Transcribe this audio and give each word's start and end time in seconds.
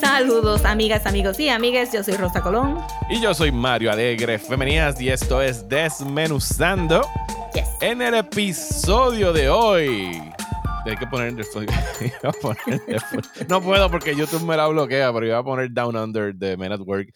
Saludos 0.00 0.64
amigas, 0.64 1.06
amigos 1.06 1.40
y 1.40 1.48
amigas, 1.48 1.92
yo 1.92 2.04
soy 2.04 2.14
Rosa 2.14 2.40
Colón. 2.42 2.80
Y 3.08 3.20
yo 3.20 3.34
soy 3.34 3.50
Mario 3.50 3.90
Alegre. 3.90 4.38
Bienvenidas 4.48 5.00
y 5.00 5.10
esto 5.10 5.42
es 5.42 5.68
Desmenuzando. 5.68 7.02
Yes. 7.54 7.68
En 7.80 8.02
el 8.02 8.14
episodio 8.14 9.32
de 9.32 9.48
hoy. 9.48 10.22
Hay 10.84 10.96
que 10.96 11.06
poner 11.06 11.32
iba 12.00 12.28
a 12.28 12.32
poner 12.32 12.82
No 13.48 13.62
puedo 13.62 13.90
porque 13.90 14.14
YouTube 14.14 14.44
me 14.44 14.56
la 14.56 14.66
bloquea, 14.66 15.12
pero 15.12 15.26
iba 15.26 15.38
a 15.38 15.44
poner 15.44 15.72
Down 15.72 15.96
Under 15.96 16.34
de 16.34 16.56
Men 16.56 16.72
at 16.72 16.80
Work. 16.80 17.12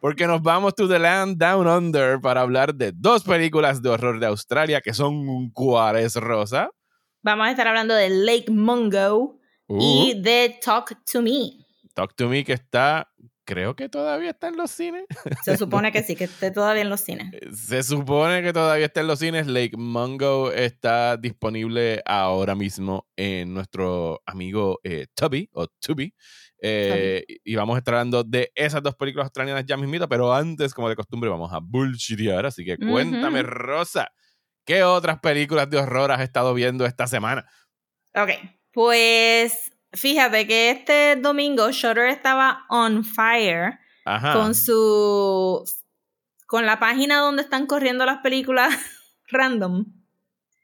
Porque 0.00 0.26
nos 0.26 0.42
vamos 0.42 0.74
to 0.74 0.88
the 0.88 0.98
land 0.98 1.36
Down 1.38 1.66
Under 1.66 2.20
para 2.20 2.42
hablar 2.42 2.74
de 2.74 2.92
dos 2.92 3.24
películas 3.24 3.82
de 3.82 3.88
horror 3.88 4.20
de 4.20 4.26
Australia 4.26 4.80
que 4.80 4.94
son 4.94 5.50
cuáles, 5.50 6.14
Rosa. 6.14 6.70
Vamos 7.22 7.48
a 7.48 7.50
estar 7.50 7.66
hablando 7.66 7.94
de 7.94 8.08
Lake 8.08 8.50
Mungo 8.50 9.40
Uh, 9.70 9.78
y 9.80 10.20
de 10.20 10.58
Talk 10.60 11.04
to 11.04 11.22
Me. 11.22 11.52
Talk 11.94 12.16
to 12.16 12.28
Me 12.28 12.42
que 12.42 12.54
está, 12.54 13.08
creo 13.50 13.74
que 13.74 13.88
todavía 13.88 14.30
está 14.30 14.46
en 14.46 14.56
los 14.56 14.70
cines. 14.70 15.04
Se 15.44 15.56
supone 15.56 15.90
que 15.90 16.04
sí, 16.04 16.14
que 16.14 16.24
esté 16.32 16.52
todavía 16.52 16.82
en 16.82 16.88
los 16.88 17.00
cines. 17.00 17.32
Se 17.52 17.82
supone 17.82 18.42
que 18.42 18.52
todavía 18.52 18.86
está 18.86 19.00
en 19.00 19.08
los 19.08 19.18
cines. 19.18 19.48
Lake 19.48 19.76
Mungo 19.76 20.52
está 20.52 21.16
disponible 21.16 22.00
ahora 22.06 22.54
mismo 22.54 23.08
en 23.16 23.52
nuestro 23.52 24.22
amigo 24.24 24.78
eh, 24.84 25.08
Tubby 25.14 25.50
o 25.52 25.66
Tubi. 25.66 26.14
Eh, 26.62 27.24
y 27.42 27.54
vamos 27.56 27.74
a 27.74 27.78
estar 27.78 27.94
hablando 27.94 28.22
de 28.22 28.52
esas 28.54 28.82
dos 28.84 28.94
películas 28.94 29.24
australianas 29.24 29.64
ya 29.66 29.76
mismito, 29.76 30.08
pero 30.08 30.32
antes, 30.32 30.72
como 30.72 30.88
de 30.88 30.94
costumbre, 30.94 31.28
vamos 31.28 31.52
a 31.52 31.58
bullshitear. 31.60 32.46
Así 32.46 32.64
que 32.64 32.76
cuéntame, 32.78 33.42
Rosa, 33.42 34.12
¿qué 34.64 34.84
otras 34.84 35.18
películas 35.18 35.68
de 35.68 35.78
horror 35.78 36.12
has 36.12 36.20
estado 36.20 36.54
viendo 36.54 36.86
esta 36.86 37.08
semana? 37.08 37.50
Ok, 38.14 38.30
pues 38.72 39.72
fíjate 39.92 40.46
que 40.46 40.70
este 40.70 41.16
domingo 41.16 41.70
Shutter 41.70 42.06
estaba 42.06 42.64
on 42.68 43.04
fire 43.04 43.78
Ajá. 44.04 44.34
con 44.34 44.54
su 44.54 45.64
con 46.46 46.66
la 46.66 46.80
página 46.80 47.18
donde 47.18 47.42
están 47.42 47.66
corriendo 47.66 48.04
las 48.04 48.18
películas 48.18 48.74
random. 49.28 49.86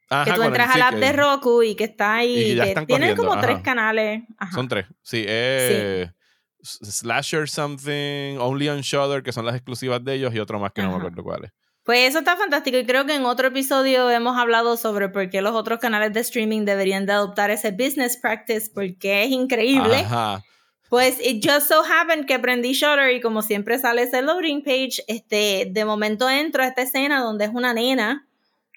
Ajá, 0.08 0.24
que 0.24 0.33
tú 0.33 0.42
entras 0.42 0.68
al 0.68 0.74
sí 0.74 0.80
app 0.83 0.94
de 0.94 1.12
Roku 1.12 1.62
y 1.62 1.74
que 1.74 1.84
está 1.84 2.16
ahí. 2.16 2.52
Y 2.52 2.55
que 2.55 2.74
tienen 2.86 2.86
corriendo, 2.86 3.16
como 3.16 3.41
tres 3.41 3.60
canales. 3.60 4.22
Son 4.52 4.68
tres. 4.68 4.86
Sí, 5.02 5.24
eh, 5.27 6.11
Slasher 6.62 7.48
Something, 7.48 8.38
Only 8.38 8.68
on 8.68 8.80
Shudder, 8.80 9.22
que 9.22 9.33
son 9.33 9.46
las 9.46 9.55
exclusivas 9.55 10.02
de 10.05 10.14
ellos, 10.14 10.34
y 10.34 10.38
otro 10.38 10.58
más 10.58 10.72
que 10.72 10.83
no 10.83 10.90
me 10.90 10.96
acuerdo 10.96 11.22
cuáles. 11.22 11.52
Pues 11.87 12.09
eso 12.09 12.19
está 12.19 12.37
fantástico 12.37 12.77
y 12.79 12.84
creo 12.84 13.06
que 13.06 13.15
en 13.15 13.25
otro 13.25 13.47
episodio 13.47 14.11
hemos 14.11 14.37
hablado 14.37 14.77
sobre 14.77 15.09
por 15.09 15.31
qué 15.31 15.41
los 15.41 15.55
otros 15.55 15.79
canales 15.79 16.12
de 16.12 16.19
streaming 16.19 16.65
deberían 16.65 17.06
de 17.06 17.12
adoptar 17.12 17.51
ese 17.51 17.70
business 17.70 18.17
practice 18.17 18.69
porque 18.75 19.23
es 19.23 19.31
increíble. 19.31 19.98
Ajá. 19.98 20.42
Pues 20.89 21.19
it 21.25 21.45
just 21.48 21.69
so 21.69 21.84
happened 21.84 22.27
que 22.27 22.41
prendí 22.41 22.73
Shutter 22.73 23.12
y 23.12 23.20
como 23.20 23.41
siempre 23.41 23.79
sale 23.79 24.03
ese 24.03 24.20
loading 24.20 24.64
page, 24.64 25.05
este, 25.07 25.69
de 25.70 25.84
momento 25.84 26.29
entro 26.29 26.64
a 26.64 26.67
esta 26.67 26.83
escena 26.83 27.20
donde 27.20 27.45
es 27.45 27.53
una 27.55 27.73
nena 27.73 28.27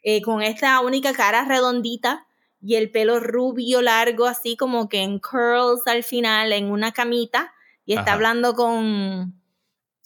eh, 0.04 0.22
con 0.22 0.44
esta 0.44 0.80
única 0.80 1.12
cara 1.14 1.46
redondita 1.46 2.28
y 2.62 2.76
el 2.76 2.92
pelo 2.92 3.20
rubio 3.20 3.82
largo 3.82 4.28
así 4.28 4.56
como 4.56 4.88
que 4.88 5.02
en 5.02 5.18
curls 5.18 5.82
al 5.88 6.04
final 6.04 6.52
en 6.54 6.70
una 6.70 6.92
camita 6.92 7.54
y 7.86 7.94
está 7.94 8.04
Ajá. 8.04 8.14
hablando 8.14 8.54
con 8.54 9.34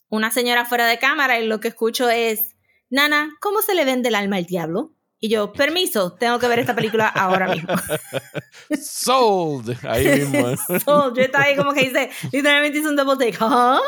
una 0.08 0.32
señora 0.32 0.64
fuera 0.64 0.88
de 0.88 1.00
cámara 1.00 1.40
y 1.42 1.48
lo 1.48 1.60
que 1.60 1.68
escucho 1.68 2.10
es, 2.10 2.53
Nana, 2.94 3.36
¿cómo 3.40 3.64
se 3.64 3.74
le 3.74 3.86
vende 3.86 4.10
el 4.10 4.16
alma 4.16 4.36
al 4.36 4.46
diablo? 4.46 4.94
Y 5.20 5.28
yo, 5.28 5.52
permiso, 5.52 6.14
tengo 6.14 6.38
que 6.38 6.48
ver 6.48 6.60
esta 6.60 6.76
película 6.76 7.08
ahora 7.08 7.48
mismo. 7.48 7.74
Sold. 8.80 9.76
Ahí 9.84 10.20
mismo. 10.20 10.56
So, 10.86 11.12
yo 11.12 11.24
estaba 11.24 11.46
ahí 11.46 11.56
como 11.56 11.74
que 11.74 11.86
dice, 11.86 12.12
literalmente 12.32 12.78
hice 12.78 12.90
un 12.90 12.96
double 12.96 13.18
take. 13.18 13.40
¿Ah? 13.42 13.82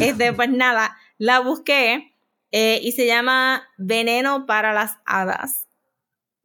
Este, 0.00 0.32
pues 0.34 0.50
nada, 0.50 0.96
la 1.18 1.40
busqué 1.40 2.14
eh, 2.52 2.78
y 2.80 2.92
se 2.92 3.06
llama 3.06 3.66
Veneno 3.76 4.46
para 4.46 4.72
las 4.72 4.98
Hadas. 5.04 5.66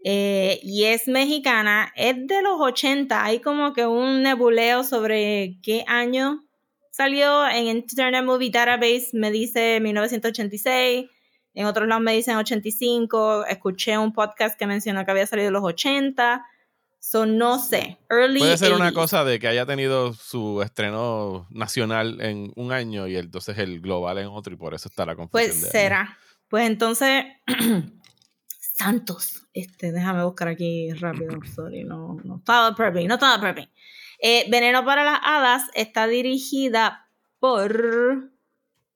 Eh, 0.03 0.61
y 0.63 0.85
es 0.85 1.07
mexicana, 1.07 1.93
es 1.95 2.15
de 2.25 2.41
los 2.41 2.59
80. 2.59 3.23
Hay 3.23 3.39
como 3.39 3.73
que 3.73 3.85
un 3.85 4.23
nebuleo 4.23 4.83
sobre 4.83 5.59
qué 5.61 5.85
año 5.85 6.43
salió. 6.89 7.47
En 7.47 7.67
Internet 7.67 8.25
Movie 8.25 8.49
Database 8.49 9.09
me 9.13 9.29
dice 9.29 9.79
1986. 9.79 11.11
En 11.53 11.65
otros 11.65 11.87
lados 11.87 12.03
me 12.03 12.13
dicen 12.13 12.35
85. 12.35 13.45
Escuché 13.45 13.97
un 13.97 14.13
podcast 14.13 14.57
que 14.57 14.65
mencionó 14.67 15.05
que 15.05 15.11
había 15.11 15.27
salido 15.27 15.47
en 15.47 15.53
los 15.53 15.63
80. 15.63 16.45
So, 16.99 17.25
no 17.25 17.59
sé. 17.59 17.99
Early 18.09 18.39
Puede 18.39 18.57
ser 18.57 18.73
una 18.73 18.91
80s. 18.91 18.93
cosa 18.93 19.23
de 19.25 19.37
que 19.39 19.47
haya 19.47 19.65
tenido 19.65 20.13
su 20.13 20.61
estreno 20.61 21.47
nacional 21.49 22.21
en 22.21 22.53
un 22.55 22.71
año 22.71 23.07
y 23.07 23.17
entonces 23.17 23.57
el 23.57 23.81
global 23.81 24.17
en 24.19 24.27
otro 24.27 24.53
y 24.53 24.57
por 24.57 24.73
eso 24.73 24.87
está 24.87 25.05
la 25.05 25.15
confusión. 25.15 25.49
Pues 25.51 25.61
de 25.61 25.67
año. 25.67 25.71
será. 25.71 26.17
Pues 26.47 26.65
entonces, 26.67 27.25
Santos. 28.59 29.43
Este, 29.53 29.91
déjame 29.91 30.23
buscar 30.23 30.47
aquí 30.47 30.91
rápido. 30.93 31.37
Sorry, 31.55 31.83
no, 31.83 32.17
no 32.23 32.37
estaba 32.37 32.75
prepping, 32.75 33.07
no 33.07 33.15
estaba 33.15 33.39
prepping. 33.39 33.69
Eh, 34.19 34.45
Veneno 34.49 34.85
para 34.85 35.03
las 35.03 35.19
Hadas 35.21 35.63
está 35.73 36.07
dirigida 36.07 37.09
por 37.39 38.31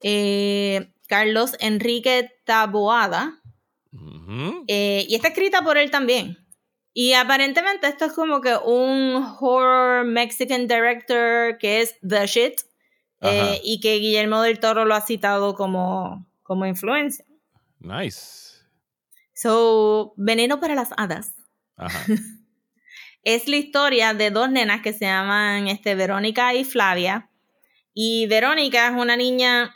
eh, 0.01 0.93
Carlos 1.07 1.55
Enrique 1.59 2.31
Taboada. 2.45 3.41
Eh, 4.67 5.05
y 5.07 5.15
está 5.15 5.29
escrita 5.29 5.61
por 5.63 5.77
él 5.77 5.89
también. 5.89 6.37
Y 6.93 7.13
aparentemente 7.13 7.87
esto 7.87 8.05
es 8.05 8.13
como 8.13 8.41
que 8.41 8.55
un 8.55 9.23
horror 9.39 10.05
Mexican 10.05 10.67
director 10.67 11.57
que 11.57 11.81
es 11.81 11.95
The 12.07 12.27
Shit. 12.27 12.61
eh, 13.21 13.59
y 13.63 13.79
que 13.79 13.95
Guillermo 13.95 14.41
del 14.41 14.59
Toro 14.59 14.85
lo 14.85 14.93
ha 14.93 15.01
citado 15.01 15.55
como, 15.55 16.27
como 16.43 16.65
influencia. 16.65 17.25
Nice. 17.79 18.57
So, 19.33 20.13
Veneno 20.17 20.59
para 20.59 20.75
las 20.75 20.89
Hadas. 20.97 21.33
Ajá. 21.75 22.05
Es 23.23 23.49
la 23.49 23.57
historia 23.57 24.13
de 24.13 24.31
dos 24.31 24.49
nenas 24.49 24.81
que 24.81 24.93
se 24.93 25.03
llaman 25.03 25.67
este, 25.67 25.95
Verónica 25.95 26.53
y 26.53 26.63
Flavia. 26.63 27.29
Y 27.93 28.25
Verónica 28.27 28.87
es 28.87 28.93
una 28.93 29.17
niña 29.17 29.75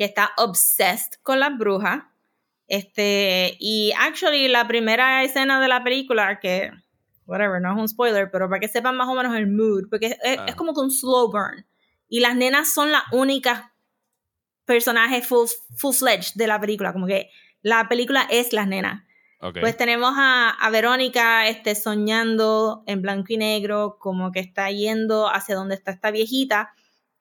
que 0.00 0.06
está 0.06 0.30
obsessed 0.38 1.20
con 1.22 1.40
las 1.40 1.58
brujas. 1.58 2.04
Este, 2.68 3.54
y 3.60 3.92
actually 3.98 4.48
la 4.48 4.66
primera 4.66 5.22
escena 5.24 5.60
de 5.60 5.68
la 5.68 5.84
película, 5.84 6.40
que, 6.40 6.70
whatever, 7.26 7.60
no 7.60 7.72
es 7.72 7.78
un 7.78 7.86
spoiler, 7.86 8.30
pero 8.30 8.48
para 8.48 8.60
que 8.60 8.68
sepan 8.68 8.96
más 8.96 9.08
o 9.08 9.14
menos 9.14 9.36
el 9.36 9.46
mood, 9.46 9.90
porque 9.90 10.06
es, 10.06 10.16
es- 10.22 10.38
Ah. 10.38 10.46
es 10.48 10.54
como 10.54 10.72
que 10.72 10.80
un 10.80 10.90
slow 10.90 11.30
burn. 11.30 11.66
Y 12.08 12.20
las 12.20 12.34
nenas 12.34 12.72
son 12.72 12.90
las 12.92 13.02
únicas 13.12 13.64
personajes 14.64 15.26
full, 15.26 15.48
full-fledged 15.76 16.32
de 16.36 16.46
la 16.46 16.58
película, 16.58 16.94
como 16.94 17.06
que 17.06 17.28
la 17.60 17.86
película 17.86 18.26
es 18.30 18.54
las 18.54 18.66
nenas. 18.66 19.02
Ok. 19.42 19.58
Pues 19.60 19.76
tenemos 19.76 20.14
a, 20.16 20.48
a 20.50 20.70
Verónica 20.70 21.46
este, 21.46 21.74
soñando 21.74 22.84
en 22.86 23.02
blanco 23.02 23.26
y 23.34 23.36
negro, 23.36 23.98
como 24.00 24.32
que 24.32 24.40
está 24.40 24.70
yendo 24.70 25.28
hacia 25.28 25.56
donde 25.56 25.74
está 25.74 25.90
esta 25.90 26.10
viejita. 26.10 26.72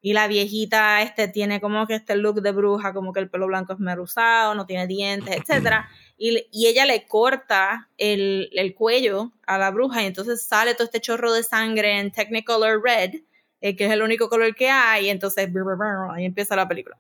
Y 0.02 0.14
la 0.14 0.28
viejita 0.28 1.02
este, 1.02 1.28
tiene 1.28 1.60
como 1.60 1.86
que 1.86 1.96
este 1.96 2.16
look 2.16 2.42
de 2.42 2.52
bruja, 2.52 2.94
como 2.94 3.12
que 3.12 3.20
el 3.20 3.30
pelo 3.30 3.48
blanco 3.48 3.74
es 3.74 3.80
meruzado, 3.80 4.56
no 4.56 4.66
tiene 4.66 4.88
dientes, 4.88 5.36
etc. 5.36 5.86
Y, 6.18 6.48
y 6.52 6.68
ella 6.68 6.86
le 6.86 7.06
corta 7.06 7.90
el, 7.98 8.50
el 8.54 8.74
cuello 8.76 9.34
a 9.46 9.58
la 9.58 9.72
bruja 9.72 10.04
y 10.04 10.06
entonces 10.06 10.42
sale 10.42 10.74
todo 10.74 10.86
este 10.86 11.02
chorro 11.02 11.34
de 11.34 11.44
sangre 11.44 12.00
en 12.00 12.12
Technicolor 12.12 12.82
Red, 12.82 13.16
eh, 13.62 13.76
que 13.76 13.86
es 13.86 13.92
el 13.92 14.02
único 14.02 14.30
color 14.30 14.56
que 14.56 14.70
hay, 14.70 15.08
y 15.08 15.10
entonces 15.10 15.50
ahí 16.14 16.26
empieza 16.26 16.56
la 16.56 16.68
película. 16.68 16.98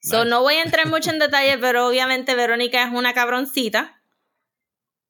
So, 0.00 0.26
no 0.26 0.42
voy 0.42 0.56
a 0.56 0.62
entrar 0.62 0.86
mucho 0.86 1.10
en 1.10 1.18
detalle, 1.18 1.56
pero 1.56 1.88
obviamente 1.88 2.34
Verónica 2.34 2.84
es 2.84 2.92
una 2.92 3.14
cabroncita 3.14 4.02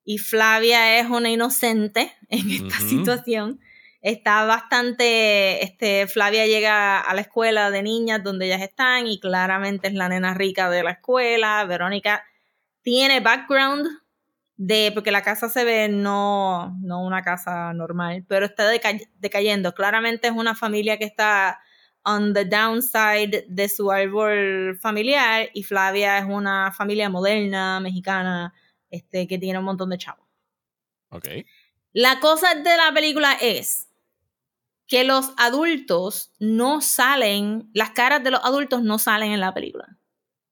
y 0.05 0.19
Flavia 0.19 1.01
es 1.01 1.09
una 1.11 1.31
inocente 1.31 2.13
en 2.29 2.51
esta 2.51 2.79
situación. 2.79 3.61
Está 4.05 4.45
bastante, 4.45 5.65
este, 5.65 6.07
Flavia 6.07 6.47
llega 6.47 7.01
a 7.01 7.15
la 7.15 7.23
escuela 7.23 7.71
de 7.71 7.83
niñas 7.83 8.23
donde 8.23 8.45
ellas 8.45 8.61
están 8.61 9.07
y 9.07 9.19
claramente 9.19 9.89
es 9.89 9.95
la 9.95 10.11
nena 10.11 10.35
rica 10.35 10.69
de 10.69 10.83
la 10.83 10.91
escuela. 10.91 11.65
Verónica 11.65 12.23
tiene 12.83 13.21
background 13.21 13.87
de, 14.57 14.91
porque 14.93 15.11
la 15.11 15.23
casa 15.23 15.49
se 15.49 15.65
ve 15.65 15.89
no, 15.89 16.77
no 16.83 17.03
una 17.03 17.23
casa 17.23 17.73
normal, 17.73 18.27
pero 18.29 18.45
está 18.45 18.71
deca- 18.71 19.09
decayendo. 19.15 19.73
Claramente 19.73 20.29
es 20.29 20.35
una 20.35 20.55
familia 20.55 20.99
que 20.99 21.07
está 21.07 21.59
on 22.03 22.35
the 22.35 22.45
downside 22.45 23.47
de 23.49 23.69
su 23.71 23.91
árbol 23.91 24.79
familiar 24.83 25.49
y 25.55 25.63
Flavia 25.63 26.19
es 26.19 26.27
una 26.27 26.73
familia 26.73 27.09
moderna, 27.09 27.81
mexicana, 27.81 28.53
este, 28.91 29.27
que 29.27 29.39
tiene 29.39 29.61
un 29.61 29.65
montón 29.65 29.89
de 29.89 29.97
chavos. 29.97 30.27
Ok. 31.09 31.27
La 31.95 32.21
cosa 32.21 32.55
de 32.55 32.77
la 32.77 32.93
película 32.93 33.33
es 33.41 33.89
que 34.87 35.05
los 35.05 35.33
adultos 35.37 36.33
no 36.39 36.81
salen, 36.81 37.71
las 37.73 37.91
caras 37.91 38.23
de 38.23 38.31
los 38.31 38.45
adultos 38.45 38.83
no 38.83 38.99
salen 38.99 39.33
en 39.33 39.41
la 39.41 39.55
película. 39.55 39.99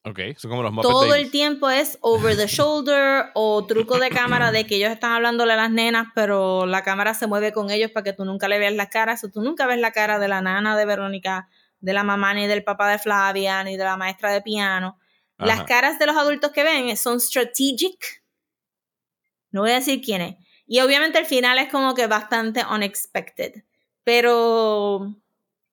Ok, 0.04 0.18
son 0.36 0.50
como 0.50 0.64
los 0.64 0.72
Muppet 0.72 0.90
Todo 0.90 1.14
el 1.14 1.30
tiempo 1.30 1.70
es 1.70 1.96
over 2.00 2.36
the 2.36 2.46
shoulder 2.48 3.26
o 3.34 3.64
truco 3.66 3.98
de 3.98 4.10
cámara 4.10 4.50
de 4.50 4.66
que 4.66 4.76
ellos 4.76 4.90
están 4.90 5.12
hablándole 5.12 5.52
a 5.52 5.56
las 5.56 5.70
nenas, 5.70 6.08
pero 6.14 6.66
la 6.66 6.82
cámara 6.82 7.14
se 7.14 7.28
mueve 7.28 7.52
con 7.52 7.70
ellos 7.70 7.92
para 7.92 8.02
que 8.02 8.12
tú 8.12 8.24
nunca 8.24 8.48
le 8.48 8.58
veas 8.58 8.74
las 8.74 8.88
caras. 8.88 9.22
O 9.22 9.30
tú 9.30 9.42
nunca 9.42 9.66
ves 9.66 9.78
la 9.78 9.92
cara 9.92 10.18
de 10.18 10.26
la 10.26 10.40
nana 10.40 10.76
de 10.76 10.86
Verónica, 10.86 11.48
de 11.78 11.92
la 11.92 12.02
mamá 12.02 12.34
ni 12.34 12.48
del 12.48 12.64
papá 12.64 12.90
de 12.90 12.98
Flavia, 12.98 13.62
ni 13.62 13.76
de 13.76 13.84
la 13.84 13.96
maestra 13.96 14.32
de 14.32 14.42
piano. 14.42 14.98
Las 15.38 15.64
caras 15.64 15.98
de 15.98 16.06
los 16.06 16.16
adultos 16.16 16.52
que 16.52 16.62
ven 16.62 16.96
son 16.96 17.20
strategic. 17.20 18.22
No 19.50 19.62
voy 19.62 19.70
a 19.70 19.74
decir 19.74 20.00
quién 20.00 20.20
es. 20.20 20.36
Y 20.66 20.80
obviamente 20.80 21.18
el 21.18 21.26
final 21.26 21.58
es 21.58 21.68
como 21.68 21.94
que 21.94 22.06
bastante 22.06 22.64
unexpected. 22.64 23.64
Pero. 24.04 25.16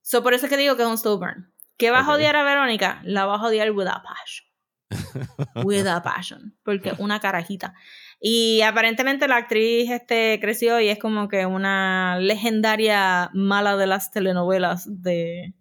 So 0.01 0.23
por 0.23 0.33
eso 0.33 0.45
es 0.45 0.49
que 0.49 0.57
digo 0.57 0.75
que 0.75 0.83
es 0.83 1.03
un 1.05 1.19
burn. 1.19 1.53
¿Qué 1.77 1.91
va 1.91 2.01
Ok. 2.01 2.07
a 2.09 2.13
odiar 2.13 2.35
a 2.35 2.43
Verónica? 2.43 3.01
La 3.03 3.25
va 3.25 3.35
a 3.35 3.45
odiar 3.45 3.71
with 3.71 3.87
a 3.87 4.01
passion. 4.03 4.47
with 5.65 5.87
a 5.87 6.01
passion. 6.01 6.57
Porque 6.63 6.93
una 6.97 7.19
carajita. 7.19 7.73
Y 8.19 8.61
aparentemente 8.61 9.27
la 9.27 9.37
actriz 9.37 9.89
este, 9.89 10.39
creció 10.41 10.79
y 10.81 10.89
es 10.89 10.99
como 10.99 11.29
que 11.29 11.45
una 11.45 12.17
legendaria 12.19 13.29
mala 13.33 13.77
de 13.77 13.87
las 13.87 14.11
telenovelas 14.11 14.85
de, 15.01 15.53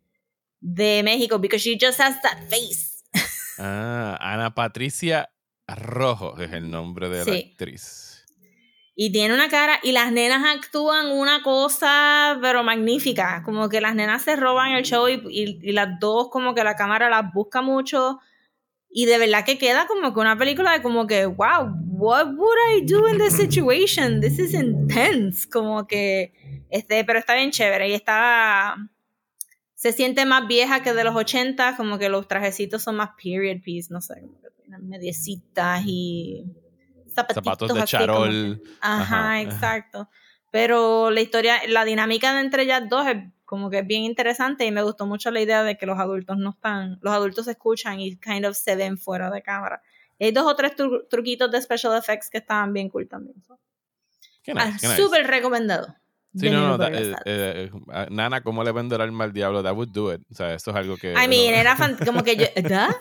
de 0.60 1.02
México. 1.04 1.38
Because 1.38 1.62
she 1.62 1.78
just 1.80 2.00
has 2.00 2.20
that 2.22 2.38
face. 2.48 3.04
Ah, 3.58 4.16
Ana 4.20 4.54
Patricia 4.54 5.30
Rojo 5.68 6.40
es 6.40 6.52
el 6.52 6.70
nombre 6.70 7.08
de 7.08 7.24
la 7.24 7.38
actriz. 7.38 8.07
Y 9.00 9.12
tiene 9.12 9.32
una 9.32 9.48
cara, 9.48 9.78
y 9.84 9.92
las 9.92 10.10
nenas 10.10 10.42
actúan 10.56 11.12
una 11.12 11.44
cosa, 11.44 12.36
pero 12.42 12.64
magnífica. 12.64 13.42
Como 13.44 13.68
que 13.68 13.80
las 13.80 13.94
nenas 13.94 14.22
se 14.22 14.34
roban 14.34 14.72
el 14.72 14.82
show 14.84 15.06
y, 15.08 15.22
y- 15.30 15.70
las 15.72 16.00
dos, 16.00 16.30
como 16.30 16.52
que 16.52 16.64
la 16.64 16.74
cámara 16.74 17.08
las 17.08 17.32
busca 17.32 17.62
mucho. 17.62 18.18
Y 18.90 19.06
de 19.06 19.18
verdad 19.18 19.44
que 19.44 19.56
queda 19.56 19.86
como 19.86 20.12
que 20.12 20.18
una 20.18 20.36
película 20.36 20.72
de 20.72 20.82
como 20.82 21.06
que, 21.06 21.26
wow, 21.26 21.70
what 21.90 22.26
would 22.34 22.58
I 22.76 22.84
do 22.86 23.08
in 23.08 23.18
this 23.18 23.34
situation? 23.36 24.20
This 24.20 24.40
is 24.40 24.52
intense. 24.52 25.48
Como 25.48 25.86
que, 25.86 26.32
este, 26.68 27.04
pero 27.04 27.20
está 27.20 27.34
bien 27.36 27.52
chévere 27.52 27.88
y 27.90 27.94
está, 27.94 28.74
se 29.74 29.92
siente 29.92 30.26
más 30.26 30.48
vieja 30.48 30.82
que 30.82 30.92
de 30.92 31.04
los 31.04 31.14
80, 31.14 31.76
como 31.76 31.98
que 31.98 32.08
los 32.08 32.26
trajecitos 32.26 32.82
son 32.82 32.96
más 32.96 33.10
period 33.22 33.62
piece, 33.62 33.92
no 33.94 34.00
sé, 34.00 34.14
como 34.22 34.40
que 34.40 34.48
mediecitas 34.82 35.82
y 35.86 36.44
zapatitos 37.26 37.68
Zapatos 37.68 37.74
de 37.74 37.82
así 37.82 37.96
como 37.96 38.06
que- 38.24 38.30
charol. 38.30 38.62
Ajá, 38.80 39.02
Ajá. 39.02 39.40
exacto. 39.42 40.08
Pero 40.50 41.10
la 41.10 41.20
historia, 41.20 41.60
la 41.68 41.84
dinámica 41.84 42.32
de 42.34 42.40
entre 42.40 42.62
ellas 42.62 42.82
dos 42.88 43.06
es 43.06 43.16
como 43.44 43.70
que 43.70 43.78
es 43.80 43.86
bien 43.86 44.02
interesante 44.04 44.64
y 44.66 44.70
me 44.70 44.82
gustó 44.82 45.06
mucho 45.06 45.30
la 45.30 45.40
idea 45.40 45.62
de 45.62 45.76
que 45.78 45.86
los 45.86 45.98
adultos 45.98 46.36
no 46.38 46.50
están, 46.50 46.98
los 47.02 47.12
adultos 47.14 47.44
se 47.46 47.52
escuchan 47.52 48.00
y 48.00 48.16
kind 48.16 48.44
of 48.46 48.56
se 48.56 48.76
ven 48.76 48.98
fuera 48.98 49.30
de 49.30 49.42
cámara. 49.42 49.82
Y 50.18 50.24
hay 50.26 50.32
dos 50.32 50.46
o 50.46 50.56
tres 50.56 50.74
tru- 50.76 51.06
truquitos 51.08 51.50
de 51.50 51.60
special 51.62 51.96
effects 51.96 52.28
que 52.30 52.38
estaban 52.38 52.72
bien 52.72 52.88
cool 52.90 53.06
también. 53.08 53.36
Ah, 54.56 54.66
nice, 54.70 54.86
nice. 54.86 54.96
Súper 54.96 55.26
recomendado. 55.26 55.94
Sí, 56.38 56.50
no, 56.50 56.76
no, 56.78 56.84
eh, 56.84 56.86
alas. 56.86 57.20
eh, 57.24 57.70
eh, 57.92 58.06
Nana, 58.10 58.40
¿cómo 58.42 58.62
le 58.64 58.72
vende 58.72 58.94
el 58.96 59.00
alma 59.02 59.24
al 59.24 59.32
diablo? 59.32 59.62
That 59.62 59.74
would 59.74 59.88
do 59.90 60.12
it. 60.14 60.20
O 60.30 60.34
sea, 60.34 60.54
eso 60.54 60.70
es 60.70 60.76
algo 60.76 60.96
que... 60.96 61.12
I 61.12 61.28
mean, 61.28 61.52
no- 61.52 61.58
era 61.60 61.76
fan- 61.76 61.96
como 62.04 62.22
que 62.22 62.36
yo, 62.36 62.46
¿da? 62.68 62.94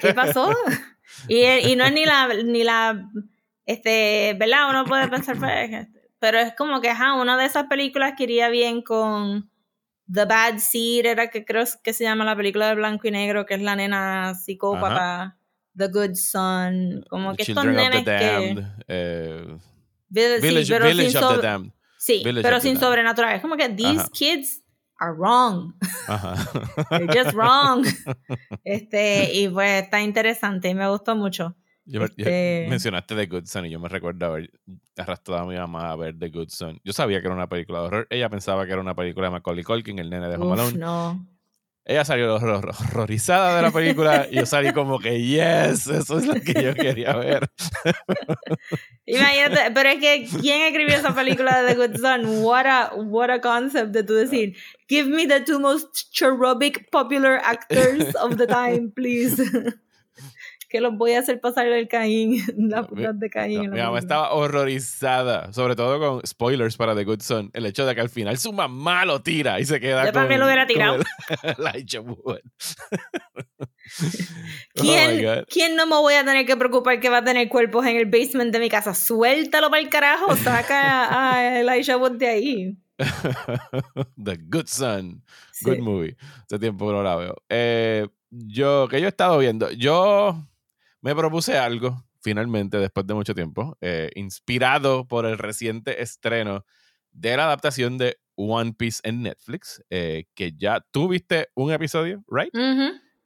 ¿Qué 0.00 0.14
pasó? 0.14 0.54
Y, 1.28 1.44
y 1.44 1.76
no 1.76 1.84
es 1.84 1.92
ni 1.92 2.04
la, 2.06 2.28
ni 2.44 2.64
la, 2.64 3.08
este, 3.66 4.34
¿verdad? 4.38 4.68
Uno 4.70 4.84
puede 4.84 5.08
pensar, 5.08 5.36
pues, 5.38 5.70
este, 5.70 5.88
pero 6.18 6.38
es 6.38 6.54
como 6.56 6.80
que, 6.80 6.90
ajá, 6.90 7.14
una 7.14 7.36
de 7.36 7.44
esas 7.46 7.64
películas 7.66 8.14
que 8.16 8.24
iría 8.24 8.48
bien 8.48 8.82
con 8.82 9.50
The 10.12 10.24
Bad 10.24 10.58
Seed, 10.58 11.06
era 11.06 11.28
que 11.28 11.44
creo 11.44 11.64
que 11.82 11.92
se 11.92 12.04
llama 12.04 12.24
la 12.24 12.36
película 12.36 12.68
de 12.68 12.74
blanco 12.74 13.06
y 13.08 13.10
negro, 13.10 13.44
que 13.46 13.54
es 13.54 13.62
la 13.62 13.76
nena 13.76 14.34
psicópata, 14.34 15.36
The 15.76 15.88
Good 15.88 16.14
Son, 16.14 17.04
como 17.08 17.34
que 17.34 17.42
estos 17.42 17.64
nenes 17.66 18.04
the 18.04 18.16
que... 18.18 18.64
Eh, 18.88 19.56
Village, 20.08 20.40
sí, 20.66 20.72
Village, 20.72 21.18
of 21.18 21.36
the 21.36 21.42
Damned. 21.42 21.72
Sí, 22.04 22.22
Village 22.24 22.42
pero 22.42 22.60
sin 22.60 22.74
Damned. 22.74 22.86
sobrenatural. 22.86 23.34
Es 23.36 23.40
como 23.42 23.56
que 23.56 23.68
these 23.70 24.00
Ajá. 24.00 24.10
kids 24.12 24.62
are 24.98 25.12
wrong. 25.16 25.74
Ajá. 26.06 26.34
They're 26.90 27.22
just 27.24 27.34
wrong. 27.34 27.84
Este, 28.64 29.32
y 29.34 29.48
pues 29.48 29.84
está 29.84 30.02
interesante 30.02 30.68
y 30.68 30.74
me 30.74 30.88
gustó 30.88 31.16
mucho. 31.16 31.56
Yo 31.86 32.00
me- 32.00 32.06
yo- 32.08 32.14
Este- 32.18 32.66
mencionaste 32.68 33.14
The 33.14 33.26
Good 33.26 33.44
Son 33.46 33.66
y 33.66 33.70
yo 33.70 33.78
me 33.80 33.88
recuerdo 33.88 34.26
haber 34.26 34.50
arrastrado 34.96 35.42
a 35.42 35.46
mi 35.46 35.56
mamá 35.56 35.90
a 35.92 35.96
ver 35.96 36.18
The 36.18 36.28
Good 36.28 36.48
Son. 36.48 36.78
Yo 36.84 36.92
sabía 36.92 37.20
que 37.20 37.26
era 37.26 37.34
una 37.34 37.48
película 37.48 37.80
de 37.80 37.86
horror. 37.86 38.06
Ella 38.10 38.28
pensaba 38.30 38.64
que 38.66 38.72
era 38.72 38.80
una 38.80 38.94
película 38.94 39.26
de 39.28 39.32
Macaulay 39.32 39.64
Culkin, 39.64 39.98
el 39.98 40.10
nene 40.10 40.28
de 40.28 40.36
Home 40.36 40.46
Uf, 40.46 40.52
Alone. 40.60 40.78
no. 40.78 41.26
Ella 41.86 42.04
salió 42.04 42.36
horror- 42.36 42.74
horrorizada 42.80 43.56
de 43.56 43.62
la 43.62 43.70
película 43.70 44.26
y 44.30 44.36
yo 44.36 44.46
salí 44.46 44.72
como 44.72 44.98
que, 44.98 45.20
yes, 45.20 45.86
eso 45.86 46.16
es 46.18 46.26
lo 46.26 46.34
que 46.34 46.62
yo 46.62 46.74
quería 46.74 47.14
ver. 47.16 47.50
Imagínate, 49.06 49.70
pero 49.74 49.88
es 49.90 49.98
que 50.00 50.26
¿quién 50.40 50.62
escribió 50.62 50.96
esa 50.96 51.14
película 51.14 51.62
de 51.62 51.74
The 51.74 51.86
Good 51.86 52.00
Son? 52.00 52.42
What 52.42 52.66
a, 52.66 52.90
what 52.96 53.30
a 53.30 53.40
concept 53.40 53.90
de 53.92 54.02
tú 54.02 54.14
decir, 54.14 54.56
give 54.88 55.10
me 55.10 55.26
the 55.26 55.40
two 55.40 55.60
most 55.60 56.10
cherubic 56.10 56.90
popular 56.90 57.38
actors 57.44 58.14
of 58.16 58.38
the 58.38 58.46
time, 58.46 58.90
please. 58.90 59.36
que 60.74 60.80
los 60.80 60.96
voy 60.98 61.12
a 61.12 61.20
hacer 61.20 61.40
pasar 61.40 61.68
el 61.68 61.86
Caín, 61.86 62.42
la 62.58 62.80
No, 62.80 62.86
puta 62.88 63.12
de 63.12 63.30
Caín. 63.30 63.58
No, 63.58 63.62
la 63.70 63.74
mi 63.76 63.80
mamá 63.82 63.98
estaba 64.00 64.32
horrorizada, 64.32 65.52
sobre 65.52 65.76
todo 65.76 66.00
con 66.00 66.26
spoilers 66.26 66.76
para 66.76 66.96
The 66.96 67.04
Good 67.04 67.20
Son. 67.20 67.48
El 67.52 67.64
hecho 67.66 67.86
de 67.86 67.94
que 67.94 68.00
al 68.00 68.08
final 68.08 68.36
su 68.38 68.52
mamá 68.52 69.04
lo 69.04 69.22
tira 69.22 69.60
y 69.60 69.64
se 69.66 69.78
queda 69.78 70.00
Yo 70.04 70.06
con, 70.12 70.22
también 70.22 70.40
lo 70.40 70.46
hubiera 70.46 70.66
tirado. 70.66 70.96
el- 70.96 71.54
Elijah 71.74 72.00
Wood. 72.00 72.40
Oh 74.76 74.80
¿Quién. 74.82 75.44
¿Quién 75.48 75.76
no 75.76 75.86
me 75.86 75.96
voy 75.96 76.14
a 76.14 76.24
tener 76.24 76.46
que 76.46 76.56
preocupar 76.56 76.98
que 77.00 77.10
va 77.10 77.18
a 77.18 77.24
tener 77.24 77.48
cuerpos 77.48 77.84
en 77.86 77.96
el 77.96 78.06
basement 78.06 78.50
de 78.52 78.58
mi 78.58 78.68
casa? 78.70 78.94
Suéltalo 78.94 79.68
para 79.70 79.82
el 79.82 79.88
carajo, 79.90 80.34
saca 80.36 81.34
a 81.34 81.60
Elijah 81.60 81.96
Wood 81.98 82.12
de 82.12 82.26
ahí. 82.28 82.78
The 82.96 84.38
Good 84.48 84.66
Son. 84.66 85.22
Sí. 85.52 85.66
Good 85.70 85.78
movie. 85.80 86.16
Hace 86.44 86.58
tiempo 86.58 86.86
que 86.88 86.92
no 86.94 87.02
la 87.02 87.14
veo. 87.16 87.36
Eh, 87.50 88.08
yo, 88.30 88.88
que 88.88 89.00
yo 89.00 89.06
he 89.06 89.10
estado 89.10 89.38
viendo, 89.38 89.70
yo 89.70 90.42
me 91.04 91.14
propuse 91.14 91.58
algo, 91.58 92.02
finalmente, 92.22 92.78
después 92.78 93.06
de 93.06 93.12
mucho 93.12 93.34
tiempo, 93.34 93.76
eh, 93.82 94.10
inspirado 94.14 95.06
por 95.06 95.26
el 95.26 95.36
reciente 95.36 96.02
estreno 96.02 96.64
de 97.10 97.36
la 97.36 97.44
adaptación 97.44 97.98
de 97.98 98.16
One 98.36 98.72
Piece 98.72 99.00
en 99.04 99.20
Netflix, 99.20 99.84
eh, 99.90 100.24
que 100.34 100.54
ya 100.56 100.80
tú 100.90 101.08
viste 101.08 101.50
un 101.54 101.70
episodio, 101.72 102.24
¿right? 102.26 102.50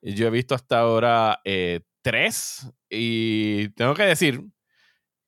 Yo 0.03 0.27
he 0.27 0.31
visto 0.31 0.57
hasta 0.57 0.81
ahora 0.81 1.41
eh, 1.45 1.83
tres 2.03 2.69
y 2.91 3.69
tengo 3.71 3.95
que 3.95 4.03
decir 4.03 4.43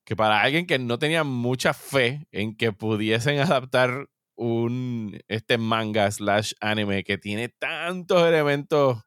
que 0.05 0.17
para 0.17 0.43
alguien 0.43 0.67
que 0.67 0.81
no 0.81 0.99
tenía 0.99 1.23
mucha 1.23 1.73
fe 1.73 2.26
en 2.33 2.57
que 2.57 2.73
pudiesen 2.73 3.38
adaptar 3.38 4.09
un 4.35 5.21
este 5.28 5.57
manga 5.57 6.11
slash 6.11 6.54
anime 6.61 7.04
que 7.04 7.16
tiene 7.16 7.49
tantos 7.49 8.26
elementos, 8.26 9.04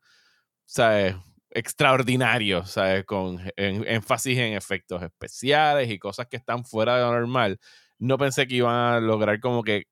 ¿sabes? 0.66 1.16
Extraordinarios, 1.54 2.72
¿sabes? 2.72 3.06
Con 3.06 3.40
en- 3.58 3.86
énfasis 3.88 4.38
en 4.38 4.54
efectos 4.54 5.02
especiales 5.04 5.90
y 5.92 6.00
cosas 6.00 6.28
que 6.28 6.38
están 6.38 6.66
fuera 6.66 6.98
de 6.98 7.04
lo 7.04 7.12
normal. 7.12 7.60
No 8.00 8.18
pensé 8.18 8.48
que 8.48 8.56
iban 8.56 8.76
a 8.76 9.00
lograr 9.00 9.40
como 9.40 9.64
que 9.64 9.86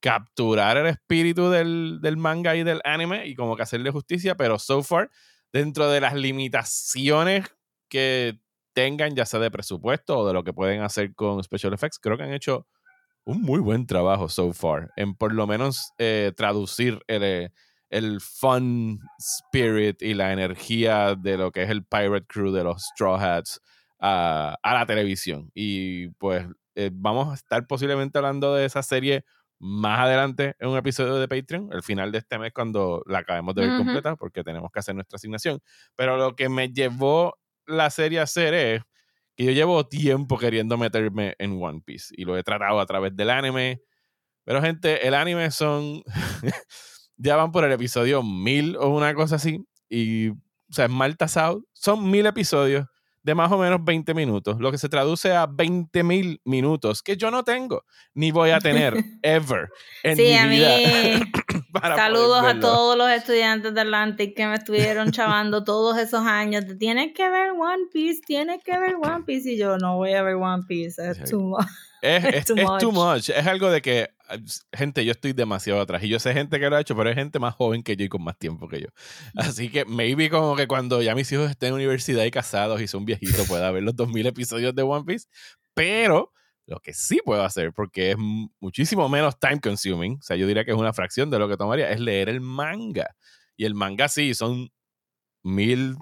capturar 0.00 0.76
el 0.76 0.86
espíritu 0.86 1.50
del, 1.50 1.98
del 2.02 2.16
manga 2.16 2.54
y 2.56 2.62
del 2.64 2.80
anime 2.84 3.26
y 3.26 3.34
como 3.34 3.56
que 3.56 3.62
hacerle 3.62 3.90
justicia, 3.90 4.36
pero 4.36 4.58
so 4.58 4.82
far, 4.82 5.10
dentro 5.52 5.90
de 5.90 6.00
las 6.00 6.14
limitaciones 6.14 7.46
que 7.88 8.38
tengan, 8.74 9.16
ya 9.16 9.24
sea 9.26 9.40
de 9.40 9.50
presupuesto 9.50 10.18
o 10.18 10.26
de 10.28 10.34
lo 10.34 10.44
que 10.44 10.52
pueden 10.52 10.82
hacer 10.82 11.14
con 11.14 11.42
special 11.42 11.72
effects, 11.72 11.98
creo 11.98 12.16
que 12.16 12.24
han 12.24 12.32
hecho 12.34 12.66
un 13.24 13.42
muy 13.42 13.60
buen 13.60 13.86
trabajo 13.86 14.28
so 14.28 14.52
far 14.52 14.90
en 14.96 15.14
por 15.14 15.32
lo 15.34 15.46
menos 15.46 15.92
eh, 15.98 16.32
traducir 16.36 17.00
el, 17.08 17.22
eh, 17.24 17.50
el 17.96 18.20
fun 18.20 19.00
spirit 19.18 20.02
y 20.02 20.12
la 20.12 20.32
energía 20.32 21.14
de 21.14 21.38
lo 21.38 21.50
que 21.50 21.62
es 21.62 21.70
el 21.70 21.84
Pirate 21.84 22.26
Crew 22.26 22.52
de 22.52 22.62
los 22.62 22.82
Straw 22.82 23.14
Hats 23.14 23.60
a, 23.98 24.56
a 24.62 24.74
la 24.74 24.84
televisión. 24.84 25.50
Y 25.54 26.08
pues 26.18 26.46
eh, 26.74 26.90
vamos 26.92 27.30
a 27.30 27.34
estar 27.34 27.66
posiblemente 27.66 28.18
hablando 28.18 28.54
de 28.54 28.66
esa 28.66 28.82
serie 28.82 29.24
más 29.58 30.00
adelante 30.00 30.54
en 30.58 30.68
un 30.68 30.76
episodio 30.76 31.14
de 31.14 31.26
Patreon, 31.26 31.70
el 31.72 31.82
final 31.82 32.12
de 32.12 32.18
este 32.18 32.38
mes 32.38 32.52
cuando 32.52 33.02
la 33.06 33.20
acabemos 33.20 33.54
de 33.54 33.66
ver 33.66 33.78
completa, 33.78 34.14
porque 34.16 34.44
tenemos 34.44 34.70
que 34.70 34.80
hacer 34.80 34.94
nuestra 34.94 35.16
asignación. 35.16 35.60
Pero 35.94 36.18
lo 36.18 36.36
que 36.36 36.50
me 36.50 36.68
llevó 36.68 37.38
la 37.66 37.88
serie 37.88 38.20
a 38.20 38.24
hacer 38.24 38.52
es 38.52 38.82
que 39.34 39.46
yo 39.46 39.52
llevo 39.52 39.88
tiempo 39.88 40.36
queriendo 40.36 40.76
meterme 40.76 41.34
en 41.38 41.62
One 41.62 41.80
Piece 41.82 42.14
y 42.14 42.26
lo 42.26 42.36
he 42.36 42.42
tratado 42.42 42.78
a 42.78 42.84
través 42.84 43.16
del 43.16 43.30
anime. 43.30 43.80
Pero 44.44 44.60
gente, 44.60 45.08
el 45.08 45.14
anime 45.14 45.50
son... 45.50 46.02
ya 47.16 47.36
van 47.36 47.52
por 47.52 47.64
el 47.64 47.72
episodio 47.72 48.22
1000 48.22 48.76
o 48.76 48.88
una 48.88 49.14
cosa 49.14 49.36
así. 49.36 49.64
Y, 49.88 50.30
o 50.30 50.36
sea, 50.70 50.86
es 50.86 50.90
mal 50.90 51.16
tasado. 51.16 51.62
Son 51.72 52.10
mil 52.10 52.26
episodios 52.26 52.86
de 53.22 53.34
más 53.34 53.50
o 53.50 53.58
menos 53.58 53.84
20 53.84 54.14
minutos, 54.14 54.56
lo 54.60 54.70
que 54.70 54.78
se 54.78 54.88
traduce 54.88 55.32
a 55.34 55.46
20 55.46 56.04
mil 56.04 56.40
minutos, 56.44 57.02
que 57.02 57.16
yo 57.16 57.32
no 57.32 57.42
tengo, 57.42 57.84
ni 58.14 58.30
voy 58.30 58.50
a 58.50 58.60
tener, 58.60 58.94
ever, 59.22 59.68
en 60.04 60.16
Sí, 60.16 60.22
mi 60.22 60.34
a 60.34 60.46
vida. 60.46 60.76
mí. 60.76 61.20
para 61.72 61.96
Saludos 61.96 62.44
a 62.44 62.60
todos 62.60 62.96
los 62.96 63.10
estudiantes 63.10 63.74
de 63.74 63.80
Atlantic 63.80 64.36
que 64.36 64.46
me 64.46 64.54
estuvieron 64.54 65.10
chavando 65.10 65.64
todos 65.64 65.98
esos 65.98 66.20
años. 66.24 66.68
de, 66.68 66.76
Tienes 66.76 67.14
que 67.14 67.28
ver 67.28 67.50
One 67.50 67.86
Piece, 67.92 68.20
tienes 68.24 68.62
que 68.62 68.78
ver 68.78 68.94
One 68.94 69.24
Piece. 69.24 69.50
Y 69.54 69.58
yo 69.58 69.76
no 69.76 69.96
voy 69.96 70.12
a 70.12 70.22
ver 70.22 70.36
One 70.36 70.62
Piece. 70.68 71.02
Es 71.10 71.28
too 71.28 71.40
much. 71.40 71.66
Es, 72.02 72.24
es- 72.34 72.44
too 72.44 72.56
es 72.56 72.68
too 72.80 72.92
much. 72.92 73.30
Es 73.30 73.46
algo 73.46 73.70
de 73.70 73.80
que, 73.82 74.10
gente, 74.72 75.04
yo 75.04 75.12
estoy 75.12 75.32
demasiado 75.32 75.80
atrás. 75.80 76.02
Y 76.04 76.08
yo 76.08 76.18
sé 76.18 76.32
gente 76.32 76.58
que 76.60 76.68
lo 76.70 76.76
ha 76.76 76.80
hecho, 76.80 76.96
pero 76.96 77.10
es 77.10 77.16
gente 77.16 77.38
más 77.38 77.54
joven 77.54 77.82
que 77.82 77.96
yo 77.96 78.04
y 78.04 78.08
con 78.08 78.22
más 78.22 78.38
tiempo 78.38 78.68
que 78.68 78.80
yo. 78.80 78.88
Así 79.36 79.68
que 79.70 79.84
maybe 79.84 80.30
como 80.30 80.56
que 80.56 80.66
cuando 80.66 81.02
ya 81.02 81.14
mis 81.14 81.30
hijos 81.32 81.50
estén 81.50 81.68
en 81.68 81.74
universidad 81.74 82.24
y 82.24 82.30
casados 82.30 82.80
y 82.80 82.86
son 82.88 83.04
viejitos, 83.04 83.46
pueda 83.48 83.70
ver 83.70 83.82
los 83.82 83.96
2000 83.96 84.26
episodios 84.26 84.74
de 84.74 84.82
One 84.82 85.04
Piece. 85.04 85.26
Pero 85.74 86.32
lo 86.66 86.80
que 86.80 86.92
sí 86.94 87.20
puedo 87.24 87.44
hacer, 87.44 87.72
porque 87.72 88.10
es 88.12 88.16
muchísimo 88.18 89.08
menos 89.08 89.38
time 89.38 89.60
consuming, 89.60 90.14
o 90.18 90.22
sea, 90.22 90.36
yo 90.36 90.46
diría 90.48 90.64
que 90.64 90.72
es 90.72 90.76
una 90.76 90.92
fracción 90.92 91.30
de 91.30 91.38
lo 91.38 91.48
que 91.48 91.56
tomaría, 91.56 91.90
es 91.90 92.00
leer 92.00 92.28
el 92.28 92.40
manga. 92.40 93.14
Y 93.56 93.64
el 93.66 93.74
manga 93.74 94.08
sí, 94.08 94.34
son 94.34 94.70
mil 95.44 95.96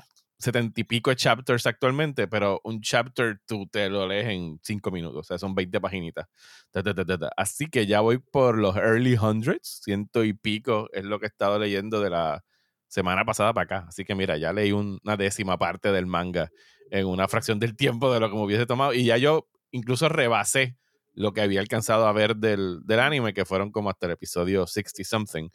setenta 0.44 0.80
y 0.80 0.84
pico 0.84 1.12
chapters 1.14 1.66
actualmente, 1.66 2.28
pero 2.28 2.60
un 2.64 2.80
chapter 2.80 3.40
tú 3.46 3.66
te 3.66 3.88
lo 3.88 4.06
lees 4.06 4.26
en 4.28 4.60
cinco 4.62 4.90
minutos, 4.90 5.20
o 5.20 5.24
sea, 5.24 5.38
son 5.38 5.54
20 5.54 5.80
paginitas. 5.80 6.26
Ta, 6.70 6.82
ta, 6.82 6.94
ta. 6.94 7.30
Así 7.36 7.66
que 7.68 7.86
ya 7.86 8.00
voy 8.00 8.18
por 8.18 8.58
los 8.58 8.76
early 8.76 9.16
hundreds, 9.16 9.80
ciento 9.82 10.22
y 10.24 10.32
pico 10.34 10.88
es 10.92 11.04
lo 11.04 11.18
que 11.18 11.26
he 11.26 11.28
estado 11.28 11.58
leyendo 11.58 12.00
de 12.00 12.10
la 12.10 12.44
semana 12.88 13.24
pasada 13.24 13.52
para 13.54 13.64
acá. 13.64 13.86
Así 13.88 14.04
que 14.04 14.14
mira, 14.14 14.36
ya 14.36 14.52
leí 14.52 14.72
un- 14.72 15.00
una 15.04 15.16
décima 15.16 15.58
parte 15.58 15.90
del 15.92 16.06
manga 16.06 16.50
en 16.90 17.06
una 17.06 17.26
fracción 17.28 17.58
del 17.58 17.74
tiempo 17.76 18.12
de 18.12 18.20
lo 18.20 18.28
que 18.30 18.36
me 18.36 18.42
hubiese 18.42 18.66
tomado 18.66 18.92
y 18.94 19.04
ya 19.04 19.16
yo 19.16 19.48
incluso 19.72 20.08
rebasé 20.08 20.76
lo 21.14 21.32
que 21.32 21.40
había 21.40 21.60
alcanzado 21.60 22.06
a 22.06 22.12
ver 22.12 22.36
del, 22.36 22.80
del 22.84 23.00
anime, 23.00 23.32
que 23.34 23.44
fueron 23.44 23.70
como 23.72 23.88
hasta 23.90 24.06
el 24.06 24.12
episodio 24.12 24.66
60 24.66 25.04
something. 25.04 25.48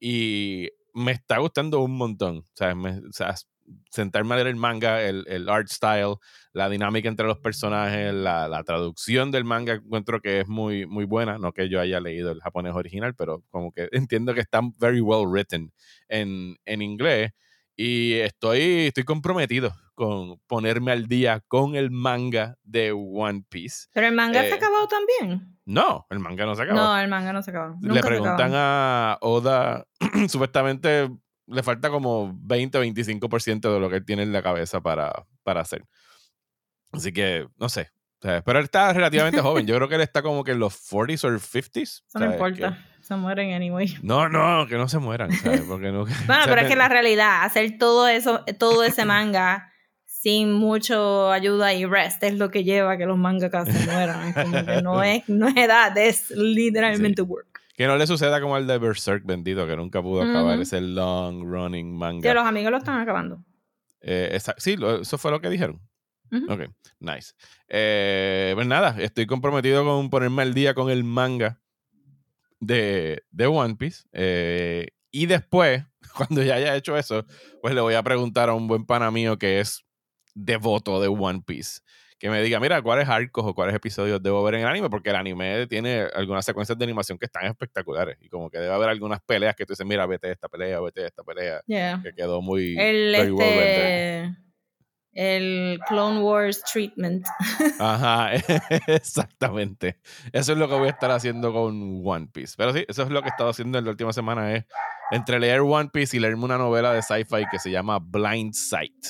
Y 0.00 0.68
me 0.94 1.12
está 1.12 1.38
gustando 1.38 1.80
un 1.80 1.96
montón. 1.96 2.38
O 2.38 2.50
sea, 2.54 2.74
me- 2.74 2.98
o 2.98 3.12
sea, 3.12 3.34
sentarme 3.90 4.34
a 4.34 4.36
leer 4.36 4.48
el 4.48 4.56
manga, 4.56 5.02
el, 5.02 5.24
el 5.28 5.48
art 5.48 5.68
style, 5.68 6.16
la 6.52 6.68
dinámica 6.68 7.08
entre 7.08 7.26
los 7.26 7.38
personajes, 7.38 8.12
la, 8.12 8.48
la 8.48 8.62
traducción 8.64 9.30
del 9.30 9.44
manga 9.44 9.74
encuentro 9.74 10.20
que 10.20 10.40
es 10.40 10.48
muy, 10.48 10.86
muy 10.86 11.04
buena. 11.04 11.38
No 11.38 11.52
que 11.52 11.68
yo 11.68 11.80
haya 11.80 12.00
leído 12.00 12.30
el 12.32 12.40
japonés 12.40 12.74
original, 12.74 13.14
pero 13.14 13.42
como 13.50 13.72
que 13.72 13.88
entiendo 13.92 14.34
que 14.34 14.40
está 14.40 14.60
very 14.78 15.00
well 15.00 15.26
written 15.26 15.72
en, 16.08 16.56
en 16.64 16.82
inglés. 16.82 17.30
Y 17.74 18.14
estoy, 18.14 18.60
estoy 18.88 19.04
comprometido 19.04 19.72
con 19.94 20.38
ponerme 20.46 20.92
al 20.92 21.06
día 21.06 21.40
con 21.48 21.74
el 21.74 21.90
manga 21.90 22.56
de 22.62 22.92
One 22.92 23.44
Piece. 23.48 23.86
Pero 23.94 24.08
el 24.08 24.14
manga 24.14 24.40
se 24.42 24.48
Eh, 24.48 24.52
ha 24.52 24.56
acabado 24.56 24.88
también. 24.88 25.58
No, 25.64 26.06
el 26.10 26.18
manga 26.18 26.44
no 26.44 26.54
se 26.54 26.62
acabó. 26.62 26.78
No, 26.78 26.98
el 26.98 27.08
manga 27.08 27.32
no 27.32 27.42
se 27.42 27.50
acabó. 27.50 27.74
Nunca 27.80 27.94
le 27.94 28.00
se 28.02 28.06
preguntan 28.06 28.52
a 28.54 29.16
Oda, 29.22 29.86
supuestamente 30.28 31.08
le 31.46 31.62
falta 31.62 31.90
como 31.90 32.32
20-25% 32.34 33.72
de 33.72 33.80
lo 33.80 33.90
que 33.90 33.96
él 33.96 34.04
tiene 34.04 34.22
en 34.22 34.32
la 34.32 34.42
cabeza 34.42 34.80
para, 34.80 35.12
para 35.42 35.60
hacer. 35.60 35.84
Así 36.92 37.12
que, 37.12 37.46
no 37.58 37.68
sé. 37.68 37.90
O 38.20 38.28
sea, 38.28 38.42
pero 38.44 38.58
él 38.58 38.66
está 38.66 38.92
relativamente 38.92 39.40
joven. 39.42 39.66
Yo 39.66 39.74
creo 39.76 39.88
que 39.88 39.96
él 39.96 40.00
está 40.00 40.22
como 40.22 40.44
que 40.44 40.52
en 40.52 40.60
los 40.60 40.74
40s 40.90 41.24
o 41.24 41.30
50s. 41.30 41.82
Eso 41.82 42.02
no 42.18 42.32
importa. 42.32 42.78
Se 43.00 43.16
mueren 43.16 43.52
anyway. 43.52 43.88
Que- 43.88 43.98
no, 44.02 44.28
no, 44.28 44.66
que 44.68 44.76
no 44.76 44.88
se 44.88 44.98
mueran, 44.98 45.32
¿sabes? 45.32 45.62
Porque 45.62 45.90
no, 45.90 46.04
Bueno, 46.26 46.42
pero 46.44 46.60
es 46.60 46.68
que 46.68 46.76
la 46.76 46.88
realidad, 46.88 47.42
hacer 47.44 47.76
todo 47.78 48.06
eso, 48.06 48.44
todo 48.58 48.84
ese 48.84 49.04
manga 49.04 49.68
sin 50.06 50.52
mucho 50.52 51.32
ayuda 51.32 51.74
y 51.74 51.84
rest 51.84 52.22
es 52.22 52.38
lo 52.38 52.48
que 52.52 52.62
lleva 52.62 52.92
a 52.92 52.96
que 52.96 53.06
los 53.06 53.18
mangakas 53.18 53.68
se 53.68 53.86
mueran. 53.90 54.28
Es 54.28 54.34
como 54.36 54.64
que 54.64 54.80
no 54.82 55.02
es, 55.02 55.28
no 55.28 55.48
es 55.48 55.56
edad, 55.56 55.98
es 55.98 56.30
literalmente 56.30 57.22
work. 57.22 57.51
Que 57.74 57.86
no 57.86 57.96
le 57.96 58.06
suceda 58.06 58.40
como 58.40 58.54
al 58.56 58.66
de 58.66 58.78
Berserk 58.78 59.24
bendito, 59.24 59.66
que 59.66 59.76
nunca 59.76 60.02
pudo 60.02 60.22
acabar 60.30 60.58
ese 60.60 60.80
long 60.80 61.42
running 61.44 61.96
manga. 61.96 62.20
Que 62.28 62.34
los 62.34 62.44
amigos 62.44 62.70
lo 62.70 62.76
están 62.78 63.00
acabando. 63.00 63.42
Eh, 64.00 64.30
esa- 64.32 64.54
sí, 64.58 64.76
lo- 64.76 65.00
eso 65.00 65.16
fue 65.18 65.30
lo 65.30 65.40
que 65.40 65.48
dijeron. 65.48 65.80
Ujú. 66.30 66.52
Ok, 66.52 66.60
nice. 67.00 67.32
Eh, 67.68 68.52
pues 68.54 68.66
nada, 68.66 68.96
estoy 69.00 69.26
comprometido 69.26 69.84
con 69.84 70.10
ponerme 70.10 70.42
al 70.42 70.54
día 70.54 70.74
con 70.74 70.90
el 70.90 71.04
manga 71.04 71.60
de, 72.60 73.22
de 73.30 73.46
One 73.46 73.76
Piece. 73.76 74.04
eh, 74.12 74.88
y 75.10 75.26
después, 75.26 75.84
cuando 76.16 76.42
ya 76.42 76.54
haya 76.56 76.74
hecho 76.76 76.96
eso, 76.96 77.24
pues 77.60 77.74
le 77.74 77.80
voy 77.80 77.94
a 77.94 78.02
preguntar 78.02 78.48
a 78.48 78.54
un 78.54 78.66
buen 78.66 78.84
pana 78.86 79.10
mío 79.10 79.38
que 79.38 79.60
es 79.60 79.84
devoto 80.34 81.00
de 81.00 81.08
One 81.08 81.42
Piece. 81.46 81.80
Que 82.22 82.30
me 82.30 82.40
diga, 82.40 82.60
mira, 82.60 82.80
cuáles 82.80 83.08
arcos 83.08 83.44
o 83.44 83.52
cuáles 83.52 83.74
episodios 83.74 84.22
debo 84.22 84.44
ver 84.44 84.54
en 84.54 84.60
el 84.60 84.68
anime, 84.68 84.88
porque 84.88 85.10
el 85.10 85.16
anime 85.16 85.66
tiene 85.66 86.06
algunas 86.14 86.44
secuencias 86.44 86.78
de 86.78 86.84
animación 86.84 87.18
que 87.18 87.26
están 87.26 87.46
espectaculares. 87.46 88.16
Y 88.20 88.28
como 88.28 88.48
que 88.48 88.58
debe 88.58 88.72
haber 88.72 88.90
algunas 88.90 89.20
peleas 89.22 89.56
que 89.56 89.66
tú 89.66 89.72
dices, 89.72 89.84
mira, 89.84 90.06
vete 90.06 90.30
esta 90.30 90.48
pelea, 90.48 90.78
vete 90.78 91.04
esta 91.04 91.24
pelea, 91.24 91.60
Yeah. 91.66 92.00
que 92.00 92.14
quedó 92.14 92.40
muy 92.40 92.76
El, 92.78 93.12
este, 93.16 94.36
el 95.14 95.80
Clone 95.88 96.20
Wars 96.20 96.62
treatment. 96.62 97.26
Ajá, 97.80 98.30
exactamente. 98.86 99.98
Eso 100.32 100.52
es 100.52 100.58
lo 100.58 100.68
que 100.68 100.74
voy 100.74 100.86
a 100.86 100.92
estar 100.92 101.10
haciendo 101.10 101.52
con 101.52 102.02
One 102.04 102.28
Piece. 102.32 102.54
Pero 102.56 102.72
sí, 102.72 102.84
eso 102.86 103.02
es 103.02 103.10
lo 103.10 103.20
que 103.22 103.30
he 103.30 103.30
estado 103.30 103.50
haciendo 103.50 103.78
en 103.78 103.84
la 103.84 103.90
última 103.90 104.12
semana, 104.12 104.54
es 104.54 104.64
entre 105.10 105.40
leer 105.40 105.62
One 105.62 105.90
Piece 105.92 106.16
y 106.16 106.20
leerme 106.20 106.44
una 106.44 106.56
novela 106.56 106.92
de 106.92 107.02
sci-fi 107.02 107.46
que 107.50 107.58
se 107.58 107.72
llama 107.72 107.98
Blind 108.00 108.54
Sight, 108.54 109.06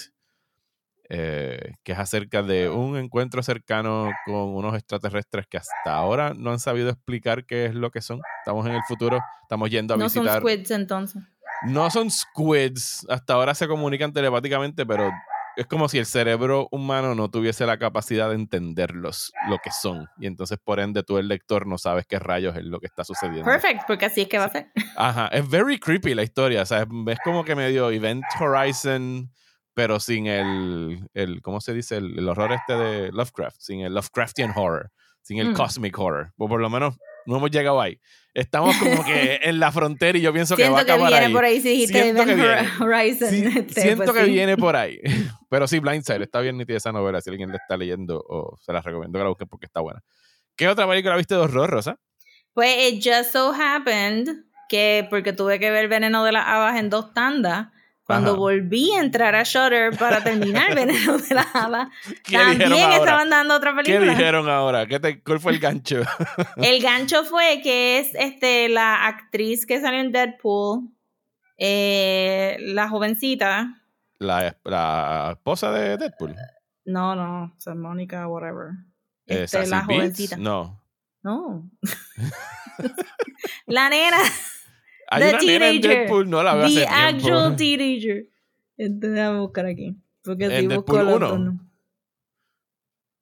eh, 1.15 1.75
que 1.83 1.93
es 1.93 1.99
acerca 1.99 2.43
de 2.43 2.71
un 2.71 2.97
encuentro 2.97 3.43
cercano 3.43 4.11
con 4.25 4.55
unos 4.55 4.75
extraterrestres 4.75 5.47
que 5.47 5.59
hasta 5.59 5.95
ahora 5.95 6.33
no 6.35 6.53
han 6.53 6.59
sabido 6.59 6.89
explicar 6.89 7.45
qué 7.45 7.67
es 7.67 7.75
lo 7.75 7.91
que 7.91 8.01
son. 8.01 8.23
Estamos 8.39 8.65
en 8.67 8.73
el 8.73 8.83
futuro, 8.89 9.21
estamos 9.43 9.69
yendo 9.69 9.93
a 9.93 9.99
No 9.99 10.09
son 10.09 10.25
visitar... 10.25 10.41
squids 10.43 10.71
entonces. 10.71 11.23
No 11.67 11.91
son 11.91 12.11
squids, 12.11 13.07
hasta 13.11 13.35
ahora 13.35 13.55
se 13.55 13.69
comunican 13.69 14.15
telepáticamente, 14.15 14.87
pero 14.87 15.13
es 15.55 15.67
como 15.67 15.87
si 15.91 15.99
el 15.99 16.07
cerebro 16.07 16.67
humano 16.71 17.15
no 17.15 17.31
tuviese 17.31 17.67
la 17.67 17.77
capacidad 17.77 18.31
de 18.31 18.37
entenderlos, 18.37 19.35
lo 19.51 19.59
que 19.59 19.71
son. 19.71 20.09
Y 20.19 20.27
entonces, 20.27 20.59
por 20.65 20.81
ende, 20.81 21.03
tú 21.03 21.19
el 21.19 21.29
lector 21.29 21.67
no 21.67 21.77
sabes 21.77 22.07
qué 22.07 22.19
rayos 22.21 22.57
es 22.57 22.65
lo 22.65 22.81
que 22.81 22.87
está 22.87 23.05
sucediendo. 23.05 23.45
Perfect, 23.45 23.83
porque 23.87 24.07
así 24.07 24.23
es 24.23 24.29
que 24.29 24.39
va 24.39 24.47
a 24.47 24.49
ser. 24.49 24.73
Ajá, 24.97 25.27
es 25.27 25.47
very 25.47 25.79
creepy 25.79 26.15
la 26.15 26.23
historia, 26.23 26.63
o 26.63 26.67
sea, 26.67 26.87
es 27.07 27.19
como 27.23 27.45
que 27.45 27.55
medio 27.55 27.91
Event 27.91 28.25
Horizon, 28.41 29.31
pero 29.75 30.01
sin 30.01 30.27
el, 30.27 31.09
el 31.15 31.41
¿cómo 31.43 31.61
se 31.61 31.73
dice? 31.75 31.97
El, 31.97 32.19
el 32.19 32.29
horror 32.29 32.53
este 32.53 32.75
de 32.77 33.13
Lovecraft, 33.13 33.57
sin 33.61 33.81
el 33.81 33.95
Lovecraftian 33.95 34.53
horror, 34.57 34.91
sin 35.23 35.39
el 35.39 35.51
Mm. 35.51 35.55
cosmic 35.55 35.99
horror, 35.99 36.33
o 36.37 36.49
por 36.49 36.61
lo 36.61 36.69
menos 36.71 36.97
no 37.27 37.37
hemos 37.37 37.51
llegado 37.51 37.81
ahí. 37.81 38.01
Estamos 38.35 38.77
como 38.79 39.05
que 39.05 39.39
en 39.43 39.61
la 39.61 39.71
frontera 39.71 40.19
y 40.19 40.23
yo 40.23 40.33
pienso 40.33 40.57
que 40.57 40.63
va 40.69 40.81
a 40.81 40.85
Siento 40.85 40.87
que 40.87 40.93
acabar 40.93 41.11
viene 41.13 41.27
ahí. 41.27 41.33
por 41.33 41.45
ahí 41.45 41.61
si 41.61 41.87
Siento 41.87 42.25
que 42.25 42.35
viene. 42.35 42.69
Horizon. 42.81 43.29
Este, 43.59 43.81
siento 43.83 44.05
pues 44.05 44.17
que 44.19 44.25
sí. 44.25 44.31
viene 44.33 44.57
por 44.57 44.75
ahí. 44.77 44.99
Pero 45.51 45.67
sí, 45.69 45.79
Blindside, 45.79 46.23
está 46.23 46.41
bien 46.41 46.57
nítida 46.59 46.79
esa 46.79 46.93
novela. 46.93 47.21
Si 47.21 47.31
alguien 47.31 47.51
la 47.51 47.57
está 47.57 47.77
leyendo, 47.77 48.25
o 48.29 48.57
se 48.61 48.73
la 48.73 48.81
recomiendo 48.81 49.19
que 49.19 49.23
la 49.23 49.29
busquen 49.29 49.49
porque 49.49 49.67
está 49.67 49.81
buena. 49.81 50.01
¿Qué 50.57 50.67
otra 50.69 50.89
película 50.89 51.17
viste 51.17 51.35
de 51.35 51.41
horror, 51.43 51.71
Rosa? 51.71 51.99
Pues 52.55 52.93
it 52.93 53.03
just 53.05 53.33
so 53.33 53.53
happened 53.55 54.29
que 54.69 55.07
porque 55.09 55.33
tuve 55.33 55.59
que 55.59 55.71
ver 55.71 55.89
Veneno 55.89 56.25
de 56.25 56.33
las 56.33 56.47
Habas 56.47 56.79
en 56.79 56.91
dos 56.91 57.13
tandas, 57.15 57.69
cuando 58.05 58.31
Ajá. 58.31 58.39
volví 58.39 58.93
a 58.93 59.01
entrar 59.01 59.35
a 59.35 59.45
Shutter 59.45 59.97
para 59.97 60.23
terminar 60.25 60.75
Veneno 60.75 61.19
de 61.19 61.25
¿Qué 62.25 62.39
dijeron 62.39 62.59
también 62.59 62.93
estaban 62.93 63.31
dando 63.31 63.55
otra 63.55 63.73
¿Qué 63.77 63.83
película. 63.85 64.13
dijeron 64.13 64.49
ahora? 64.49 64.87
¿Qué 64.87 64.99
te, 64.99 65.23
¿Cuál 65.23 65.41
fue 65.41 65.53
el 65.53 65.61
gancho? 65.61 66.03
El 66.57 66.83
gancho 66.83 67.25
fue 67.25 67.61
que 67.63 68.01
es 68.01 68.11
este 68.15 68.69
la 68.69 69.07
actriz 69.07 69.67
que 69.67 69.81
salió 69.81 70.01
en 70.01 70.11
Deadpool, 70.13 70.89
eh, 71.59 72.57
la 72.61 72.89
jovencita. 72.89 73.83
La, 74.19 74.57
la 74.65 75.31
esposa 75.37 75.71
de 75.73 75.97
Deadpool. 75.97 76.35
No, 76.85 77.15
no, 77.15 77.45
o 77.57 77.61
sea, 77.61 77.75
Mónica, 77.75 78.27
whatever. 78.27 78.71
Este, 79.27 79.67
la 79.67 79.83
Beats? 79.83 79.87
jovencita. 79.87 80.37
No. 80.37 80.83
No. 81.23 81.71
la 83.67 83.89
nena. 83.89 84.19
Hay 85.15 85.23
The 85.23 85.29
una 85.31 85.39
nena 85.39 85.69
en 85.69 85.81
teenager. 85.81 85.99
Deadpool, 86.01 86.31
no 86.31 86.43
la 86.43 86.55
veo 86.55 86.65
hace 86.67 86.75
The 86.81 86.87
tiempo. 86.87 87.27
actual 87.27 87.57
teenager. 87.57 88.27
Entonces, 88.79 89.15
déjame 89.15 89.39
buscar 89.41 89.67
aquí. 89.67 89.97
Porque 90.23 90.45
¿En 90.47 90.51
si 90.61 90.67
Deadpool 90.69 91.05
los 91.07 91.17
uno? 91.17 91.29
dos, 91.29 91.41
no. 91.41 91.69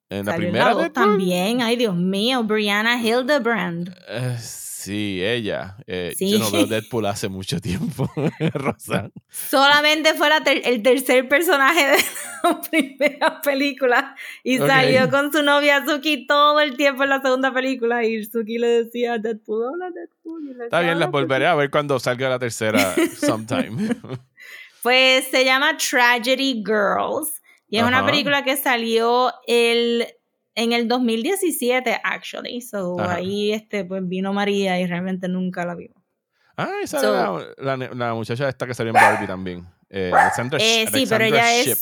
En 0.09 0.25
la 0.25 0.31
Salió 0.33 0.47
primera 0.49 0.65
la 0.73 0.81
Deadpool. 0.81 0.93
también. 0.93 1.61
Ay, 1.61 1.75
Dios 1.77 1.95
mío. 1.95 2.43
Brianna 2.43 3.01
Hildebrand. 3.01 3.95
Eh, 4.09 4.37
sí, 4.81 5.21
ella. 5.23 5.77
Eh, 5.87 6.13
Sí. 6.17 6.31
Yo 6.31 6.39
no 6.39 6.51
veo 6.51 6.65
Deadpool 6.67 7.05
hace 7.05 7.29
mucho 7.29 7.59
tiempo, 7.59 8.11
Rosa. 8.53 9.09
Solamente 9.29 10.13
fue 10.15 10.29
ter- 10.43 10.61
el 10.65 10.81
tercer 10.81 11.27
personaje 11.27 11.87
de 11.91 11.97
la 12.43 12.61
primera 12.61 13.41
película. 13.41 14.15
Y 14.43 14.57
salió 14.57 15.09
con 15.09 15.31
su 15.31 15.43
novia 15.43 15.85
Suki 15.85 16.25
todo 16.27 16.59
el 16.59 16.75
tiempo 16.77 17.03
en 17.03 17.09
la 17.09 17.21
segunda 17.21 17.53
película. 17.53 18.03
Y 18.03 18.23
Suki 18.25 18.57
le 18.57 18.83
decía 18.83 19.17
Deadpool, 19.17 19.63
hola 19.73 19.89
Deadpool. 19.91 20.61
Está 20.63 20.81
bien, 20.81 20.99
las 20.99 21.11
volveré 21.11 21.47
a 21.47 21.55
ver 21.55 21.69
cuando 21.69 21.99
salga 21.99 22.29
la 22.29 22.39
tercera 22.39 22.95
sometime. 23.19 23.95
Pues 24.81 25.27
se 25.27 25.45
llama 25.45 25.77
Tragedy 25.77 26.63
Girls. 26.65 27.41
Y 27.69 27.77
es 27.77 27.83
una 27.83 28.05
película 28.05 28.43
que 28.43 28.57
salió 28.57 29.31
el, 29.47 30.05
en 30.55 30.73
el 30.73 30.87
2017, 30.87 31.99
actually. 32.03 32.61
So 32.61 32.99
Ajá. 32.99 33.15
ahí 33.15 33.51
este, 33.53 33.85
pues 33.85 34.07
vino 34.07 34.33
María 34.33 34.79
y 34.79 34.85
realmente 34.87 35.27
nunca 35.27 35.65
la 35.65 35.75
vimos. 35.75 35.97
Ah, 36.57 36.69
esa 36.83 36.99
So- 36.99 37.39
era 37.39 37.53
la, 37.57 37.77
la, 37.77 37.93
la 37.95 38.13
muchacha 38.13 38.49
esta 38.49 38.67
que 38.67 38.73
salió 38.73 38.89
en 38.89 38.95
Barbie 38.95 39.27
también. 39.27 39.65
Eh, 39.89 40.11
Alexandra, 40.13 40.59
Eh, 40.61 40.85
sí, 40.91 41.05
pero 41.09 41.23
ella 41.25 41.53
es 41.55 41.79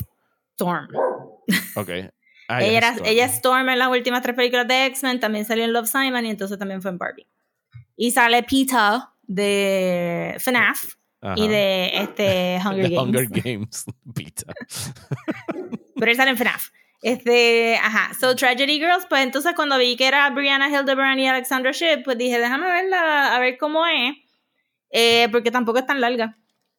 Storm. 0.56 0.88
Ok. 1.76 1.90
Ah, 2.52 2.64
ella, 2.64 2.78
era, 2.80 2.88
es 2.90 2.94
Storm. 2.96 3.10
ella 3.12 3.26
es 3.26 3.34
Storm 3.34 3.70
en 3.70 3.78
las 3.78 3.88
últimas 3.90 4.24
tres 4.24 4.36
películas 4.36 4.68
de 4.68 4.86
X-Men, 4.88 5.20
también 5.20 5.46
salió 5.46 5.66
en 5.66 5.72
Love 5.72 5.88
Simon 5.88 6.26
y 6.26 6.32
entonces 6.32 6.58
también 6.58 6.82
fue 6.82 6.90
en 6.90 6.98
Barbie. 6.98 7.28
Y 7.96 8.10
sale 8.10 8.42
Peter 8.42 9.02
de 9.22 10.36
FNAF 10.40 10.96
Ajá. 11.22 11.36
y 11.38 11.48
de 11.48 11.92
este 11.94 12.60
Hunger 12.66 12.88
The 12.90 12.96
Games. 12.96 12.98
Hunger 13.04 13.28
Games. 13.30 13.86
Pita. 14.16 14.52
Pero 15.96 16.12
él 16.12 16.18
sale 16.18 16.32
en 16.32 16.38
FNAF. 16.38 16.70
Este, 17.02 17.78
ajá. 17.78 18.14
So, 18.20 18.36
Tragedy 18.36 18.80
Girls, 18.80 19.06
pues 19.08 19.24
entonces 19.24 19.54
cuando 19.56 19.78
vi 19.78 19.96
que 19.96 20.08
era 20.08 20.30
Brianna 20.32 20.70
Hildebrand 20.70 21.20
y 21.20 21.28
Alexandra 21.28 21.72
Shipp, 21.72 22.04
pues 22.04 22.18
dije, 22.18 22.40
déjame 22.40 22.68
verla, 22.68 23.36
a 23.36 23.40
ver 23.40 23.58
cómo 23.58 23.86
es. 23.86 24.16
Eh, 24.92 25.30
porque 25.32 25.52
tampoco 25.52 25.80
es 25.80 25.86
tan 25.86 26.02
larga. 26.02 26.38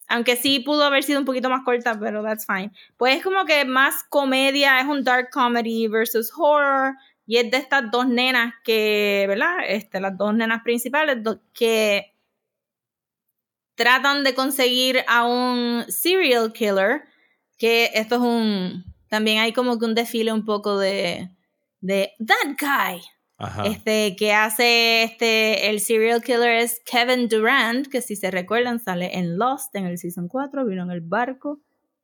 Aunque 0.09 0.37
sí 0.37 0.59
pudo 0.61 0.85
haber 0.85 1.05
sido 1.05 1.21
un 1.21 1.25
poquito 1.25 1.49
más 1.49 1.63
corta, 1.65 1.99
pero 1.99 2.23
that's 2.23 2.45
fine. 2.45 2.73
Pues 2.97 3.17
es 3.17 3.23
como 3.23 3.45
que 3.45 3.65
más 3.65 4.03
comedia, 4.09 4.81
es 4.81 4.87
un 4.87 5.05
dark 5.05 5.31
comedy 5.31 5.87
versus 5.89 6.33
horror. 6.37 6.97
Y 7.27 7.37
es 7.37 7.51
de 7.51 7.59
estas 7.59 7.91
dos 7.93 8.09
nenas 8.09 8.55
que, 8.65 9.25
¿verdad? 9.29 9.59
Este, 9.69 10.01
las 10.01 10.19
dos 10.19 10.35
nenas 10.35 10.63
principales 10.65 11.19
que 11.55 12.13
tratan 13.77 14.25
de 14.25 14.35
conseguir 14.35 15.05
a 15.07 15.25
un 15.25 15.85
serial 15.89 16.53
killer. 16.53 17.05
Que 17.57 17.91
esto 17.95 18.17
es 18.17 18.21
un. 18.21 18.90
También 19.11 19.41
hay 19.41 19.53
como 19.53 19.79
que 19.79 19.85
un 19.85 19.95
desfile 19.95 20.33
un 20.33 20.47
poco 20.47 20.79
de. 20.79 21.29
de 21.81 22.13
That 22.27 22.57
Guy. 22.59 23.03
Ajá. 23.37 23.65
Este, 23.67 24.17
que 24.17 24.33
hace 24.33 25.03
este, 25.03 25.69
el 25.71 25.81
serial 25.81 26.23
killer 26.23 26.57
es 26.59 26.81
Kevin 26.85 27.27
Durant, 27.29 27.87
que 27.89 28.03
si 28.03 28.15
se 28.17 28.31
recuerdan 28.31 28.81
sale 28.81 29.19
en 29.19 29.37
Lost 29.39 29.75
en 29.77 29.87
el 29.87 29.97
season 29.99 30.29
4, 30.29 30.65
vino 30.67 30.83
en 30.83 30.91
el 30.91 31.01
barco, 31.01 31.61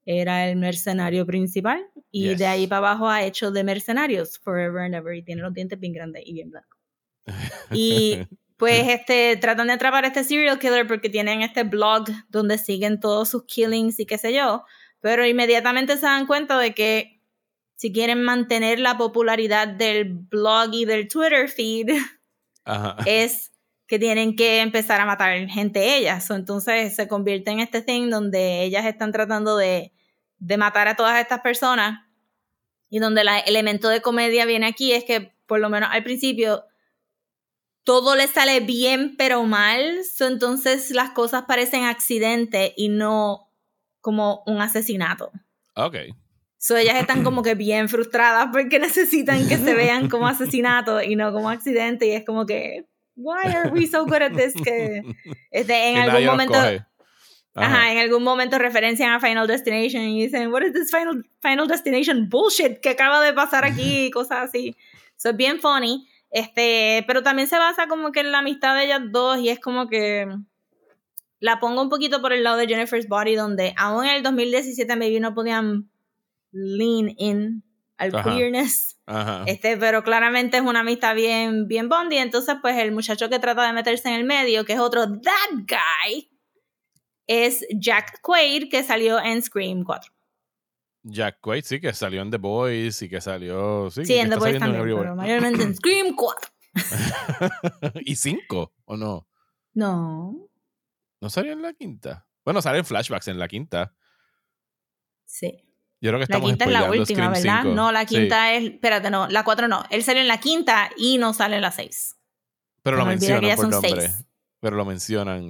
era 0.07 0.49
el 0.49 0.57
mercenario 0.57 1.27
principal 1.27 1.85
y 2.11 2.29
Yes. 2.31 2.39
de 2.39 2.47
ahí 2.47 2.67
para 2.67 2.79
abajo 2.79 3.09
ha 3.09 3.23
hecho 3.25 3.51
de 3.51 3.65
mercenarios 3.65 4.39
forever 4.39 4.83
and 4.85 4.95
ever 4.95 5.15
y 5.15 5.23
tiene 5.23 5.43
los 5.43 5.53
dientes 5.53 5.79
bien 5.79 5.93
grandes 5.93 6.23
y 6.25 6.33
bien 6.33 6.51
blancos. 6.51 6.79
Y 7.73 8.19
pues 8.57 8.89
este, 8.89 9.37
tratan 9.37 9.67
de 9.67 9.75
atrapar 9.75 10.05
a 10.05 10.09
este 10.09 10.25
serial 10.25 10.59
killer 10.59 10.87
porque 10.87 11.11
tienen 11.11 11.43
este 11.43 11.65
blog 11.65 12.05
donde 12.31 12.57
siguen 12.57 12.99
todos 12.99 13.29
sus 13.29 13.45
killings 13.45 14.01
y 14.01 14.07
qué 14.07 14.17
sé 14.17 14.33
yo, 14.33 14.65
pero 15.07 15.25
inmediatamente 15.25 15.95
se 15.99 16.07
dan 16.07 16.27
cuenta 16.27 16.59
de 16.59 16.75
que 16.75 17.23
si 17.77 17.93
quieren 17.93 18.25
mantener 18.25 18.81
la 18.81 18.99
popularidad 18.99 19.69
del 19.69 20.15
blog 20.15 20.75
y 20.75 20.85
del 20.85 21.07
Twitter 21.07 21.49
feed, 21.49 21.97
Ajá. 22.65 22.97
es 23.07 23.53
que 23.87 24.01
tienen 24.01 24.35
que 24.35 24.63
empezar 24.63 25.01
a 25.01 25.07
matar 25.07 25.47
gente 25.47 25.97
ellas. 25.97 26.27
So, 26.27 26.35
entonces 26.35 26.97
se 26.97 27.07
convierte 27.07 27.53
en 27.53 27.61
este 27.61 27.83
thing 27.83 28.11
donde 28.11 28.65
ellas 28.65 28.85
están 28.85 29.13
tratando 29.13 29.57
de, 29.57 29.93
de 30.39 30.57
matar 30.57 30.89
a 30.89 30.97
todas 30.97 31.21
estas 31.21 31.41
personas 31.41 32.01
y 32.91 32.99
donde 32.99 33.21
el 33.21 33.29
elemento 33.47 33.89
de 33.89 34.03
comedia 34.03 34.45
viene 34.45 34.67
aquí 34.67 34.91
es 34.91 35.05
que 35.05 35.37
por 35.47 35.61
lo 35.61 35.71
menos 35.71 35.89
al 35.93 36.03
principio 36.03 36.65
todo 37.85 38.17
le 38.17 38.27
sale 38.27 38.59
bien 38.59 39.15
pero 39.17 39.45
mal, 39.45 40.01
entonces 40.19 40.91
las 40.91 41.11
cosas 41.11 41.45
parecen 41.47 41.85
accidente 41.85 42.75
y 42.77 42.89
no 42.89 43.46
como 44.07 44.45
un 44.47 44.63
asesinato. 44.63 45.33
Ok. 45.75 45.97
So 46.59 46.77
ellas 46.77 46.95
están 46.95 47.25
como 47.25 47.43
que 47.43 47.57
bien 47.57 47.89
frustradas 47.89 48.51
porque 48.53 48.79
necesitan 48.89 49.49
que 49.49 49.57
se 49.57 49.75
vean 49.75 50.09
como 50.09 50.29
asesinato 50.29 51.03
y 51.03 51.17
no 51.17 51.33
como 51.33 51.51
accidente 51.51 52.07
y 52.07 52.13
es 52.13 52.25
como 52.25 52.47
que 52.47 52.87
why 53.17 53.49
are 53.49 53.71
we 53.71 53.85
so 53.89 54.05
good 54.05 54.23
at 54.23 54.37
this 54.37 54.55
que 54.63 55.03
este, 55.51 55.89
en 55.89 55.95
Que 56.05 56.11
algún 56.11 56.25
momento 56.25 56.55
ajá. 56.55 56.87
Ajá. 57.57 57.91
en 57.91 57.99
algún 57.99 58.23
momento 58.23 58.59
referencian 58.59 59.13
a 59.13 59.19
Final 59.19 59.49
Destination 59.49 60.03
y 60.05 60.23
dicen 60.23 60.53
what 60.53 60.63
is 60.63 60.73
this 60.73 60.93
Final, 60.93 61.29
Final 61.43 61.67
Destination 61.67 62.29
bullshit 62.29 62.79
que 62.79 62.91
acaba 62.91 63.21
de 63.21 63.33
pasar 63.33 63.65
aquí 63.65 64.07
y 64.07 64.11
cosas 64.13 64.49
así 64.49 64.77
so 65.17 65.31
es 65.31 65.37
bien 65.37 65.59
funny 65.59 66.07
este 66.31 67.03
pero 67.09 67.25
también 67.25 67.49
se 67.49 67.59
basa 67.59 67.89
como 67.89 68.13
que 68.13 68.21
en 68.21 68.31
la 68.31 68.39
amistad 68.39 68.77
de 68.77 68.85
ellas 68.85 69.01
dos 69.11 69.41
y 69.41 69.49
es 69.49 69.59
como 69.59 69.89
que 69.89 70.29
la 71.39 71.61
pongo 71.61 71.83
un 71.83 71.89
poquito 71.89 72.21
por 72.21 72.33
el 72.33 72.45
lado 72.45 72.57
de 72.57 72.67
Jennifer's 72.67 73.09
Body 73.09 73.35
donde 73.35 73.75
aún 73.77 74.05
en 74.05 74.17
el 74.17 74.23
2017 74.23 74.97
maybe 74.97 75.21
no 75.21 75.35
podían 75.35 75.91
lean 76.53 77.15
in 77.19 77.65
al 77.99 78.15
Ajá. 78.15 78.35
queerness. 78.35 78.99
Ajá. 79.07 79.45
Este, 79.47 79.77
pero 79.77 80.03
claramente 80.03 80.57
es 80.57 80.63
una 80.63 80.81
amistad 80.81 81.15
bien, 81.15 81.69
bien 81.69 81.89
bondi. 81.89 82.17
Entonces, 82.17 82.57
pues 82.61 82.77
el 82.79 82.93
muchacho 82.93 83.29
que 83.29 83.39
trata 83.39 83.67
de 83.67 83.73
meterse 83.73 84.09
en 84.09 84.15
el 84.15 84.25
medio, 84.25 84.65
que 84.65 84.73
es 84.75 84.81
otro 84.81 85.07
that 85.07 85.53
guy, 85.53 86.31
es 87.27 87.65
Jack 87.79 88.21
Quaid, 88.23 88.71
que 88.71 88.83
salió 88.83 89.21
en 89.21 89.43
Scream 89.43 89.85
4. 89.85 90.13
Jack 91.05 91.39
Quaid, 91.41 91.65
sí, 91.65 91.81
que 91.81 91.93
salió 91.93 92.23
en 92.23 92.31
The 92.31 92.39
Boys 92.39 93.01
y 93.03 93.09
que 93.09 93.21
salió. 93.21 93.91
Sí, 93.91 94.05
Sí, 94.05 94.15
en 94.17 94.31
The 94.31 94.37
Boys 94.37 94.55
en 94.55 94.61
también, 94.61 94.83
pero 94.85 95.15
mayormente 95.15 95.63
en 95.63 95.75
Scream 95.77 96.15
4. 96.17 96.51
¿Y 98.05 98.17
cinco? 98.17 98.73
¿O 98.85 98.97
no? 98.97 99.27
No, 99.73 100.46
¿No 101.21 101.31
salió 101.31 101.53
en 101.53 101.63
la 101.63 101.73
quinta? 101.73 102.27
Bueno, 102.45 102.61
sale 102.63 102.79
en 102.79 102.85
flashbacks 102.85 103.29
en 103.29 103.39
la 103.39 103.49
quinta. 103.49 103.93
sí. 105.25 105.63
Yo 105.99 106.11
creo 106.11 106.19
que 106.19 106.27
La 106.31 106.37
estamos 106.37 106.51
quinta 106.51 106.65
es 106.67 106.71
la 106.73 106.91
última, 106.91 107.05
Scream 107.07 107.33
¿verdad? 107.33 107.61
5. 107.63 107.75
No, 107.75 107.91
la 107.91 108.01
Sí, 108.07 108.07
quinta 108.07 108.53
es. 108.55 108.65
Espérate, 108.65 109.11
no, 109.11 109.29
la 109.29 109.45
4 109.45 109.67
no. 109.67 109.83
Él 109.89 110.03
salió 110.03 110.21
en 110.21 110.29
la 110.29 110.39
quinta 110.39 110.91
y 110.99 111.17
no 111.17 111.33
sale 111.33 111.57
en 111.57 111.63
la 111.63 111.71
6. 111.73 112.17
pero 112.83 112.99
lo 112.99 113.05
que 113.05 113.09
mencionan 113.09 113.57
por 113.57 113.69
nombre. 113.71 113.91
seis. 114.03 114.27
Pero 114.61 114.77
lo 114.77 114.85
mencionan. 114.85 115.43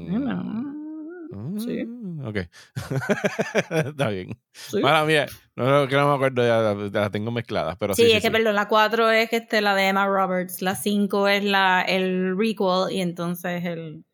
Mm, 1.31 1.59
sí. 1.59 1.85
Ok. 2.25 2.37
Está 3.71 4.09
bien. 4.09 4.39
Sí. 4.53 4.81
Mala 4.81 5.05
mía. 5.05 5.27
No, 5.57 5.89
que 5.89 5.97
no 5.97 6.09
me 6.11 6.15
acuerdo, 6.15 6.43
ya 6.47 7.01
las 7.01 7.11
tengo 7.11 7.33
mezcladas. 7.33 7.77
Pero 7.79 7.95
sí, 7.95 8.03
Sí, 8.03 8.09
sí, 8.11 8.15
es 8.17 8.23
que 8.23 8.29
sí. 8.29 8.33
perdón, 8.33 8.55
la 8.55 8.69
4 8.69 9.11
es 9.11 9.33
este, 9.33 9.61
la 9.61 9.75
de 9.75 9.89
Emma 9.89 10.07
Roberts, 10.07 10.63
la 10.63 10.77
5 10.77 11.27
es 11.29 11.43
la, 11.45 11.83
el 11.83 12.37
requel 12.39 12.93
y 12.93 13.01
entonces 13.01 13.65
el, 13.65 14.05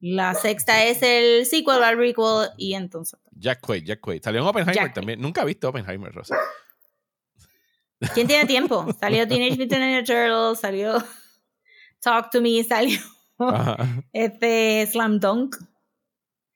la 0.00 0.34
sexta 0.34 0.84
es 0.84 1.02
el 1.02 1.46
sequel 1.46 1.82
al 1.82 1.96
requel 1.96 2.48
y 2.56 2.74
entonces... 2.74 3.18
Jack 3.32 3.60
Quaid, 3.60 3.84
Jack 3.84 4.00
Quaid. 4.00 4.22
Salió 4.22 4.40
en 4.42 4.46
Oppenheimer 4.46 4.74
Jack 4.74 4.84
Quaid. 4.86 4.94
también. 4.94 5.20
Nunca 5.20 5.42
he 5.42 5.46
visto 5.46 5.68
Oppenheimer, 5.68 6.12
Rosa. 6.12 6.36
¿Quién 8.14 8.26
tiene 8.26 8.44
tiempo? 8.46 8.86
Salió 9.00 9.26
Teenage 9.26 9.58
Mutant 9.58 9.80
Ninja 9.82 10.04
Turtles, 10.04 10.60
salió 10.60 11.02
Talk 12.00 12.30
to 12.30 12.40
Me, 12.40 12.62
salió 12.62 12.98
Ajá. 13.38 13.76
este 14.12 14.86
Slam 14.90 15.18
Dunk. 15.18 15.56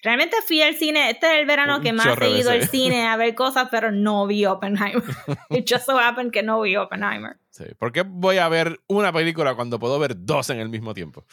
Realmente 0.03 0.37
fui 0.47 0.63
al 0.63 0.77
cine, 0.77 1.11
este 1.11 1.27
es 1.27 1.41
el 1.41 1.47
verano 1.47 1.77
Un 1.77 1.83
que 1.83 1.93
más 1.93 2.07
he 2.23 2.39
ido 2.39 2.51
al 2.51 2.67
cine 2.69 3.07
a 3.07 3.17
ver 3.17 3.35
cosas, 3.35 3.69
pero 3.71 3.93
no 3.93 4.27
vi 4.27 4.47
Oppenheimer. 4.47 5.03
It 5.51 5.71
just 5.71 5.85
so 5.85 5.99
happened 5.99 6.33
que 6.33 6.43
no 6.43 6.61
vi 6.63 6.77
Oppenheimer. 6.77 7.39
Sí. 7.51 7.65
¿Por 7.79 7.93
qué 7.93 8.03
voy 8.03 8.39
a 8.39 8.49
ver 8.49 8.81
una 8.87 9.13
película 9.13 9.55
cuando 9.55 9.79
puedo 9.79 9.99
ver 9.99 10.15
dos 10.17 10.49
en 10.49 10.59
el 10.59 10.71
mismo 10.71 10.95
tiempo? 10.95 11.27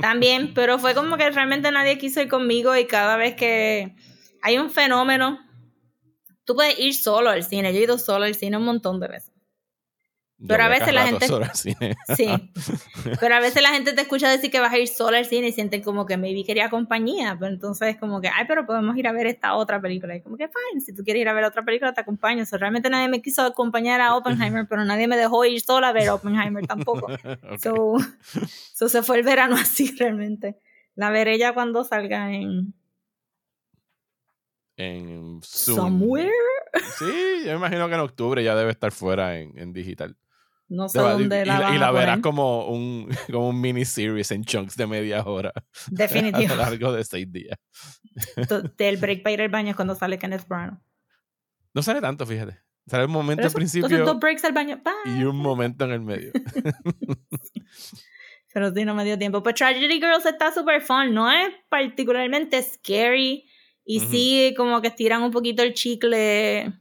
También, 0.00 0.54
pero 0.54 0.78
fue 0.78 0.94
como 0.94 1.16
que 1.16 1.30
realmente 1.30 1.70
nadie 1.70 1.98
quiso 1.98 2.20
ir 2.20 2.28
conmigo 2.28 2.76
y 2.76 2.86
cada 2.86 3.16
vez 3.16 3.34
que 3.34 3.94
hay 4.42 4.58
un 4.58 4.70
fenómeno, 4.70 5.38
tú 6.44 6.54
puedes 6.54 6.78
ir 6.78 6.94
solo 6.94 7.30
al 7.30 7.44
cine. 7.44 7.72
Yo 7.72 7.80
he 7.80 7.84
ido 7.84 7.98
solo 7.98 8.24
al 8.24 8.34
cine 8.34 8.56
un 8.56 8.64
montón 8.64 9.00
de 9.00 9.08
veces. 9.08 9.37
Pero 10.46 10.62
a 10.62 10.68
veces 10.68 10.94
la 10.94 11.06
gente-. 11.06 11.26
Sí. 12.16 12.28
Pero 13.18 13.34
a 13.34 13.40
veces 13.40 13.60
la 13.62 13.70
gente 13.70 13.92
te 13.92 14.02
escucha 14.02 14.30
decir 14.30 14.50
que 14.50 14.60
vas 14.60 14.72
a 14.72 14.78
ir 14.78 14.86
solo 14.86 15.16
al 15.16 15.24
cine 15.24 15.48
y 15.48 15.52
sienten 15.52 15.82
como 15.82 16.06
que 16.06 16.16
maybe 16.16 16.44
quería 16.44 16.70
compañía. 16.70 17.36
Pero 17.38 17.52
entonces 17.52 17.96
como 17.96 18.20
que, 18.20 18.28
ay, 18.28 18.44
pero 18.46 18.64
podemos 18.64 18.96
ir 18.96 19.08
a 19.08 19.12
ver 19.12 19.26
esta 19.26 19.54
otra 19.54 19.80
película. 19.80 20.14
Y 20.14 20.22
como 20.22 20.36
que, 20.36 20.48
fine, 20.48 20.80
si 20.80 20.94
tú 20.94 21.02
quieres 21.02 21.22
ir 21.22 21.28
a 21.28 21.32
ver 21.32 21.44
otra 21.44 21.64
película, 21.64 21.92
te 21.92 22.00
acompaño. 22.00 22.44
O 22.44 22.46
sea, 22.46 22.58
realmente 22.58 22.88
nadie 22.88 23.08
me 23.08 23.20
quiso 23.20 23.42
acompañar 23.42 24.00
a 24.00 24.14
Oppenheimer, 24.16 24.66
pero 24.68 24.84
nadie 24.84 25.08
me 25.08 25.16
dejó 25.16 25.44
ir 25.44 25.60
sola 25.60 25.88
a 25.88 25.92
ver 25.92 26.08
Oppenheimer 26.10 26.66
tampoco. 26.66 27.08
Ok. 27.18 27.58
So, 27.60 27.96
so 28.74 28.88
se 28.88 29.02
fue 29.02 29.18
el 29.18 29.22
verano 29.22 29.56
así 29.56 29.94
realmente. 29.96 30.58
La 30.94 31.10
veré 31.10 31.38
ya 31.38 31.52
cuando 31.52 31.84
salga 31.84 32.32
en 32.32 32.74
En 34.76 35.40
Zoom. 35.42 35.76
Somewhere. 35.76 36.30
Sí, 36.98 37.44
yo 37.44 37.52
me 37.52 37.56
imagino 37.56 37.88
que 37.88 37.94
en 37.94 38.00
octubre 38.00 38.42
ya 38.44 38.54
debe 38.54 38.70
estar 38.70 38.92
fuera 38.92 39.38
en, 39.38 39.58
en 39.58 39.72
digital. 39.72 40.16
No 40.68 40.88
sé 40.88 40.98
dónde 40.98 41.42
y, 41.42 41.44
la 41.46 41.56
y 41.56 41.60
van 41.60 41.80
la 41.80 41.88
a 41.88 41.92
verás 41.92 42.20
como 42.20 42.66
un, 42.66 43.08
como 43.32 43.48
un 43.48 43.60
miniseries 43.60 44.30
en 44.30 44.44
chunks 44.44 44.76
de 44.76 44.86
media 44.86 45.24
hora 45.24 45.50
a 45.56 45.62
Definitivo. 45.90 46.54
lo 46.54 46.56
largo 46.56 46.92
de 46.92 47.04
seis 47.04 47.30
días. 47.30 47.58
Del 48.76 48.98
break 48.98 49.22
para 49.22 49.32
ir 49.32 49.42
al 49.42 49.48
baño 49.48 49.70
es 49.70 49.76
cuando 49.76 49.94
sale 49.94 50.18
Kenneth 50.18 50.46
Branagh. 50.46 50.78
No 51.72 51.82
sale 51.82 52.00
tanto, 52.00 52.26
fíjate. 52.26 52.58
Sale 52.86 53.04
un 53.04 53.12
momento 53.12 53.46
al 53.46 53.52
principio 53.52 53.86
entonces 53.86 54.06
dos 54.06 54.18
breaks 54.18 54.44
al 54.44 54.52
baño. 54.52 54.80
y 55.04 55.22
un 55.24 55.36
momento 55.36 55.84
en 55.84 55.90
el 55.90 56.00
medio. 56.00 56.32
Pero 58.52 58.72
sí, 58.72 58.84
no 58.84 58.94
me 58.94 59.04
dio 59.04 59.18
tiempo. 59.18 59.42
Pues 59.42 59.54
Tragedy 59.56 60.00
Girls 60.00 60.24
está 60.24 60.52
súper 60.52 60.80
fun. 60.80 61.12
No 61.12 61.30
es 61.30 61.50
particularmente 61.68 62.62
scary. 62.62 63.44
Y 63.84 64.00
sí, 64.00 64.54
como 64.56 64.80
que 64.80 64.88
estiran 64.88 65.22
un 65.22 65.30
poquito 65.30 65.62
el 65.62 65.74
chicle 65.74 66.72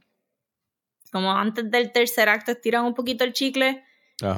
como 1.17 1.32
antes 1.32 1.69
del 1.71 1.91
tercer 1.91 2.30
acto 2.30 2.51
estiran 2.51 2.86
un 2.86 2.93
poquito 2.93 3.23
el 3.23 3.34
chicle. 3.34 3.84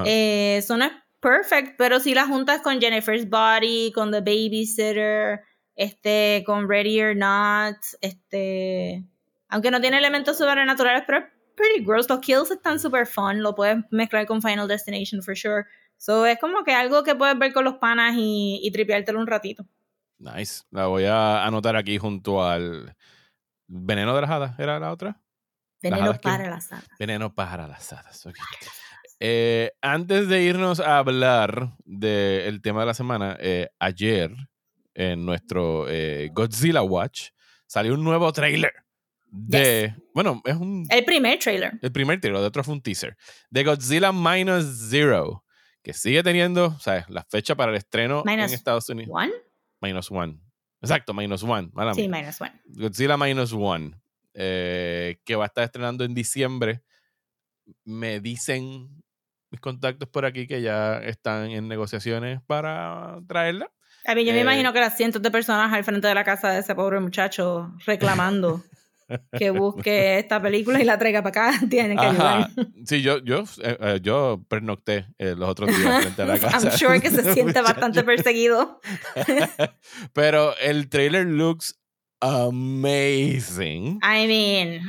Eh, 0.05 0.55
eso 0.57 0.77
no 0.77 0.85
es 0.85 0.91
perfect, 1.19 1.75
pero 1.77 1.99
si 1.99 2.13
la 2.13 2.25
juntas 2.25 2.61
con 2.61 2.79
Jennifer's 2.79 3.29
Body, 3.29 3.91
con 3.93 4.11
The 4.11 4.21
Babysitter, 4.21 5.41
este, 5.75 6.41
con 6.45 6.69
Ready 6.69 7.01
or 7.01 7.15
Not, 7.17 7.75
este, 7.99 9.03
aunque 9.49 9.71
no 9.71 9.81
tiene 9.81 9.97
elementos 9.97 10.37
sobrenaturales, 10.37 11.03
pero 11.05 11.19
es 11.19 11.25
pretty 11.55 11.83
gross. 11.83 12.07
Los 12.07 12.19
kills 12.19 12.49
están 12.49 12.79
super 12.79 13.05
fun, 13.05 13.43
lo 13.43 13.53
puedes 13.53 13.77
mezclar 13.91 14.25
con 14.25 14.41
Final 14.41 14.67
Destination 14.69 15.21
for 15.21 15.35
sure. 15.35 15.65
So 15.97 16.25
es 16.25 16.39
como 16.39 16.63
que 16.63 16.73
algo 16.73 17.03
que 17.03 17.15
puedes 17.15 17.37
ver 17.37 17.51
con 17.51 17.65
los 17.65 17.75
panas 17.75 18.15
y, 18.17 18.61
y 18.63 18.71
tripeártelo 18.71 19.19
un 19.19 19.27
ratito. 19.27 19.65
Nice. 20.17 20.63
La 20.71 20.87
voy 20.87 21.03
a 21.03 21.45
anotar 21.45 21.75
aquí 21.75 21.97
junto 21.97 22.41
al 22.41 22.95
Veneno 23.67 24.15
de 24.15 24.21
las 24.21 24.29
Hadas, 24.29 24.59
¿era 24.59 24.79
la 24.79 24.93
otra? 24.93 25.21
Veneno 25.81 26.13
para 26.19 26.49
las 26.49 26.71
hadas. 26.71 26.87
Veneno 26.99 27.33
para 27.33 27.67
las 27.67 27.93
hadas. 27.93 28.27
Eh, 29.19 29.71
antes 29.81 30.27
de 30.27 30.43
irnos 30.43 30.79
a 30.79 30.97
hablar 30.97 31.75
del 31.85 32.61
tema 32.61 32.81
de 32.81 32.85
la 32.85 32.93
semana, 32.93 33.37
eh, 33.39 33.69
ayer 33.79 34.31
en 34.93 35.25
nuestro 35.25 35.87
eh, 35.89 36.29
Godzilla 36.33 36.81
Watch 36.81 37.29
salió 37.65 37.93
un 37.93 38.03
nuevo 38.03 38.31
trailer 38.31 38.73
de. 39.25 39.95
Bueno, 40.13 40.41
es 40.45 40.55
un. 40.55 40.85
El 40.89 41.05
primer 41.05 41.39
trailer. 41.39 41.79
El 41.81 41.91
primer 41.91 42.19
trailer, 42.19 42.41
de 42.41 42.47
otro 42.47 42.63
fue 42.63 42.73
un 42.73 42.81
teaser. 42.81 43.15
De 43.49 43.63
Godzilla 43.63 44.11
Minus 44.11 44.89
Zero, 44.89 45.43
que 45.83 45.93
sigue 45.93 46.23
teniendo, 46.23 46.67
o 46.67 46.79
sea, 46.79 47.05
la 47.09 47.23
fecha 47.23 47.55
para 47.55 47.71
el 47.71 47.77
estreno 47.77 48.23
en 48.25 48.39
Estados 48.39 48.89
Unidos. 48.89 49.11
One? 49.13 49.33
Minus 49.81 50.11
One. 50.11 50.39
Exacto, 50.81 51.13
Minus 51.13 51.43
One. 51.43 51.69
sí, 51.93 52.07
Minus 52.07 52.41
One. 52.41 52.61
Godzilla 52.65 53.17
Minus 53.17 53.53
One. 53.53 53.95
Eh, 54.41 55.19
que 55.25 55.35
va 55.35 55.43
a 55.43 55.47
estar 55.47 55.65
estrenando 55.65 56.05
en 56.05 56.13
diciembre. 56.13 56.81
Me 57.83 58.21
dicen 58.21 58.87
mis 59.51 59.59
contactos 59.59 60.07
por 60.07 60.25
aquí 60.25 60.47
que 60.47 60.61
ya 60.61 60.99
están 60.99 61.49
en 61.51 61.67
negociaciones 61.67 62.39
para 62.47 63.19
traerla. 63.27 63.69
A 64.05 64.15
mí 64.15 64.23
yo 64.23 64.31
me 64.31 64.37
eh, 64.37 64.43
imagino 64.43 64.71
que 64.71 64.79
las 64.79 64.95
cientos 64.95 65.21
de 65.21 65.29
personas 65.29 65.73
al 65.73 65.83
frente 65.83 66.07
de 66.07 66.15
la 66.15 66.23
casa 66.23 66.51
de 66.51 66.59
ese 66.59 66.73
pobre 66.73 67.01
muchacho 67.01 67.73
reclamando 67.85 68.63
que 69.37 69.49
busque 69.49 70.19
esta 70.19 70.41
película 70.41 70.81
y 70.81 70.85
la 70.85 70.97
traiga 70.97 71.21
para 71.21 71.49
acá, 71.49 71.59
tienen 71.69 71.97
que 71.97 72.05
ayudar. 72.05 72.49
Sí, 72.85 73.01
yo, 73.01 73.17
yo, 73.17 73.43
eh, 73.61 73.99
yo 74.01 74.41
pernocté 74.47 75.05
los 75.17 75.49
otros 75.49 75.75
días 75.75 76.01
frente 76.01 76.21
a 76.21 76.25
la 76.25 76.39
casa. 76.39 76.69
I'm 76.69 76.77
sure 76.77 77.01
que 77.01 77.11
se 77.11 77.33
siente 77.33 77.61
bastante 77.61 78.05
perseguido. 78.05 78.79
Pero 80.13 80.55
el 80.59 80.87
trailer 80.87 81.25
looks 81.25 81.78
amazing. 82.21 83.99
I 84.03 84.27
mean. 84.27 84.81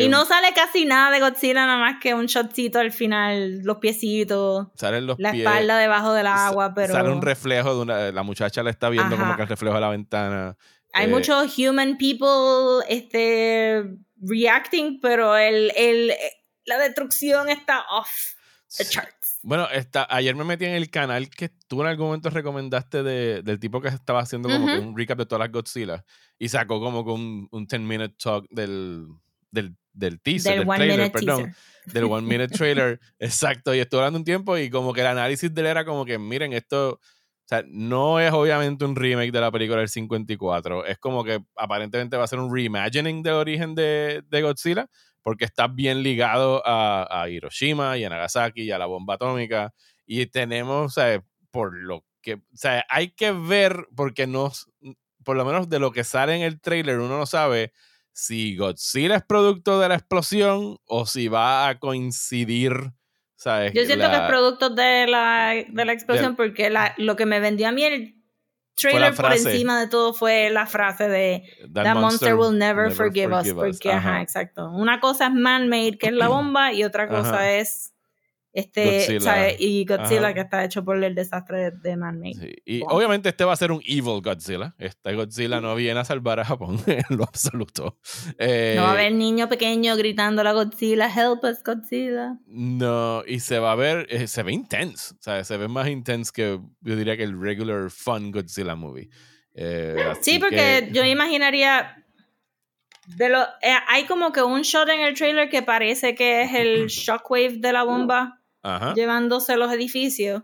y 0.00 0.08
no 0.08 0.24
sale 0.24 0.52
casi 0.54 0.84
nada 0.84 1.10
de 1.10 1.20
Godzilla, 1.20 1.66
nada 1.66 1.78
más 1.78 1.96
que 2.00 2.14
un 2.14 2.26
shotcito 2.26 2.78
al 2.78 2.92
final, 2.92 3.60
los 3.62 3.78
piecitos. 3.78 4.68
Salen 4.74 5.06
los 5.06 5.18
la 5.18 5.30
espalda 5.30 5.78
debajo 5.78 6.12
del 6.12 6.26
agua, 6.26 6.74
pero. 6.74 6.94
Sale 6.94 7.10
un 7.10 7.22
reflejo 7.22 7.74
de 7.74 7.80
una. 7.80 8.12
La 8.12 8.22
muchacha 8.22 8.62
la 8.62 8.70
está 8.70 8.88
viendo 8.88 9.16
como 9.16 9.36
que 9.36 9.42
el 9.42 9.48
reflejo 9.48 9.74
de 9.74 9.80
la 9.80 9.90
ventana. 9.90 10.56
Hay 10.92 11.06
eh, 11.06 11.08
muchos 11.08 11.58
human 11.58 11.98
people 11.98 12.84
este, 12.88 13.84
reacting, 14.20 15.00
pero 15.00 15.36
el, 15.36 15.72
el, 15.76 16.12
la 16.66 16.78
destrucción 16.78 17.48
está 17.48 17.84
off 17.90 18.34
the 18.76 18.84
charts. 18.84 19.23
Bueno, 19.44 19.68
está, 19.70 20.06
ayer 20.08 20.34
me 20.34 20.42
metí 20.42 20.64
en 20.64 20.72
el 20.72 20.90
canal 20.90 21.28
que 21.28 21.50
tú 21.68 21.82
en 21.82 21.88
algún 21.88 22.06
momento 22.06 22.30
recomendaste 22.30 23.02
de, 23.02 23.42
del 23.42 23.60
tipo 23.60 23.78
que 23.78 23.88
estaba 23.88 24.20
haciendo 24.20 24.48
como 24.48 24.66
que 24.66 24.78
un 24.78 24.96
recap 24.96 25.18
de 25.18 25.26
todas 25.26 25.40
las 25.40 25.52
Godzilla 25.52 26.02
y 26.38 26.48
sacó 26.48 26.80
como 26.80 27.04
que 27.04 27.10
un, 27.10 27.48
un 27.52 27.66
10 27.66 27.82
minute 27.82 28.14
talk 28.18 28.46
del, 28.48 29.06
del, 29.50 29.76
del 29.92 30.18
teaser, 30.22 30.60
del, 30.60 30.66
trailer, 30.66 31.12
perdón. 31.12 31.54
Del 31.84 32.04
one 32.04 32.26
minute 32.26 32.48
trailer, 32.56 33.00
exacto. 33.18 33.74
Y 33.74 33.80
estuvo 33.80 34.00
hablando 34.00 34.18
un 34.18 34.24
tiempo 34.24 34.56
y 34.56 34.70
como 34.70 34.94
que 34.94 35.02
el 35.02 35.08
análisis 35.08 35.52
de 35.52 35.60
él 35.60 35.66
era 35.66 35.84
como 35.84 36.06
que, 36.06 36.18
miren, 36.18 36.54
esto, 36.54 36.92
o 36.92 37.46
sea, 37.46 37.62
no 37.68 38.20
es 38.20 38.32
obviamente 38.32 38.86
un 38.86 38.96
remake 38.96 39.30
de 39.30 39.40
la 39.42 39.52
película 39.52 39.80
del 39.80 39.90
54, 39.90 40.86
es 40.86 40.96
como 40.96 41.22
que 41.22 41.44
aparentemente 41.54 42.16
va 42.16 42.24
a 42.24 42.28
ser 42.28 42.38
un 42.38 42.50
reimagining 42.50 43.22
del 43.22 43.34
origen 43.34 43.74
de, 43.74 44.22
de 44.26 44.40
Godzilla, 44.40 44.88
porque 45.24 45.46
está 45.46 45.66
bien 45.68 46.02
ligado 46.02 46.62
a, 46.66 47.26
Hiroshima 47.30 47.96
y 47.96 48.04
a 48.04 48.10
Nagasaki 48.10 48.62
y 48.62 48.70
a 48.70 48.78
la 48.78 48.84
bomba 48.84 49.14
atómica. 49.14 49.72
Y 50.06 50.26
tenemos, 50.26 50.86
o 50.86 50.94
sea, 50.94 51.24
por 51.50 51.74
lo 51.74 52.04
que, 52.20 52.34
o 52.34 52.40
sea, 52.52 52.84
hay 52.90 53.08
que 53.08 53.32
ver, 53.32 53.88
porque 53.96 54.26
nos, 54.26 54.70
por 55.24 55.36
lo 55.36 55.46
menos 55.46 55.70
de 55.70 55.78
lo 55.78 55.92
que 55.92 56.04
sale 56.04 56.36
en 56.36 56.42
el 56.42 56.60
trailer, 56.60 56.98
uno 56.98 57.18
no 57.18 57.24
sabe 57.24 57.72
si 58.12 58.54
Godzilla 58.56 59.16
es 59.16 59.24
producto 59.24 59.80
de 59.80 59.88
la 59.88 59.94
explosión 59.94 60.76
o 60.84 61.06
si 61.06 61.28
va 61.28 61.68
a 61.68 61.78
coincidir. 61.78 62.92
¿sabes? 63.34 63.72
Yo 63.72 63.84
siento 63.86 64.10
que 64.10 64.16
es 64.16 64.22
producto 64.22 64.70
de 64.70 65.06
la, 65.06 65.54
de 65.66 65.84
la 65.86 65.92
explosión 65.92 66.36
porque 66.36 66.68
la, 66.68 66.94
lo 66.98 67.16
que 67.16 67.24
me 67.24 67.40
vendió 67.40 67.68
a 67.68 67.72
mí 67.72 67.82
el 67.82 68.23
trailer 68.74 69.14
por 69.14 69.32
encima 69.32 69.80
de 69.80 69.88
todo 69.88 70.12
fue 70.12 70.50
la 70.50 70.66
frase 70.66 71.08
de 71.08 71.42
That, 71.72 71.94
monster, 71.94 72.34
will 72.34 72.56
never, 72.56 72.90
forgive, 72.90 73.34
us. 73.34 73.52
Porque, 73.52 73.90
ajá. 73.90 74.20
exacto. 74.20 74.70
Una 74.70 75.00
cosa 75.00 75.26
es 75.26 75.32
man-made, 75.32 75.98
que 75.98 76.08
es 76.08 76.12
la 76.12 76.28
bomba, 76.28 76.72
y 76.72 76.84
otra 76.84 77.08
cosa 77.08 77.50
es 77.50 77.93
este, 78.54 79.18
Y 79.58 79.84
Godzilla, 79.84 80.32
que 80.32 80.40
está 80.40 80.64
hecho 80.64 80.84
por 80.84 81.02
el 81.02 81.12
desastre 81.16 81.72
de 81.72 81.96
Man-Made. 81.96 82.62
Y 82.64 82.82
obviamente 82.86 83.30
este 83.30 83.44
va 83.44 83.52
a 83.52 83.56
ser 83.56 83.72
un 83.72 83.82
evil 83.84 84.22
Godzilla. 84.22 84.76
Este 84.78 85.12
Godzilla 85.12 85.60
no 85.60 85.74
viene 85.74 85.98
a 85.98 86.04
salvar 86.04 86.38
a 86.38 86.44
Japón 86.44 86.80
en 86.86 87.02
lo 87.16 87.24
absoluto. 87.24 87.98
no 88.38 88.82
va 88.82 88.90
a 88.90 88.92
haber 88.92 89.12
eh, 89.12 89.16
niño 89.16 89.48
pequeño 89.48 89.96
gritando 89.96 90.42
a 90.42 90.44
la 90.44 90.52
Godzilla, 90.52 91.08
help 91.08 91.42
us 91.42 91.64
Godzilla. 91.64 92.38
No, 92.46 93.24
y 93.26 93.40
se 93.40 93.58
va 93.58 93.72
a 93.72 93.74
ver, 93.74 94.06
eh, 94.08 94.28
se 94.28 94.44
ve 94.44 94.52
intense. 94.52 95.14
O 95.14 95.18
sea, 95.20 95.42
se 95.42 95.56
ve 95.56 95.66
más 95.66 95.88
intense 95.88 96.30
que 96.32 96.60
yo 96.80 96.96
diría 96.96 97.16
que 97.16 97.24
el 97.24 97.40
regular 97.40 97.90
fun 97.90 98.30
Godzilla 98.30 98.76
movie. 98.76 99.08
Eh, 99.52 99.96
sí, 100.20 100.38
porque 100.38 100.90
yo 100.92 101.04
imaginaría 101.04 102.04
de 103.16 103.28
lo, 103.30 103.44
hay 103.88 104.04
como 104.04 104.30
que 104.32 104.44
un 104.44 104.62
shot 104.62 104.88
en 104.90 105.00
el 105.00 105.14
trailer 105.14 105.48
que 105.48 105.62
parece 105.62 106.14
que 106.14 106.42
es 106.42 106.54
el 106.54 106.86
shockwave 106.88 107.58
de 107.58 107.72
la 107.72 107.82
bomba 107.82 108.40
llevándose 108.94 109.56
los 109.56 109.72
edificios. 109.72 110.42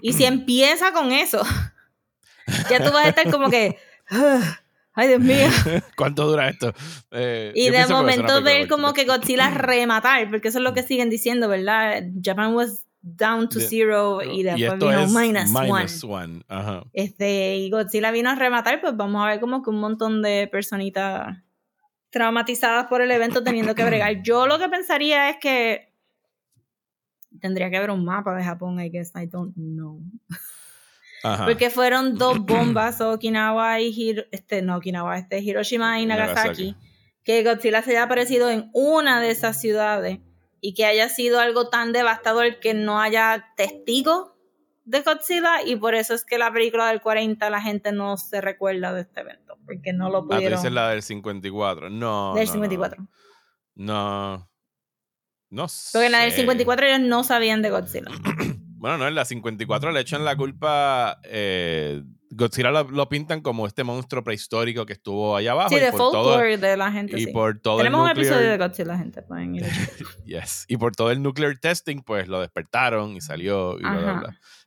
Y 0.00 0.12
si 0.14 0.24
empieza 0.24 0.92
con 0.92 1.12
eso, 1.12 1.42
ya 2.70 2.84
tú 2.84 2.92
vas 2.92 3.06
a 3.06 3.08
estar 3.08 3.30
como 3.30 3.50
que. 3.50 3.76
Ay, 4.94 5.08
Dios 5.08 5.20
mío. 5.20 5.48
¿Cuánto 5.96 6.26
dura 6.26 6.48
esto? 6.50 6.74
Eh, 7.10 7.52
y 7.54 7.70
de 7.70 7.86
momento 7.86 8.42
ver 8.42 8.68
como 8.68 8.92
que 8.92 9.04
Godzilla 9.04 9.50
rematar, 9.54 10.28
porque 10.30 10.48
eso 10.48 10.58
es 10.58 10.64
lo 10.64 10.74
que 10.74 10.82
siguen 10.82 11.08
diciendo, 11.08 11.48
¿verdad? 11.48 12.02
Japan 12.22 12.54
was 12.54 12.84
down 13.00 13.48
to 13.48 13.58
zero 13.58 14.22
y 14.22 14.44
después 14.44 14.78
vino 14.78 15.08
minus, 15.08 16.04
one. 16.04 16.42
Este, 16.92 17.56
y 17.56 17.70
Godzilla 17.70 18.10
vino 18.10 18.30
a 18.30 18.34
rematar, 18.34 18.80
pues 18.80 18.96
vamos 18.96 19.24
a 19.24 19.28
ver 19.28 19.40
como 19.40 19.62
que 19.62 19.70
un 19.70 19.80
montón 19.80 20.22
de 20.22 20.48
personitas 20.52 21.38
traumatizadas 22.10 22.86
por 22.86 23.00
el 23.00 23.10
evento 23.10 23.42
teniendo 23.42 23.74
que 23.74 23.84
bregar. 23.84 24.22
Yo 24.22 24.46
lo 24.46 24.58
que 24.58 24.68
pensaría 24.68 25.30
es 25.30 25.38
que 25.40 25.91
tendría 27.42 27.68
que 27.68 27.76
haber 27.76 27.90
un 27.90 28.04
mapa 28.04 28.34
de 28.34 28.44
Japón, 28.44 28.80
I 28.80 28.88
guess, 28.88 29.12
I 29.16 29.26
don't 29.26 29.54
know. 29.54 30.00
Porque 31.44 31.70
fueron 31.70 32.16
dos 32.16 32.38
bombas, 32.46 33.00
Okinawa 33.00 33.80
y 33.80 34.16
este, 34.30 34.62
no, 34.62 34.76
Okinawa, 34.76 35.18
este, 35.18 35.40
Hiroshima 35.40 36.00
y 36.00 36.06
Nagasaki, 36.06 36.76
que 37.24 37.42
Godzilla 37.42 37.82
se 37.82 37.90
haya 37.90 38.04
aparecido 38.04 38.48
en 38.48 38.70
una 38.72 39.20
de 39.20 39.30
esas 39.30 39.60
ciudades 39.60 40.20
y 40.60 40.74
que 40.74 40.86
haya 40.86 41.08
sido 41.08 41.40
algo 41.40 41.68
tan 41.68 41.92
devastador 41.92 42.60
que 42.60 42.74
no 42.74 43.00
haya 43.00 43.52
testigos 43.56 44.30
de 44.84 45.00
Godzilla 45.00 45.62
y 45.66 45.76
por 45.76 45.94
eso 45.94 46.14
es 46.14 46.24
que 46.24 46.38
la 46.38 46.52
película 46.52 46.88
del 46.88 47.00
40 47.00 47.50
la 47.50 47.60
gente 47.60 47.92
no 47.92 48.16
se 48.16 48.40
recuerda 48.40 48.92
de 48.92 49.02
este 49.02 49.20
evento, 49.20 49.58
porque 49.66 49.92
no 49.92 50.10
lo 50.10 50.18
ah, 50.18 50.26
pudieron. 50.28 50.64
Ah, 50.64 50.70
la 50.70 50.90
del 50.90 51.02
54, 51.02 51.90
no. 51.90 52.34
Del 52.34 52.46
54. 52.48 53.04
No. 53.74 54.38
No 54.38 54.51
sé. 55.68 55.90
Porque 55.92 56.06
en 56.06 56.12
la 56.12 56.20
del 56.20 56.32
54 56.32 56.86
ellos 56.86 57.00
no 57.00 57.24
sabían 57.24 57.60
de 57.60 57.70
Godzilla. 57.70 58.10
bueno, 58.78 58.98
no, 58.98 59.08
en 59.08 59.14
la 59.14 59.24
54 59.24 59.92
le 59.92 60.00
echan 60.00 60.24
la 60.24 60.34
culpa. 60.34 61.20
Eh, 61.24 62.02
Godzilla 62.30 62.70
lo, 62.70 63.08
pintan 63.10 63.42
como 63.42 63.66
este 63.66 63.84
monstruo 63.84 64.24
prehistórico 64.24 64.86
que 64.86 64.94
estuvo 64.94 65.36
allá 65.36 65.52
abajo. 65.52 65.68
Sí, 65.68 65.76
de 65.76 65.92
folklore 65.92 66.56
de 66.56 66.76
la 66.78 66.90
gente. 66.90 67.20
Y 67.20 67.26
por 67.26 67.60
todo 67.60 67.76
Tenemos 67.76 68.02
un 68.02 68.08
episodio 68.08 68.48
de 68.48 68.56
Godzilla, 68.56 68.96
gente. 68.96 69.20
Pueden 69.20 69.56
ir 69.56 69.66
yes. 70.24 70.64
Y 70.68 70.78
por 70.78 70.96
todo 70.96 71.10
el 71.10 71.22
nuclear 71.22 71.58
testing, 71.58 71.98
pues 71.98 72.28
lo 72.28 72.40
despertaron 72.40 73.14
y 73.14 73.20
salió. 73.20 73.78
Y 73.78 73.84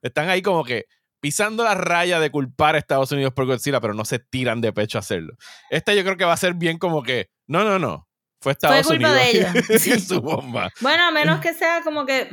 Están 0.04 0.30
ahí 0.30 0.44
como 0.44 0.64
que 0.64 0.86
pisando 1.20 1.64
la 1.64 1.74
raya 1.74 2.20
de 2.20 2.30
culpar 2.30 2.76
a 2.76 2.78
Estados 2.78 3.12
Unidos 3.12 3.34
por 3.34 3.48
Godzilla, 3.48 3.82
pero 3.82 3.96
no 3.96 4.06
se 4.06 4.20
tiran 4.20 4.62
de 4.62 4.72
pecho 4.72 5.00
a 5.00 5.02
hacerlo. 5.02 5.34
Esta 5.72 5.96
yo 5.96 6.04
creo 6.04 6.18
que 6.18 6.26
va 6.26 6.34
a 6.34 6.38
ser 6.38 6.54
bien 6.54 6.78
como 6.78 7.02
que, 7.02 7.32
no, 7.48 7.64
no, 7.64 7.80
no. 7.80 8.08
Fue 8.46 8.52
Estados 8.52 8.86
culpa 8.86 9.10
Unidos 9.10 9.16
de 9.16 9.80
ellos. 9.80 10.04
su 10.08 10.22
bomba. 10.22 10.72
Bueno, 10.80 11.06
a 11.06 11.12
menos 11.12 11.40
que 11.42 11.56
sea 11.56 11.82
como 11.82 12.06
que. 12.06 12.30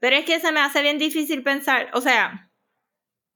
Pero 0.00 0.16
es 0.16 0.24
que 0.24 0.40
se 0.40 0.50
me 0.50 0.58
hace 0.58 0.82
bien 0.82 0.98
difícil 0.98 1.44
pensar. 1.44 1.88
O 1.94 2.00
sea, 2.00 2.50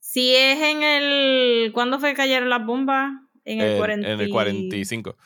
si 0.01 0.35
es 0.35 0.61
en 0.61 0.83
el. 0.83 1.71
¿Cuándo 1.73 2.01
fue 2.01 2.11
que 2.11 2.17
cayeron 2.17 2.51
las 2.51 2.67
bombas? 2.67 3.13
En 3.45 3.61
el, 3.61 3.77
40... 3.77 4.11
en 4.11 4.21
el 4.21 4.29
45. 4.31 5.17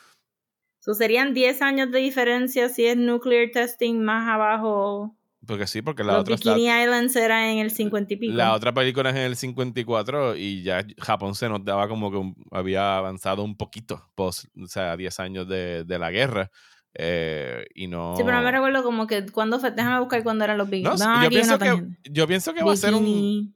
So 0.79 0.93
serían 0.93 1.33
10 1.33 1.59
años 1.63 1.89
de 1.89 1.99
diferencia 1.99 2.69
si 2.69 2.85
es 2.85 2.97
nuclear 2.97 3.49
testing 3.51 4.03
más 4.03 4.29
abajo. 4.29 5.17
Porque 5.47 5.67
sí, 5.67 5.81
porque 5.81 6.03
la 6.03 6.13
Los 6.13 6.21
otra 6.23 6.35
Bikini 6.35 6.67
Islands 6.67 7.15
era 7.15 7.49
en 7.51 7.59
el 7.59 7.71
50 7.71 8.13
y 8.13 8.17
pico. 8.17 8.33
La 8.33 8.53
otra 8.53 8.73
película 8.73 9.09
es 9.11 9.15
en 9.15 9.21
el 9.21 9.35
54 9.37 10.35
y 10.35 10.63
ya 10.63 10.85
Japón 10.97 11.33
se 11.33 11.47
nos 11.47 11.63
daba 11.63 11.87
como 11.87 12.11
que 12.11 12.17
un- 12.17 12.35
había 12.51 12.97
avanzado 12.97 13.43
un 13.43 13.55
poquito, 13.55 14.09
post, 14.15 14.45
o 14.61 14.67
sea, 14.67 14.97
10 14.97 15.19
años 15.19 15.47
de, 15.47 15.85
de 15.85 15.99
la 15.99 16.11
guerra. 16.11 16.51
eh, 16.93 17.65
y 17.73 17.87
no. 17.87 18.15
Sí, 18.17 18.23
pero 18.25 18.37
no 18.37 18.43
me 18.43 18.51
recuerdo 18.51 18.83
como 18.83 19.07
que 19.07 19.25
cuando 19.27 19.59
fue. 19.59 19.71
Déjame 19.71 19.99
buscar 19.99 20.23
cuándo 20.23 20.43
eran 20.43 20.57
los 20.57 20.69
Bikini. 20.69 20.89
No, 20.89 20.97
Vamos 20.97 21.23
yo, 21.23 21.29
pienso 21.29 21.59
que, 21.59 21.83
yo 22.11 22.27
pienso 22.27 22.53
que 22.53 22.63
va 22.63 22.73
a 22.73 22.75
ser 22.75 22.93
un. 22.95 23.55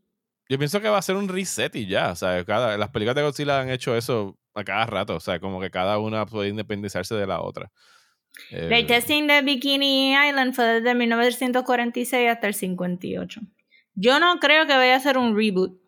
Yo 0.49 0.57
pienso 0.57 0.81
que 0.81 0.89
va 0.89 0.97
a 0.99 1.01
ser 1.01 1.15
un 1.15 1.27
reset 1.27 1.75
y 1.75 1.87
ya. 1.87 2.11
O 2.11 2.15
sea, 2.15 2.43
cada, 2.45 2.77
las 2.77 2.89
películas 2.89 3.15
de 3.15 3.23
Godzilla 3.23 3.59
han 3.61 3.69
hecho 3.69 3.95
eso 3.97 4.37
a 4.53 4.63
cada 4.63 4.85
rato. 4.85 5.15
O 5.15 5.19
sea, 5.19 5.39
como 5.39 5.59
que 5.59 5.71
cada 5.71 5.97
una 5.99 6.25
puede 6.25 6.49
independizarse 6.49 7.15
de 7.15 7.25
la 7.25 7.41
otra. 7.41 7.71
Eh, 8.51 8.69
El 8.71 8.87
testing 8.87 9.27
de 9.27 9.41
Bikini 9.41 10.13
Island 10.13 10.53
fue 10.53 10.65
desde 10.65 10.95
1946 10.95 12.29
hasta 12.29 12.47
el 12.47 12.53
58. 12.53 13.41
Yo 13.95 14.19
no 14.19 14.39
creo 14.39 14.65
que 14.65 14.73
vaya 14.75 14.95
a 14.95 14.99
ser 14.99 15.17
un 15.17 15.35
reboot. 15.37 15.79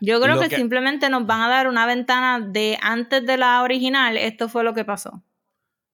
Yo 0.00 0.20
creo 0.20 0.38
que, 0.40 0.48
que- 0.48 0.56
simplemente 0.56 1.08
nos 1.08 1.26
van 1.26 1.40
a 1.42 1.48
dar 1.48 1.68
una 1.68 1.86
ventana 1.86 2.40
de 2.40 2.78
antes 2.82 3.24
de 3.24 3.36
la 3.38 3.62
original. 3.62 4.16
Esto 4.16 4.48
fue 4.48 4.62
lo 4.64 4.74
que 4.74 4.84
pasó. 4.84 5.22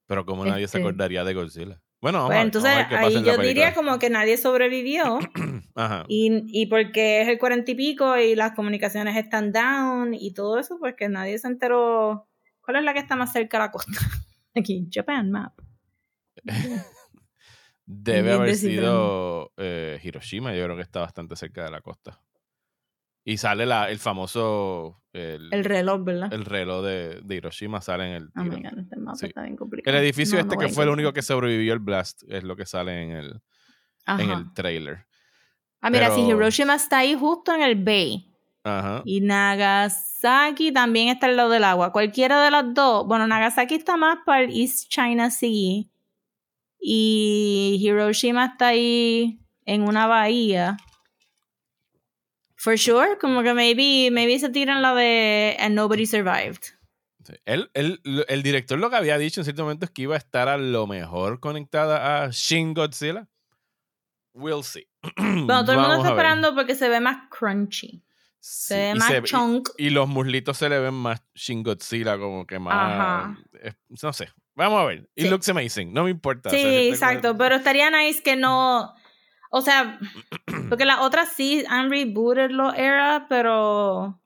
pero 0.06 0.26
como 0.26 0.44
nadie 0.44 0.68
se 0.68 0.76
este- 0.76 0.78
acordaría 0.80 1.24
de 1.24 1.32
Godzilla. 1.34 1.80
Bueno, 2.00 2.18
vamos 2.18 2.28
Pues 2.28 2.34
a 2.36 2.38
ver, 2.38 2.46
entonces 2.46 2.70
vamos 2.70 2.76
a 2.76 2.78
ver 2.80 2.88
qué 2.88 2.94
pasa 2.96 3.06
ahí 3.08 3.16
en 3.16 3.24
yo 3.24 3.42
diría 3.48 3.74
como 3.74 3.98
que 3.98 4.10
nadie 4.10 4.36
sobrevivió. 4.36 5.18
Ajá. 5.74 6.04
y, 6.08 6.42
y 6.48 6.66
porque 6.66 7.22
es 7.22 7.28
el 7.28 7.38
cuarenta 7.38 7.70
y 7.70 7.74
pico 7.76 8.16
y 8.18 8.34
las 8.34 8.52
comunicaciones 8.52 9.16
están 9.16 9.52
down 9.52 10.12
y 10.12 10.34
todo 10.34 10.58
eso, 10.58 10.78
pues 10.78 10.94
que 10.96 11.08
nadie 11.08 11.38
se 11.38 11.46
enteró. 11.48 12.28
¿Cuál 12.60 12.78
es 12.78 12.84
la 12.84 12.92
que 12.92 12.98
está 12.98 13.16
más 13.16 13.32
cerca 13.32 13.56
a 13.56 13.60
la 13.60 13.70
costa? 13.70 13.92
Aquí, 14.54 14.88
Japan 14.92 15.30
Map. 15.30 15.58
Debe 17.84 18.32
haber 18.32 18.54
sido 18.56 19.52
eh, 19.56 20.00
Hiroshima, 20.02 20.54
yo 20.54 20.64
creo 20.64 20.76
que 20.76 20.82
está 20.82 21.00
bastante 21.00 21.36
cerca 21.36 21.64
de 21.64 21.70
la 21.70 21.80
costa. 21.80 22.20
Y 23.24 23.36
sale 23.36 23.66
la, 23.66 23.90
el 23.90 23.98
famoso. 23.98 25.02
El, 25.12 25.52
El 25.52 25.64
reloj, 25.64 26.02
¿verdad? 26.04 26.32
el 26.32 26.44
reloj 26.44 26.84
de, 26.84 27.20
de 27.22 27.34
Hiroshima 27.36 27.80
sale 27.82 28.06
en 28.08 28.12
el 28.14 28.28
Oh 28.34 28.44
my 28.44 28.62
God, 28.62 28.78
este 28.78 28.96
mapa 28.96 29.16
Sí. 29.18 29.26
está 29.26 29.42
bien 29.42 29.56
complicado. 29.56 29.96
el 29.96 30.02
edificio 30.04 30.36
No, 30.36 30.40
este 30.40 30.54
no 30.56 30.60
que 30.60 30.68
fue 30.68 30.84
el 30.84 30.90
único 30.90 31.12
que 31.12 31.20
sobrevivió 31.22 31.74
el 31.74 31.80
blast 31.80 32.22
es 32.28 32.44
lo 32.44 32.56
que 32.56 32.64
sale 32.64 33.02
en 33.02 33.10
el, 33.12 33.40
en 34.06 34.30
el 34.30 34.52
trailer. 34.54 35.06
Ah, 35.82 35.90
mira, 35.90 36.10
si 36.14 36.22
Hiroshima 36.22 36.76
está 36.76 36.98
ahí 37.00 37.14
justo 37.14 37.54
en 37.54 37.62
el 37.62 37.74
Bay. 37.84 38.31
Ajá. 38.64 39.02
Y 39.04 39.20
Nagasaki 39.20 40.72
también 40.72 41.08
está 41.08 41.26
al 41.26 41.36
lado 41.36 41.50
del 41.50 41.64
agua. 41.64 41.92
Cualquiera 41.92 42.42
de 42.44 42.50
las 42.50 42.72
dos. 42.74 43.06
Bueno, 43.06 43.26
Nagasaki 43.26 43.74
está 43.74 43.96
más 43.96 44.18
para 44.24 44.42
el 44.44 44.50
East 44.56 44.88
China 44.88 45.30
Sea. 45.30 45.84
Y 46.78 47.78
Hiroshima 47.80 48.46
está 48.46 48.68
ahí 48.68 49.38
en 49.64 49.82
una 49.82 50.06
bahía. 50.06 50.76
For 52.56 52.78
sure, 52.78 53.18
como 53.20 53.42
que 53.42 53.54
maybe, 53.54 54.10
maybe 54.12 54.38
se 54.38 54.48
tiran 54.48 54.82
la 54.82 54.94
de 54.94 55.56
And 55.58 55.74
Nobody 55.74 56.06
Survived. 56.06 56.60
Sí. 57.24 57.34
Él- 57.44 57.70
lo- 58.04 58.26
el 58.26 58.42
director 58.42 58.78
lo 58.78 58.90
que 58.90 58.96
había 58.96 59.16
dicho 59.18 59.40
en 59.40 59.44
cierto 59.44 59.62
momento 59.62 59.84
es 59.84 59.90
que 59.92 60.02
iba 60.02 60.14
a 60.14 60.18
estar 60.18 60.48
a 60.48 60.56
lo 60.56 60.86
mejor 60.86 61.38
conectada 61.40 62.24
a 62.24 62.28
Shin 62.30 62.74
Godzilla. 62.74 63.28
We'll 64.34 64.62
see. 64.64 64.86
Bueno, 65.16 65.64
todo 65.64 65.72
el 65.72 65.78
mundo 65.80 65.96
está 65.96 66.08
esperando 66.10 66.54
porque 66.54 66.74
se 66.74 66.88
ve 66.88 67.00
más 67.00 67.28
crunchy. 67.30 68.02
Sí, 68.44 68.74
Se 68.74 68.76
ve 68.76 68.90
y 68.90 68.98
más 68.98 69.08
se- 69.08 69.22
chunk. 69.22 69.68
Y 69.78 69.90
los 69.90 70.08
muslitos 70.08 70.56
se 70.58 70.68
le 70.68 70.80
ven 70.80 70.94
más 70.94 71.22
Shin 71.34 71.62
Godzilla, 71.62 72.18
como 72.18 72.44
que 72.44 72.58
más. 72.58 72.74
Ajá. 72.74 73.38
eh, 73.62 73.72
no 74.02 74.12
sé. 74.12 74.28
Vamos 74.56 74.80
a 74.82 74.84
ver. 74.84 75.08
It 75.14 75.24
Sí. 75.26 75.30
looks 75.30 75.48
amazing. 75.48 75.92
No 75.92 76.04
me 76.04 76.10
importa. 76.10 76.50
Sí, 76.50 76.56
O 76.56 76.60
sea, 76.60 76.82
exacto, 76.88 77.36
pero 77.38 77.54
estaría 77.54 77.88
nice 77.90 78.20
que 78.22 78.34
no, 78.34 78.92
o 79.50 79.60
sea, 79.62 79.98
porque 80.68 80.84
las 80.84 80.98
otras 80.98 81.28
sí 81.34 81.64
han 81.68 81.88
rebooted 81.88 82.50
los 82.50 82.74
era, 82.74 83.26
pero 83.28 84.20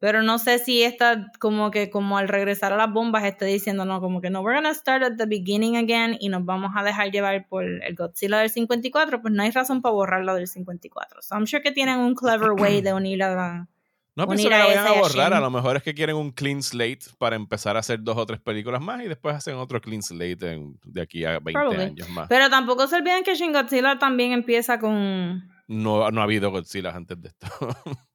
pero 0.00 0.22
no 0.22 0.38
sé 0.38 0.58
si 0.58 0.82
esta 0.82 1.30
como 1.38 1.70
que 1.70 1.88
como 1.90 2.18
al 2.18 2.26
regresar 2.26 2.72
a 2.72 2.76
las 2.76 2.90
bombas 2.92 3.22
esté 3.24 3.44
diciendo 3.44 3.84
no, 3.84 4.00
como 4.00 4.20
que 4.20 4.30
no, 4.30 4.40
we're 4.40 4.56
gonna 4.56 4.74
start 4.74 5.04
at 5.04 5.12
the 5.18 5.26
beginning 5.26 5.76
again 5.76 6.16
y 6.18 6.28
nos 6.30 6.44
vamos 6.44 6.72
a 6.74 6.82
dejar 6.82 7.10
llevar 7.12 7.46
por 7.48 7.64
el 7.64 7.94
Godzilla 7.94 8.38
del 8.38 8.50
54, 8.50 9.20
pues 9.22 9.32
no 9.32 9.42
hay 9.42 9.50
razón 9.50 9.82
para 9.82 9.92
borrarlo 9.92 10.34
del 10.34 10.48
54. 10.48 11.22
So 11.22 11.34
I'm 11.36 11.46
sure 11.46 11.62
que 11.62 11.70
tienen 11.70 11.98
un 11.98 12.14
clever 12.14 12.50
way 12.52 12.80
de 12.80 12.92
unir 12.94 13.22
a 13.22 13.34
la 13.34 13.68
No 14.16 14.26
pienso 14.26 14.48
que 14.48 14.56
la 14.58 14.64
vayan 14.66 14.86
a 14.86 14.92
borrar. 14.92 15.34
A 15.34 15.40
lo 15.40 15.50
mejor 15.50 15.76
es 15.76 15.82
que 15.82 15.94
quieren 15.94 16.16
un 16.16 16.32
clean 16.32 16.62
slate 16.62 17.00
para 17.18 17.36
empezar 17.36 17.76
a 17.76 17.80
hacer 17.80 18.02
dos 18.02 18.16
o 18.16 18.24
tres 18.26 18.40
películas 18.40 18.80
más 18.82 19.02
y 19.04 19.08
después 19.08 19.36
hacen 19.36 19.54
otro 19.56 19.80
clean 19.80 20.02
slate 20.02 20.52
en- 20.54 20.78
de 20.84 21.02
aquí 21.02 21.24
a 21.26 21.38
20 21.40 21.52
Probably. 21.52 21.82
años 21.84 22.08
más. 22.08 22.26
Pero 22.28 22.48
tampoco 22.50 22.86
se 22.88 22.96
olviden 22.96 23.22
que 23.22 23.34
Shin 23.34 23.52
Godzilla 23.52 23.98
también 23.98 24.32
empieza 24.32 24.78
con 24.80 25.46
No, 25.68 26.10
no 26.10 26.20
ha 26.22 26.24
habido 26.24 26.50
Godzilla 26.50 26.90
antes 26.90 27.20
de 27.20 27.28
esto. 27.28 27.46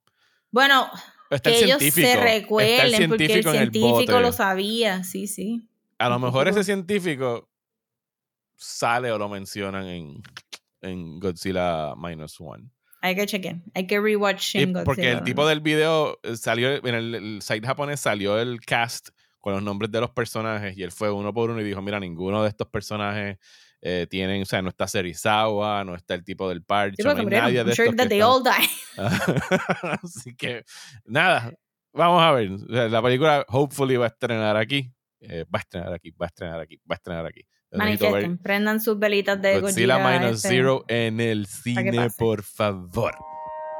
bueno, 0.52 0.90
Está 1.30 1.50
que 1.50 1.58
el 1.60 1.64
ellos 1.66 1.80
científico. 1.80 2.08
se 2.08 2.14
está 2.14 2.36
el 2.36 3.08
porque 3.08 3.34
el 3.34 3.44
científico 3.44 4.18
el 4.18 4.22
lo 4.24 4.32
sabía, 4.32 5.04
sí, 5.04 5.28
sí. 5.28 5.68
A 5.98 6.10
lo 6.10 6.20
mejor 6.20 6.48
ese 6.48 6.64
científico. 6.64 7.50
sale 8.56 9.12
o 9.12 9.18
lo 9.18 9.28
mencionan 9.30 9.86
en, 9.88 10.22
en 10.82 11.20
Godzilla 11.20 11.94
Minus 11.96 12.40
One. 12.40 12.70
Hay 13.02 13.16
que 13.16 13.26
chequear, 13.28 13.58
hay 13.74 13.86
que 13.86 14.00
rewatch 14.00 14.56
Godzilla. 14.56 14.84
porque 14.84 15.12
el 15.12 15.24
tipo 15.24 15.48
del 15.48 15.60
video 15.60 16.20
eh, 16.24 16.36
salió, 16.38 16.70
en 16.70 16.96
el, 16.96 17.16
el 17.16 17.42
site 17.42 17.68
japonés 17.68 18.00
salió 18.00 18.40
el 18.40 18.62
cast 18.62 19.10
con 19.40 19.54
los 19.54 19.62
nombres 19.62 19.92
de 19.92 20.02
los 20.02 20.10
personajes 20.10 20.76
y 20.76 20.82
él 20.82 20.92
fue 20.92 21.12
uno 21.12 21.32
por 21.32 21.52
uno 21.52 21.62
y 21.62 21.64
dijo, 21.64 21.82
mira, 21.82 22.00
ninguno 22.00 22.42
de 22.42 22.50
estos 22.50 22.68
personajes 22.68 23.38
eh, 23.88 24.08
tienen, 24.10 24.42
o 24.42 24.46
sea, 24.46 24.64
no 24.64 24.70
está 24.70 24.88
Serizawa, 24.88 25.84
no 25.84 25.94
está 25.94 26.16
el 26.16 26.24
tipo 26.24 26.50
del 26.50 26.64
parche, 26.64 27.04
no 27.04 27.12
hay 27.12 27.26
nadie 27.28 27.64
de 27.64 27.76
sure 27.76 27.90
estos 27.90 28.08
que 28.08 28.16
están- 28.16 28.30
all 28.32 28.44
die. 28.44 28.70
Así 30.04 30.36
que, 30.36 30.64
nada, 31.06 31.54
vamos 31.94 32.24
a 32.24 32.32
ver. 32.32 32.50
La 32.90 33.00
película, 33.04 33.46
hopefully, 33.48 33.96
va 33.98 34.06
a 34.06 34.08
estrenar 34.08 34.58
aquí. 34.58 34.92
Eh, 35.20 35.46
va 35.54 35.60
a 35.60 35.62
estrenar 35.62 35.94
aquí, 35.94 36.10
va 36.20 36.26
a 36.26 36.28
estrenar 36.28 36.60
aquí, 36.62 36.78
va 36.78 36.94
a 36.94 36.96
estrenar 36.96 37.26
aquí. 37.28 37.42
Manifiesten, 37.74 38.40
prendan 38.40 38.82
sus 38.82 38.98
velitas 38.98 39.40
de 39.40 39.60
Godzilla 39.60 39.98
Godzilla. 39.98 40.20
Minus 40.20 40.36
este. 40.38 40.48
Zero 40.48 40.86
en 40.88 41.20
el 41.20 41.46
cine, 41.46 42.08
por 42.18 42.42
favor. 42.42 43.14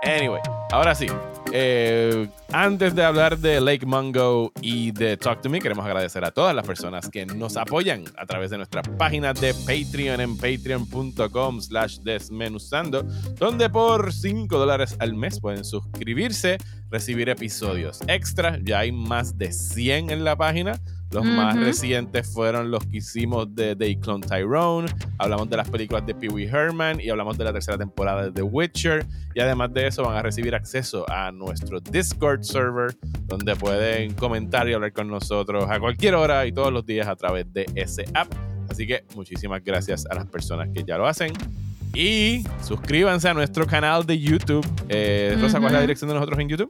Anyway, 0.06 0.42
ahora 0.72 0.94
sí. 0.94 1.08
eh, 1.52 2.28
antes 2.52 2.94
de 2.96 3.04
hablar 3.04 3.38
de 3.40 3.60
Lake 3.60 3.86
Mungo 3.86 4.52
y 4.62 4.92
de 4.92 5.18
Talk 5.18 5.42
to 5.42 5.50
Me, 5.50 5.60
queremos 5.60 5.86
agradecer 5.86 6.24
a 6.24 6.32
todas 6.32 6.56
las 6.56 6.66
personas 6.66 7.10
que 7.10 7.26
nos 7.26 7.58
apoyan 7.58 8.04
a 8.18 8.26
través 8.26 8.52
de 8.52 8.58
nuestra 8.58 8.82
página 8.84 9.34
de 9.34 9.54
Patreon 9.54 10.22
en 10.22 10.38
patreon.com 10.38 11.60
slash 11.62 12.00
desmenuzando, 12.00 13.04
donde 13.38 13.70
por 13.70 14.14
5 14.14 14.58
dólares 14.58 14.96
al 15.00 15.16
mes 15.16 15.40
pueden 15.40 15.66
suscribirse, 15.66 16.58
recibir 16.92 17.30
episodios 17.30 18.02
extra. 18.08 18.60
Ya 18.64 18.80
hay 18.80 18.92
más 18.92 19.38
de 19.38 19.52
100 19.52 20.12
en 20.12 20.24
la 20.24 20.36
página. 20.36 20.80
Los 21.16 21.24
más 21.26 21.56
Ujú. 21.56 21.64
recientes 21.64 22.32
fueron 22.34 22.70
los 22.72 22.86
que 22.86 22.98
hicimos 22.98 23.56
de 23.56 23.74
They 23.76 23.96
Clone 23.96 24.26
Tyrone, 24.28 24.88
hablamos 25.18 25.50
de 25.50 25.56
las 25.58 25.70
películas 25.70 26.06
de 26.06 26.14
Pee 26.14 26.28
Wee 26.28 26.46
Herman 26.46 27.00
y 27.00 27.10
hablamos 27.10 27.38
de 27.38 27.46
la 27.46 27.54
tercera 27.54 27.78
temporada 27.78 28.24
de 28.26 28.32
The 28.32 28.42
Witcher. 28.42 29.06
Y 29.34 29.40
además 29.40 29.74
de 29.74 29.88
eso 29.88 30.04
van 30.04 30.18
a 30.18 30.22
recibir 30.22 30.54
acceso 30.56 31.06
a 31.10 31.32
nuestro 31.32 31.80
Discord 31.80 32.44
server, 32.44 32.96
donde 33.28 33.56
pueden 33.56 34.14
comentar 34.14 34.68
y 34.68 34.74
hablar 34.74 34.92
con 34.94 35.08
nosotros 35.08 35.66
a 35.70 35.80
cualquier 35.80 36.16
hora 36.16 36.46
y 36.46 36.52
todos 36.52 36.72
los 36.74 36.86
días 36.86 37.08
a 37.08 37.16
través 37.16 37.52
de 37.54 37.66
ese 37.76 38.04
app. 38.14 38.28
Así 38.70 38.86
que 38.86 39.06
muchísimas 39.16 39.64
gracias 39.64 40.06
a 40.10 40.16
las 40.16 40.26
personas 40.26 40.68
que 40.74 40.84
ya 40.84 40.98
lo 40.98 41.08
hacen. 41.08 41.32
Y 41.94 42.44
suscríbanse 42.62 43.30
a 43.30 43.34
nuestro 43.34 43.66
canal 43.66 44.06
de 44.06 44.20
YouTube. 44.20 44.68
Eh, 44.90 45.38
Rosa, 45.40 45.60
¿cuál 45.60 45.68
es 45.68 45.74
la 45.76 45.82
dirección 45.82 46.10
de 46.10 46.16
nosotros 46.16 46.38
en 46.40 46.50
YouTube? 46.50 46.70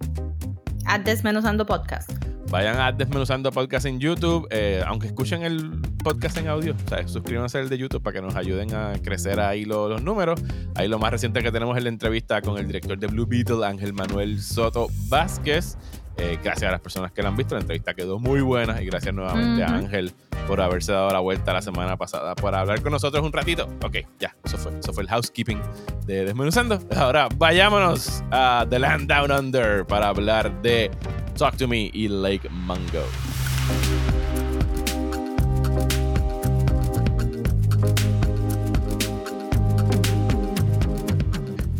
At 0.85 1.01
Desmenuzando 1.01 1.65
Podcast. 1.65 2.11
Vayan 2.55 2.79
a 2.79 2.93
Desmenuzando 2.93 3.51
Podcast 3.51 3.85
en 3.85 3.99
YouTube. 3.99 4.47
eh, 4.49 4.81
aunque 4.87 5.07
escuchen 5.07 5.43
el 5.43 5.71
podcast 6.01 6.37
en 6.37 6.47
audio, 6.47 6.73
o 6.73 6.87
sea, 6.89 7.05
suscríbanse 7.05 7.57
al 7.57 7.67
de 7.67 7.77
YouTube 7.77 8.01
para 8.01 8.13
que 8.13 8.21
nos 8.21 8.33
ayuden 8.37 8.73
a 8.73 8.93
crecer 9.03 9.41
ahí 9.41 9.65
lo- 9.65 9.89
los 9.89 10.01
números. 10.01 10.41
Ahí 10.73 10.87
lo 10.87 10.97
más 10.97 11.11
reciente 11.11 11.43
que 11.43 11.51
tenemos 11.51 11.75
es 11.77 11.83
la 11.83 11.89
entrevista 11.89 12.41
con 12.41 12.57
el 12.57 12.65
director 12.65 12.97
de 12.97 13.07
Blue 13.07 13.25
Beetle, 13.25 13.65
Ángel 13.65 13.91
Manuel 13.91 14.41
Soto 14.41 14.87
Vázquez. 15.09 15.77
Eh, 16.15 16.39
gracias 16.41 16.69
a 16.69 16.71
las 16.71 16.79
personas 16.79 17.11
que 17.11 17.21
la 17.21 17.27
han 17.27 17.35
visto, 17.35 17.55
la 17.55 17.59
entrevista 17.59 17.93
quedó 17.93 18.19
muy 18.19 18.39
buena 18.39 18.81
y 18.81 18.85
gracias 18.85 19.13
nuevamente 19.13 19.61
a. 19.61 19.75
Ángel 19.75 20.13
por 20.47 20.61
haberse 20.61 20.93
dado 20.93 21.09
la 21.11 21.19
vuelta 21.19 21.51
la 21.51 21.61
semana 21.61 21.97
pasada 21.97 22.35
por 22.35 22.55
hablar 22.55 22.81
con 22.81 22.93
nosotros 22.93 23.21
un 23.25 23.33
ratito. 23.33 23.67
Ok, 23.83 23.97
ya, 24.17 24.33
eso 24.45 24.57
fue, 24.57 24.71
eso 24.79 24.93
fue 24.93 25.03
el 25.03 25.09
housekeeping 25.09 25.59
de 26.05 26.23
Desmenuzando. 26.23 26.79
Ahora 26.95 27.27
vayámonos 27.35 28.23
a 28.31 28.65
The 28.69 28.79
Land 28.79 29.11
Down 29.11 29.29
Under 29.33 29.85
para 29.85 30.07
hablar 30.07 30.61
de 30.61 30.89
Talk 31.37 31.57
to 31.57 31.67
Me 31.67 31.89
y 31.93 32.07
Lake 32.07 32.47
Mungo. 32.49 33.03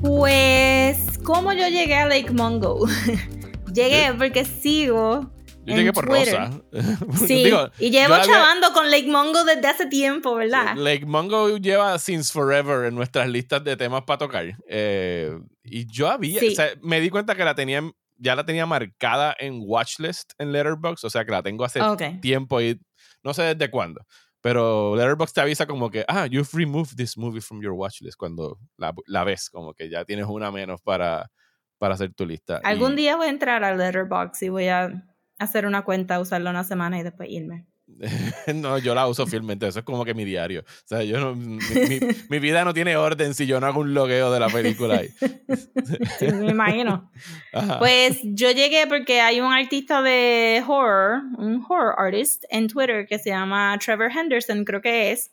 Pues, 0.01 1.17
¿cómo 1.23 1.53
yo 1.53 1.69
llegué 1.69 1.95
a 1.95 2.05
Lake 2.05 2.31
Mungo? 2.31 2.85
llegué 3.73 4.13
porque 4.17 4.43
sigo 4.43 5.31
Yo 5.65 5.75
llegué 5.75 5.93
por 5.93 6.05
Rosa. 6.05 6.51
Sí, 7.25 7.49
y 7.79 7.91
llevo 7.91 8.15
chavando 8.23 8.73
con 8.73 8.91
Lake 8.91 9.07
Mongo 9.07 9.45
desde 9.45 9.67
hace 9.69 9.85
tiempo, 9.85 10.35
¿verdad? 10.35 10.75
Lake 10.75 11.05
Mongo 11.05 11.57
lleva 11.57 11.97
since 11.97 12.29
forever 12.29 12.87
en 12.87 12.95
nuestras 12.95 13.29
listas 13.29 13.63
de 13.63 13.77
temas 13.77 14.03
para 14.03 14.17
tocar. 14.17 14.57
Eh, 14.67 15.39
y 15.63 15.89
yo 15.89 16.09
había, 16.09 16.41
o 16.45 16.55
sea, 16.55 16.71
me 16.81 16.99
di 16.99 17.09
cuenta 17.09 17.35
que 17.35 17.45
la 17.45 17.55
tenía, 17.55 17.81
ya 18.17 18.35
la 18.35 18.45
tenía 18.45 18.65
marcada 18.65 19.35
en 19.39 19.59
Watchlist 19.63 20.33
en 20.37 20.51
Letterboxd, 20.51 21.05
o 21.05 21.09
sea 21.09 21.25
que 21.25 21.31
la 21.31 21.43
tengo 21.43 21.65
hace 21.65 21.81
tiempo 22.21 22.61
y 22.61 22.79
no 23.23 23.33
sé 23.33 23.43
desde 23.55 23.69
cuándo. 23.69 24.05
Pero 24.41 24.95
Letterboxd 24.95 25.33
te 25.33 25.41
avisa 25.41 25.65
como 25.65 25.89
que, 25.89 26.05
ah, 26.07 26.27
you've 26.27 26.49
removed 26.53 26.95
this 26.95 27.17
movie 27.17 27.41
from 27.41 27.61
your 27.61 27.73
watchlist 27.73 28.17
cuando 28.17 28.59
la, 28.77 28.93
la 29.07 29.23
ves, 29.23 29.49
como 29.49 29.73
que 29.73 29.89
ya 29.89 30.05
tienes 30.05 30.27
una 30.27 30.51
menos 30.51 30.81
para, 30.81 31.31
para 31.79 31.95
hacer 31.95 32.13
tu 32.13 32.25
lista. 32.25 32.61
Algún 32.63 32.95
día 32.95 33.15
voy 33.15 33.27
a 33.27 33.29
entrar 33.29 33.63
a 33.63 33.75
Letterboxd 33.75 34.43
y 34.43 34.49
voy 34.49 34.67
a 34.67 35.03
hacer 35.39 35.65
una 35.65 35.83
cuenta, 35.83 36.19
usarla 36.19 36.51
una 36.51 36.63
semana 36.63 36.99
y 36.99 37.03
después 37.03 37.29
irme. 37.29 37.65
no, 38.53 38.77
yo 38.79 38.95
la 38.95 39.07
uso 39.07 39.27
fielmente, 39.27 39.67
eso 39.67 39.79
es 39.79 39.85
como 39.85 40.03
que 40.05 40.13
mi 40.13 40.25
diario. 40.25 40.61
O 40.61 40.87
sea, 40.87 41.03
yo 41.03 41.19
no, 41.19 41.35
mi, 41.35 42.39
vida 42.39 42.65
no 42.65 42.73
tiene 42.73 42.97
orden 42.97 43.33
si 43.33 43.45
yo 43.45 43.59
no 43.59 43.67
hago 43.67 43.81
un 43.81 43.93
logueo 43.93 44.31
de 44.31 44.39
la 44.39 44.49
película 44.49 44.97
ahí. 44.97 45.09
sí, 46.19 46.27
me 46.27 46.51
imagino. 46.51 47.11
Pues 47.79 48.19
yo 48.23 48.51
llegué 48.51 48.85
porque 48.87 49.21
hay 49.21 49.39
un 49.39 49.51
artista 49.51 50.01
de 50.01 50.61
horror, 50.67 51.21
un 51.37 51.65
horror 51.67 51.95
artist 51.97 52.43
en 52.49 52.67
Twitter 52.67 53.05
que 53.07 53.17
se 53.17 53.29
llama 53.29 53.77
Trevor 53.83 54.11
Henderson, 54.11 54.65
creo 54.65 54.81
que 54.81 55.11
es, 55.11 55.31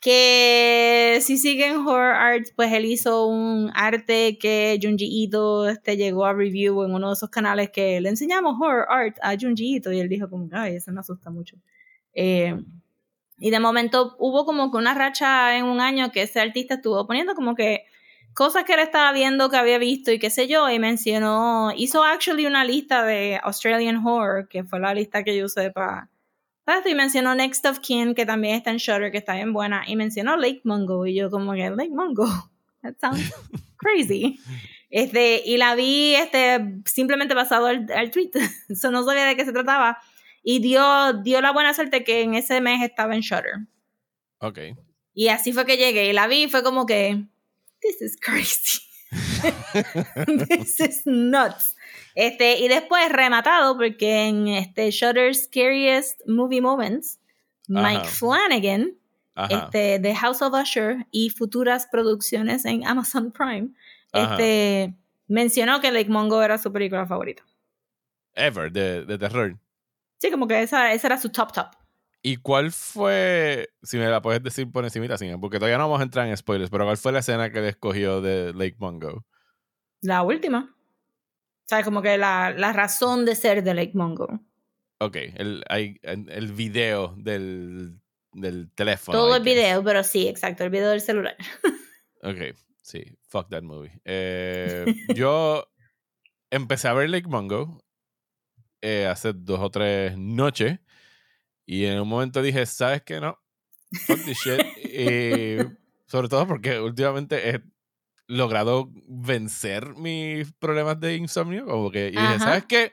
que 0.00 1.18
si 1.20 1.36
siguen 1.36 1.86
horror 1.86 2.14
art, 2.14 2.46
pues 2.56 2.72
él 2.72 2.86
hizo 2.86 3.26
un 3.26 3.70
arte 3.74 4.38
que 4.38 4.78
Junji 4.82 5.24
Ito 5.24 5.68
este, 5.68 5.96
llegó 5.96 6.24
a 6.24 6.32
review 6.32 6.82
en 6.84 6.94
uno 6.94 7.08
de 7.08 7.14
esos 7.14 7.30
canales 7.30 7.70
que 7.70 8.00
le 8.00 8.08
enseñamos 8.08 8.56
horror 8.60 8.86
art 8.88 9.16
a 9.22 9.36
Junji 9.38 9.76
Ito 9.76 9.92
y 9.92 10.00
él 10.00 10.08
dijo 10.08 10.28
como, 10.28 10.48
ay, 10.52 10.76
eso 10.76 10.90
me 10.90 11.00
asusta 11.00 11.30
mucho. 11.30 11.56
Eh, 12.14 12.56
y 13.38 13.50
de 13.50 13.60
momento 13.60 14.16
hubo 14.18 14.44
como 14.44 14.70
que 14.70 14.76
una 14.76 14.94
racha 14.94 15.56
en 15.56 15.64
un 15.64 15.80
año 15.80 16.12
que 16.12 16.22
ese 16.22 16.40
artista 16.40 16.74
estuvo 16.74 17.06
poniendo 17.06 17.34
como 17.34 17.54
que 17.54 17.84
cosas 18.34 18.64
que 18.64 18.74
él 18.74 18.80
estaba 18.80 19.12
viendo, 19.12 19.50
que 19.50 19.56
había 19.56 19.78
visto 19.78 20.12
y 20.12 20.18
qué 20.18 20.30
sé 20.30 20.48
yo, 20.48 20.70
y 20.70 20.78
mencionó, 20.78 21.72
hizo 21.76 22.04
actually 22.04 22.46
una 22.46 22.64
lista 22.64 23.04
de 23.04 23.40
Australian 23.42 24.06
Horror, 24.06 24.48
que 24.48 24.64
fue 24.64 24.80
la 24.80 24.94
lista 24.94 25.24
que 25.24 25.36
yo 25.36 25.46
usé 25.46 25.70
para 25.70 26.08
y 26.86 26.94
mencionó 26.94 27.34
Next 27.34 27.66
of 27.66 27.80
Kin, 27.80 28.14
que 28.14 28.24
también 28.24 28.54
está 28.54 28.70
en 28.70 28.76
Shutter, 28.76 29.10
que 29.10 29.18
está 29.18 29.34
bien 29.34 29.52
buena. 29.52 29.82
Y 29.86 29.96
mencionó 29.96 30.36
Lake 30.36 30.62
Mungo. 30.64 31.06
Y 31.06 31.14
yo 31.14 31.30
como 31.30 31.52
que, 31.52 31.70
Lake 31.70 31.90
Mungo, 31.90 32.26
that 32.82 32.94
sounds 33.00 33.32
crazy. 33.76 34.38
Este, 34.88 35.42
y 35.44 35.56
la 35.56 35.74
vi 35.74 36.14
este, 36.14 36.80
simplemente 36.84 37.34
basado 37.34 37.66
al, 37.66 38.10
tweet. 38.10 38.30
Eso 38.68 38.90
no 38.90 39.04
sabía 39.04 39.24
de 39.24 39.36
qué 39.36 39.44
se 39.44 39.52
trataba. 39.52 39.98
Y 40.42 40.60
dio, 40.60 41.12
dio 41.22 41.40
la 41.40 41.52
buena 41.52 41.72
suerte 41.74 42.04
que 42.04 42.22
en 42.22 42.34
ese 42.34 42.60
mes 42.60 42.82
estaba 42.82 43.14
en 43.14 43.20
Shutter. 43.20 43.54
Ok. 44.38 44.58
Y 45.14 45.28
así 45.28 45.52
fue 45.52 45.66
que 45.66 45.76
llegué. 45.76 46.08
Y 46.08 46.12
la 46.12 46.26
vi 46.26 46.44
y 46.44 46.48
fue 46.48 46.62
como 46.62 46.86
que, 46.86 47.24
this 47.80 48.00
is 48.00 48.16
crazy. 48.20 48.80
this 50.48 50.80
is 50.80 51.02
nuts. 51.04 51.76
Este, 52.14 52.58
y 52.58 52.68
después 52.68 53.08
rematado, 53.10 53.76
porque 53.76 54.26
en 54.26 54.48
este 54.48 54.90
Shutter's 54.90 55.44
Scariest 55.44 56.20
Movie 56.26 56.60
Moments, 56.60 57.18
Mike 57.68 58.06
Flanagan, 58.06 58.94
este, 59.48 59.98
de 59.98 60.14
House 60.14 60.42
of 60.42 60.52
Usher 60.54 61.06
y 61.10 61.30
futuras 61.30 61.86
producciones 61.90 62.64
en 62.64 62.86
Amazon 62.86 63.32
Prime, 63.32 63.70
este, 64.12 64.94
mencionó 65.26 65.80
que 65.80 65.90
Lake 65.90 66.10
Mongo 66.10 66.42
era 66.42 66.58
su 66.58 66.72
película 66.72 67.06
favorita. 67.06 67.42
Ever, 68.34 68.70
de, 68.72 69.04
de 69.04 69.18
terror. 69.18 69.58
Sí, 70.22 70.30
como 70.30 70.46
que 70.46 70.62
esa, 70.62 70.92
esa 70.92 71.08
era 71.08 71.18
su 71.18 71.30
top 71.30 71.52
top. 71.52 71.66
¿Y 72.22 72.36
cuál 72.36 72.70
fue, 72.70 73.70
si 73.82 73.96
me 73.96 74.06
la 74.06 74.22
puedes 74.22 74.40
decir 74.40 74.70
por 74.70 74.84
encima, 74.84 75.08
porque 75.40 75.58
todavía 75.58 75.78
no 75.78 75.88
vamos 75.88 75.98
a 75.98 76.04
entrar 76.04 76.28
en 76.28 76.36
spoilers, 76.36 76.70
pero 76.70 76.84
cuál 76.84 76.96
fue 76.96 77.10
la 77.10 77.18
escena 77.18 77.50
que 77.50 77.60
le 77.60 77.70
escogió 77.70 78.20
de 78.20 78.54
Lake 78.54 78.76
Mongo? 78.78 79.26
La 80.00 80.22
última. 80.22 80.76
¿Sabes? 81.64 81.84
Como 81.84 82.02
que 82.02 82.16
la, 82.18 82.54
la 82.56 82.72
razón 82.72 83.24
de 83.24 83.34
ser 83.34 83.64
de 83.64 83.74
Lake 83.74 83.94
Mongo. 83.94 84.28
Ok, 85.00 85.16
el, 85.16 85.64
hay, 85.68 85.98
el 86.04 86.52
video 86.52 87.16
del, 87.16 87.98
del 88.30 88.70
teléfono. 88.76 89.18
Todo 89.18 89.34
el 89.34 89.42
video, 89.42 89.82
pero 89.82 90.04
sí, 90.04 90.28
exacto, 90.28 90.62
el 90.62 90.70
video 90.70 90.90
del 90.90 91.00
celular. 91.00 91.36
ok, 92.22 92.56
sí, 92.80 93.18
fuck 93.26 93.48
that 93.48 93.64
movie. 93.64 94.00
Eh, 94.04 94.84
yo 95.16 95.66
empecé 96.48 96.86
a 96.86 96.92
ver 96.92 97.10
Lake 97.10 97.26
Mongo 97.26 97.82
eh, 98.82 99.06
hace 99.06 99.32
dos 99.32 99.60
o 99.60 99.70
tres 99.70 100.18
noches 100.18 100.80
y 101.64 101.84
en 101.84 102.00
un 102.00 102.08
momento 102.08 102.42
dije, 102.42 102.66
¿sabes 102.66 103.02
qué? 103.02 103.20
No, 103.20 103.38
fuck 104.06 104.22
this 104.24 104.38
shit. 104.38 104.60
y 104.84 105.56
sobre 106.06 106.28
todo 106.28 106.46
porque 106.46 106.78
últimamente 106.80 107.48
he 107.48 107.62
logrado 108.26 108.90
vencer 109.08 109.94
mis 109.94 110.52
problemas 110.54 110.98
de 111.00 111.16
insomnio. 111.16 111.66
Como 111.66 111.90
que 111.90 112.08
y 112.08 112.10
dije, 112.10 112.38
¿sabes 112.38 112.64
qué? 112.66 112.92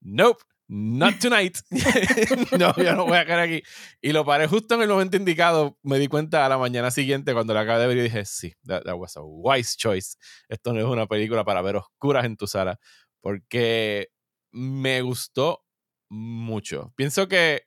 Nope, 0.00 0.42
not 0.68 1.18
tonight. 1.18 1.58
no, 2.58 2.74
yo 2.76 2.94
no 2.94 3.06
voy 3.06 3.18
a 3.18 3.24
quedar 3.24 3.40
aquí. 3.40 3.62
Y 4.00 4.12
lo 4.12 4.24
paré 4.24 4.46
justo 4.46 4.74
en 4.74 4.82
el 4.82 4.88
momento 4.88 5.16
indicado. 5.16 5.78
Me 5.82 5.98
di 5.98 6.08
cuenta 6.08 6.46
a 6.46 6.48
la 6.48 6.58
mañana 6.58 6.90
siguiente 6.90 7.32
cuando 7.32 7.54
la 7.54 7.60
acabé 7.60 7.80
de 7.80 7.86
ver 7.86 7.96
y 7.98 8.02
dije, 8.02 8.24
sí, 8.24 8.54
that, 8.66 8.82
was 8.96 9.16
a 9.16 9.22
wise 9.22 9.76
choice. 9.76 10.16
Esto 10.48 10.72
no 10.72 10.80
es 10.80 10.86
una 10.86 11.06
película 11.06 11.44
para 11.44 11.62
ver 11.62 11.76
oscuras 11.76 12.24
en 12.24 12.36
tu 12.36 12.46
sala. 12.46 12.78
Porque 13.20 14.08
me 14.52 15.02
gustó 15.02 15.64
mucho. 16.08 16.92
Pienso 16.96 17.28
que 17.28 17.66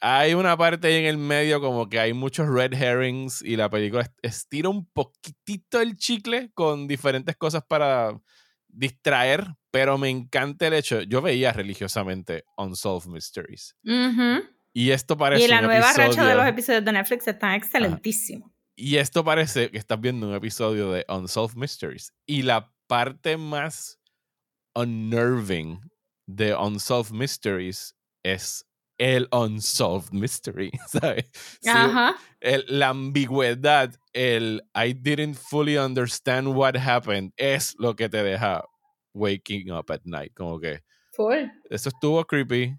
hay 0.00 0.34
una 0.34 0.56
parte 0.56 0.88
ahí 0.88 0.94
en 0.94 1.04
el 1.04 1.18
medio 1.18 1.60
como 1.60 1.88
que 1.88 2.00
hay 2.00 2.12
muchos 2.14 2.48
red 2.48 2.72
herrings 2.72 3.42
y 3.42 3.56
la 3.56 3.68
película 3.68 4.10
estira 4.22 4.70
un 4.70 4.86
poquitito 4.86 5.80
el 5.80 5.96
chicle 5.96 6.50
con 6.54 6.88
diferentes 6.88 7.36
cosas 7.36 7.62
para 7.66 8.18
distraer, 8.66 9.46
pero 9.70 9.98
me 9.98 10.08
encanta 10.08 10.66
el 10.66 10.74
hecho, 10.74 11.02
yo 11.02 11.20
veía 11.20 11.52
religiosamente 11.52 12.44
Unsolved 12.56 13.10
Mysteries. 13.10 13.76
Y 14.72 14.90
esto 14.90 15.16
parece... 15.16 15.44
Y 15.44 15.48
la 15.48 15.60
nueva 15.60 15.92
racha 15.92 16.26
de 16.26 16.34
los 16.34 16.46
episodios 16.46 16.84
de 16.84 16.92
Netflix 16.92 17.28
está 17.28 17.56
excelentísimo. 17.56 18.54
Y 18.76 18.96
esto 18.96 19.24
parece 19.24 19.70
que 19.70 19.78
estás 19.78 20.00
viendo 20.00 20.28
un 20.28 20.34
episodio 20.34 20.90
de 20.90 21.04
Unsolved 21.08 21.56
Mysteries. 21.56 22.14
Y 22.24 22.42
la 22.42 22.72
parte 22.86 23.36
más 23.36 23.99
unnerving 24.74 25.80
de 26.26 26.54
Unsolved 26.54 27.12
Mysteries 27.12 27.94
es 28.22 28.64
el 29.00 29.26
unsolved 29.32 30.12
mystery, 30.12 30.70
¿sabes? 30.86 31.24
Ajá. 31.66 32.16
el, 32.40 32.64
la 32.68 32.90
ambigüedad, 32.90 33.94
el 34.12 34.62
I 34.74 34.92
didn't 34.92 35.36
fully 35.36 35.78
understand 35.78 36.48
what 36.48 36.76
happened, 36.76 37.32
es 37.38 37.74
lo 37.78 37.94
que 37.96 38.10
te 38.10 38.22
deja 38.22 38.62
waking 39.14 39.70
up 39.70 39.90
at 39.90 40.02
night. 40.04 40.32
Como 40.34 40.60
que. 40.60 40.80
Full. 41.12 41.50
Eso 41.70 41.88
estuvo 41.88 42.24
creepy. 42.26 42.76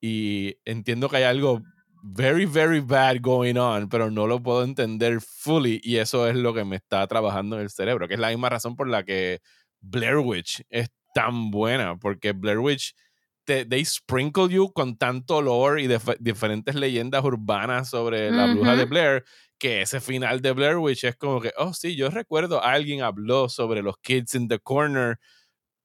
Y 0.00 0.56
entiendo 0.64 1.08
que 1.08 1.18
hay 1.18 1.22
algo 1.22 1.62
very, 2.02 2.44
very 2.44 2.80
bad 2.80 3.20
going 3.20 3.56
on, 3.56 3.88
pero 3.88 4.10
no 4.10 4.26
lo 4.26 4.42
puedo 4.42 4.64
entender 4.64 5.20
fully. 5.20 5.80
Y 5.84 5.98
eso 5.98 6.26
es 6.26 6.34
lo 6.34 6.52
que 6.52 6.64
me 6.64 6.74
está 6.74 7.06
trabajando 7.06 7.56
en 7.56 7.62
el 7.62 7.70
cerebro, 7.70 8.08
que 8.08 8.14
es 8.14 8.20
la 8.20 8.30
misma 8.30 8.48
razón 8.48 8.74
por 8.74 8.88
la 8.88 9.04
que 9.04 9.40
Blair 9.80 10.18
Witch 10.18 10.62
es 10.70 10.90
tan 11.12 11.50
buena, 11.50 11.98
porque 11.98 12.32
Blair 12.32 12.58
Witch 12.58 12.94
te, 13.44 13.64
they 13.64 13.84
sprinkle 13.84 14.48
you 14.48 14.72
con 14.72 14.96
tanto 14.96 15.42
lore 15.42 15.82
y 15.82 15.86
de, 15.86 16.00
diferentes 16.20 16.74
leyendas 16.74 17.24
urbanas 17.24 17.88
sobre 17.90 18.30
la 18.30 18.52
bruja 18.52 18.76
de 18.76 18.84
Blair, 18.84 19.24
que 19.58 19.82
ese 19.82 20.00
final 20.00 20.40
de 20.40 20.52
Blair 20.52 20.76
Witch 20.76 21.04
es 21.04 21.16
como 21.16 21.40
que, 21.40 21.52
oh 21.56 21.72
sí, 21.72 21.96
yo 21.96 22.10
recuerdo 22.10 22.62
alguien 22.62 23.02
habló 23.02 23.48
sobre 23.48 23.82
los 23.82 23.96
kids 23.98 24.34
in 24.34 24.48
the 24.48 24.58
corner, 24.58 25.18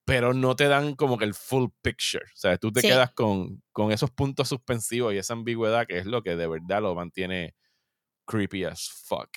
pero 0.06 0.34
no 0.34 0.56
te 0.56 0.68
dan 0.68 0.96
como 0.96 1.18
que 1.18 1.26
el 1.26 1.34
full 1.34 1.68
picture. 1.82 2.24
O 2.26 2.38
sea, 2.38 2.58
tú 2.58 2.72
te 2.72 2.82
quedas 2.82 3.12
con, 3.12 3.62
con 3.72 3.92
esos 3.92 4.10
puntos 4.10 4.48
suspensivos 4.48 5.14
y 5.14 5.18
esa 5.18 5.34
ambigüedad 5.34 5.86
que 5.86 5.98
es 5.98 6.06
lo 6.06 6.24
que 6.24 6.36
de 6.36 6.48
verdad 6.48 6.82
lo 6.82 6.96
mantiene 6.96 7.56
creepy 8.26 8.66
as 8.66 8.90
fuck. 8.90 9.30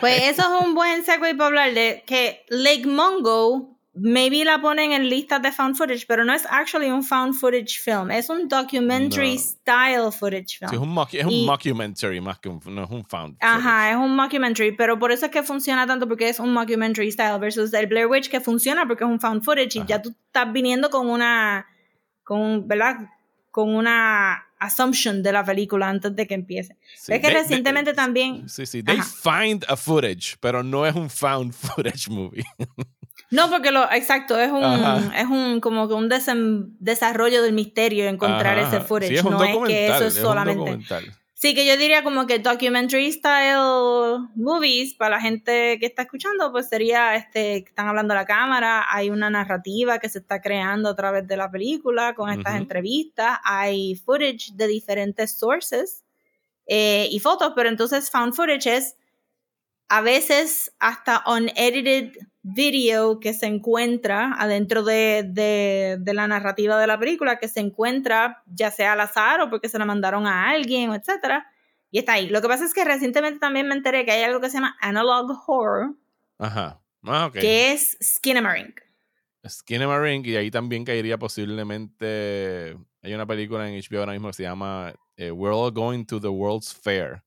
Pues 0.00 0.22
eso 0.22 0.42
es 0.42 0.66
un 0.66 0.74
buen 0.74 1.04
segue 1.04 1.34
para 1.34 1.46
hablar 1.46 1.74
de 1.74 2.02
que 2.06 2.44
Lake 2.48 2.86
Mongo 2.86 3.75
maybe 3.96 4.44
la 4.44 4.60
ponen 4.60 4.92
en 4.92 5.08
listas 5.08 5.40
de 5.42 5.50
found 5.50 5.76
footage, 5.76 6.06
pero 6.06 6.24
no 6.24 6.32
es 6.32 6.44
actually 6.50 6.90
un 6.90 7.02
found 7.02 7.34
footage 7.34 7.80
film, 7.80 8.10
es 8.10 8.28
un 8.28 8.48
documentary 8.48 9.38
style 9.38 10.12
footage 10.12 10.58
film. 10.58 10.72
es 10.72 10.78
un, 10.78 11.06
es 11.12 11.24
un 11.24 11.46
mockumentary 11.46 12.20
más 12.20 12.38
que 12.38 12.48
un, 12.48 12.60
no 12.66 12.84
es 12.84 12.90
un 12.90 13.04
found 13.04 13.36
Ajá, 13.40 13.90
es 13.90 13.96
un 13.96 14.14
mockumentary, 14.14 14.72
pero 14.72 14.98
por 14.98 15.12
eso 15.12 15.26
es 15.26 15.32
que 15.32 15.42
funciona 15.42 15.86
tanto 15.86 16.06
porque 16.06 16.28
es 16.28 16.38
un 16.38 16.52
mockumentary 16.52 17.10
style 17.10 17.38
versus 17.38 17.72
el 17.72 17.86
Blair 17.86 18.06
Witch 18.06 18.28
que 18.28 18.40
funciona 18.40 18.86
porque 18.86 19.04
es 19.04 19.10
un 19.10 19.20
found 19.20 19.42
footage 19.42 19.76
y 19.76 19.86
ya 19.86 20.00
tú 20.02 20.14
estás 20.26 20.52
viniendo 20.52 20.90
con 20.90 21.08
una, 21.08 21.66
con, 22.22 22.68
¿verdad? 22.68 22.96
Con 23.50 23.74
una 23.74 24.42
assumption 24.58 25.22
de 25.22 25.32
la 25.32 25.44
película 25.44 25.88
antes 25.88 26.14
de 26.14 26.26
que 26.26 26.34
empiece. 26.34 26.76
es 27.08 27.20
que 27.20 27.30
recientemente 27.30 27.92
también... 27.92 28.48
Sí, 28.48 28.66
sí, 28.66 28.82
they 28.82 29.00
find 29.00 29.64
a 29.68 29.76
footage, 29.76 30.36
pero 30.40 30.62
no 30.62 30.86
es 30.86 30.94
un 30.94 31.10
found 31.10 31.52
footage 31.52 32.08
movie. 32.08 32.44
No, 33.30 33.50
porque 33.50 33.70
lo, 33.70 33.90
exacto, 33.92 34.38
es 34.38 34.50
un, 34.50 34.62
es 35.14 35.26
un 35.26 35.60
como 35.60 35.88
que 35.88 35.94
un 35.94 36.08
desarrollo 36.78 37.42
del 37.42 37.52
misterio 37.52 38.08
encontrar 38.08 38.58
ese 38.58 38.80
footage. 38.80 39.22
no 39.24 39.42
es 39.42 39.56
que 39.66 39.88
eso 39.88 40.04
es 40.06 40.14
solamente. 40.14 40.78
Sí, 41.38 41.54
que 41.54 41.66
yo 41.66 41.76
diría 41.76 42.02
como 42.02 42.26
que 42.26 42.38
documentary 42.38 43.12
style 43.12 44.26
movies, 44.36 44.94
para 44.94 45.16
la 45.16 45.20
gente 45.20 45.76
que 45.78 45.84
está 45.84 46.02
escuchando, 46.02 46.50
pues 46.50 46.66
sería, 46.66 47.14
este, 47.14 47.58
están 47.58 47.88
hablando 47.88 48.14
a 48.14 48.16
la 48.16 48.24
cámara, 48.24 48.86
hay 48.88 49.10
una 49.10 49.28
narrativa 49.28 49.98
que 49.98 50.08
se 50.08 50.20
está 50.20 50.40
creando 50.40 50.88
a 50.88 50.96
través 50.96 51.28
de 51.28 51.36
la 51.36 51.50
película 51.50 52.14
con 52.14 52.30
estas 52.30 52.56
entrevistas, 52.56 53.38
hay 53.44 53.96
footage 53.96 54.52
de 54.54 54.66
diferentes 54.66 55.38
sources 55.38 56.06
eh, 56.66 57.06
y 57.10 57.20
fotos, 57.20 57.52
pero 57.54 57.68
entonces 57.68 58.10
found 58.10 58.32
footage 58.32 58.74
es 58.74 58.96
a 59.88 60.00
veces 60.00 60.72
hasta 60.78 61.22
unedited 61.26 62.12
video 62.42 63.18
que 63.18 63.34
se 63.34 63.46
encuentra 63.46 64.32
adentro 64.38 64.84
de, 64.84 65.24
de, 65.28 66.14
la 66.14 66.28
narrativa 66.28 66.78
de 66.78 66.86
la 66.86 66.98
película, 66.98 67.38
que 67.38 67.48
se 67.48 67.60
encuentra 67.60 68.42
ya 68.46 68.70
sea 68.70 68.92
al 68.92 69.00
azar 69.00 69.40
o 69.40 69.50
porque 69.50 69.68
se 69.68 69.78
la 69.78 69.84
mandaron 69.84 70.26
a 70.26 70.50
alguien, 70.50 70.92
etc. 70.92 71.42
Y 71.90 71.98
está 71.98 72.14
ahí. 72.14 72.28
Lo 72.28 72.40
que 72.40 72.48
pasa 72.48 72.64
es 72.64 72.72
que 72.72 72.84
recientemente 72.84 73.40
también 73.40 73.66
me 73.66 73.74
enteré 73.74 74.04
que 74.04 74.12
hay 74.12 74.22
algo 74.22 74.40
que 74.40 74.48
se 74.48 74.54
llama 74.54 74.76
analog 74.80 75.42
horror. 75.46 75.94
Ajá. 76.38 76.80
Ah, 77.04 77.30
que 77.32 77.72
es 77.72 77.96
Skinamarink. 78.02 78.80
Skinamarink, 79.48 80.26
y 80.26 80.36
ahí 80.36 80.50
también 80.50 80.84
caería 80.84 81.18
posiblemente. 81.18 82.76
Hay 83.02 83.14
una 83.14 83.26
película 83.26 83.68
en 83.68 83.80
HBO 83.80 84.00
ahora 84.00 84.12
mismo 84.12 84.28
que 84.28 84.34
se 84.34 84.42
llama 84.42 84.92
eh, 85.16 85.30
We're 85.30 85.54
All 85.54 85.72
Going 85.72 86.04
to 86.06 86.20
the 86.20 86.28
World's 86.28 86.74
Fair 86.74 87.22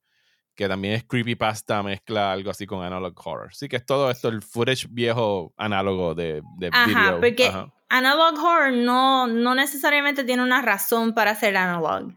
que 0.60 0.68
también 0.68 0.92
es 0.92 1.04
creepypasta, 1.04 1.82
mezcla 1.82 2.32
algo 2.32 2.50
así 2.50 2.66
con 2.66 2.84
analog 2.84 3.14
horror. 3.24 3.54
Sí, 3.54 3.66
que 3.66 3.76
es 3.76 3.86
todo 3.86 4.10
esto, 4.10 4.28
el 4.28 4.42
footage 4.42 4.88
viejo 4.90 5.54
análogo 5.56 6.14
de, 6.14 6.42
de 6.58 6.68
Ajá, 6.70 7.16
Porque 7.18 7.50
analog 7.88 8.38
horror 8.38 8.70
no, 8.70 9.26
no 9.26 9.54
necesariamente 9.54 10.22
tiene 10.22 10.42
una 10.42 10.60
razón 10.60 11.14
para 11.14 11.34
ser 11.34 11.56
analog. 11.56 12.12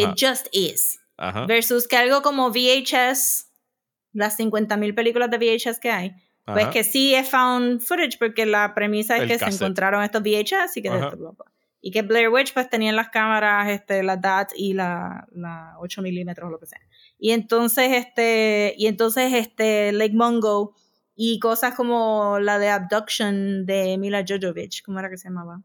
It 0.00 0.08
just 0.20 0.48
is. 0.50 0.98
Versus 1.46 1.86
que 1.86 1.96
algo 1.96 2.22
como 2.22 2.50
VHS, 2.50 3.52
las 4.12 4.40
50.000 4.40 4.92
películas 4.96 5.30
de 5.30 5.38
VHS 5.38 5.78
que 5.78 5.92
hay, 5.92 6.16
pues 6.46 6.66
que 6.70 6.82
sí 6.82 7.14
es 7.14 7.30
found 7.30 7.80
footage 7.80 8.18
porque 8.18 8.44
la 8.44 8.74
premisa 8.74 9.18
es 9.18 9.28
que 9.28 9.38
se 9.38 9.54
encontraron 9.54 10.02
estos 10.02 10.20
VHS 10.20 10.78
y 10.78 10.82
que 10.82 10.90
y 11.86 11.90
que 11.90 12.00
Blair 12.00 12.30
Witch 12.30 12.54
pues 12.54 12.70
tenían 12.70 12.96
las 12.96 13.10
cámaras, 13.10 13.68
este, 13.68 14.02
la 14.02 14.16
DAT 14.16 14.52
y 14.56 14.72
la, 14.72 15.28
la 15.32 15.74
8 15.80 16.00
milímetros 16.00 16.48
o 16.48 16.50
lo 16.50 16.58
que 16.58 16.64
sea. 16.64 16.80
Y 17.18 17.32
entonces, 17.32 17.92
este, 17.92 18.74
y 18.78 18.86
entonces, 18.86 19.34
este, 19.34 19.92
Lake 19.92 20.14
Mungo 20.14 20.74
y 21.14 21.38
cosas 21.40 21.74
como 21.74 22.38
la 22.40 22.58
de 22.58 22.70
Abduction 22.70 23.66
de 23.66 23.98
Mila 23.98 24.24
Jovovich, 24.26 24.82
¿cómo 24.82 24.98
era 24.98 25.10
que 25.10 25.18
se 25.18 25.28
llamaba? 25.28 25.60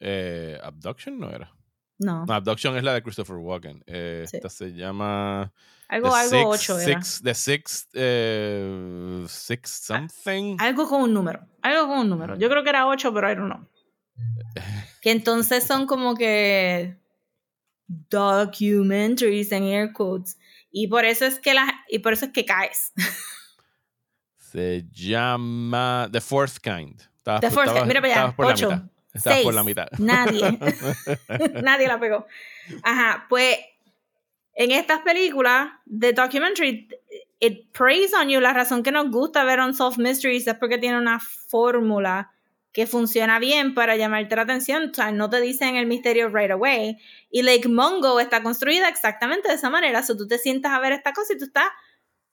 Eh, 0.00 0.58
Abduction 0.62 1.18
no 1.18 1.28
era. 1.28 1.54
No. 1.98 2.24
Abduction 2.26 2.78
es 2.78 2.82
la 2.82 2.94
de 2.94 3.02
Christopher 3.02 3.36
Walken. 3.36 3.84
Eh, 3.86 4.24
esta 4.32 4.48
se 4.48 4.72
llama. 4.72 5.52
Algo, 5.88 6.14
algo 6.14 6.48
8 6.48 6.80
era. 6.80 7.02
Six, 7.02 7.20
the 7.22 7.34
Six, 7.34 7.88
eh, 7.92 9.24
six 9.28 9.68
something. 9.68 10.56
Algo 10.58 10.88
con 10.88 11.02
un 11.02 11.12
número. 11.12 11.46
Algo 11.60 11.86
con 11.88 11.98
un 11.98 12.08
número. 12.08 12.38
Yo 12.38 12.48
creo 12.48 12.62
que 12.62 12.70
era 12.70 12.86
8, 12.86 13.12
pero 13.12 13.28
era 13.28 13.42
no. 13.42 13.68
Que 15.00 15.10
entonces 15.10 15.64
son 15.64 15.86
como 15.86 16.14
que 16.14 16.96
documentaries 17.86 19.52
en 19.52 19.64
air 19.64 19.92
quotes 19.92 20.38
y 20.70 20.88
por 20.88 21.04
eso 21.04 21.24
es 21.26 21.38
que 21.40 21.54
la, 21.54 21.84
y 21.88 21.98
por 21.98 22.12
eso 22.12 22.26
es 22.26 22.32
que 22.32 22.44
caes. 22.44 22.92
Se 24.36 24.84
llama 24.92 26.08
The 26.10 26.20
Fourth 26.20 26.58
Kind. 26.58 27.02
The 27.40 27.50
Fourth 27.50 27.72
Kind. 27.72 27.86
Mira 27.86 28.00
para 28.00 28.14
allá. 28.14 28.34
Ocho. 28.36 28.90
Estabas 29.12 29.40
por 29.42 29.54
la 29.54 29.64
mitad. 29.64 29.88
Nadie. 29.98 30.42
Nadie 31.62 31.88
la 31.88 31.98
pegó. 31.98 32.26
Ajá. 32.82 33.26
Pues 33.28 33.58
en 34.54 34.70
estas 34.70 35.00
películas 35.00 35.70
de 35.84 36.12
documentary, 36.12 36.88
it 37.40 37.72
preys 37.72 38.12
on 38.14 38.28
you. 38.28 38.40
La 38.40 38.52
razón 38.52 38.82
que 38.82 38.92
nos 38.92 39.10
gusta 39.10 39.42
ver 39.44 39.58
Unsolved 39.60 39.98
Mysteries 39.98 40.46
es 40.46 40.54
porque 40.54 40.78
tiene 40.78 40.98
una 40.98 41.18
fórmula 41.18 42.32
que 42.72 42.86
funciona 42.86 43.38
bien 43.38 43.74
para 43.74 43.96
llamarte 43.96 44.36
la 44.36 44.42
atención, 44.42 44.90
o 44.90 44.94
sea, 44.94 45.10
no 45.10 45.28
te 45.28 45.40
dicen 45.40 45.76
el 45.76 45.86
misterio 45.86 46.28
right 46.28 46.52
away. 46.52 46.98
Y 47.30 47.42
Lake 47.42 47.68
Mungo 47.68 48.20
está 48.20 48.42
construida 48.42 48.88
exactamente 48.88 49.48
de 49.48 49.54
esa 49.54 49.70
manera, 49.70 50.00
o 50.00 50.02
sea, 50.02 50.16
tú 50.16 50.28
te 50.28 50.38
sientas 50.38 50.72
a 50.72 50.78
ver 50.78 50.92
esta 50.92 51.12
cosa 51.12 51.32
y 51.32 51.38
tú 51.38 51.44
estás, 51.46 51.68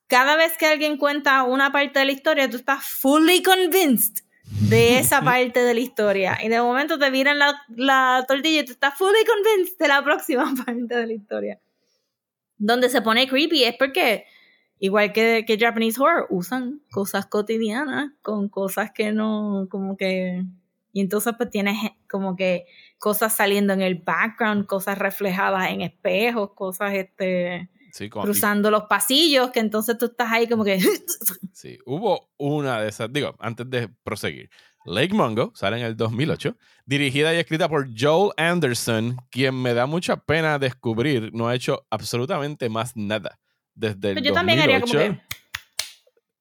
cada 0.07 0.35
vez 0.35 0.57
que 0.57 0.67
alguien 0.67 0.97
cuenta 0.97 1.43
una 1.43 1.71
parte 1.71 1.99
de 1.99 2.05
la 2.05 2.11
historia, 2.11 2.49
tú 2.49 2.57
estás 2.57 2.85
fully 2.85 3.41
convinced 3.41 4.23
de 4.69 4.99
esa 4.99 5.21
parte 5.23 5.59
de 5.61 5.73
la 5.73 5.79
historia. 5.79 6.37
Y 6.41 6.49
de 6.49 6.61
momento 6.61 6.99
te 6.99 7.09
miran 7.09 7.39
la, 7.39 7.63
la 7.75 8.23
tortilla 8.27 8.61
y 8.61 8.65
tú 8.65 8.73
estás 8.73 8.93
fully 8.95 9.25
convinced 9.25 9.77
de 9.77 9.87
la 9.87 10.03
próxima 10.03 10.53
parte 10.65 10.95
de 10.95 11.07
la 11.07 11.13
historia. 11.13 11.59
Donde 12.57 12.89
se 12.89 13.01
pone 13.01 13.27
creepy 13.27 13.63
es 13.63 13.75
porque 13.77 14.25
igual 14.79 15.13
que, 15.13 15.43
que 15.45 15.57
Japanese 15.57 15.99
horror, 16.01 16.27
usan 16.29 16.81
cosas 16.91 17.25
cotidianas 17.25 18.11
con 18.21 18.49
cosas 18.49 18.91
que 18.91 19.11
no, 19.11 19.67
como 19.69 19.97
que, 19.97 20.43
y 20.93 21.01
entonces 21.01 21.33
pues 21.37 21.49
tienes 21.49 21.77
como 22.09 22.35
que 22.35 22.65
cosas 22.99 23.35
saliendo 23.35 23.73
en 23.73 23.81
el 23.81 23.95
background, 23.95 24.65
cosas 24.65 24.97
reflejadas 24.97 25.69
en 25.71 25.81
espejos, 25.81 26.51
cosas 26.53 26.93
este, 26.93 27.69
cruzando 28.09 28.71
los 28.71 28.83
pasillos, 28.83 29.51
que 29.51 29.59
entonces 29.59 29.97
tú 29.97 30.05
estás 30.05 30.31
ahí 30.31 30.47
como 30.47 30.63
que... 30.63 30.79
sí, 31.53 31.77
hubo 31.85 32.29
una 32.37 32.81
de 32.81 32.89
esas, 32.89 33.11
digo, 33.11 33.35
antes 33.39 33.69
de 33.69 33.89
proseguir. 34.03 34.49
Lake 34.85 35.13
Mungo 35.13 35.51
sale 35.53 35.77
en 35.79 35.85
el 35.85 35.97
2008, 35.97 36.55
dirigida 36.85 37.33
y 37.33 37.37
escrita 37.39 37.67
por 37.67 37.89
Joel 37.99 38.31
Anderson, 38.37 39.17
quien 39.29 39.61
me 39.61 39.73
da 39.73 39.85
mucha 39.85 40.15
pena 40.15 40.59
descubrir, 40.59 41.31
no 41.33 41.49
ha 41.49 41.55
hecho 41.55 41.85
absolutamente 41.89 42.69
más 42.69 42.95
nada 42.95 43.37
desde 43.77 44.11
el 44.11 44.23
yo 44.23 44.33
también 44.33 44.59
haría 44.59 44.81
como 44.81 44.93
que 44.93 45.21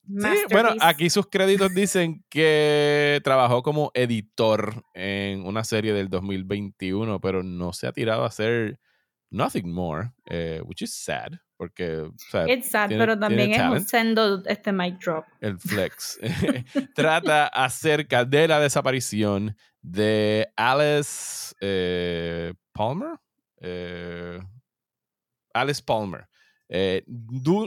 Sí, 0.09 0.29
bueno, 0.53 0.71
aquí 0.81 1.11
sus 1.11 1.27
créditos 1.27 1.75
dicen 1.75 2.25
que 2.29 3.21
trabajó 3.25 3.65
como 3.65 3.91
editor 3.93 4.85
en 4.95 5.45
una 5.45 5.65
serie 5.65 5.93
del 5.93 6.09
2021, 6.09 7.21
pero 7.21 7.43
no 7.43 7.73
se 7.73 7.89
ha 7.89 7.93
tirado 7.93 8.23
a 8.23 8.29
hacer 8.29 8.79
Nothing 9.31 9.73
More, 9.73 10.13
eh, 10.27 10.63
which 10.65 10.83
is 10.83 10.95
sad, 10.95 11.33
porque... 11.57 12.03
O 12.03 12.13
sea, 12.31 12.49
It's 12.49 12.71
sad, 12.71 12.91
pero 12.91 13.19
también 13.19 13.51
es 13.51 13.61
un 13.61 13.81
sendo 13.81 14.45
este 14.47 14.71
mic 14.71 15.01
drop. 15.01 15.25
El 15.41 15.59
flex. 15.59 16.21
Trata 16.95 17.49
acerca 17.49 18.25
de 18.25 18.47
la 18.47 18.61
desaparición 18.61 19.57
de 19.83 20.47
Alice 20.55 21.53
eh, 21.61 22.55
Palmer. 22.73 23.19
Eh, 23.61 24.39
Alice 25.53 25.83
Palmer 25.85 26.29
eh, 26.69 27.05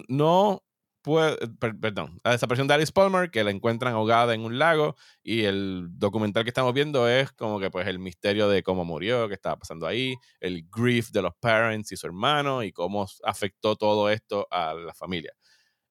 no 0.08 0.64
puede, 1.02 1.38
perdón, 1.80 2.20
la 2.24 2.32
desaparición 2.32 2.68
de 2.68 2.74
Alice 2.76 2.92
Palmer, 2.92 3.32
que 3.32 3.44
la 3.44 3.52
encuentran 3.52 3.94
ahogada 3.94 4.34
en 4.34 4.42
un 4.42 4.60
lago, 4.60 4.96
y 5.24 5.44
el 5.46 5.88
documental 5.94 6.44
que 6.44 6.50
estamos 6.50 6.74
viendo 6.74 7.08
es 7.10 7.32
como 7.32 7.60
que 7.60 7.72
pues 7.72 7.88
el 7.88 8.00
misterio 8.00 8.50
de 8.50 8.64
cómo 8.64 8.86
murió, 8.86 9.28
qué 9.30 9.34
estaba 9.36 9.58
pasando 9.58 9.88
ahí, 9.88 10.16
el 10.42 10.66
grief 10.70 11.10
de 11.12 11.22
los 11.22 11.34
parents 11.40 11.92
y 11.92 11.98
su 11.98 12.08
hermano, 12.08 12.64
y 12.64 12.72
cómo 12.72 13.08
afectó 13.24 13.76
todo 13.76 14.10
esto 14.10 14.48
a 14.52 14.74
la 14.74 14.94
familia. 14.94 15.34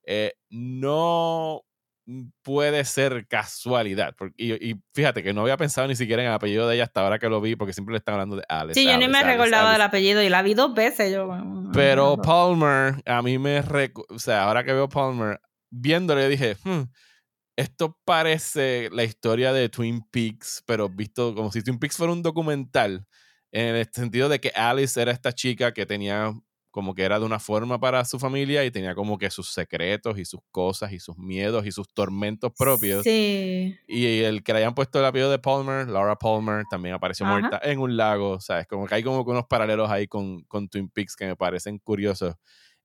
Eh, 0.05 0.35
no 0.51 1.63
puede 2.43 2.85
ser 2.85 3.27
casualidad. 3.29 4.15
y, 4.37 4.75
fíjate 4.95 5.23
que 5.23 5.33
no 5.33 5.43
había 5.43 5.57
pensado 5.57 5.87
ni 5.89 5.97
siquiera 5.97 6.23
en 6.23 6.29
el 6.29 6.35
apellido 6.35 6.67
de 6.67 6.75
ella 6.77 6.85
hasta 6.85 7.03
ahora 7.03 7.19
que 7.19 7.29
lo 7.29 7.41
vi, 7.41 7.57
porque 7.57 7.73
siempre 7.73 7.93
le 7.93 7.99
están 7.99 8.15
hablando 8.15 8.37
de 8.37 8.45
Alice. 8.49 8.81
Sí, 8.81 8.87
yo 8.87 8.97
ni 8.97 9.09
me 9.09 9.23
recordaba 9.23 9.73
del 9.73 9.83
apellido 9.83 10.23
y 10.23 10.29
la 10.29 10.43
vi 10.43 10.55
dos 10.55 10.75
veces. 10.75 11.13
Yo, 11.13 11.29
Pero 11.73 12.17
Palmer, 12.17 12.95
a 13.05 13.23
mí 13.23 13.39
me. 13.39 13.63
O 14.09 14.19
sea, 14.19 14.45
ahora 14.45 14.65
que 14.65 14.73
veo 14.73 14.89
Palmer, 14.89 15.41
viéndole 15.71 16.29
dije, 16.29 16.57
hmm, 16.65 16.85
esto 17.57 17.99
parece 18.05 18.89
la 18.93 19.05
historia 19.05 19.53
de 19.53 19.69
Twin 19.69 20.03
Peaks, 20.11 20.63
pero 20.67 20.89
visto 20.89 21.35
como 21.35 21.53
si 21.53 21.63
Twin 21.63 21.79
Peaks 21.79 21.97
fuera 21.97 22.13
un 22.13 22.23
documental. 22.23 23.07
En 23.51 23.77
el 23.77 23.89
sentido 23.91 24.29
de 24.29 24.41
que 24.41 24.51
Alice 24.51 25.01
era 25.01 25.11
esta 25.11 25.33
chica 25.33 25.73
que 25.73 25.87
tenía 25.87 26.33
como 26.79 26.95
que 26.95 27.03
era 27.03 27.19
de 27.19 27.27
una 27.27 27.41
forma 27.41 27.81
para 27.81 28.05
su 28.05 28.21
familia 28.21 28.65
y 28.65 28.71
tenía 28.71 28.95
como 28.95 29.19
que 29.19 29.31
sus 29.31 29.49
secretos 29.51 30.17
y 30.17 30.25
sus 30.25 30.39
cosas 30.53 30.93
y 30.93 31.01
sus 31.01 31.19
miedos 31.19 31.67
y 31.67 31.73
sus 31.73 31.93
tormentos 31.93 32.53
propios. 32.57 33.03
Sí. 33.03 33.77
Y 33.89 34.21
el 34.21 34.45
que 34.45 34.53
le 34.53 34.61
hayan 34.61 34.77
puesto 34.77 35.01
el 35.01 35.05
apellido 35.05 35.29
de 35.29 35.41
Palmer, 35.41 35.89
Laura 35.89 36.15
Palmer, 36.15 36.63
también 36.71 36.95
apareció 36.95 37.27
muerta 37.27 37.61
en 37.65 37.81
un 37.81 37.97
lago, 37.97 38.31
o 38.31 38.41
sea, 38.41 38.61
es 38.61 38.69
como 38.69 38.87
que 38.87 38.95
hay 38.95 39.03
como 39.03 39.25
que 39.25 39.33
unos 39.33 39.47
paralelos 39.49 39.91
ahí 39.91 40.07
con, 40.07 40.45
con 40.45 40.69
Twin 40.69 40.89
Peaks 40.89 41.17
que 41.17 41.27
me 41.27 41.35
parecen 41.35 41.79
curiosos. 41.79 42.37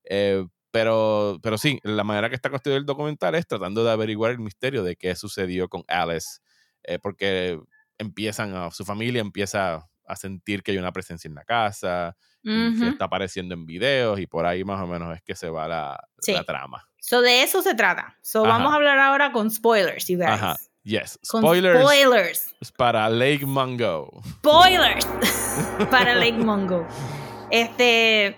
Eh, 0.02 0.44
pero, 0.72 1.38
pero 1.40 1.56
sí, 1.56 1.78
la 1.84 2.02
manera 2.02 2.28
que 2.28 2.34
está 2.34 2.50
construido 2.50 2.78
el 2.78 2.86
documental 2.86 3.36
es 3.36 3.46
tratando 3.46 3.84
de 3.84 3.92
averiguar 3.92 4.32
el 4.32 4.40
misterio 4.40 4.82
de 4.82 4.96
qué 4.96 5.14
sucedió 5.14 5.68
con 5.68 5.84
Alice, 5.86 6.40
eh, 6.82 6.98
porque 6.98 7.60
empiezan 7.98 8.56
a, 8.56 8.72
su 8.72 8.84
familia 8.84 9.20
empieza 9.20 9.88
a 10.06 10.16
sentir 10.16 10.62
que 10.62 10.72
hay 10.72 10.78
una 10.78 10.92
presencia 10.92 11.28
en 11.28 11.34
la 11.34 11.44
casa, 11.44 12.16
que 12.42 12.88
está 12.88 13.06
apareciendo 13.06 13.54
en 13.54 13.64
videos 13.64 14.20
y 14.20 14.26
por 14.26 14.44
ahí 14.44 14.64
más 14.64 14.80
o 14.82 14.86
menos 14.86 15.16
es 15.16 15.22
que 15.22 15.34
se 15.34 15.48
va 15.48 15.66
la, 15.66 16.08
la 16.26 16.44
trama. 16.44 16.86
So 17.00 17.22
de 17.22 17.42
eso 17.42 17.62
se 17.62 17.74
trata. 17.74 18.18
So 18.22 18.42
vamos 18.42 18.72
a 18.72 18.76
hablar 18.76 18.98
ahora 18.98 19.32
con 19.32 19.50
spoilers, 19.50 20.06
you 20.08 20.18
guys. 20.18 20.70
Yes. 20.84 21.18
Con 21.28 21.40
Spoilers 21.40 21.80
spoilers. 21.80 22.54
para 22.76 23.08
Lake 23.08 23.46
Mungo. 23.46 24.22
Spoilers 24.40 25.06
para 25.90 26.14
Lake 26.14 26.32
Mungo. 26.32 26.86
Este. 27.50 28.36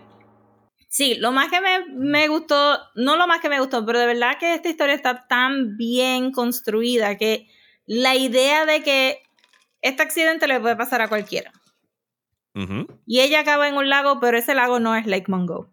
Sí, 0.89 1.17
lo 1.17 1.33
más 1.33 1.51
que 1.51 1.61
me, 1.61 1.87
me 1.87 2.29
gustó, 2.29 2.79
no 2.95 3.17
lo 3.17 3.27
más 3.27 3.41
que 3.41 3.49
me 3.49 3.59
gustó, 3.61 3.85
pero 3.85 3.99
de 3.99 4.07
verdad 4.07 4.39
que 4.39 4.55
esta 4.55 4.69
historia 4.69 4.95
está 4.95 5.27
tan 5.27 5.77
bien 5.77 6.31
construida 6.31 7.19
que 7.19 7.49
la 7.85 8.14
idea 8.14 8.64
de 8.64 8.83
que 8.83 9.23
este 9.89 10.03
accidente 10.03 10.47
le 10.47 10.61
puede 10.61 10.76
pasar 10.76 11.01
a 11.03 11.09
cualquiera. 11.09 11.53
Y 13.07 13.20
ella 13.20 13.41
acaba 13.41 13.68
en 13.68 13.74
un 13.76 13.89
lago, 13.91 14.18
pero 14.18 14.39
ese 14.39 14.55
lago 14.55 14.80
no 14.80 14.97
es 14.97 15.05
Lake 15.07 15.26
Mungo. 15.28 15.68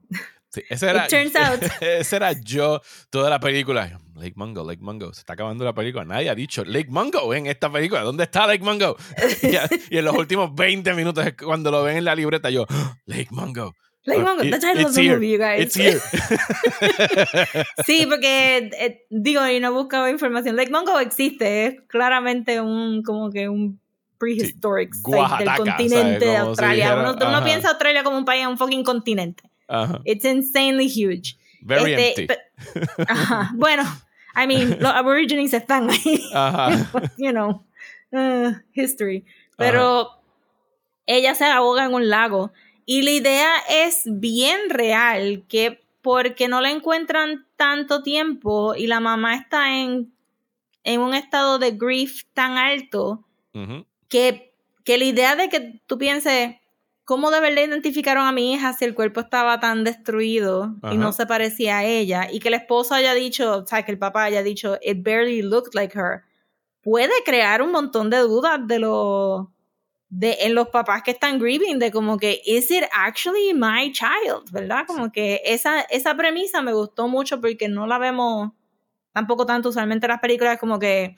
Sí, 0.49 0.61
ese 0.69 0.89
era, 0.89 1.05
It 1.05 1.09
turns 1.09 1.35
out. 1.35 1.61
ese 1.81 2.15
era 2.17 2.33
yo 2.33 2.81
toda 3.09 3.29
la 3.29 3.39
película. 3.39 3.99
Lake 4.15 4.33
Mungo, 4.35 4.63
Lake 4.69 4.81
Mungo. 4.81 5.13
Se 5.13 5.21
está 5.21 5.33
acabando 5.33 5.63
la 5.63 5.73
película. 5.73 6.03
Nadie 6.03 6.29
ha 6.29 6.35
dicho 6.35 6.63
Lake 6.65 6.89
Mungo 6.89 7.33
en 7.33 7.47
esta 7.47 7.71
película. 7.71 8.01
¿Dónde 8.01 8.25
está 8.25 8.45
Lake 8.45 8.63
Mungo? 8.63 8.97
y, 9.43 9.55
a- 9.55 9.67
y 9.89 9.97
en 9.97 10.05
los 10.05 10.13
últimos 10.15 10.53
20 10.53 10.93
minutos, 10.93 11.25
cuando 11.43 11.71
lo 11.71 11.83
ven 11.83 11.97
en 11.97 12.05
la 12.05 12.15
libreta, 12.15 12.49
yo, 12.49 12.65
"Ah, 12.69 12.97
Lake 13.05 13.29
Mungo. 13.31 13.73
Lake 14.05 14.19
Oh, 14.21 14.25
Mungo, 14.27 14.43
it- 14.43 14.51
the 14.51 14.59
title 14.59 14.81
of 14.83 14.87
it's 14.89 14.95
the 14.95 15.01
here. 15.03 15.13
movie, 15.15 15.31
you 15.31 15.37
guys. 15.39 15.61
It's 15.61 15.75
here. 15.77 15.99
Sí, 17.85 18.05
porque 18.09 18.69
eh, 18.77 19.05
digo, 19.09 19.47
y 19.47 19.59
no 19.59 19.69
he 19.69 19.71
buscado 19.71 20.09
información. 20.09 20.55
Lake 20.57 20.71
Mungo 20.71 20.99
existe, 20.99 21.65
es 21.67 21.81
claramente 21.87 22.59
un 22.61 23.01
como 23.03 23.31
que 23.31 23.47
un 23.49 23.79
prehistoric 24.23 24.93
site 24.93 25.17
del 25.39 25.57
continente 25.57 26.25
de 26.25 26.31
si 26.31 26.35
Australia. 26.37 26.95
dijera, 26.95 27.29
uno, 27.29 27.43
piensa 27.43 27.69
Australia 27.69 28.03
como 28.03 28.17
un 28.17 28.25
país, 28.25 28.45
un 28.47 28.57
fucking 28.57 28.83
continente. 28.83 29.43
Ajá. 29.67 30.01
It's 30.05 30.25
insanely 30.25 30.87
huge. 30.87 31.37
Very 31.61 31.93
Este, 31.93 32.21
empty. 32.21 32.27
pe- 32.27 33.03
ajá. 33.07 33.51
Bueno, 33.55 33.83
I 34.35 34.47
mean, 34.47 34.77
los 34.79 34.91
aborigines 34.93 35.53
están 35.53 35.89
ahí. 35.89 36.21
Ajá. 36.33 36.89
you 37.17 37.31
know, 37.31 37.63
uh, 38.11 38.51
history. 38.73 39.25
Pero 39.57 40.09
ella 41.05 41.35
se 41.35 41.45
ahoga 41.45 41.85
en 41.85 41.93
un 41.93 42.09
lago. 42.09 42.51
Y 42.85 43.01
la 43.03 43.11
idea 43.11 43.49
es 43.69 44.01
bien 44.05 44.69
real, 44.69 45.45
que 45.47 45.81
porque 46.01 46.49
no 46.49 46.59
la 46.59 46.69
encuentran 46.71 47.45
tanto 47.55 48.03
tiempo 48.03 48.75
y 48.75 48.87
la 48.87 48.99
mamá 48.99 49.35
está 49.35 49.77
en, 49.79 50.11
en 50.83 50.99
un 50.99 51.13
estado 51.13 51.59
de 51.59 51.71
grief 51.71 52.23
tan 52.33 52.57
alto, 52.57 53.23
Ujú. 53.53 53.85
Que, 54.13 54.53
que 54.85 54.99
la 54.99 55.05
idea 55.05 55.35
de 55.35 55.49
que 55.49 55.81
tú 55.87 55.97
pienses, 55.97 56.57
¿cómo 57.03 57.31
de 57.31 57.39
verdad 57.39 57.63
identificaron 57.63 58.27
a 58.27 58.31
mi 58.31 58.53
hija 58.53 58.73
si 58.73 58.85
el 58.85 58.93
cuerpo 58.93 59.21
estaba 59.21 59.59
tan 59.59 59.83
destruido 59.83 60.75
y 60.91 60.97
no 60.97 61.13
se 61.13 61.25
parecía 61.25 61.79
a 61.79 61.83
ella? 61.83 62.27
Y 62.31 62.39
que 62.39 62.49
el 62.49 62.53
esposo 62.53 62.93
haya 62.93 63.15
dicho, 63.15 63.63
o 63.63 63.65
sea, 63.65 63.81
que 63.81 63.91
el 63.91 63.97
papá 63.97 64.25
haya 64.25 64.43
dicho, 64.43 64.77
it 64.83 65.03
barely 65.03 65.41
looked 65.41 65.73
like 65.73 65.97
her, 65.97 66.21
puede 66.83 67.11
crear 67.25 67.63
un 67.63 67.71
montón 67.71 68.11
de 68.11 68.19
dudas 68.19 68.59
de 68.67 68.77
los 68.77 69.47
de 70.09 70.37
en 70.41 70.53
los 70.53 70.67
papás 70.67 71.01
que 71.01 71.09
están 71.09 71.39
grieving 71.39 71.79
de 71.79 71.91
como 71.91 72.19
que 72.19 72.39
is 72.45 72.69
it 72.69 72.83
actually 72.91 73.51
my 73.55 73.91
child, 73.91 74.51
¿verdad? 74.51 74.85
Como 74.85 75.11
que 75.11 75.41
esa 75.43 75.81
esa 75.81 76.15
premisa 76.15 76.61
me 76.61 76.71
gustó 76.71 77.07
mucho 77.07 77.41
porque 77.41 77.67
no 77.67 77.87
la 77.87 77.97
vemos 77.97 78.51
tampoco 79.11 79.47
tanto 79.47 79.69
usualmente 79.69 80.05
en 80.05 80.11
las 80.11 80.19
películas 80.19 80.59
como 80.59 80.77
que 80.77 81.15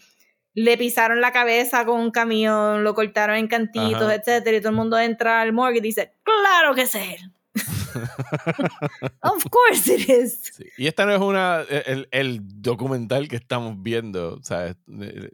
le 0.55 0.77
pisaron 0.77 1.21
la 1.21 1.31
cabeza 1.31 1.85
con 1.85 1.99
un 1.99 2.11
camión, 2.11 2.83
lo 2.83 2.95
cortaron 2.95 3.35
en 3.35 3.47
cantitos, 3.47 4.01
Ajá. 4.01 4.15
etcétera, 4.15 4.57
y 4.57 4.61
todo 4.61 4.69
el 4.69 4.75
mundo 4.75 4.97
entra 4.97 5.41
al 5.41 5.53
morgue 5.53 5.77
y 5.79 5.81
dice, 5.81 6.13
"Claro 6.23 6.73
que 6.73 6.83
es 6.83 6.95
él." 6.95 7.31
of 9.21 9.45
course 9.49 9.93
it 9.93 10.09
is. 10.09 10.51
Sí. 10.53 10.65
Y 10.77 10.87
esta 10.87 11.05
no 11.05 11.13
es 11.13 11.21
una 11.21 11.61
el, 11.61 12.07
el 12.11 12.41
documental 12.41 13.27
que 13.27 13.37
estamos 13.37 13.75
viendo, 13.81 14.35
o 14.35 14.43
sea, 14.43 14.75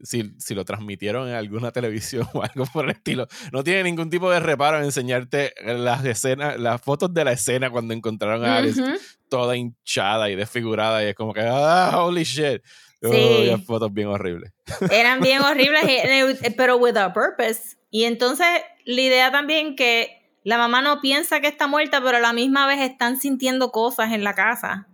si, 0.03 0.33
si 0.37 0.53
lo 0.53 0.65
transmitieron 0.65 1.27
en 1.27 1.35
alguna 1.35 1.71
televisión 1.71 2.27
o 2.33 2.43
algo 2.43 2.65
por 2.67 2.85
el 2.85 2.91
estilo, 2.91 3.27
no 3.51 3.63
tiene 3.63 3.83
ningún 3.83 4.09
tipo 4.09 4.29
de 4.29 4.39
reparo 4.39 4.77
en 4.77 4.85
enseñarte 4.85 5.53
las 5.65 6.05
escenas, 6.05 6.59
las 6.59 6.81
fotos 6.81 7.13
de 7.13 7.25
la 7.25 7.31
escena 7.31 7.69
cuando 7.69 7.93
encontraron 7.93 8.45
a 8.45 8.57
Alice 8.57 8.81
toda 9.29 9.55
hinchada 9.55 10.29
y 10.29 10.35
desfigurada 10.35 11.03
y 11.03 11.07
es 11.07 11.15
como 11.15 11.33
que 11.33 11.41
ah, 11.41 11.91
holy 11.95 12.23
shit. 12.23 12.61
Sí. 13.01 13.63
fotos 13.65 13.93
bien 13.93 14.07
horribles. 14.07 14.53
eran 14.91 15.21
bien 15.21 15.41
horribles, 15.43 15.83
eh, 15.83 16.37
eh, 16.41 16.53
pero 16.55 16.77
with 16.77 16.97
a 16.97 17.13
purpose. 17.13 17.77
Y 17.89 18.03
entonces 18.03 18.47
la 18.85 19.01
idea 19.01 19.31
también 19.31 19.75
que 19.75 20.37
la 20.43 20.57
mamá 20.57 20.81
no 20.81 21.01
piensa 21.01 21.39
que 21.39 21.47
está 21.47 21.67
muerta, 21.67 22.01
pero 22.03 22.17
a 22.17 22.21
la 22.21 22.33
misma 22.33 22.67
vez 22.67 22.79
están 22.79 23.19
sintiendo 23.19 23.71
cosas 23.71 24.11
en 24.11 24.23
la 24.23 24.33
casa. 24.33 24.87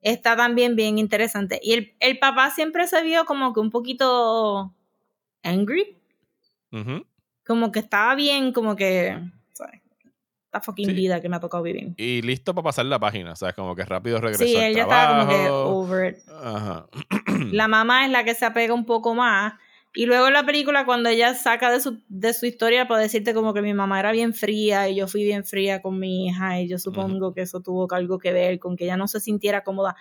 Está 0.00 0.36
también 0.36 0.76
bien 0.76 0.98
interesante. 0.98 1.60
Y 1.62 1.72
el, 1.72 1.94
el 2.00 2.18
papá 2.18 2.50
siempre 2.50 2.86
se 2.86 3.02
vio 3.02 3.24
como 3.24 3.52
que 3.52 3.60
un 3.60 3.70
poquito 3.70 4.74
angry, 5.42 5.96
como 7.46 7.72
que 7.72 7.78
estaba 7.78 8.14
bien, 8.14 8.52
como 8.52 8.74
que... 8.74 9.18
Esta 10.54 10.60
fucking 10.64 10.86
Sí. 10.86 10.92
vida 10.94 11.20
que 11.20 11.28
me 11.28 11.34
ha 11.36 11.40
tocado 11.40 11.64
vivir. 11.64 11.94
Y 11.96 12.22
listo 12.22 12.54
para 12.54 12.62
pasar 12.64 12.86
la 12.86 13.00
página, 13.00 13.34
¿sabes? 13.34 13.56
Como 13.56 13.74
que 13.74 13.84
rápido 13.84 14.20
regresó 14.20 14.44
Sí, 14.44 14.52
ya 14.54 14.68
estaba 14.68 15.18
como 15.26 15.32
que 15.32 15.48
over 15.50 16.14
it. 16.14 16.18
Ajá. 16.28 16.86
La 17.52 17.66
mamá 17.66 18.04
es 18.04 18.12
la 18.12 18.22
que 18.22 18.34
se 18.34 18.44
apega 18.44 18.72
un 18.72 18.86
poco 18.86 19.14
más. 19.16 19.54
Y 19.96 20.06
luego 20.06 20.28
en 20.28 20.32
la 20.32 20.44
película, 20.46 20.86
cuando 20.86 21.08
ella 21.08 21.34
saca 21.34 21.70
de 21.72 21.80
su, 21.80 22.00
de 22.08 22.32
su 22.34 22.46
historia 22.46 22.86
para 22.86 23.00
decirte 23.00 23.34
como 23.34 23.52
que 23.52 23.62
mi 23.62 23.74
mamá 23.74 23.98
era 23.98 24.12
bien 24.12 24.32
fría 24.34 24.88
y 24.88 24.96
yo 24.96 25.08
fui 25.08 25.24
bien 25.24 25.44
fría 25.44 25.82
con 25.82 25.98
mi 25.98 26.26
hija 26.28 26.60
y 26.60 26.68
yo 26.68 26.78
supongo 26.78 27.32
que 27.34 27.42
eso 27.42 27.60
tuvo 27.60 27.86
algo 27.92 28.18
que 28.20 28.32
ver 28.32 28.58
con 28.60 28.76
que 28.76 28.84
ella 28.84 28.96
no 28.96 29.08
se 29.08 29.18
sintiera 29.20 29.62
cómoda. 29.64 29.96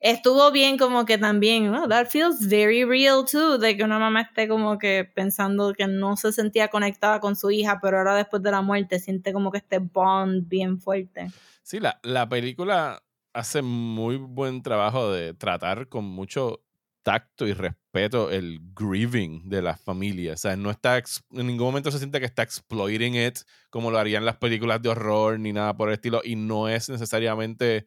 Estuvo 0.00 0.52
bien 0.52 0.76
como 0.76 1.06
que 1.06 1.16
también, 1.16 1.72
that 1.88 2.06
feels 2.06 2.46
very 2.48 2.84
real 2.84 3.24
too, 3.24 3.58
de 3.58 3.76
que 3.76 3.82
una 3.82 3.98
mamá 3.98 4.22
esté 4.22 4.46
como 4.46 4.78
que 4.78 5.04
pensando 5.04 5.72
que 5.72 5.86
no 5.86 6.16
se 6.16 6.32
sentía 6.32 6.68
conectada 6.68 7.18
con 7.18 7.34
su 7.34 7.50
hija, 7.50 7.78
pero 7.80 7.98
ahora 7.98 8.14
después 8.14 8.42
de 8.42 8.50
la 8.50 8.60
muerte 8.60 8.98
siente 8.98 9.32
como 9.32 9.50
que 9.50 9.58
este 9.58 9.78
bond 9.78 10.48
bien 10.48 10.80
fuerte. 10.80 11.28
Sí, 11.62 11.80
la, 11.80 11.98
la 12.02 12.28
película 12.28 13.02
hace 13.32 13.62
muy 13.62 14.16
buen 14.16 14.62
trabajo 14.62 15.10
de 15.10 15.34
tratar 15.34 15.88
con 15.88 16.04
mucho 16.04 16.62
tacto 17.02 17.46
y 17.46 17.52
respeto 17.52 18.32
el 18.32 18.58
grieving 18.74 19.48
de 19.48 19.62
la 19.62 19.76
familia. 19.76 20.32
O 20.32 20.36
sea, 20.36 20.56
no 20.56 20.70
está 20.70 20.98
en 20.98 21.46
ningún 21.46 21.68
momento 21.68 21.92
se 21.92 21.98
siente 21.98 22.18
que 22.18 22.26
está 22.26 22.42
exploiting 22.42 23.14
it 23.14 23.38
como 23.70 23.92
lo 23.92 23.98
harían 23.98 24.24
las 24.24 24.38
películas 24.38 24.82
de 24.82 24.88
horror 24.88 25.38
ni 25.38 25.52
nada 25.52 25.76
por 25.76 25.88
el 25.88 25.94
estilo. 25.94 26.20
Y 26.24 26.34
no 26.34 26.68
es 26.68 26.88
necesariamente 26.88 27.86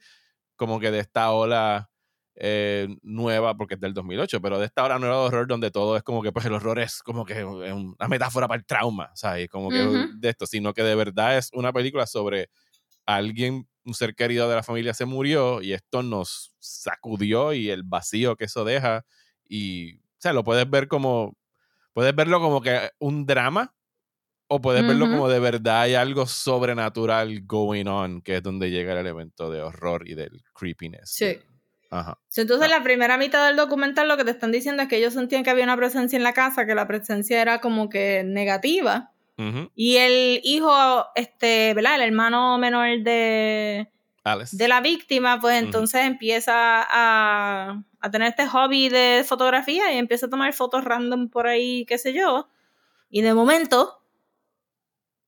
como 0.55 0.79
que 0.79 0.91
de 0.91 0.99
esta 0.99 1.31
ola 1.31 1.89
eh, 2.41 2.87
nueva, 3.01 3.55
porque 3.57 3.73
es 3.73 3.81
del 3.81 3.93
2008, 3.93 4.41
pero 4.41 4.59
de 4.59 4.65
esta 4.65 4.85
ola 4.85 4.97
nueva 4.97 5.15
de 5.17 5.21
horror 5.27 5.45
donde 5.47 5.71
todo 5.71 5.97
es 5.97 6.03
como 6.03 6.23
que 6.23 6.31
pues 6.31 6.45
el 6.45 6.53
horror 6.53 6.79
es 6.79 7.03
como 7.03 7.25
que 7.25 7.43
una 7.43 8.07
metáfora 8.07 8.47
para 8.47 8.59
el 8.59 8.65
trauma, 8.65 9.11
¿sabes? 9.13 9.49
Como 9.49 9.69
que 9.69 9.83
Ujú. 9.83 10.07
de 10.13 10.29
esto, 10.29 10.45
sino 10.45 10.73
que 10.73 10.81
de 10.81 10.95
verdad 10.95 11.37
es 11.37 11.49
una 11.53 11.73
película 11.73 12.07
sobre 12.07 12.49
alguien, 13.05 13.67
un 13.83 13.93
ser 13.93 14.15
querido 14.15 14.47
de 14.47 14.55
la 14.55 14.63
familia 14.63 14.93
se 14.93 15.05
murió 15.05 15.61
y 15.61 15.73
esto 15.73 16.01
nos 16.01 16.55
sacudió 16.59 17.51
y 17.51 17.69
el 17.69 17.83
vacío 17.83 18.37
que 18.37 18.45
eso 18.45 18.63
deja 18.63 19.05
y, 19.45 19.97
o 19.97 20.19
sea, 20.19 20.31
lo 20.31 20.43
puedes 20.45 20.69
ver 20.69 20.87
como, 20.87 21.35
puedes 21.91 22.15
verlo 22.15 22.39
como 22.39 22.61
que 22.61 22.89
un 22.99 23.25
drama 23.25 23.75
o 24.47 24.61
puedes 24.61 24.85
verlo 24.87 25.09
como 25.09 25.27
de 25.27 25.39
verdad 25.39 25.81
hay 25.81 25.95
algo 25.95 26.25
sobrenatural 26.25 27.41
going 27.45 27.85
on, 27.87 28.21
que 28.21 28.37
es 28.37 28.43
donde 28.43 28.71
llega 28.71 28.93
el 28.93 28.99
elemento 28.99 29.51
de 29.51 29.61
horror 29.61 30.07
y 30.07 30.15
del 30.15 30.41
creepiness. 30.53 31.11
Sí. 31.11 31.39
Ajá. 31.91 32.17
Entonces, 32.35 32.67
Ah. 32.67 32.77
la 32.77 32.83
primera 32.83 33.17
mitad 33.17 33.45
del 33.47 33.55
documental 33.55 34.07
lo 34.07 34.15
que 34.17 34.23
te 34.23 34.31
están 34.31 34.51
diciendo 34.51 34.83
es 34.83 34.89
que 34.89 34.97
ellos 34.97 35.13
sentían 35.13 35.43
que 35.43 35.49
había 35.49 35.63
una 35.63 35.75
presencia 35.77 36.17
en 36.17 36.23
la 36.23 36.33
casa, 36.33 36.65
que 36.65 36.75
la 36.75 36.87
presencia 36.87 37.41
era 37.41 37.59
como 37.61 37.89
que 37.89 38.23
negativa. 38.25 39.11
Y 39.73 39.95
el 39.95 40.41
hijo, 40.43 41.05
este, 41.15 41.73
¿verdad? 41.73 41.95
El 41.95 42.01
hermano 42.01 42.57
menor 42.57 42.99
de, 43.03 43.89
Alice. 44.25 44.57
de 44.57 44.67
la 44.67 44.81
víctima, 44.81 45.39
pues 45.39 45.63
entonces 45.63 46.01
empieza 46.05 46.53
a, 46.83 47.81
a 48.01 48.11
tener 48.11 48.27
este 48.27 48.45
hobby 48.47 48.89
de 48.89 49.23
fotografía 49.25 49.93
y 49.93 49.97
empieza 49.97 50.25
a 50.25 50.29
tomar 50.29 50.51
fotos 50.51 50.83
random 50.83 51.29
por 51.29 51.47
ahí, 51.47 51.85
qué 51.85 51.97
sé 51.97 52.11
yo. 52.11 52.49
Y 53.09 53.21
de 53.21 53.33
momento 53.33 54.01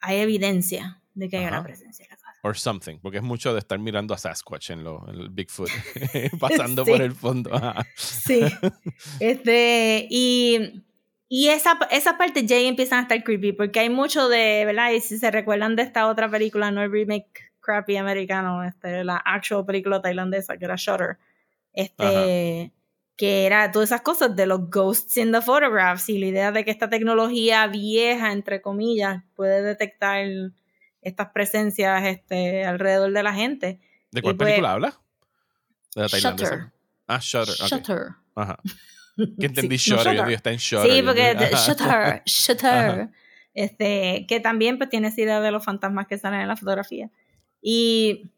hay 0.01 0.17
evidencia 0.19 0.99
de 1.13 1.29
que 1.29 1.37
hay 1.37 1.45
Ajá. 1.45 1.55
una 1.59 1.63
presencia. 1.63 2.07
Or 2.43 2.57
something, 2.57 2.97
porque 2.99 3.17
es 3.17 3.23
mucho 3.23 3.53
de 3.53 3.59
estar 3.59 3.77
mirando 3.77 4.13
a 4.13 4.17
Sasquatch 4.17 4.71
en, 4.71 4.83
lo, 4.83 5.07
en 5.09 5.19
el 5.19 5.29
Bigfoot, 5.29 5.69
pasando 6.39 6.83
Sí. 6.85 6.91
por 6.91 7.01
el 7.01 7.11
fondo. 7.13 7.53
Ajá. 7.53 7.85
Sí. 7.95 8.41
este, 9.19 10.07
y, 10.09 10.83
y 11.29 11.49
esa, 11.49 11.77
esa 11.91 12.17
parte 12.17 12.45
ya 12.45 12.57
empiezan 12.57 12.99
a 12.99 13.01
estar 13.03 13.23
creepy, 13.23 13.53
porque 13.53 13.79
hay 13.81 13.89
mucho 13.89 14.27
de, 14.27 14.63
¿verdad? 14.65 14.91
Y 14.91 15.01
si 15.01 15.17
se 15.17 15.29
recuerdan 15.31 15.75
de 15.75 15.83
esta 15.83 16.07
otra 16.07 16.29
película, 16.29 16.71
no 16.71 16.81
el 16.81 16.91
remake 16.91 17.51
crappy 17.59 17.95
americano, 17.97 18.63
este, 18.63 19.03
la 19.03 19.17
actual 19.17 19.65
película 19.65 20.01
tailandesa, 20.01 20.57
que 20.57 20.65
era 20.65 20.75
Shutter, 20.77 21.17
este, 21.73 22.71
que 23.15 23.45
era 23.45 23.71
todas 23.71 23.89
esas 23.89 24.01
cosas 24.01 24.35
de 24.35 24.47
los 24.47 24.69
ghosts 24.69 25.15
in 25.17 25.31
the 25.31 25.41
photographs 25.41 26.09
y 26.09 26.17
la 26.17 26.25
idea 26.25 26.51
de 26.51 26.65
que 26.65 26.71
esta 26.71 26.89
tecnología 26.89 27.67
vieja, 27.67 28.31
entre 28.31 28.61
comillas, 28.61 29.23
puede 29.35 29.61
detectar 29.61 30.25
estas 31.01 31.29
presencias 31.29 32.03
este, 32.05 32.63
alrededor 32.65 33.11
de 33.11 33.23
la 33.23 33.33
gente. 33.33 33.79
¿De 34.11 34.21
cuál 34.21 34.35
Y 34.35 34.37
pues- 34.37 34.47
película 34.49 34.73
habla? 34.73 34.99
De 35.95 36.01
la 36.03 36.09
tailandesa. 36.09 36.55
Shutter. 36.55 36.71
Ah, 37.07 37.19
Shutter. 37.21 37.55
ok. 37.61 37.67
Shutter. 37.69 38.07
Ajá. 38.35 38.59
Que 39.39 39.45
entendí 39.47 39.77
Sí, 39.77 39.91
no, 39.91 39.97
Shutter, 39.97 40.13
yo 40.13 40.19
Shutter. 40.21 40.27
digo, 40.27 40.35
está 40.37 40.51
en 40.51 40.57
Shutter. 40.57 40.91
Sí, 40.91 40.97
yo 40.99 41.05
porque. 41.05 41.49
Shutter, 41.55 42.21
Shutter, 42.25 43.09
este, 43.53 44.25
que 44.27 44.39
también 44.39 44.77
pues 44.77 44.89
tiene 44.89 45.09
esa 45.09 45.21
idea 45.21 45.41
de 45.41 45.51
los 45.51 45.63
fantasmas 45.65 46.07
que 46.07 46.17
salen 46.17 46.39
en 46.41 46.47
la 46.47 46.55
fotografía. 46.55 47.09
Y, 47.61 48.31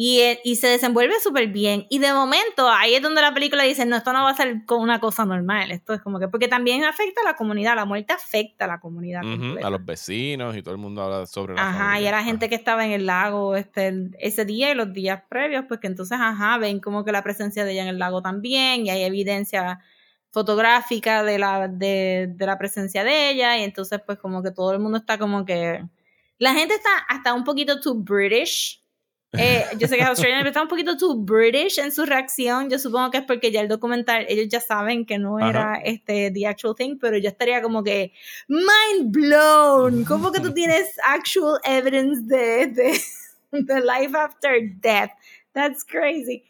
y, 0.00 0.20
eh, 0.20 0.40
y 0.44 0.54
se 0.54 0.68
desenvuelve 0.68 1.18
súper 1.18 1.48
bien. 1.48 1.84
Y 1.90 1.98
de 1.98 2.12
momento, 2.12 2.70
ahí 2.70 2.94
es 2.94 3.02
donde 3.02 3.20
la 3.20 3.34
película 3.34 3.64
dice, 3.64 3.84
no, 3.84 3.96
esto 3.96 4.12
no 4.12 4.22
va 4.22 4.30
a 4.30 4.36
ser 4.36 4.58
una 4.70 5.00
cosa 5.00 5.24
normal. 5.24 5.72
Esto 5.72 5.92
es 5.92 6.00
como 6.00 6.20
que, 6.20 6.28
porque 6.28 6.46
también 6.46 6.84
afecta 6.84 7.20
a 7.22 7.24
la 7.24 7.34
comunidad, 7.34 7.74
la 7.74 7.84
muerte 7.84 8.12
afecta 8.12 8.66
a 8.66 8.68
la 8.68 8.78
comunidad. 8.78 9.22
Completa. 9.22 9.66
a 9.66 9.70
los 9.70 9.84
vecinos 9.84 10.56
y 10.56 10.62
todo 10.62 10.72
el 10.72 10.80
mundo 10.80 11.02
habla 11.02 11.26
sobre 11.26 11.54
la 11.56 11.68
Ajá, 11.68 11.78
familia. 11.78 12.00
y 12.00 12.06
era 12.06 12.22
gente 12.22 12.44
Ajá. 12.44 12.50
que 12.50 12.54
estaba 12.54 12.84
en 12.86 12.92
el 12.92 13.06
lago 13.06 13.56
este, 13.56 13.88
el- 13.88 14.16
ese 14.20 14.44
día 14.44 14.70
y 14.70 14.74
los 14.76 14.92
días 14.92 15.20
previos, 15.28 15.64
pues 15.66 15.80
que 15.80 15.88
entonces, 15.88 16.16
ajá, 16.20 16.58
ven 16.58 16.78
como 16.78 17.04
que 17.04 17.10
la 17.10 17.24
presencia 17.24 17.64
de 17.64 17.72
ella 17.72 17.82
en 17.82 17.88
el 17.88 17.98
lago 17.98 18.22
también, 18.22 18.86
y 18.86 18.90
hay 18.90 19.02
evidencia 19.02 19.80
fotográfica 20.30 21.24
de 21.24 21.38
la, 21.40 21.66
de, 21.66 22.28
de 22.36 22.46
la 22.46 22.56
presencia 22.56 23.02
de 23.02 23.30
ella, 23.30 23.58
y 23.58 23.64
entonces 23.64 24.00
pues 24.06 24.18
como 24.18 24.44
que 24.44 24.52
todo 24.52 24.72
el 24.72 24.78
mundo 24.78 24.98
está 24.98 25.18
como 25.18 25.44
que... 25.44 25.84
La 26.38 26.54
gente 26.54 26.74
está 26.74 26.90
hasta 27.08 27.34
un 27.34 27.42
poquito 27.42 27.80
too 27.80 27.94
British. 27.96 28.80
Eh, 29.32 29.66
yo 29.78 29.86
sé 29.86 29.96
que 29.96 30.02
es 30.02 30.08
australiano, 30.08 30.40
pero 30.40 30.50
está 30.50 30.62
un 30.62 30.68
poquito 30.68 30.96
too 30.96 31.14
British 31.16 31.78
en 31.78 31.92
su 31.92 32.06
reacción. 32.06 32.70
Yo 32.70 32.78
supongo 32.78 33.10
que 33.10 33.18
es 33.18 33.24
porque 33.24 33.52
ya 33.52 33.60
el 33.60 33.68
documental, 33.68 34.24
ellos 34.28 34.48
ya 34.48 34.60
saben 34.60 35.04
que 35.04 35.18
no 35.18 35.36
Ajá. 35.36 35.48
era 35.48 35.74
este 35.84 36.30
the 36.30 36.46
actual 36.46 36.74
thing, 36.74 36.96
pero 36.98 37.18
yo 37.18 37.28
estaría 37.28 37.60
como 37.60 37.84
que 37.84 38.12
mind 38.48 39.12
blown. 39.12 40.04
¿Cómo 40.08 40.32
que 40.32 40.40
tú 40.40 40.54
tienes 40.54 40.88
actual 41.04 41.60
evidence 41.64 42.22
de, 42.24 42.66
de, 42.68 43.00
de 43.52 43.80
life 43.80 44.16
after 44.16 44.60
death? 44.80 45.10
That's 45.52 45.84
crazy. 45.84 46.44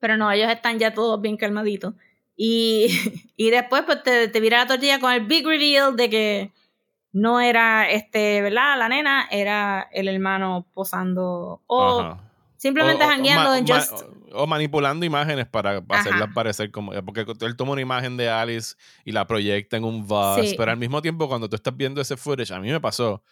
Pero 0.00 0.16
no, 0.16 0.30
ellos 0.32 0.50
están 0.50 0.78
ya 0.78 0.92
todos 0.94 1.20
bien 1.20 1.36
calmaditos. 1.36 1.94
Y, 2.36 2.88
y 3.36 3.50
después 3.50 3.84
pues 3.84 4.02
te, 4.02 4.26
te 4.26 4.40
vira 4.40 4.58
la 4.58 4.66
tortilla 4.66 4.98
con 4.98 5.12
el 5.12 5.26
big 5.26 5.46
reveal 5.46 5.94
de 5.94 6.10
que 6.10 6.52
no 7.20 7.40
era 7.40 7.90
este, 7.90 8.42
¿verdad? 8.42 8.78
La 8.78 8.88
nena 8.88 9.26
era 9.30 9.88
el 9.92 10.08
hermano 10.08 10.66
posando 10.72 11.62
o 11.66 12.00
Ajá. 12.00 12.20
simplemente 12.56 13.04
jangueando 13.04 13.54
en 13.54 13.66
Just 13.66 14.02
o 14.32 14.46
manipulando 14.46 15.04
imágenes 15.06 15.46
para 15.46 15.82
hacerlas 15.88 16.28
parecer 16.34 16.70
como. 16.70 16.92
Porque 17.02 17.24
él 17.40 17.56
toma 17.56 17.72
una 17.72 17.80
imagen 17.80 18.16
de 18.16 18.28
Alice 18.28 18.76
y 19.04 19.12
la 19.12 19.26
proyecta 19.26 19.76
en 19.76 19.84
un. 19.84 20.06
Sí. 20.42 20.54
Pero 20.56 20.70
al 20.70 20.76
mismo 20.76 21.02
tiempo, 21.02 21.28
cuando 21.28 21.48
tú 21.48 21.56
estás 21.56 21.76
viendo 21.76 22.00
ese 22.00 22.16
footage, 22.16 22.52
a 22.52 22.60
mí 22.60 22.70
me 22.70 22.80
pasó 22.80 23.22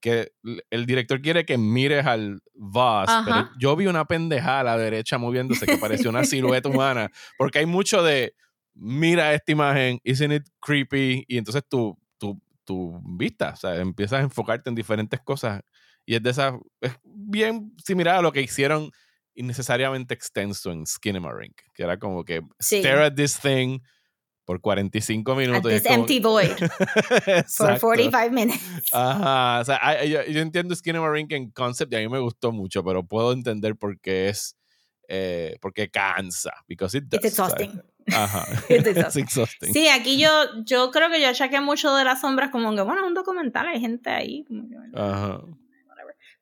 que 0.00 0.32
el 0.70 0.86
director 0.86 1.20
quiere 1.22 1.44
que 1.44 1.56
mires 1.56 2.04
al. 2.06 2.42
Ajá. 2.74 3.22
Pero 3.24 3.50
yo 3.58 3.76
vi 3.76 3.86
una 3.86 4.04
pendejada 4.04 4.60
a 4.60 4.64
la 4.64 4.76
derecha 4.76 5.18
moviéndose 5.18 5.66
que 5.66 5.78
parecía 5.78 6.10
una 6.10 6.24
silueta 6.24 6.68
humana. 6.68 7.10
Porque 7.38 7.60
hay 7.60 7.66
mucho 7.66 8.02
de. 8.02 8.34
Mira 8.76 9.32
esta 9.34 9.52
imagen, 9.52 10.00
isn't 10.02 10.32
it 10.32 10.48
creepy? 10.60 11.24
Y 11.28 11.38
entonces 11.38 11.62
tu, 11.68 11.96
tu, 12.64 13.00
vista, 13.04 13.50
o 13.50 13.56
sea, 13.56 13.76
empiezas 13.76 14.20
a 14.20 14.22
enfocarte 14.22 14.68
en 14.70 14.74
diferentes 14.76 15.20
cosas. 15.20 15.62
Y 16.06 16.14
es 16.16 16.22
de 16.22 16.30
esas. 16.30 16.54
Es 16.80 16.92
bien 17.02 17.72
similar 17.82 18.16
a 18.16 18.22
lo 18.22 18.32
que 18.32 18.42
hicieron 18.42 18.90
innecesariamente 19.34 20.14
extenso 20.14 20.70
en 20.70 20.86
Skinamarink, 20.86 21.56
que 21.72 21.82
era 21.82 21.98
como 21.98 22.24
que 22.24 22.42
Sí. 22.60 22.78
stare 22.80 23.04
at 23.06 23.14
this 23.14 23.38
thing 23.40 23.80
por 24.44 24.60
45 24.60 25.32
at 25.32 25.36
minutos. 25.38 25.72
y 25.72 25.74
es 25.74 25.82
this 25.82 25.90
como- 25.90 26.00
empty 26.02 26.20
void 26.20 26.50
for 26.58 27.22
Exacto. 27.26 27.80
45 27.80 28.30
minutes. 28.30 28.60
Ajá, 28.92 29.60
o 29.60 29.64
sea, 29.64 30.04
yo, 30.04 30.22
yo 30.24 30.40
entiendo 30.40 30.74
Skinamarink 30.74 31.32
en 31.32 31.50
concept 31.50 31.92
y 31.92 31.96
a 31.96 32.00
mí 32.00 32.08
me 32.08 32.18
gustó 32.20 32.52
mucho, 32.52 32.84
pero 32.84 33.04
puedo 33.06 33.32
entender 33.32 33.74
por 33.76 33.98
qué 34.00 34.28
es, 34.28 34.56
eh, 35.08 35.56
porque 35.60 35.88
cansa, 35.90 36.52
because 36.68 36.96
it 36.98 37.04
does, 37.08 37.24
It's 37.24 37.34
¿sabes? 37.36 37.70
Ajá. 38.12 38.46
Sí, 39.72 39.88
aquí 39.88 40.18
yo, 40.18 40.30
yo 40.64 40.90
creo 40.90 41.10
que 41.10 41.20
yo 41.20 41.28
achaqué 41.28 41.60
mucho 41.60 41.94
de 41.94 42.04
las 42.04 42.20
sombras 42.20 42.50
como 42.50 42.74
que, 42.74 42.82
bueno, 42.82 43.00
es 43.02 43.06
un 43.06 43.14
documental, 43.14 43.66
hay 43.68 43.80
gente 43.80 44.10
ahí. 44.10 44.44
como 44.44 44.68
que, 44.68 44.76
Ajá. 44.94 45.40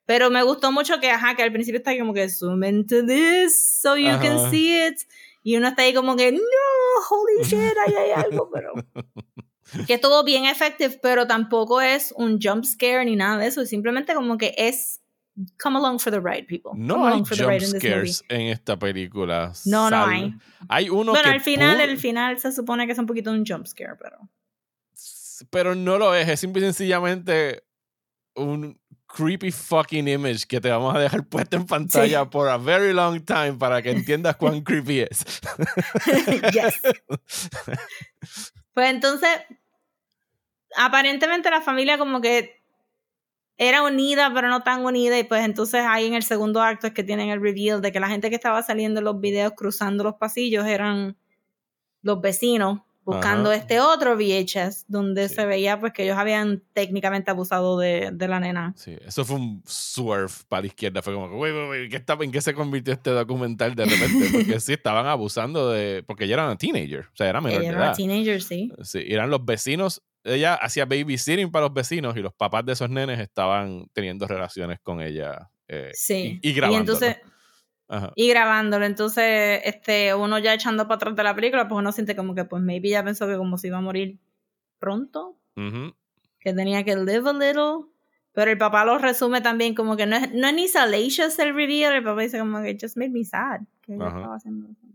Pero 0.05 0.29
me 0.29 0.43
gustó 0.43 0.71
mucho 0.71 0.99
que, 0.99 1.09
ajá, 1.09 1.35
que 1.35 1.43
al 1.43 1.53
principio 1.53 1.77
está 1.77 1.97
como 1.97 2.13
que 2.13 2.27
zoom 2.29 2.63
into 2.63 3.05
this 3.05 3.79
so 3.81 3.95
you 3.95 4.11
can 4.19 4.37
Ajá. 4.37 4.49
see 4.49 4.87
it. 4.87 4.95
Y 5.43 5.57
uno 5.57 5.69
está 5.69 5.83
ahí 5.83 5.93
como 5.93 6.15
que, 6.15 6.31
no, 6.31 6.39
holy 7.09 7.43
shit, 7.43 7.77
ahí 7.87 7.93
hay 7.93 8.11
algo, 8.11 8.49
pero... 8.51 8.73
que 9.87 9.93
estuvo 9.95 10.23
bien 10.23 10.45
effective, 10.45 10.99
pero 11.01 11.25
tampoco 11.25 11.81
es 11.81 12.13
un 12.17 12.39
jump 12.41 12.65
scare 12.65 13.05
ni 13.05 13.15
nada 13.15 13.37
de 13.37 13.47
eso. 13.47 13.65
Simplemente 13.65 14.13
como 14.13 14.37
que 14.37 14.53
es 14.57 15.01
come 15.57 15.77
along 15.77 15.99
for 15.99 16.11
the 16.11 16.19
ride, 16.19 16.47
people. 16.47 16.73
No 16.75 16.95
come 16.95 17.05
hay 17.05 17.13
along 17.13 17.25
for 17.25 17.37
the 17.37 17.43
jump 17.43 17.81
scares 17.81 18.23
en 18.29 18.41
esta 18.47 18.77
película. 18.77 19.53
No, 19.65 19.89
no 19.89 20.05
hay. 20.05 20.33
Hay 20.69 20.89
uno 20.89 21.11
Bueno, 21.11 21.23
que 21.23 21.35
al 21.35 21.41
final, 21.41 21.81
el 21.81 21.97
final 21.97 22.39
se 22.39 22.51
supone 22.51 22.85
que 22.85 22.93
es 22.93 22.99
un 22.99 23.05
poquito 23.05 23.31
un 23.31 23.45
jump 23.45 23.65
scare, 23.65 23.95
pero... 23.97 24.17
pero 25.49 25.75
no 25.75 25.97
lo 25.97 26.13
es, 26.13 26.27
es 26.29 26.39
simple 26.39 26.61
y 26.61 26.65
sencillamente 26.65 27.63
un 28.35 28.79
creepy 29.13 29.51
fucking 29.51 30.07
image 30.07 30.47
que 30.47 30.59
te 30.59 30.69
vamos 30.69 30.95
a 30.95 30.99
dejar 30.99 31.25
puesta 31.25 31.55
en 31.55 31.67
pantalla 31.67 32.29
por 32.29 32.49
a 32.49 32.57
very 32.57 32.93
long 32.93 33.23
time 33.23 33.53
para 33.53 33.81
que 33.81 33.91
entiendas 33.91 34.35
cuán 34.37 34.61
creepy 34.63 35.01
es. 35.01 35.23
yes. 36.51 36.81
Pues 38.73 38.89
entonces, 38.89 39.29
aparentemente 40.75 41.51
la 41.51 41.61
familia 41.61 41.99
como 41.99 42.21
que 42.21 42.62
era 43.57 43.83
unida, 43.83 44.31
pero 44.33 44.49
no 44.49 44.63
tan 44.63 44.83
unida. 44.85 45.17
Y 45.19 45.23
pues 45.23 45.43
entonces 45.45 45.81
ahí 45.87 46.07
en 46.07 46.13
el 46.15 46.23
segundo 46.23 46.61
acto 46.61 46.87
es 46.87 46.93
que 46.93 47.03
tienen 47.03 47.29
el 47.29 47.41
reveal 47.41 47.81
de 47.81 47.91
que 47.91 47.99
la 47.99 48.09
gente 48.09 48.29
que 48.29 48.35
estaba 48.35 48.61
saliendo 48.63 48.99
en 48.99 49.05
los 49.05 49.19
videos 49.19 49.53
cruzando 49.55 50.03
los 50.03 50.15
pasillos 50.15 50.65
eran 50.65 51.15
los 52.01 52.19
vecinos 52.21 52.81
buscando 53.05 53.49
Ajá. 53.49 53.59
este 53.59 53.81
otro 53.81 54.15
VHS 54.15 54.85
donde 54.87 55.27
Sí. 55.27 55.35
se 55.35 55.45
veía 55.45 55.77
pues 55.77 55.91
que 55.91 56.03
ellos 56.05 56.17
habían 56.17 56.63
técnicamente 56.71 57.29
abusado 57.31 57.77
de, 57.77 58.11
de 58.13 58.27
la 58.29 58.39
nena. 58.39 58.73
Sí, 58.77 58.95
eso 59.05 59.25
fue 59.25 59.35
un 59.35 59.61
swerve 59.65 60.31
para 60.47 60.61
la 60.61 60.67
izquierda. 60.67 61.01
Fue 61.01 61.13
como 61.13 61.29
que, 61.29 61.35
"Wait, 61.35 61.53
wait, 61.53 61.69
wait, 61.69 61.91
¿qué 61.91 61.97
está- 61.97 62.17
¿en 62.21 62.31
qué 62.31 62.39
se 62.39 62.53
convirtió 62.53 62.93
este 62.93 63.09
documental 63.09 63.75
de 63.75 63.83
repente? 63.85 64.29
Porque 64.55 64.59
sí, 64.61 64.71
estaban 64.73 65.05
abusando 65.05 65.69
de. 65.69 66.01
Porque 66.07 66.23
ella 66.23 66.35
era 66.35 66.45
una 66.45 66.57
teenager, 66.57 67.01
o 67.01 67.15
sea, 67.15 67.27
era 67.27 67.41
menor 67.41 67.59
Ella 67.59 67.61
de 67.61 67.67
era 67.67 67.77
una 67.77 67.85
edad. 67.87 67.95
teenager, 67.97 68.41
sí. 68.41 68.71
Sí, 68.83 69.03
eran 69.05 69.29
los 69.29 69.43
vecinos. 69.43 70.01
Ella 70.23 70.55
hacía 70.55 70.85
babysitting 70.85 71.51
para 71.51 71.65
los 71.65 71.73
vecinos 71.73 72.15
y 72.15 72.21
los 72.21 72.33
papás 72.33 72.65
de 72.65 72.73
esos 72.73 72.89
nenes 72.89 73.19
estaban 73.19 73.87
teniendo 73.93 74.27
relaciones 74.27 74.79
con 74.81 75.01
ella. 75.01 75.49
eh, 75.67 75.91
Sí. 75.93 76.39
Y, 76.41 76.49
y 76.49 76.53
grabándolo. 76.53 76.97
entonces, 76.97 77.17
Ajá. 77.89 78.11
y 78.15 78.29
grabándolo. 78.29 78.85
Entonces, 78.85 79.61
este, 79.65 80.13
uno 80.15 80.39
ya 80.39 80.53
echando 80.53 80.83
para 80.87 80.95
atrás 80.95 81.15
de 81.15 81.23
la 81.23 81.35
película, 81.35 81.67
pues 81.67 81.79
uno 81.79 81.91
siente 81.91 82.15
como 82.15 82.33
que, 82.35 82.45
pues, 82.45 82.61
maybe 82.63 82.89
ya 82.89 83.03
pensó 83.03 83.27
que 83.27 83.35
como 83.37 83.57
se 83.57 83.67
iba 83.67 83.77
a 83.77 83.81
morir 83.81 84.17
pronto, 84.79 85.37
que 85.55 86.53
tenía 86.53 86.83
que 86.83 86.95
live 86.95 87.29
a 87.29 87.33
little. 87.33 87.89
Pero 88.33 88.49
el 88.49 88.57
papá 88.57 88.83
lo 88.83 88.97
resume 88.97 89.41
también 89.41 89.75
como 89.75 89.95
que 89.95 90.05
no 90.07 90.15
es, 90.15 90.33
no 90.33 90.47
es 90.47 90.53
ni 90.55 90.67
salacious 90.67 91.37
el 91.39 91.53
reveal, 91.53 91.93
el 91.93 92.03
papá 92.03 92.21
dice 92.21 92.39
como 92.39 92.61
que 92.63 92.77
just 92.81 92.97
made 92.97 93.11
me 93.11 93.23
sad. 93.23 93.61
Que 93.81 93.93
Ajá. 93.93 94.07
estaba 94.07 94.35
haciendo 94.35 94.67
eso. 94.71 94.87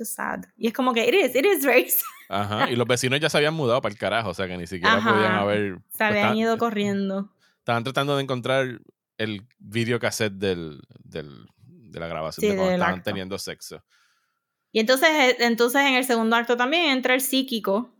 It's 0.00 0.10
just 0.10 0.16
sad. 0.16 0.44
Y 0.56 0.68
es 0.68 0.72
como 0.72 0.92
que 0.94 1.06
it 1.08 1.14
is, 1.14 1.34
it 1.34 1.44
is 1.44 1.64
very 1.64 1.88
sad. 1.90 2.02
Ajá. 2.28 2.70
Y 2.70 2.76
los 2.76 2.86
vecinos 2.86 3.18
ya 3.20 3.28
se 3.30 3.36
habían 3.38 3.54
mudado 3.54 3.80
para 3.80 3.92
el 3.92 3.98
carajo, 3.98 4.30
o 4.30 4.34
sea 4.34 4.46
que 4.46 4.56
ni 4.56 4.66
siquiera 4.66 4.96
Ajá. 4.96 5.12
podían 5.14 5.32
haber. 5.34 5.78
Se 5.96 6.04
habían 6.04 6.18
estaban- 6.18 6.36
ido 6.38 6.58
corriendo. 6.58 7.32
Estaban 7.58 7.84
tratando 7.84 8.16
de 8.16 8.22
encontrar 8.22 8.80
el 9.18 9.46
videocassette 9.58 10.34
del, 10.34 10.80
del, 11.04 11.46
de 11.66 12.00
la 12.00 12.06
grabación 12.06 12.42
Sí, 12.42 12.48
de 12.48 12.54
cuando 12.56 12.72
estaban 12.74 12.94
acto. 12.96 13.04
teniendo 13.10 13.38
sexo. 13.38 13.82
Y 14.72 14.80
entonces, 14.80 15.08
eh, 15.10 15.36
entonces 15.40 15.80
en 15.82 15.94
el 15.94 16.04
segundo 16.04 16.36
acto 16.36 16.56
también 16.56 16.90
entra 16.90 17.14
el 17.14 17.20
psíquico, 17.20 17.90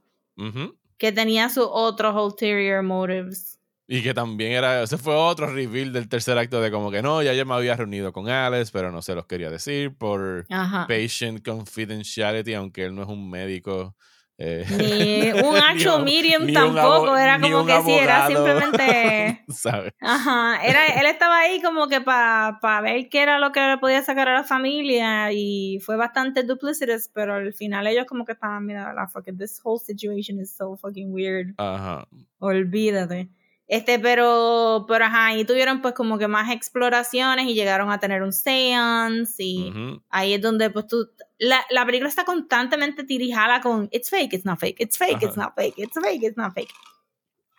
que 0.98 1.12
tenía 1.12 1.48
sus 1.48 1.66
otros 1.68 2.14
ulterior 2.14 2.82
motives. 2.82 3.57
Y 3.90 4.02
que 4.02 4.12
también 4.12 4.52
era, 4.52 4.82
ese 4.82 4.98
fue 4.98 5.14
otro 5.14 5.46
reveal 5.46 5.94
del 5.94 6.10
tercer 6.10 6.36
acto 6.36 6.60
de 6.60 6.70
como 6.70 6.90
que 6.90 7.00
no, 7.00 7.22
ya 7.22 7.32
yo 7.32 7.46
me 7.46 7.54
había 7.54 7.74
reunido 7.74 8.12
con 8.12 8.28
Alex, 8.28 8.70
pero 8.70 8.92
no 8.92 9.00
se 9.00 9.14
los 9.14 9.24
quería 9.24 9.48
decir 9.48 9.96
por 9.96 10.44
Ajá. 10.50 10.86
patient 10.86 11.42
confidentiality, 11.42 12.52
aunque 12.52 12.84
él 12.84 12.94
no 12.94 13.02
es 13.02 13.08
un 13.08 13.30
médico. 13.30 13.96
eh, 14.36 14.66
Ni 14.70 15.32
un 15.42 15.56
actual 15.96 16.04
medium 16.04 16.44
ni 16.44 16.52
tampoco, 16.52 17.16
era 17.16 17.40
como 17.40 17.64
que 17.64 17.80
sí, 17.80 17.92
era 17.92 18.26
abogado. 18.26 18.44
simplemente... 18.46 19.44
¿sabes? 19.48 19.92
Ajá, 20.02 20.60
era, 20.66 20.86
él 21.00 21.06
estaba 21.06 21.38
ahí 21.38 21.62
como 21.62 21.88
que 21.88 22.02
para 22.02 22.80
ver 22.82 23.08
qué 23.08 23.22
era 23.22 23.38
lo 23.38 23.52
que 23.52 23.60
le 23.60 23.78
podía 23.78 24.02
sacar 24.02 24.28
a 24.28 24.34
la 24.34 24.44
familia 24.44 25.32
y 25.32 25.80
fue 25.80 25.96
bastante 25.96 26.42
duplicitous, 26.42 27.08
pero 27.14 27.36
al 27.36 27.54
final 27.54 27.86
ellos 27.86 28.04
como 28.06 28.26
que 28.26 28.32
estaban, 28.32 28.66
mira, 28.66 28.92
la 28.92 29.08
fuck, 29.08 29.24
this 29.38 29.60
whole 29.64 29.80
situation 29.82 30.38
is 30.40 30.54
so 30.54 30.76
fucking 30.76 31.10
weird, 31.10 31.54
Ajá. 31.56 32.06
olvídate. 32.38 33.30
Este, 33.68 33.98
pero, 33.98 34.86
pero 34.88 35.04
ajá, 35.04 35.36
y 35.36 35.44
tuvieron 35.44 35.82
pues 35.82 35.92
como 35.92 36.16
que 36.16 36.26
más 36.26 36.50
exploraciones 36.50 37.46
y 37.46 37.54
llegaron 37.54 37.90
a 37.90 38.00
tener 38.00 38.22
un 38.22 38.32
seance 38.32 39.44
y 39.44 39.70
ahí 40.08 40.32
es 40.32 40.40
donde 40.40 40.70
pues 40.70 40.86
tú, 40.86 41.10
la, 41.36 41.62
la 41.68 41.84
película 41.84 42.08
está 42.08 42.24
constantemente 42.24 43.04
tirijada 43.04 43.60
con 43.60 43.90
it's 43.92 44.08
fake, 44.08 44.32
it's 44.32 44.46
not 44.46 44.58
fake, 44.58 44.80
it's 44.80 44.96
fake, 44.96 45.22
it's 45.22 45.36
not 45.36 45.54
fake, 45.54 45.74
it's 45.76 46.00
fake, 46.00 46.22
it's 46.22 46.38
not 46.38 46.54
fake. 46.54 46.72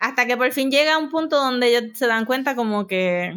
Hasta 0.00 0.26
que 0.26 0.36
por 0.36 0.50
fin 0.50 0.72
llega 0.72 0.98
un 0.98 1.10
punto 1.10 1.36
donde 1.36 1.68
ellos 1.68 1.96
se 1.96 2.08
dan 2.08 2.24
cuenta 2.24 2.56
como 2.56 2.88
que, 2.88 3.36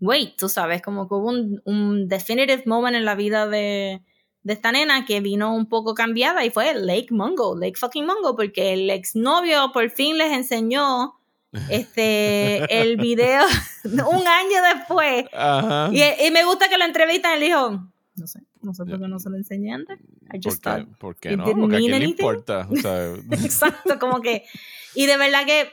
wait, 0.00 0.36
tú 0.36 0.48
sabes, 0.48 0.82
como 0.82 1.06
que 1.06 1.14
hubo 1.14 1.28
un, 1.28 1.62
un 1.64 2.08
definitive 2.08 2.64
moment 2.66 2.96
en 2.96 3.04
la 3.04 3.14
vida 3.14 3.46
de, 3.46 4.02
de 4.42 4.52
esta 4.52 4.72
nena 4.72 5.04
que 5.04 5.20
vino 5.20 5.54
un 5.54 5.68
poco 5.68 5.94
cambiada 5.94 6.44
y 6.44 6.50
fue 6.50 6.74
Lake 6.74 7.08
Mungo, 7.10 7.56
Lake 7.56 7.78
fucking 7.78 8.06
Mungo, 8.06 8.34
porque 8.34 8.72
el 8.72 8.90
exnovio 8.90 9.70
por 9.72 9.88
fin 9.90 10.18
les 10.18 10.32
enseñó 10.32 11.19
este 11.68 12.80
el 12.80 12.96
video 12.96 13.44
un 13.84 14.26
año 14.26 14.62
después. 14.74 15.24
Y, 15.92 16.30
me 16.30 16.44
gusta 16.44 16.68
que 16.68 16.78
lo 16.78 16.84
entrevistan 16.84 17.32
y 17.32 17.34
él 17.36 17.40
dijo, 17.40 17.90
no 18.16 18.26
sé, 18.26 18.40
no 18.62 18.74
sé 18.74 18.84
por 18.84 19.00
qué 19.00 19.08
no 19.08 19.18
se 19.18 19.30
lo 19.30 19.36
enseñé 19.36 19.72
antes. 19.72 19.98
I 20.32 20.38
just 20.42 20.64
¿Por 20.64 20.76
qué, 20.76 20.96
¿Por 20.98 21.16
qué 21.16 21.36
no? 21.36 21.44
Porque 21.44 21.76
a 21.76 21.78
quién 21.78 21.98
le 21.98 22.04
importa. 22.04 22.68
Exacto, 23.30 23.98
como 23.98 24.20
que... 24.20 24.44
Y 24.94 25.06
de 25.06 25.16
verdad 25.16 25.44
que 25.46 25.70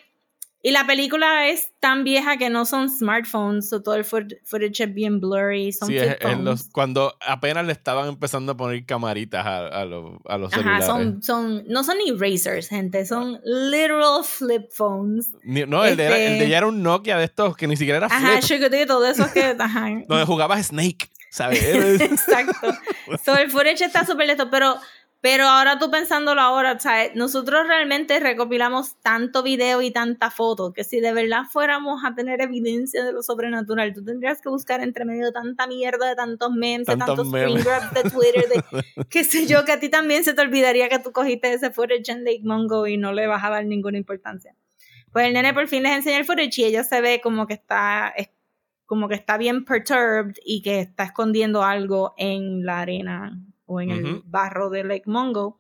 y 0.68 0.72
la 0.72 0.86
película 0.86 1.47
es 1.47 1.72
tan 1.80 2.03
vieja 2.03 2.36
que 2.36 2.49
no 2.49 2.65
son 2.65 2.89
smartphones, 2.89 3.72
o 3.72 3.82
todo 3.82 3.95
el 3.95 4.03
footage 4.03 4.82
es 4.82 4.93
bien 4.93 5.22
blurry. 5.22 5.72
Son 5.72 5.88
sí, 5.88 5.95
en 5.97 6.43
los, 6.43 6.68
cuando 6.74 7.15
apenas 7.26 7.65
le 7.65 7.72
estaban 7.72 8.09
empezando 8.09 8.51
a 8.51 8.57
poner 8.57 8.86
camaritas 8.86 9.45
a, 9.45 9.65
a, 9.68 9.86
los, 9.86 10.20
a 10.28 10.38
los 10.38 10.53
Ajá, 10.53 10.82
Son, 10.82 11.24
son, 11.24 11.63
no 11.70 11.86
son 11.86 11.99
ni 11.99 12.11
razers, 12.11 12.68
gente, 12.68 13.05
son 13.05 13.39
literal 13.45 14.26
flip 14.26 14.70
phones. 14.70 15.32
no, 15.45 15.86
el, 15.86 15.95
de, 15.95 16.07
el 16.07 16.11
de 16.11 16.26
ella 16.26 16.34
este 16.34 16.53
era 16.57 16.68
un 16.68 16.84
Nokia 16.84 17.18
de 17.18 17.24
estos 17.24 17.55
que 17.55 17.65
ni 17.65 17.78
siquiera 17.78 17.99
era 17.99 18.09
flip. 18.09 18.30
Ajá, 18.30 18.39
chiquitito, 18.41 18.99
de 18.99 19.11
esos 19.11 19.28
que. 19.30 19.55
Ajá. 19.57 19.88
Donde 20.05 20.26
jugabas 20.26 20.68
Snake, 20.68 21.09
¿sabes? 21.30 21.63
Exacto. 22.01 22.74
So, 23.24 23.38
el 23.38 23.49
footage 23.49 23.86
está 23.86 24.05
súper 24.05 24.28
lento, 24.28 24.49
pero 24.49 24.76
pero 25.20 25.45
ahora 25.45 25.80
tú 25.80 25.89
pensándolo 25.89 26.41
ahora, 26.41 26.80
¿sabes? 26.80 27.11
nosotros 27.15 27.68
realmente 27.68 28.20
recopilamos 28.20 28.99
tanto 29.01 29.41
video 29.41 29.82
y 29.82 29.89
tanta 29.89 30.30
foto 30.30 30.74
que 30.74 30.84
si 30.84 30.99
de 30.99 31.11
verdad 31.11 31.43
fuéramos 31.49 32.03
a 32.05 32.13
tener 32.13 32.39
evidencia 32.39 33.03
de 33.03 33.11
lo 33.11 33.24
sobrenatural, 33.24 33.93
tú 33.93 34.03
tendrías 34.03 34.41
que 34.41 34.49
buscar 34.49 34.82
entre 34.82 35.05
medio 35.05 35.32
tanta 35.32 35.65
mierda 35.65 36.07
de 36.07 36.15
tantos 36.15 36.51
memes, 36.51 36.86
de 36.86 36.97
tantos 36.97 37.30
screen 37.30 37.63
grabs 37.63 37.93
de 37.93 38.09
Twitter, 38.09 38.45
de 38.47 39.05
qué 39.09 39.24
sé 39.24 39.47
yo, 39.47 39.65
que 39.65 39.72
a 39.72 39.80
ti 39.80 39.89
también 39.89 40.24
se 40.24 40.36
te 40.36 40.41
olvidaría 40.41 40.88
que 40.88 40.99
tú 40.99 41.11
cogiste 41.11 41.51
ese 41.51 41.72
footage 41.72 42.11
en 42.11 42.24
Lake 42.24 42.43
Mongo 42.43 42.86
y 42.86 42.97
no 42.97 43.11
le 43.11 43.26
vas 43.26 43.43
a 43.43 43.49
dar 43.49 43.65
ninguna 43.65 43.97
importancia. 43.97 44.55
Pues 45.11 45.26
el 45.26 45.34
nene 45.34 45.53
por 45.53 45.68
fin 45.68 45.82
les 45.82 45.93
enseña 45.93 46.18
el 46.18 46.26
footage 46.26 46.59
y 46.59 46.65
ella 46.65 46.84
se 46.84 47.01
ve 47.01 47.22
como 47.24 47.47
que 47.47 47.55
está, 47.55 48.13
como 48.86 49.07
que 49.07 49.15
está 49.15 49.38
bien 49.38 49.65
perturbed 49.65 50.36
y 50.45 50.61
que 50.61 50.82
está 50.82 51.05
escondiendo 51.05 51.63
algo 51.63 52.13
en 52.18 52.63
la 52.65 52.82
arena 52.82 53.36
o 53.68 53.80
en 53.80 53.91
el 53.91 54.22
barro 54.26 54.70
de 54.72 54.84
Lake 54.84 55.03
Mongo. 55.05 55.59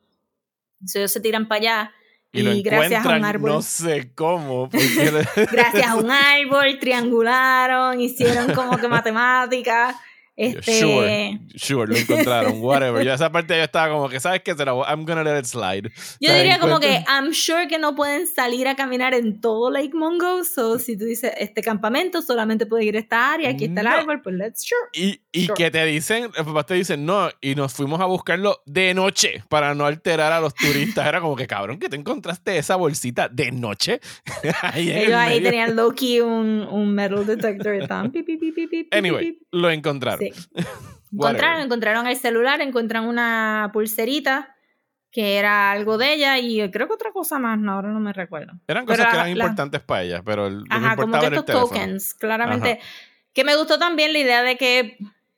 Entonces 0.79 0.95
ellos 0.95 1.11
se 1.11 1.19
tiran 1.19 1.47
para 1.47 1.59
allá 1.59 1.91
y, 2.31 2.61
gracias 2.61 3.05
a 3.05 3.17
un 3.17 3.25
árbol. 3.25 3.51
No 3.51 3.61
sé 3.61 4.11
cómo. 4.15 4.69
gracias 5.51 5.87
a 5.87 5.95
un 5.95 6.09
árbol 6.09 6.79
triangularon, 6.79 8.01
hicieron 8.01 8.53
como 8.53 8.77
que 8.77 8.87
matemáticas 8.87 9.95
este... 10.37 10.79
Sure, 10.79 11.39
sure, 11.55 11.91
lo 11.91 11.97
encontraron, 11.97 12.53
whatever. 12.61 13.03
Yo 13.03 13.13
esa 13.13 13.31
parte 13.31 13.57
yo 13.57 13.63
estaba 13.63 13.91
como 13.91 14.07
que, 14.07 14.19
¿sabes 14.19 14.41
qué? 14.43 14.51
I'm 14.51 15.05
gonna 15.05 15.23
let 15.23 15.39
it 15.39 15.45
slide. 15.45 15.91
Yo 16.21 16.33
diría 16.33 16.59
como 16.59 16.79
que, 16.79 17.03
I'm 17.07 17.33
sure 17.33 17.67
que 17.67 17.79
no 17.79 17.95
pueden 17.95 18.27
salir 18.27 18.67
a 18.67 18.75
caminar 18.75 19.13
en 19.13 19.41
todo 19.41 19.71
Lake 19.71 19.93
Mungo, 19.93 20.43
so 20.43 20.77
si 20.79 20.95
tú 20.95 21.05
dices, 21.05 21.31
este 21.39 21.61
campamento 21.61 22.21
solamente 22.21 22.65
puede 22.65 22.85
ir 22.85 22.95
a 22.95 22.99
esta 22.99 23.33
área, 23.33 23.49
aquí 23.49 23.65
está 23.65 23.81
el 23.81 23.87
árbol, 23.87 24.21
pues 24.21 24.35
let's 24.35 24.63
sure. 24.63 24.77
Y, 24.93 25.19
y 25.31 25.47
que 25.47 25.71
te 25.71 25.83
dicen, 25.85 26.29
el 26.35 26.45
papá 26.45 26.65
te 26.65 26.75
dicen, 26.75 27.05
no, 27.05 27.29
y 27.41 27.55
nos 27.55 27.73
fuimos 27.73 27.99
a 27.99 28.05
buscarlo 28.05 28.61
de 28.65 28.93
noche 28.93 29.43
para 29.49 29.73
no 29.73 29.85
alterar 29.85 30.31
a 30.31 30.39
los 30.39 30.53
turistas. 30.53 31.07
Era 31.07 31.19
como 31.19 31.35
que, 31.35 31.47
cabrón, 31.47 31.79
que 31.79 31.89
te 31.89 31.95
encontraste 31.95 32.57
esa 32.57 32.75
bolsita 32.75 33.27
de 33.29 33.51
noche. 33.51 33.99
ahí 34.61 34.91
Ellos 34.91 35.13
ahí 35.13 35.41
tenían 35.41 35.75
Loki 35.75 36.19
un, 36.19 36.67
un 36.69 36.93
metal 36.93 37.25
detector. 37.25 37.87
anyway, 38.91 39.39
lo 39.51 39.69
encontraron. 39.69 40.26
encontraron, 41.11 41.61
encontraron 41.61 42.07
el 42.07 42.17
celular, 42.17 42.61
encuentran 42.61 43.05
una 43.05 43.69
pulserita 43.73 44.55
que 45.11 45.37
era 45.37 45.71
algo 45.71 45.97
de 45.97 46.13
ella 46.13 46.37
y 46.37 46.69
creo 46.69 46.87
que 46.87 46.93
otra 46.93 47.11
cosa 47.11 47.39
más, 47.39 47.57
no, 47.57 47.73
ahora 47.73 47.89
no 47.89 47.99
me 47.99 48.13
recuerdo. 48.13 48.53
Eran 48.67 48.85
cosas 48.85 49.07
que 49.07 49.15
eran 49.15 49.29
importantes 49.29 49.81
para 49.81 50.03
ella, 50.03 50.21
pero 50.23 50.47
el, 50.47 50.63
Ajá, 50.69 50.95
como 50.95 51.19
que 51.19 51.25
estos 51.27 51.45
tokens, 51.45 52.13
claramente. 52.13 52.79
Que 53.33 53.43
me 53.43 53.55
gustó 53.55 53.79
también 53.79 54.13
la 54.13 54.19
idea 54.19 54.43
de 54.43 54.57
que 54.57 54.97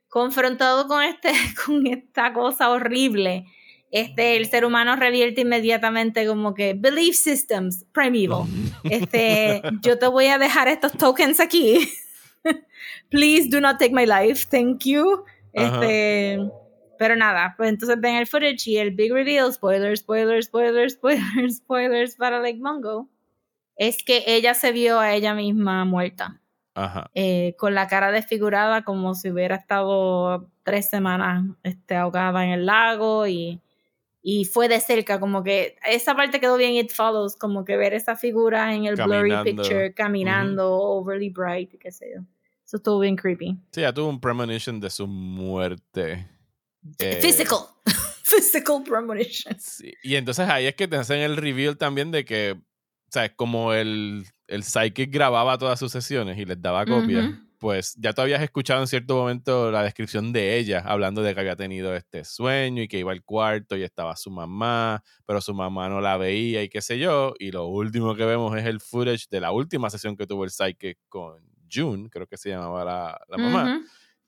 confrontado 0.10 0.88
con 0.88 1.04
este, 1.04 1.32
con 1.66 1.88
esta 1.88 2.34
cosa 2.34 2.70
horrible, 2.70 3.46
este, 3.92 4.38
el 4.38 4.48
ser 4.48 4.66
humano 4.66 4.96
revierte 4.96 5.42
inmediatamente 5.42 6.28
como 6.28 6.54
que 6.54 6.74
belief 6.74 7.16
systems, 7.16 7.86
primeval. 7.92 8.44
Este, 8.84 9.62
yo 9.82 10.00
te 10.00 10.08
voy 10.08 10.28
a 10.28 10.38
dejar 10.38 10.68
estos 10.68 10.94
tokens 10.94 11.40
aquí. 11.40 11.90
Please 13.10 13.50
do 13.50 13.60
not 13.60 13.80
take 13.80 13.94
my 13.94 14.06
life. 14.06 14.48
Thank 14.50 14.86
you. 14.86 15.26
Este, 15.54 16.40
pero 17.00 17.16
nada, 17.16 17.56
pues 17.58 17.70
entonces 17.70 18.00
ven 18.00 18.16
el 18.16 18.28
footage 18.28 18.68
y 18.68 18.78
el 18.78 18.92
big 18.92 19.12
reveal, 19.12 19.52
spoilers, 19.54 20.02
spoilers, 20.02 20.46
spoilers, 20.48 20.94
spoilers, 20.98 21.58
spoilers 21.58 22.16
para 22.16 22.40
Lake 22.40 22.60
Mongo, 22.60 23.08
es 23.78 24.04
que 24.04 24.24
ella 24.28 24.54
se 24.54 24.72
vio 24.72 25.00
a 25.00 25.14
ella 25.14 25.34
misma 25.34 25.86
muerta. 25.86 26.42
Ajá. 26.76 27.10
Eh, 27.14 27.56
con 27.58 27.74
la 27.74 27.88
cara 27.88 28.12
desfigurada 28.12 28.84
como 28.84 29.16
si 29.16 29.32
hubiera 29.32 29.56
estado 29.56 30.50
tres 30.64 30.90
semanas 30.90 31.46
este, 31.64 31.96
ahogada 31.96 32.46
en 32.46 32.52
el 32.52 32.66
lago 32.66 33.28
y, 33.28 33.60
y 34.22 34.46
fue 34.46 34.68
de 34.68 34.80
cerca, 34.80 35.20
como 35.20 35.44
que 35.44 35.78
esa 35.86 36.16
parte 36.16 36.40
quedó 36.40 36.58
bien 36.58 36.74
It 36.74 36.92
Follows, 36.92 37.36
como 37.36 37.66
que 37.66 37.76
ver 37.76 37.94
esa 37.94 38.16
figura 38.16 38.74
en 38.76 38.86
el 38.86 38.96
blurry 38.96 39.36
picture 39.44 39.94
caminando, 39.94 40.74
overly 40.74 41.30
bright, 41.30 41.78
qué 41.80 41.92
sé 41.92 42.12
yo. 42.16 42.22
Eso 42.70 42.78
estuvo 42.78 43.00
bien 43.00 43.16
creepy. 43.16 43.58
Sí, 43.72 43.82
ya 43.82 43.92
tuvo 43.92 44.10
un 44.10 44.22
premonition 44.22 44.80
de 44.80 44.92
su 44.92 45.08
muerte. 45.08 46.30
Eh, 47.00 47.18
Physical. 47.20 47.62
Physical 48.24 48.84
premonition. 48.84 49.60
Sí. 49.60 49.92
Y 50.04 50.14
entonces 50.14 50.48
ahí 50.48 50.68
es 50.68 50.76
que 50.76 50.88
te 50.88 50.96
hacen 50.96 51.18
el 51.22 51.36
reveal 51.36 51.80
también 51.80 52.12
de 52.12 52.26
que, 52.26 52.52
o 52.52 53.12
sea, 53.12 53.36
como 53.36 53.74
el, 53.74 54.24
el 54.46 54.64
psychic 54.64 55.12
grababa 55.12 55.58
todas 55.58 55.80
sus 55.80 55.92
sesiones 55.92 56.38
y 56.38 56.46
les 56.46 56.62
daba 56.62 56.86
copias, 56.86 57.32
pues 57.58 57.96
ya 57.98 58.14
tú 58.14 58.22
habías 58.22 58.44
escuchado 58.44 58.82
en 58.82 58.88
cierto 58.88 59.16
momento 59.16 59.72
la 59.72 59.82
descripción 59.82 60.32
de 60.32 60.60
ella, 60.60 60.84
hablando 60.86 61.24
de 61.24 61.34
que 61.34 61.40
había 61.40 61.56
tenido 61.56 61.96
este 61.96 62.24
sueño 62.24 62.84
y 62.84 62.88
que 62.88 63.00
iba 63.00 63.12
al 63.12 63.24
cuarto 63.24 63.78
y 63.78 63.82
estaba 63.82 64.16
su 64.16 64.30
mamá, 64.30 65.04
pero 65.26 65.42
su 65.42 65.56
mamá 65.56 65.90
no 65.90 66.02
la 66.02 66.18
veía 66.18 66.62
y 66.62 66.70
qué 66.70 66.84
sé 66.84 67.00
yo. 67.00 67.34
Y 67.40 67.50
lo 67.50 67.66
último 67.66 68.14
que 68.14 68.26
vemos 68.26 68.56
es 68.56 68.66
el 68.68 68.80
footage 68.80 69.26
de 69.32 69.42
la 69.42 69.52
última 69.52 69.90
sesión 69.90 70.16
que 70.16 70.28
tuvo 70.28 70.44
el 70.44 70.52
psychic 70.52 71.00
con 71.10 71.50
June, 71.72 72.10
creo 72.10 72.28
que 72.28 72.38
se 72.38 72.50
llamaba 72.50 72.84
la, 72.84 73.22
la 73.28 73.38
mamá, 73.38 73.82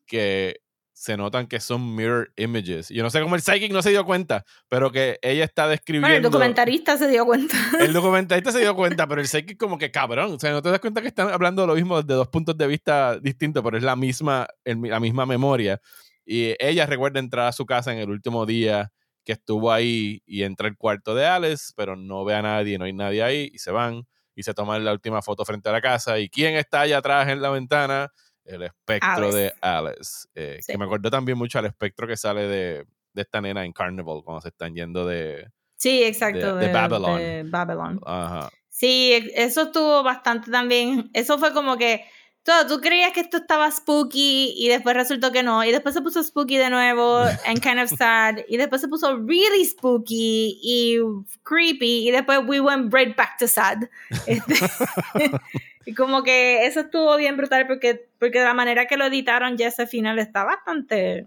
que 0.05 0.61
se 1.01 1.17
notan 1.17 1.47
que 1.47 1.59
son 1.59 1.95
mirror 1.95 2.31
images. 2.37 2.89
Yo 2.89 3.01
no 3.01 3.09
sé 3.09 3.19
cómo 3.21 3.33
el 3.33 3.41
psychic 3.41 3.71
no 3.71 3.81
se 3.81 3.89
dio 3.89 4.05
cuenta, 4.05 4.45
pero 4.69 4.91
que 4.91 5.17
ella 5.23 5.43
está 5.43 5.67
describiendo. 5.67 6.07
Bueno, 6.07 6.17
el 6.27 6.31
documentarista 6.31 6.95
se 6.95 7.07
dio 7.07 7.25
cuenta. 7.25 7.57
El 7.79 7.91
documentarista 7.93 8.51
se 8.51 8.59
dio 8.59 8.75
cuenta, 8.75 9.07
pero 9.07 9.19
el 9.19 9.27
psychic 9.27 9.57
como 9.57 9.79
que 9.79 9.89
cabrón. 9.89 10.33
O 10.33 10.39
sea, 10.39 10.51
no 10.51 10.61
te 10.61 10.69
das 10.69 10.79
cuenta 10.79 11.01
que 11.01 11.07
están 11.07 11.29
hablando 11.29 11.63
de 11.63 11.69
lo 11.69 11.73
mismo 11.73 12.03
desde 12.03 12.13
dos 12.13 12.27
puntos 12.27 12.55
de 12.55 12.67
vista 12.67 13.17
distintos, 13.17 13.63
pero 13.63 13.77
es 13.77 13.83
la 13.83 13.95
misma, 13.95 14.47
la 14.63 14.99
misma 14.99 15.25
memoria. 15.25 15.81
Y 16.23 16.53
ella 16.59 16.85
recuerda 16.85 17.19
entrar 17.19 17.47
a 17.47 17.51
su 17.51 17.65
casa 17.65 17.91
en 17.91 17.97
el 17.97 18.11
último 18.11 18.45
día 18.45 18.91
que 19.23 19.31
estuvo 19.31 19.71
ahí 19.71 20.21
y 20.27 20.43
entra 20.43 20.67
al 20.67 20.77
cuarto 20.77 21.15
de 21.15 21.25
Alice, 21.25 21.73
pero 21.75 21.95
no 21.95 22.23
ve 22.25 22.35
a 22.35 22.43
nadie, 22.43 22.77
no 22.77 22.85
hay 22.85 22.93
nadie 22.93 23.23
ahí 23.23 23.49
y 23.51 23.57
se 23.57 23.71
van 23.71 24.03
y 24.35 24.43
se 24.43 24.53
toman 24.53 24.83
la 24.85 24.93
última 24.93 25.21
foto 25.21 25.45
frente 25.45 25.69
a 25.69 25.71
la 25.71 25.81
casa. 25.81 26.19
¿Y 26.19 26.29
quién 26.29 26.55
está 26.55 26.81
allá 26.81 26.97
atrás 26.97 27.27
en 27.29 27.41
la 27.41 27.49
ventana? 27.49 28.11
el 28.45 28.63
espectro 28.63 29.31
de 29.31 29.53
Alice. 29.61 30.27
Eh, 30.35 30.59
que 30.65 30.77
me 30.77 30.85
acuerdo 30.85 31.09
también 31.09 31.37
mucho 31.37 31.59
al 31.59 31.65
espectro 31.65 32.07
que 32.07 32.17
sale 32.17 32.47
de, 32.47 32.85
de, 33.13 33.21
esta 33.21 33.41
nena 33.41 33.65
en 33.65 33.71
Carnival 33.71 34.21
cuando 34.23 34.41
se 34.41 34.49
están 34.49 34.73
yendo 34.73 35.05
de. 35.05 35.47
Sí, 35.75 36.03
exacto. 36.03 36.55
De, 36.55 36.71
Babylon. 36.71 37.99
Ajá. 38.05 38.49
Sí, 38.69 39.31
eso 39.35 39.63
estuvo 39.63 40.03
bastante 40.03 40.51
también. 40.51 41.09
Eso 41.13 41.37
fue 41.37 41.53
como 41.53 41.77
que. 41.77 42.05
Todo, 42.43 42.65
tú 42.65 42.81
creías 42.81 43.11
que 43.11 43.19
esto 43.19 43.37
estaba 43.37 43.69
spooky 43.69 44.55
y 44.57 44.67
después 44.67 44.95
resultó 44.95 45.31
que 45.31 45.43
no. 45.43 45.63
Y 45.63 45.71
después 45.71 45.93
se 45.93 46.01
puso 46.01 46.23
spooky 46.23 46.57
de 46.57 46.69
nuevo 46.69 47.19
and 47.45 47.61
kind 47.61 47.79
of 47.79 47.89
sad. 47.89 48.39
Y 48.47 48.57
después 48.57 48.81
se 48.81 48.87
puso 48.87 49.17
really 49.17 49.63
spooky 49.65 50.59
y 50.61 50.97
creepy. 51.43 52.07
Y 52.07 52.11
después 52.11 52.39
we 52.47 52.59
went 52.59 52.93
right 52.93 53.15
back 53.15 53.37
to 53.37 53.47
sad. 53.47 53.83
Este, 54.25 54.55
y 55.85 55.93
como 55.93 56.23
que 56.23 56.65
eso 56.65 56.79
estuvo 56.79 57.15
bien 57.17 57.37
brutal 57.37 57.67
porque, 57.67 58.09
porque 58.19 58.39
la 58.39 58.53
manera 58.53 58.87
que 58.87 58.97
lo 58.97 59.05
editaron 59.05 59.57
ya 59.57 59.67
ese 59.67 59.87
final 59.87 60.19
está 60.19 60.43
bastante... 60.43 61.25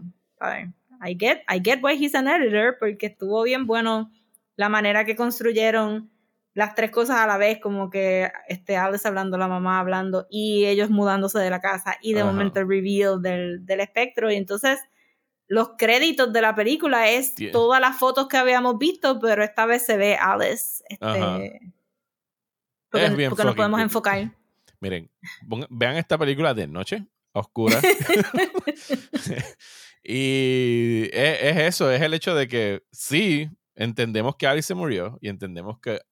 I 1.07 1.17
get, 1.19 1.43
I 1.49 1.61
get 1.63 1.81
why 1.83 1.95
he's 1.95 2.15
an 2.15 2.29
editor 2.29 2.77
porque 2.79 3.07
estuvo 3.07 3.43
bien 3.43 3.67
bueno 3.67 4.11
la 4.57 4.69
manera 4.69 5.05
que 5.05 5.17
construyeron 5.17 6.11
las 6.55 6.75
tres 6.75 6.91
cosas 6.91 7.17
a 7.17 7.27
la 7.27 7.37
vez, 7.37 7.59
como 7.61 7.91
que 7.91 8.31
este 8.49 8.77
Alice 8.77 9.07
hablando, 9.07 9.37
la 9.37 9.49
mamá 9.49 9.81
hablando 9.81 10.27
y 10.31 10.67
ellos 10.67 10.89
mudándose 10.89 11.41
de 11.41 11.51
la 11.51 11.61
casa 11.61 11.97
y 12.01 12.15
de 12.15 12.25
momento 12.25 12.61
el 12.61 12.69
reveal 12.69 13.21
del, 13.21 13.67
del, 13.67 13.81
espectro 13.81 14.31
y 14.31 14.37
entonces 14.37 14.79
los 15.49 15.71
créditos 15.77 16.33
de 16.33 16.41
la 16.41 16.55
película 16.55 17.11
es 17.11 17.35
todas 17.53 17.81
las 17.81 17.99
fotos 17.99 18.29
que 18.29 18.37
habíamos 18.37 18.79
visto, 18.79 19.19
pero 19.21 19.43
esta 19.43 19.67
vez 19.67 19.85
se 19.85 19.97
ve 19.97 20.17
Alice. 20.17 20.83
Este, 20.89 21.61
porque, 22.91 23.29
porque 23.29 23.45
nos 23.45 23.57
podemos 23.57 23.81
enfocar. 23.81 24.31
Miren, 24.81 25.11
vean 25.71 25.97
esta 25.97 26.17
película 26.17 26.55
de 26.55 26.67
noche, 26.67 27.05
oscura. 27.33 27.81
Y 30.07 31.09
es, 31.15 31.39
es, 31.43 31.57
eso, 31.57 31.91
es 31.91 32.03
el 32.03 32.13
hecho 32.13 32.35
de 32.35 32.47
que 32.47 32.85
sí, 32.93 33.49
entendemos 33.75 34.37
que 34.37 34.47
Alice 34.47 34.67
se 34.67 34.75
murió 34.75 35.19
y 35.23 35.31
entendemos 35.31 35.81
que 35.81 36.03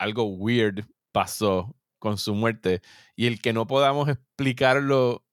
algo 0.00 0.24
weird 0.24 0.86
pasó 1.12 1.76
con 1.98 2.16
su 2.16 2.34
muerte 2.34 2.80
y 3.14 3.26
el 3.26 3.40
que 3.40 3.52
no 3.52 3.66
podamos 3.66 4.08
explicarlo 4.08 5.24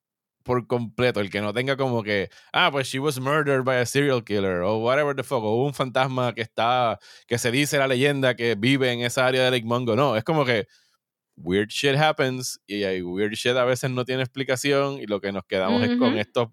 por 0.44 0.68
completo, 0.68 1.20
el 1.20 1.30
que 1.30 1.42
no 1.42 1.54
tenga 1.54 1.76
como 1.76 2.04
que, 2.04 2.30
ah, 2.54 2.70
pues 2.72 2.88
she 2.88 3.00
was 3.00 3.20
murdered 3.20 3.64
by 3.64 3.78
a 3.78 3.86
serial 3.86 4.24
killer 4.24 4.62
o 4.62 4.78
whatever 4.78 5.16
the 5.16 5.24
fuck, 5.24 5.44
o 5.44 5.66
un 5.66 5.74
fantasma 5.74 6.34
que 6.34 6.42
está, 6.42 7.00
que 7.28 7.38
se 7.38 7.52
dice 7.52 7.78
la 7.78 7.88
leyenda 7.88 8.36
que 8.36 8.56
vive 8.56 8.92
en 8.92 9.02
esa 9.02 9.26
área 9.26 9.44
de 9.44 9.52
Lake 9.52 9.66
Mungo. 9.66 9.96
No, 9.96 10.16
es 10.16 10.24
como 10.24 10.46
que 10.46 10.68
weird 11.38 11.70
shit 11.70 11.96
happens 11.96 12.60
y 12.66 12.84
hay 12.84 13.02
weird 13.02 13.34
shit 13.34 13.56
a 13.56 13.66
veces 13.66 13.90
no 13.92 14.06
tiene 14.06 14.24
explicación 14.24 15.00
y 15.00 15.06
lo 15.06 15.22
que 15.22 15.32
nos 15.32 15.46
quedamos 15.46 15.84
es 15.84 15.98
con 15.98 16.18
estos 16.18 16.50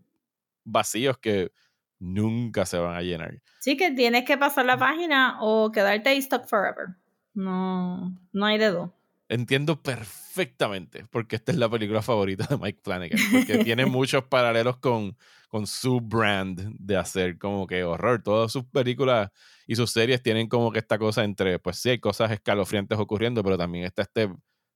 vacíos 0.64 1.18
que 1.18 1.50
nunca 1.98 2.66
se 2.66 2.78
van 2.78 2.96
a 2.96 3.02
llenar. 3.02 3.40
Sí, 3.60 3.76
que 3.76 3.90
tienes 3.92 4.24
que 4.24 4.36
pasar 4.36 4.66
la 4.66 4.76
página 4.76 5.38
o 5.40 5.72
quedarte 5.72 6.10
ahí 6.10 6.22
stuck 6.22 6.46
forever. 6.46 6.96
No, 7.35 8.18
no 8.32 8.47
hay 8.47 8.59
dedo 8.59 8.95
entiendo 9.28 9.82
perfectamente 9.82 11.07
porque 11.11 11.37
esta 11.37 11.53
es 11.53 11.59
la 11.59 11.68
película 11.68 12.03
favorita 12.03 12.47
de 12.47 12.57
Mike 12.57 12.80
Flanagan, 12.82 13.18
porque 13.32 13.59
tiene 13.59 13.87
muchos 13.87 14.24
paralelos 14.24 14.78
con, 14.78 15.16
con 15.49 15.66
su 15.66 16.01
brand 16.01 16.76
de 16.78 16.97
hacer 16.97 17.39
como 17.39 17.66
que 17.66 17.85
horror. 17.85 18.22
Todas 18.22 18.53
sus 18.53 18.64
películas 18.64 19.30
y 19.66 19.76
sus 19.76 19.91
series 19.91 20.22
tienen 20.22 20.49
como 20.49 20.70
que 20.72 20.78
esta 20.78 20.99
cosa 20.99 21.24
entre, 21.24 21.59
pues 21.59 21.78
sí, 21.78 21.91
hay 21.91 21.99
cosas 21.99 22.30
escalofriantes 22.30 22.99
ocurriendo, 22.99 23.43
pero 23.43 23.57
también 23.57 23.85
está 23.85 24.03
este 24.03 24.30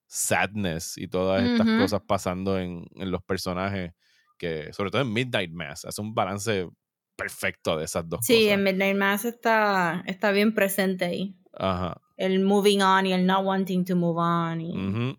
sadness 0.06 0.96
y 0.96 1.06
todas 1.06 1.42
estas 1.42 1.66
cosas 1.66 2.00
pasando 2.06 2.58
en, 2.58 2.86
en, 2.94 3.10
los 3.10 3.22
personajes, 3.22 3.92
que 4.38 4.72
sobre 4.72 4.90
todo 4.90 5.02
en 5.02 5.12
Midnight 5.12 5.52
Mass, 5.52 5.84
hace 5.84 6.00
un 6.00 6.14
balance 6.14 6.66
perfecto 7.14 7.76
de 7.76 7.84
esas 7.84 8.08
dos 8.08 8.20
cosas. 8.20 8.36
Sí, 8.36 8.48
en 8.48 8.62
Midnight 8.62 8.96
Mass 8.96 9.26
está, 9.26 10.02
está 10.06 10.30
bien 10.30 10.54
presente 10.54 11.04
ahí. 11.04 11.36
Ajá 11.52 12.00
el 12.18 12.40
moving 12.40 12.82
on 12.82 13.06
y 13.06 13.12
el 13.12 13.24
not 13.24 13.44
wanting 13.44 13.84
to 13.84 13.96
move 13.96 14.18
on. 14.18 14.60
Y... 14.60 15.16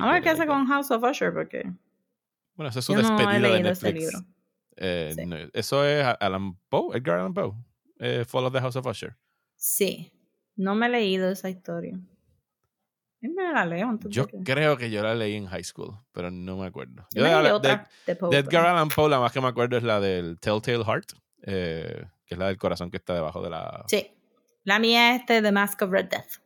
A 0.00 0.12
ver 0.12 0.22
qué 0.22 0.30
hace 0.30 0.46
con 0.46 0.66
House 0.66 0.90
of 0.90 1.02
Usher, 1.02 1.32
porque. 1.32 1.64
Bueno, 2.54 2.70
eso 2.70 2.78
es 2.78 2.84
su 2.84 2.94
despedida 2.94 3.48
de 3.48 3.62
Netflix. 3.62 4.12
Eh, 4.76 5.50
eso 5.52 5.84
es 5.84 6.04
Alan 6.20 6.56
Poe, 6.68 6.96
Edgar 6.96 7.18
Allan 7.18 7.34
Poe, 7.34 7.54
eh, 7.98 8.24
Fall 8.26 8.44
of 8.44 8.52
the 8.52 8.60
House 8.60 8.76
of 8.76 8.86
Usher. 8.86 9.16
Sí, 9.56 10.12
no 10.56 10.74
me 10.74 10.86
he 10.86 10.90
leído 10.90 11.30
esa 11.30 11.48
historia. 11.48 11.98
Me 13.20 13.52
la 13.54 13.64
leo, 13.64 13.98
yo 14.08 14.26
creo 14.26 14.76
que 14.76 14.90
yo 14.90 15.02
la 15.02 15.14
leí 15.14 15.34
en 15.34 15.46
high 15.46 15.64
school, 15.64 15.96
pero 16.12 16.30
no 16.30 16.58
me 16.58 16.66
acuerdo. 16.66 17.06
Yo 17.14 17.24
de, 17.24 17.52
otra 17.52 17.88
de, 18.06 18.14
de, 18.14 18.36
Edgar 18.36 18.66
Allan 18.66 18.88
Poe, 18.88 19.08
la 19.08 19.18
más 19.18 19.32
que 19.32 19.40
me 19.40 19.48
acuerdo 19.48 19.78
es 19.78 19.82
la 19.82 19.98
del 19.98 20.38
Telltale 20.38 20.84
Heart, 20.84 21.12
eh, 21.44 22.04
que 22.26 22.34
es 22.34 22.38
la 22.38 22.48
del 22.48 22.58
corazón 22.58 22.90
que 22.90 22.98
está 22.98 23.14
debajo 23.14 23.40
de 23.40 23.48
la. 23.48 23.84
Sí. 23.86 24.13
La 24.64 24.78
mía 24.78 25.14
es 25.14 25.20
este, 25.20 25.42
The 25.42 25.52
Mask 25.52 25.80
of 25.82 25.90
Red 25.90 26.06
Death. 26.06 26.38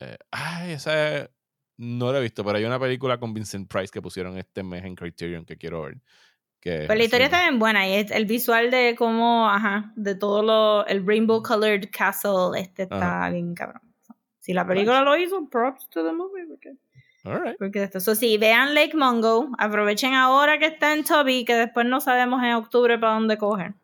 Eh, 0.00 0.18
ay, 0.30 0.72
esa 0.72 1.30
no 1.78 2.12
la 2.12 2.18
he 2.18 2.22
visto, 2.22 2.44
pero 2.44 2.58
hay 2.58 2.64
una 2.64 2.78
película 2.78 3.18
con 3.18 3.32
Vincent 3.32 3.68
Price 3.68 3.90
que 3.90 4.02
pusieron 4.02 4.36
este 4.38 4.62
mes 4.62 4.84
en 4.84 4.94
Criterion 4.94 5.44
que 5.44 5.56
quiero 5.56 5.82
ver. 5.82 5.98
Que 6.60 6.84
pero 6.86 6.94
la 6.94 7.04
historia 7.04 7.26
está 7.26 7.42
bien 7.42 7.58
buena 7.58 7.88
y 7.88 7.94
es 7.94 8.10
el 8.10 8.24
visual 8.24 8.70
de 8.70 8.94
cómo, 8.96 9.48
ajá, 9.48 9.92
de 9.96 10.14
todo 10.14 10.42
lo, 10.42 10.86
el 10.86 11.04
rainbow 11.04 11.42
colored 11.42 11.88
castle, 11.90 12.58
este 12.60 12.84
está 12.84 13.30
bien 13.30 13.54
cabrón. 13.54 13.82
Si 14.38 14.52
la 14.52 14.66
película 14.66 15.02
lo 15.02 15.16
hizo, 15.16 15.48
props 15.48 15.88
to 15.88 16.04
the 16.04 16.12
movie. 16.12 16.42
Porque 17.58 17.82
esto, 17.84 18.00
so, 18.00 18.14
sí, 18.14 18.36
vean 18.38 18.74
Lake 18.74 18.96
Mungo, 18.96 19.48
aprovechen 19.58 20.14
ahora 20.14 20.58
que 20.58 20.66
está 20.66 20.92
en 20.92 21.04
Toby, 21.04 21.44
que 21.44 21.54
después 21.54 21.86
no 21.86 22.00
sabemos 22.00 22.42
en 22.42 22.54
octubre 22.54 22.98
para 22.98 23.14
dónde 23.14 23.38
coger. 23.38 23.74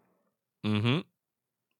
Uh 0.64 1.02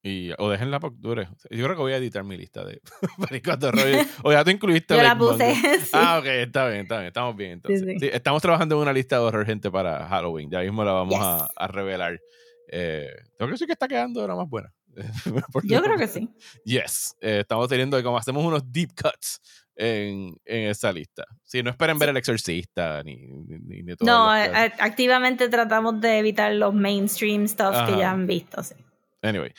y, 0.02 0.30
o 0.38 0.48
déjenla 0.48 0.78
por 0.78 0.94
Yo 1.00 1.10
creo 1.10 1.68
que 1.70 1.74
voy 1.74 1.92
a 1.92 1.96
editar 1.96 2.22
mi 2.22 2.36
lista 2.36 2.64
de 2.64 2.80
películas 3.28 3.58
de. 3.58 4.06
O 4.22 4.32
ya 4.32 4.44
tú 4.44 4.50
incluiste. 4.50 4.94
Yo 4.94 5.02
la 5.02 5.18
puse. 5.18 5.54
Ah, 5.92 6.18
ok, 6.18 6.26
está 6.26 6.68
bien, 6.68 6.82
está 6.82 6.96
bien. 6.98 7.08
Estamos 7.08 7.36
bien 7.36 7.52
entonces. 7.52 7.96
Sí, 8.00 8.08
estamos 8.12 8.40
trabajando 8.40 8.76
en 8.76 8.82
una 8.82 8.92
lista 8.92 9.16
de 9.16 9.22
horror, 9.22 9.44
gente, 9.44 9.70
para 9.70 10.06
Halloween. 10.06 10.50
Ya 10.50 10.60
mismo 10.60 10.84
la 10.84 10.92
vamos 10.92 11.18
a, 11.18 11.48
a, 11.56 11.66
revelar. 11.66 12.20
Eh, 12.70 13.08
creo 13.36 13.50
que 13.50 13.56
sí 13.56 13.66
que 13.66 13.72
está 13.72 13.88
quedando 13.88 14.20
ahora 14.20 14.36
más 14.36 14.48
buena. 14.48 14.72
Yo 15.64 15.82
creo 15.82 15.96
que 15.96 16.08
sí. 16.08 16.28
Yes. 16.64 17.16
Eh, 17.20 17.40
estamos 17.40 17.68
teniendo, 17.68 18.02
como 18.02 18.18
hacemos 18.18 18.44
unos 18.44 18.70
deep 18.70 18.90
cuts 18.90 19.40
en, 19.74 20.36
en 20.44 20.70
esa 20.70 20.92
lista. 20.92 21.24
Sí, 21.44 21.62
no 21.62 21.70
esperen 21.70 21.98
ver 21.98 22.10
El 22.10 22.16
Exorcista 22.16 23.02
ni, 23.02 23.16
ni, 23.16 23.82
ni 23.82 23.96
todo. 23.96 24.08
No, 24.08 24.30
activamente 24.30 25.48
tratamos 25.48 26.00
de 26.00 26.18
evitar 26.18 26.52
los 26.52 26.74
mainstream 26.74 27.46
stuff 27.46 27.74
que 27.86 27.96
ya 27.98 28.10
han 28.10 28.26
visto. 28.26 28.60
Anyway. 29.22 29.52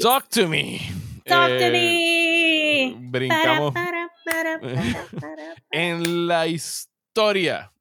Talk 0.00 0.28
to 0.30 0.48
me. 0.48 0.80
Talk 1.26 1.58
to 1.58 1.70
me. 1.70 2.96
Brincamos. 2.98 3.74
en 5.70 6.26
la 6.26 6.46
historia 6.46 7.72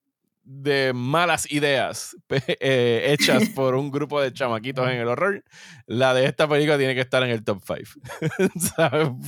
de 0.43 0.91
malas 0.93 1.49
ideas 1.51 2.17
eh, 2.29 3.13
hechas 3.13 3.49
por 3.55 3.75
un 3.75 3.91
grupo 3.91 4.21
de 4.21 4.33
chamaquitos 4.33 4.89
en 4.89 4.97
el 4.97 5.07
horror, 5.07 5.43
la 5.85 6.13
de 6.13 6.25
esta 6.25 6.47
película 6.47 6.77
tiene 6.77 6.95
que 6.95 7.01
estar 7.01 7.23
en 7.23 7.29
el 7.29 7.43
top 7.43 7.61
5. 7.65 7.79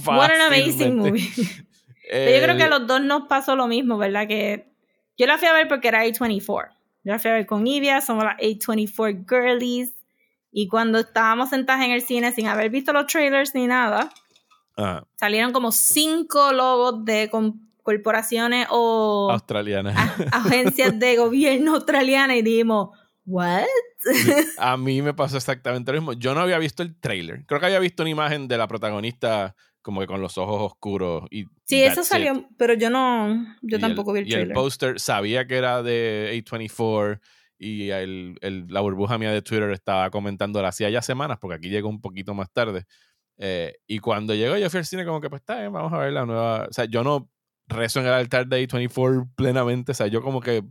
What 0.05 0.31
an 0.31 0.41
amazing 0.41 0.97
movie. 0.97 1.29
yo 1.31 2.41
creo 2.41 2.57
que 2.57 2.63
a 2.63 2.69
los 2.69 2.85
dos 2.85 3.01
nos 3.01 3.27
pasó 3.27 3.55
lo 3.55 3.67
mismo, 3.67 3.97
¿verdad? 3.97 4.27
Que 4.27 4.73
yo 5.17 5.25
la 5.25 5.37
fui 5.37 5.47
a 5.47 5.53
ver 5.53 5.67
porque 5.67 5.87
era 5.87 6.03
A24. 6.03 6.69
Yo 7.05 7.11
la 7.11 7.19
fui 7.19 7.31
a 7.31 7.33
ver 7.35 7.45
con 7.45 7.65
Ivia, 7.65 8.01
somos 8.01 8.25
las 8.25 8.37
A24 8.37 9.25
girlies. 9.27 9.91
Y 10.53 10.67
cuando 10.67 10.99
estábamos 10.99 11.49
sentados 11.49 11.83
en 11.83 11.91
el 11.91 12.01
cine 12.01 12.31
sin 12.31 12.47
haber 12.47 12.69
visto 12.69 12.93
los 12.93 13.07
trailers 13.07 13.55
ni 13.55 13.65
nada, 13.65 14.09
salieron 15.15 15.51
como 15.51 15.71
cinco 15.71 16.53
logos 16.53 17.03
de 17.03 17.31
corporaciones 17.81 18.67
o 18.69 19.29
australianas. 19.31 19.97
agencias 20.31 20.97
de 20.99 21.17
gobierno 21.17 21.73
australianas 21.73 22.37
y 22.37 22.43
dijimos, 22.43 22.89
¿what? 23.25 23.65
A 24.57 24.77
mí 24.77 25.01
me 25.01 25.15
pasó 25.15 25.37
exactamente 25.37 25.91
lo 25.91 25.99
mismo. 25.99 26.13
Yo 26.13 26.35
no 26.35 26.41
había 26.41 26.59
visto 26.59 26.83
el 26.83 26.99
trailer. 26.99 27.45
Creo 27.47 27.59
que 27.59 27.65
había 27.65 27.79
visto 27.79 28.03
una 28.03 28.11
imagen 28.11 28.47
de 28.47 28.57
la 28.57 28.67
protagonista 28.67 29.55
como 29.81 30.01
que 30.01 30.07
con 30.07 30.21
los 30.21 30.37
ojos 30.37 30.71
oscuros. 30.71 31.25
Y 31.31 31.45
sí, 31.65 31.83
eso 31.83 32.03
salió, 32.03 32.47
pero 32.57 32.75
yo 32.75 32.91
no, 32.91 33.57
yo 33.63 33.79
tampoco 33.79 34.13
vi 34.13 34.19
el 34.19 34.27
trailer. 34.27 34.47
Y 34.47 34.51
el 34.51 34.53
póster 34.53 34.99
sabía 34.99 35.47
que 35.47 35.57
era 35.57 35.81
de 35.81 36.31
A24 36.45 37.19
y 37.63 37.91
el, 37.91 38.35
la 38.67 38.81
burbuja 38.81 39.17
mía 39.17 39.31
de 39.31 39.41
Twitter 39.41 39.69
estaba 39.71 40.09
comentando 40.09 40.65
hacía 40.65 40.89
ya 40.89 41.01
semanas, 41.01 41.37
porque 41.39 41.55
aquí 41.55 41.69
llegó 41.69 41.89
un 41.89 42.01
poquito 42.01 42.33
más 42.33 42.51
tarde. 42.51 42.85
Eh, 43.37 43.75
y 43.87 43.99
cuando 43.99 44.35
llegó, 44.35 44.57
yo 44.57 44.69
fui 44.69 44.79
al 44.79 44.85
cine 44.85 45.05
como 45.05 45.21
que, 45.21 45.29
pues 45.29 45.41
está 45.41 45.67
vamos 45.69 45.93
a 45.93 45.97
ver 45.97 46.13
la 46.13 46.25
nueva. 46.25 46.67
O 46.69 46.73
sea, 46.73 46.85
yo 46.85 47.03
no 47.03 47.29
rezo 47.67 47.99
en 48.01 48.07
el 48.07 48.13
altar 48.13 48.47
de 48.47 48.67
A24 48.67 49.29
plenamente, 49.35 49.93
o 49.93 49.95
sea, 49.95 50.07
yo 50.07 50.21
como 50.21 50.41
que 50.41 50.63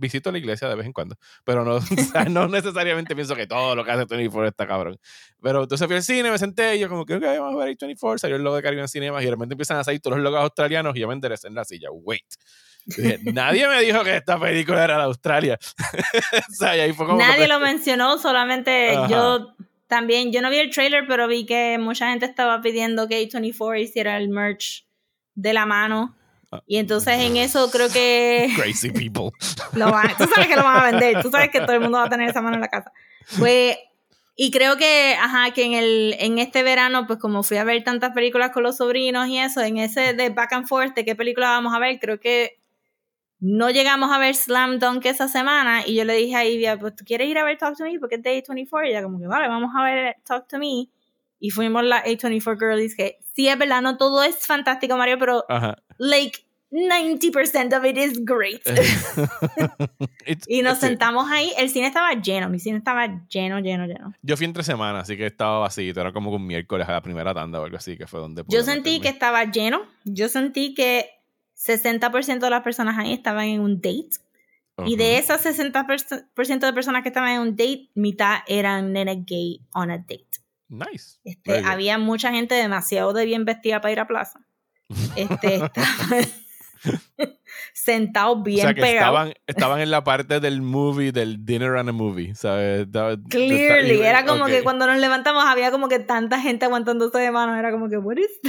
visito 0.00 0.32
la 0.32 0.38
iglesia 0.38 0.68
de 0.68 0.74
vez 0.74 0.86
en 0.86 0.92
cuando, 0.92 1.16
pero 1.44 1.64
no, 1.64 1.78
no 2.30 2.48
necesariamente 2.48 3.14
pienso 3.14 3.36
que 3.36 3.46
todo 3.46 3.76
lo 3.76 3.84
que 3.84 3.90
hace 3.92 4.06
24 4.06 4.48
está 4.48 4.66
cabrón. 4.66 4.98
Pero 5.40 5.62
entonces 5.62 5.86
fui 5.86 5.96
al 5.96 6.02
cine, 6.02 6.30
me 6.30 6.38
senté 6.38 6.76
y 6.76 6.80
yo 6.80 6.88
como 6.88 7.04
que, 7.04 7.14
ok, 7.14 7.22
vamos 7.22 7.60
a 7.60 7.64
ver 7.64 7.76
A24, 7.76 8.18
salió 8.18 8.36
el 8.36 8.42
logo 8.42 8.56
de 8.56 8.62
Caribbean 8.62 8.88
Cinema 8.88 9.20
y 9.22 9.26
de 9.26 9.30
repente 9.30 9.54
empiezan 9.54 9.76
a 9.76 9.84
salir 9.84 10.00
todos 10.00 10.16
los 10.16 10.24
logos 10.24 10.40
australianos 10.40 10.96
y 10.96 11.00
yo 11.00 11.08
me 11.08 11.14
enderecé 11.14 11.48
en 11.48 11.54
la 11.54 11.64
silla, 11.64 11.90
wait. 11.92 12.24
Nadie 13.32 13.68
me 13.68 13.82
dijo 13.82 14.02
que 14.02 14.16
esta 14.16 14.38
película 14.38 14.84
era 14.84 14.96
de 14.96 15.02
Australia. 15.04 15.58
Nadie 16.60 17.48
lo 17.48 17.60
mencionó, 17.60 18.18
solamente 18.18 18.94
yo 19.08 19.54
también, 19.90 20.32
yo 20.32 20.40
no 20.40 20.50
vi 20.50 20.58
el 20.58 20.70
trailer, 20.70 21.04
pero 21.08 21.26
vi 21.26 21.44
que 21.44 21.76
mucha 21.78 22.10
gente 22.10 22.24
estaba 22.24 22.60
pidiendo 22.62 23.08
que 23.08 23.20
A24 23.28 23.82
hiciera 23.82 24.16
el 24.16 24.28
merch 24.28 24.86
de 25.34 25.52
la 25.52 25.66
mano. 25.66 26.14
Y 26.66 26.78
entonces 26.78 27.18
en 27.20 27.36
eso 27.36 27.70
creo 27.70 27.88
que... 27.90 28.50
Crazy 28.56 28.90
people. 28.90 29.30
tú 29.72 29.78
sabes 29.78 30.48
que 30.48 30.56
lo 30.56 30.62
van 30.62 30.78
a 30.78 30.90
vender, 30.90 31.22
tú 31.22 31.30
sabes 31.30 31.50
que 31.50 31.60
todo 31.60 31.72
el 31.72 31.80
mundo 31.80 31.98
va 31.98 32.04
a 32.04 32.08
tener 32.08 32.30
esa 32.30 32.40
mano 32.40 32.56
en 32.56 32.62
la 32.62 32.68
casa. 32.68 32.92
Pues, 33.38 33.76
y 34.36 34.50
creo 34.50 34.76
que, 34.76 35.16
ajá, 35.20 35.52
que 35.52 35.64
en, 35.64 35.74
el, 35.74 36.16
en 36.18 36.38
este 36.38 36.62
verano, 36.62 37.06
pues 37.06 37.18
como 37.18 37.42
fui 37.42 37.56
a 37.56 37.64
ver 37.64 37.82
tantas 37.84 38.12
películas 38.12 38.50
con 38.50 38.62
los 38.62 38.76
sobrinos 38.76 39.28
y 39.28 39.38
eso, 39.38 39.60
en 39.60 39.78
ese 39.78 40.14
de 40.14 40.30
back 40.30 40.52
and 40.52 40.66
forth 40.66 40.94
de 40.94 41.04
qué 41.04 41.14
película 41.14 41.50
vamos 41.50 41.74
a 41.74 41.78
ver, 41.78 41.98
creo 42.00 42.18
que 42.18 42.59
no 43.40 43.70
llegamos 43.70 44.10
a 44.12 44.18
ver 44.18 44.34
Slam 44.34 44.78
Dunk 44.78 45.06
esa 45.06 45.26
semana 45.26 45.86
y 45.86 45.94
yo 45.94 46.04
le 46.04 46.14
dije 46.14 46.36
a 46.36 46.44
Ivia, 46.44 46.78
pues 46.78 46.94
tú 46.94 47.04
quieres 47.04 47.28
ir 47.28 47.38
a 47.38 47.44
ver 47.44 47.58
Talk 47.58 47.76
to 47.76 47.84
Me 47.84 47.98
porque 47.98 48.16
es 48.16 48.22
Day 48.22 48.42
24 48.46 48.86
y 48.86 48.90
ella 48.90 49.02
como 49.02 49.18
que 49.18 49.26
vale, 49.26 49.48
vamos 49.48 49.70
a 49.76 49.82
ver 49.82 50.16
Talk 50.24 50.46
to 50.46 50.58
Me 50.58 50.88
y 51.38 51.50
fuimos 51.50 51.82
la 51.82 52.04
A24 52.04 52.58
Girlies 52.58 52.94
que 52.94 53.18
sí 53.34 53.48
es 53.48 53.58
verdad, 53.58 53.80
no 53.80 53.96
todo 53.96 54.22
es 54.22 54.46
fantástico 54.46 54.96
Mario, 54.96 55.18
pero 55.18 55.44
like 55.98 56.38
90% 56.70 57.76
of 57.76 57.84
it 57.84 57.96
is 57.96 58.24
great. 58.24 58.60
y 60.46 60.62
nos 60.62 60.78
sentamos 60.78 61.28
ahí, 61.30 61.52
el 61.58 61.68
cine 61.68 61.88
estaba 61.88 62.12
lleno, 62.14 62.48
mi 62.48 62.60
cine 62.60 62.78
estaba 62.78 63.06
lleno, 63.28 63.58
lleno, 63.58 63.86
lleno. 63.86 64.14
Yo 64.22 64.36
fui 64.36 64.46
entre 64.46 64.62
semanas, 64.62 65.02
así 65.02 65.16
que 65.16 65.26
estaba 65.26 65.58
vacío, 65.58 65.90
era 65.90 66.12
como 66.12 66.30
un 66.30 66.46
miércoles 66.46 66.88
a 66.88 66.92
la 66.92 67.02
primera 67.02 67.34
tanda 67.34 67.60
o 67.60 67.64
algo 67.64 67.76
así, 67.76 67.96
que 67.96 68.06
fue 68.06 68.20
donde... 68.20 68.44
Yo 68.48 68.62
sentí 68.62 69.00
que 69.00 69.08
estaba 69.08 69.44
lleno, 69.50 69.82
yo 70.04 70.28
sentí 70.28 70.74
que 70.74 71.19
60% 71.60 72.38
de 72.40 72.50
las 72.50 72.62
personas 72.62 72.98
ahí 72.98 73.12
estaban 73.12 73.44
en 73.44 73.60
un 73.60 73.76
date. 73.80 74.10
Y 74.86 74.96
de 74.96 75.18
esas 75.18 75.44
60% 75.44 76.60
de 76.60 76.72
personas 76.72 77.02
que 77.02 77.10
estaban 77.10 77.32
en 77.32 77.40
un 77.40 77.50
date, 77.50 77.90
mitad 77.94 78.38
eran 78.46 78.94
nenes 78.94 79.26
gay 79.26 79.60
on 79.74 79.90
a 79.90 79.98
date. 79.98 80.26
Nice. 80.68 81.18
Este, 81.22 81.58
había 81.58 81.98
mucha 81.98 82.32
gente 82.32 82.54
demasiado 82.54 83.12
de 83.12 83.26
bien 83.26 83.44
vestida 83.44 83.82
para 83.82 83.92
ir 83.92 84.00
a 84.00 84.06
plaza. 84.06 84.40
Este, 85.16 85.60
sentados 87.74 88.42
bien 88.42 88.60
o 88.60 88.62
sea, 88.62 88.74
que 88.74 88.94
Estaban, 88.94 89.34
estaban 89.46 89.80
en 89.80 89.90
la 89.90 90.02
parte 90.02 90.40
del 90.40 90.62
movie, 90.62 91.12
del 91.12 91.44
dinner 91.44 91.76
and 91.76 91.90
a 91.90 91.92
movie, 91.92 92.34
¿sabes? 92.34 92.86
Clearly, 93.28 94.00
era 94.00 94.24
como 94.24 94.46
que 94.46 94.62
cuando 94.62 94.86
nos 94.86 94.96
levantamos 94.98 95.44
había 95.44 95.70
como 95.70 95.88
que 95.88 95.98
tanta 95.98 96.40
gente 96.40 96.64
aguantándose 96.64 97.18
de 97.18 97.30
manos, 97.30 97.58
era 97.58 97.70
como 97.70 97.88
que, 97.88 97.98
what 97.98 98.16
is 98.16 98.40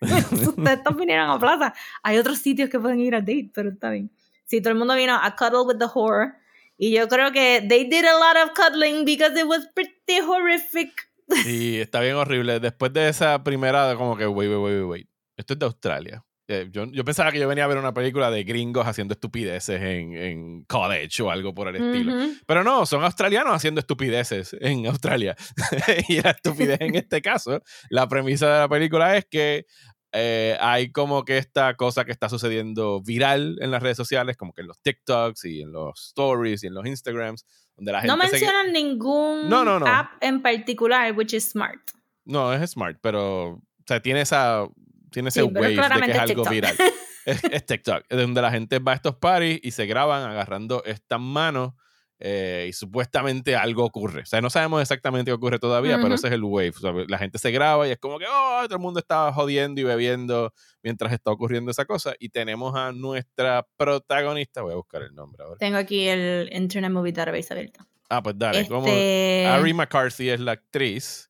Ustedes 0.00 0.96
vinieron 0.96 1.30
a 1.30 1.38
plaza. 1.38 1.74
Hay 2.02 2.18
otros 2.18 2.38
sitios 2.38 2.70
que 2.70 2.78
pueden 2.78 3.00
ir 3.00 3.14
a 3.14 3.20
date, 3.20 3.50
pero 3.54 3.70
está 3.70 3.90
bien. 3.90 4.10
Sí, 4.46 4.60
todo 4.60 4.72
el 4.72 4.78
mundo 4.78 4.94
vino 4.94 5.14
a 5.14 5.36
cuddle 5.36 5.66
with 5.66 5.78
the 5.78 5.86
horror. 5.92 6.34
Y 6.78 6.92
yo 6.92 7.08
creo 7.08 7.32
que 7.32 7.64
they 7.68 7.84
did 7.84 8.04
a 8.04 8.14
lot 8.14 8.36
of 8.42 8.54
cuddling 8.54 9.04
because 9.04 9.38
it 9.38 9.46
was 9.46 9.68
pretty 9.74 10.20
horrific. 10.20 11.08
Sí, 11.42 11.80
está 11.80 12.00
bien 12.00 12.14
horrible. 12.14 12.60
Después 12.60 12.92
de 12.92 13.08
esa 13.08 13.42
primera, 13.42 13.94
como 13.96 14.16
que, 14.16 14.26
wait, 14.26 14.48
wait, 14.48 14.60
wait, 14.60 14.84
wait. 14.84 15.08
Esto 15.36 15.54
es 15.54 15.58
de 15.58 15.66
Australia. 15.66 16.24
Eh, 16.50 16.68
yo, 16.72 16.86
yo, 16.86 17.04
pensaba 17.04 17.30
que 17.30 17.38
yo 17.38 17.46
venía 17.46 17.64
a 17.64 17.66
ver 17.66 17.76
una 17.76 17.92
película 17.92 18.30
de 18.30 18.42
gringos 18.42 18.86
haciendo 18.86 19.12
estupideces 19.12 19.82
en, 19.82 20.16
en 20.16 20.64
college 20.64 21.22
o 21.22 21.30
algo 21.30 21.54
por 21.54 21.68
el 21.68 21.76
estilo. 21.76 22.14
Pero 22.46 22.64
no, 22.64 22.86
son 22.86 23.04
australianos 23.04 23.54
haciendo 23.54 23.80
estupideces 23.80 24.56
en 24.58 24.86
Australia. 24.86 25.36
y 26.08 26.22
la 26.22 26.30
estupidez 26.30 26.80
en 26.80 26.94
este 26.94 27.20
caso, 27.20 27.62
la 27.90 28.08
premisa 28.08 28.46
de 28.50 28.58
la 28.60 28.68
película 28.68 29.14
es 29.18 29.26
que 29.26 29.66
eh, 30.12 30.56
hay 30.58 30.90
como 30.90 31.22
que 31.26 31.36
esta 31.36 31.74
cosa 31.74 32.06
que 32.06 32.12
está 32.12 32.30
sucediendo 32.30 33.02
viral 33.02 33.58
en 33.60 33.70
las 33.70 33.82
redes 33.82 33.98
sociales, 33.98 34.38
como 34.38 34.54
que 34.54 34.62
en 34.62 34.68
los 34.68 34.80
TikToks 34.80 35.44
y 35.44 35.60
en 35.60 35.72
los 35.72 36.06
stories 36.08 36.64
y 36.64 36.68
en 36.68 36.74
los 36.74 36.86
Instagrams, 36.86 37.44
donde 37.76 37.92
la 37.92 38.00
gente... 38.00 38.16
No 38.16 38.16
mencionan 38.16 38.72
ningún 38.72 39.50
no, 39.50 39.66
no, 39.66 39.78
no. 39.78 39.86
app 39.86 40.12
en 40.22 40.40
particular, 40.40 41.12
which 41.12 41.34
is 41.34 41.50
smart. 41.50 41.80
No, 42.24 42.54
es 42.54 42.70
smart, 42.70 42.98
pero 43.02 43.48
o 43.48 43.62
sea, 43.86 44.00
tiene 44.00 44.22
esa 44.22 44.66
tiene 45.10 45.28
ese 45.30 45.42
wave 45.42 45.68
de 45.68 46.00
que 46.04 46.10
es 46.10 46.18
algo 46.18 46.44
viral. 46.44 46.76
es, 47.24 47.66
TikTok, 47.66 48.08
donde 48.08 48.42
la 48.42 48.50
gente 48.50 48.78
va 48.78 48.92
a 48.92 48.94
estos 48.94 49.16
parties 49.16 49.60
y 49.62 49.70
se 49.70 49.86
graban 49.86 50.28
agarrando 50.28 50.82
estas 50.84 51.20
manos 51.20 51.74
eh, 52.20 52.66
y 52.68 52.72
supuestamente 52.72 53.54
algo 53.54 53.84
ocurre. 53.84 54.22
O 54.22 54.26
sea, 54.26 54.40
no 54.40 54.50
sabemos 54.50 54.82
exactamente 54.82 55.30
qué 55.30 55.34
ocurre 55.34 55.58
todavía, 55.58 55.98
pero 56.02 56.14
ese 56.14 56.26
es 56.26 56.32
el 56.32 56.42
wave. 56.42 56.72
la 57.06 57.18
gente 57.18 57.38
se 57.38 57.50
graba 57.52 57.86
y 57.86 57.92
es 57.92 57.98
como 57.98 58.18
que, 58.18 58.24
oh, 58.28 58.62
todo 58.64 58.74
el 58.74 58.82
mundo 58.82 58.98
está 58.98 59.32
jodiendo 59.32 59.80
y 59.80 59.84
bebiendo 59.84 60.52
mientras 60.82 61.12
está 61.12 61.30
ocurriendo 61.30 61.70
esa 61.70 61.84
cosa. 61.84 62.14
Y 62.18 62.30
tenemos 62.30 62.74
a 62.74 62.92
nuestra 62.92 63.66
protagonista, 63.76 64.62
voy 64.62 64.72
a 64.72 64.76
buscar 64.76 65.02
el 65.02 65.14
nombre 65.14 65.44
ahora. 65.44 65.58
Tengo 65.58 65.76
aquí 65.76 66.08
el 66.08 66.50
Internet 66.52 66.90
Movie 66.90 67.12
Database 67.12 67.52
abierto. 67.52 67.86
Ah, 68.10 68.22
pues 68.22 68.36
dale. 68.38 68.66
Como 68.66 68.86
este 68.86 69.46
Ari 69.46 69.74
McCarthy 69.74 70.30
es 70.30 70.40
la 70.40 70.52
actriz. 70.52 71.27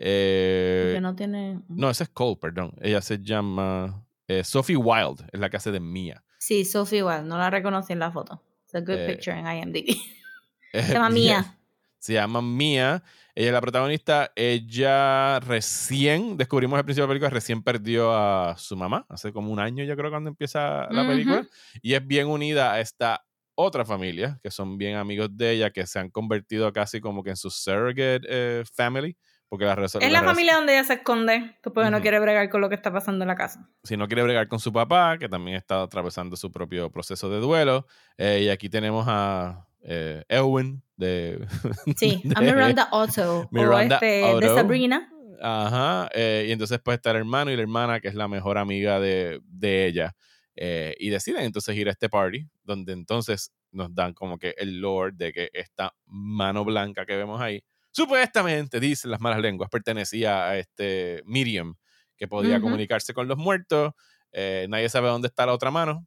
Eh, 0.00 0.98
no 1.02 1.16
tiene. 1.16 1.60
No, 1.68 1.90
esa 1.90 2.04
es 2.04 2.10
Cole, 2.10 2.36
perdón. 2.40 2.72
Ella 2.80 3.02
se 3.02 3.18
llama 3.18 4.06
eh, 4.28 4.44
Sophie 4.44 4.76
Wild, 4.76 5.28
es 5.32 5.40
la 5.40 5.50
que 5.50 5.56
hace 5.56 5.72
de 5.72 5.80
Mia. 5.80 6.22
Sí, 6.38 6.64
Sophie 6.64 7.02
Wild, 7.02 7.24
no 7.24 7.36
la 7.36 7.50
reconocí 7.50 7.92
en 7.92 7.98
la 7.98 8.12
foto. 8.12 8.40
Es 8.66 8.74
a 8.76 8.80
good 8.80 8.90
eh, 8.90 9.06
picture 9.06 9.36
en 9.36 9.46
IMDb. 9.46 9.96
se 10.72 10.92
llama 10.92 11.10
Mia. 11.10 11.54
Se 12.00 12.12
llama 12.12 12.40
Mia. 12.40 13.02
Ella 13.34 13.48
es 13.48 13.52
la 13.52 13.60
protagonista. 13.60 14.30
Ella 14.36 15.40
recién, 15.40 16.36
descubrimos 16.36 16.78
al 16.78 16.84
principio 16.84 17.02
de 17.02 17.08
la 17.08 17.10
película, 17.10 17.30
recién 17.30 17.60
perdió 17.60 18.14
a 18.14 18.56
su 18.56 18.76
mamá, 18.76 19.04
hace 19.08 19.32
como 19.32 19.50
un 19.50 19.58
año, 19.58 19.82
yo 19.82 19.96
creo, 19.96 20.08
cuando 20.08 20.30
empieza 20.30 20.86
la 20.92 21.04
película. 21.04 21.44
Y 21.82 21.94
es 21.94 22.06
bien 22.06 22.28
unida 22.28 22.72
a 22.72 22.80
esta 22.80 23.24
otra 23.56 23.84
familia, 23.84 24.38
que 24.44 24.52
son 24.52 24.78
bien 24.78 24.96
amigos 24.96 25.36
de 25.36 25.50
ella, 25.50 25.70
que 25.70 25.88
se 25.88 25.98
han 25.98 26.08
convertido 26.10 26.72
casi 26.72 27.00
como 27.00 27.24
que 27.24 27.30
en 27.30 27.36
su 27.36 27.50
surrogate 27.50 28.64
family. 28.76 29.16
Porque 29.48 29.64
la 29.64 29.72
es 29.82 30.12
la, 30.12 30.22
familia 30.22 30.56
donde 30.56 30.74
ella 30.74 30.84
se 30.84 30.94
esconde, 30.94 31.56
porque 31.62 31.90
no 31.90 32.02
quiere 32.02 32.20
bregar 32.20 32.50
con 32.50 32.60
lo 32.60 32.68
que 32.68 32.74
está 32.74 32.92
pasando 32.92 33.24
en 33.24 33.28
la 33.28 33.34
casa. 33.34 33.66
Si 33.82 33.96
no 33.96 34.06
quiere 34.06 34.22
bregar 34.22 34.46
con 34.46 34.60
su 34.60 34.74
papá, 34.74 35.16
que 35.18 35.26
también 35.26 35.56
está 35.56 35.80
atravesando 35.80 36.36
su 36.36 36.52
propio 36.52 36.90
proceso 36.90 37.30
de 37.30 37.40
duelo. 37.40 37.86
Eh, 38.18 38.42
y 38.44 38.48
aquí 38.50 38.68
tenemos 38.68 39.06
a 39.08 39.66
eh, 39.80 40.22
Elwin 40.28 40.82
de. 40.98 41.46
Sí, 41.96 42.22
a 42.34 42.42
Miranda 42.42 42.88
Otto. 42.92 43.48
Miranda 43.50 43.98
o 43.98 44.04
este, 44.04 44.46
de 44.46 44.54
Sabrina. 44.54 45.10
Ajá. 45.40 46.10
Eh, 46.12 46.44
y 46.48 46.52
entonces 46.52 46.78
puede 46.80 46.96
estar 46.96 47.16
el 47.16 47.20
hermano 47.20 47.50
y 47.50 47.56
la 47.56 47.62
hermana, 47.62 48.00
que 48.00 48.08
es 48.08 48.14
la 48.14 48.28
mejor 48.28 48.58
amiga 48.58 49.00
de, 49.00 49.40
de 49.44 49.86
ella. 49.86 50.14
y 50.56 51.08
deciden 51.08 51.44
entonces 51.44 51.74
ir 51.74 51.88
a 51.88 51.92
este 51.92 52.10
party, 52.10 52.46
donde 52.64 52.92
entonces 52.92 53.50
nos 53.72 53.94
dan 53.94 54.12
como 54.12 54.36
que 54.36 54.54
el 54.58 54.78
lore 54.78 55.12
de 55.16 55.32
que 55.32 55.48
esta 55.54 55.94
mano 56.04 56.66
blanca 56.66 57.06
que 57.06 57.16
vemos 57.16 57.40
ahí 57.40 57.62
supuestamente, 57.98 58.78
dicen 58.78 59.10
las 59.10 59.20
malas 59.20 59.40
lenguas, 59.40 59.68
pertenecía 59.70 60.46
a 60.46 60.56
este 60.56 61.20
Miriam, 61.24 61.74
que 62.16 62.28
podía 62.28 62.60
comunicarse 62.60 63.12
con 63.12 63.26
los 63.26 63.36
muertos. 63.36 63.92
Eh, 64.32 64.66
nadie 64.68 64.88
sabe 64.88 65.08
dónde 65.08 65.26
está 65.26 65.46
la 65.46 65.52
otra 65.52 65.72
mano. 65.72 66.06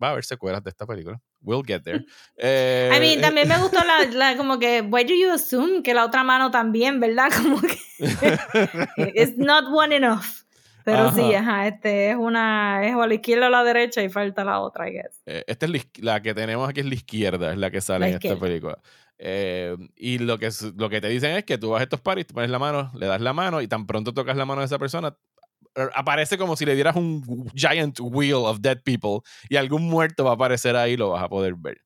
Va 0.00 0.08
a 0.08 0.10
haber 0.12 0.24
secuelas 0.24 0.62
de 0.62 0.70
esta 0.70 0.86
película. 0.86 1.20
We'll 1.40 1.64
get 1.66 1.82
there. 1.82 2.04
Eh, 2.36 2.90
I 2.96 3.00
mean, 3.00 3.20
también 3.20 3.48
me 3.48 3.58
gustó 3.58 3.80
la, 4.12 4.36
como 4.36 4.60
que, 4.60 4.82
why 4.82 5.04
do 5.04 5.14
you 5.14 5.32
assume 5.32 5.82
que 5.82 5.92
la 5.92 6.04
otra 6.04 6.22
mano 6.22 6.50
también, 6.52 7.00
¿verdad? 7.00 7.30
Como 7.42 7.60
que 7.60 7.78
it's 9.14 9.36
not 9.36 9.64
one 9.72 9.94
enough. 9.94 10.43
Pero 10.84 11.12
sí, 11.12 11.34
ajá, 11.34 11.66
este 11.66 12.10
es 12.10 12.16
una, 12.16 12.86
es 12.86 12.94
o 12.94 13.02
a 13.02 13.06
la 13.06 13.14
izquierda 13.14 13.46
o 13.46 13.50
la 13.50 13.64
derecha 13.64 14.02
y 14.02 14.08
falta 14.10 14.44
la 14.44 14.60
otra, 14.60 14.88
I 14.88 14.92
guess. 14.92 15.22
Eh, 15.24 15.42
esta 15.46 15.66
es 15.66 15.86
la, 15.98 16.20
que 16.20 16.34
tenemos 16.34 16.68
aquí 16.68 16.80
es 16.80 16.86
la 16.86 16.94
izquierda, 16.94 17.52
es 17.52 17.58
la 17.58 17.70
que 17.70 17.80
sale 17.80 18.08
en 18.08 18.14
esta 18.14 18.38
película. 18.38 18.78
Eh, 19.18 19.76
y 19.96 20.18
lo 20.18 20.38
que, 20.38 20.50
lo 20.76 20.90
que 20.90 21.00
te 21.00 21.08
dicen 21.08 21.36
es 21.36 21.44
que 21.44 21.56
tú 21.56 21.70
vas 21.70 21.80
a 21.80 21.84
estos 21.84 22.00
paris, 22.00 22.26
te 22.26 22.34
pones 22.34 22.50
la 22.50 22.58
mano, 22.58 22.90
le 22.94 23.06
das 23.06 23.20
la 23.20 23.32
mano 23.32 23.62
y 23.62 23.68
tan 23.68 23.86
pronto 23.86 24.12
tocas 24.12 24.36
la 24.36 24.44
mano 24.44 24.60
de 24.60 24.66
esa 24.66 24.78
persona, 24.78 25.16
er, 25.74 25.90
aparece 25.94 26.36
como 26.36 26.56
si 26.56 26.66
le 26.66 26.74
dieras 26.74 26.96
un 26.96 27.50
giant 27.54 27.98
wheel 28.00 28.44
of 28.44 28.60
dead 28.60 28.82
people 28.82 29.20
y 29.48 29.56
algún 29.56 29.88
muerto 29.88 30.24
va 30.24 30.32
a 30.32 30.34
aparecer 30.34 30.76
ahí 30.76 30.96
lo 30.96 31.10
vas 31.10 31.22
a 31.22 31.28
poder 31.28 31.54
ver. 31.56 31.80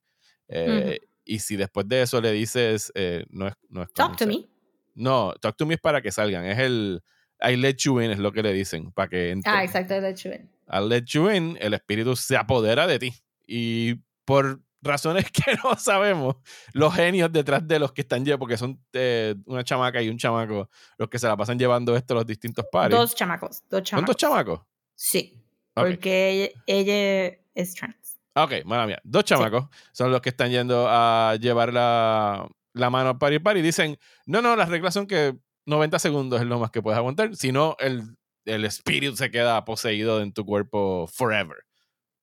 Eh, 0.49 0.99
y 1.25 1.39
si 1.41 1.57
después 1.57 1.87
de 1.87 2.03
eso 2.03 2.21
le 2.21 2.33
dices, 2.33 2.91
eh, 2.95 3.25
no 3.29 3.47
es... 3.47 3.55
No 3.69 3.83
es 3.83 3.93
talk 3.93 4.17
to 4.17 4.27
me. 4.27 4.49
No, 4.95 5.35
talk 5.41 5.57
to 5.57 5.67
me 5.67 5.75
es 5.75 5.81
para 5.81 6.01
que 6.01 6.11
salgan, 6.11 6.47
es 6.47 6.59
el... 6.59 7.03
I 7.41 7.57
let 7.57 7.76
you 7.78 8.01
in 8.01 8.11
es 8.11 8.18
lo 8.18 8.32
que 8.32 8.43
le 8.43 8.53
dicen, 8.53 8.93
para 8.93 9.09
que 9.09 9.41
Ah, 9.45 9.64
exacto, 9.64 9.95
I 9.97 10.01
let 10.01 10.16
you 10.16 10.32
in. 10.32 10.51
I 10.70 10.80
let 10.86 11.05
you 11.07 11.30
in, 11.30 11.57
el 11.61 11.74
espíritu 11.74 12.16
se 12.16 12.36
apodera 12.36 12.86
de 12.86 12.99
ti. 12.99 13.14
Y 13.47 13.95
por 14.24 14.61
razones 14.82 15.30
que 15.32 15.57
no 15.62 15.76
sabemos, 15.76 16.36
los 16.72 16.95
genios 16.95 17.32
detrás 17.32 17.66
de 17.66 17.78
los 17.78 17.93
que 17.93 18.03
están 18.03 18.24
llevando, 18.24 18.41
porque 18.41 18.57
son 18.57 18.80
eh, 18.93 19.34
una 19.47 19.64
chamaca 19.64 20.03
y 20.03 20.09
un 20.09 20.18
chamaco 20.18 20.68
los 20.97 21.09
que 21.09 21.18
se 21.18 21.26
la 21.26 21.36
pasan 21.36 21.59
llevando 21.59 21.97
esto 21.97 22.14
a 22.14 22.16
los 22.16 22.26
distintos 22.26 22.66
pares. 22.70 22.97
Dos 22.97 23.14
chamacos, 23.14 23.62
dos 23.68 23.82
chamacos. 23.82 24.01
¿Son 24.01 24.05
dos 24.05 24.16
chamacos? 24.16 24.61
Sí, 24.95 25.41
porque 25.74 26.55
ella, 26.66 27.39
es 27.55 27.74
trans. 27.74 28.18
Ok, 28.34 28.64
mala 28.64 28.86
mía. 28.86 29.01
Dos 29.05 29.24
chamacos 29.24 29.68
son 29.93 30.12
los 30.12 30.20
que 30.20 30.28
están 30.28 30.51
yendo 30.51 30.86
a 30.89 31.36
llevar 31.41 31.72
la, 31.72 32.49
la 32.72 32.91
mano 32.91 33.11
a 33.11 33.18
par 33.18 33.32
y 33.57 33.62
dicen, 33.62 33.99
no, 34.26 34.43
no, 34.43 34.55
las 34.57 34.68
reglas 34.68 34.95
son 34.95 35.07
que 35.07 35.36
90 35.69 35.99
segundos 35.99 36.41
es 36.41 36.47
lo 36.47 36.59
más 36.59 36.71
que 36.71 36.83
puedes 36.83 36.99
aguantar, 36.99 37.37
si 37.37 37.53
no 37.53 37.77
el, 37.79 38.16
el 38.45 38.64
espíritu 38.64 39.16
se 39.16 39.31
queda 39.31 39.64
poseído 39.64 40.21
en 40.21 40.33
tu 40.33 40.45
cuerpo 40.45 41.07
forever. 41.07 41.59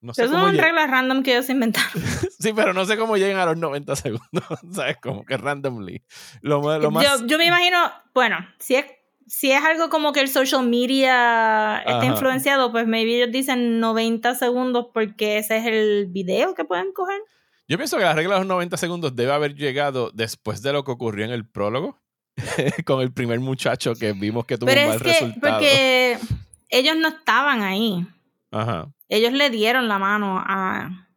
No 0.01 0.13
sé 0.13 0.27
son 0.27 0.55
reglas 0.55 0.89
random 0.89 1.23
que 1.23 1.33
ellos 1.33 1.49
inventaron. 1.49 1.91
sí, 2.39 2.53
pero 2.53 2.73
no 2.73 2.85
sé 2.85 2.97
cómo 2.97 3.17
llegan 3.17 3.39
a 3.39 3.45
los 3.45 3.57
90 3.57 3.95
segundos, 3.95 4.43
¿sabes? 4.71 4.97
Como 5.01 5.25
que 5.25 5.37
randomly. 5.37 6.03
Lo, 6.41 6.61
más... 6.61 7.25
yo, 7.25 7.37
me 7.37 7.45
imagino, 7.45 7.91
bueno, 8.13 8.37
si 8.59 8.75
es, 8.75 8.85
si 9.25 9.51
es 9.51 9.63
algo 9.63 9.89
como 9.89 10.11
que 10.11 10.19
el 10.19 10.27
social 10.27 10.67
media 10.67 11.79
está 11.79 12.05
influenciado, 12.05 12.71
pues 12.71 12.87
maybe 12.87 13.15
ellos 13.15 13.31
dicen 13.31 13.79
90 13.79 14.35
segundos 14.35 14.87
porque 14.93 15.39
ese 15.39 15.57
es 15.57 15.65
el 15.65 16.07
video 16.07 16.53
que 16.53 16.65
pueden 16.65 16.93
coger. 16.93 17.19
Yo 17.67 17.77
pienso 17.77 17.97
que 17.97 18.03
la 18.03 18.13
regla 18.13 18.35
de 18.35 18.41
los 18.41 18.47
90 18.47 18.77
segundos 18.77 19.15
debe 19.15 19.31
haber 19.31 19.55
llegado 19.55 20.11
después 20.13 20.61
de 20.61 20.71
lo 20.71 20.83
que 20.83 20.91
ocurrió 20.91 21.25
en 21.25 21.31
el 21.31 21.47
prólogo, 21.47 21.99
con 22.85 23.01
el 23.01 23.11
primer 23.11 23.39
muchacho 23.39 23.95
que 23.95 24.13
vimos 24.13 24.45
que 24.45 24.57
tuvo 24.57 24.69
un 24.71 24.87
mal 24.87 24.99
resultado. 24.99 25.57
Porque 25.57 26.17
ellos 26.69 26.95
no 26.97 27.09
estaban 27.09 27.61
ahí. 27.61 28.05
Ajá. 28.51 28.91
Ellos 29.09 29.33
le 29.33 29.49
dieron 29.49 29.87
la 29.87 29.99
mano 29.99 30.39
a, 30.39 31.07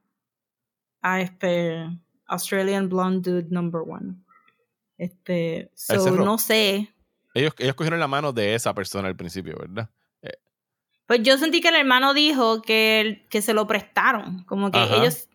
a 1.03 1.21
este 1.21 1.89
Australian 2.27 2.89
Blonde 2.89 3.31
Dude 3.31 3.49
Number 3.51 3.83
One. 3.87 4.15
Este, 4.97 5.71
so, 5.75 6.11
no 6.11 6.39
sé. 6.39 6.93
Ellos, 7.35 7.55
ellos 7.59 7.75
cogieron 7.75 8.01
la 8.01 8.09
mano 8.09 8.33
de 8.33 8.55
esa 8.55 8.75
persona 8.75 9.09
al 9.09 9.17
principio, 9.17 9.57
¿verdad? 9.59 9.89
Eh. 10.23 10.39
Pues 11.07 11.23
yo 11.23 11.39
sentí 11.39 11.61
que 11.61 11.69
el 11.69 11.77
hermano 11.77 12.15
dijo 12.15 12.63
que, 12.63 13.27
que 13.31 13.41
se 13.41 13.55
lo 13.55 13.67
prestaron. 13.67 14.45
Como 14.45 14.71
que 14.71 14.83
ellos, 14.83 15.29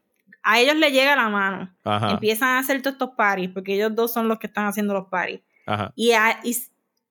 a 0.43 0.59
ellos 0.59 0.75
le 0.75 0.91
llega 0.91 1.15
la 1.15 1.29
mano. 1.29 1.73
Empiezan 2.11 2.49
a 2.49 2.59
hacer 2.59 2.81
todos 2.81 2.95
estos 2.95 3.11
paris, 3.11 3.49
porque 3.53 3.75
ellos 3.75 3.95
dos 3.95 4.11
son 4.11 4.27
los 4.27 4.37
que 4.37 4.47
están 4.47 4.65
haciendo 4.65 4.93
los 4.93 5.07
paris. 5.07 5.39
Y, 5.95 6.11
a, 6.11 6.39
y, 6.43 6.55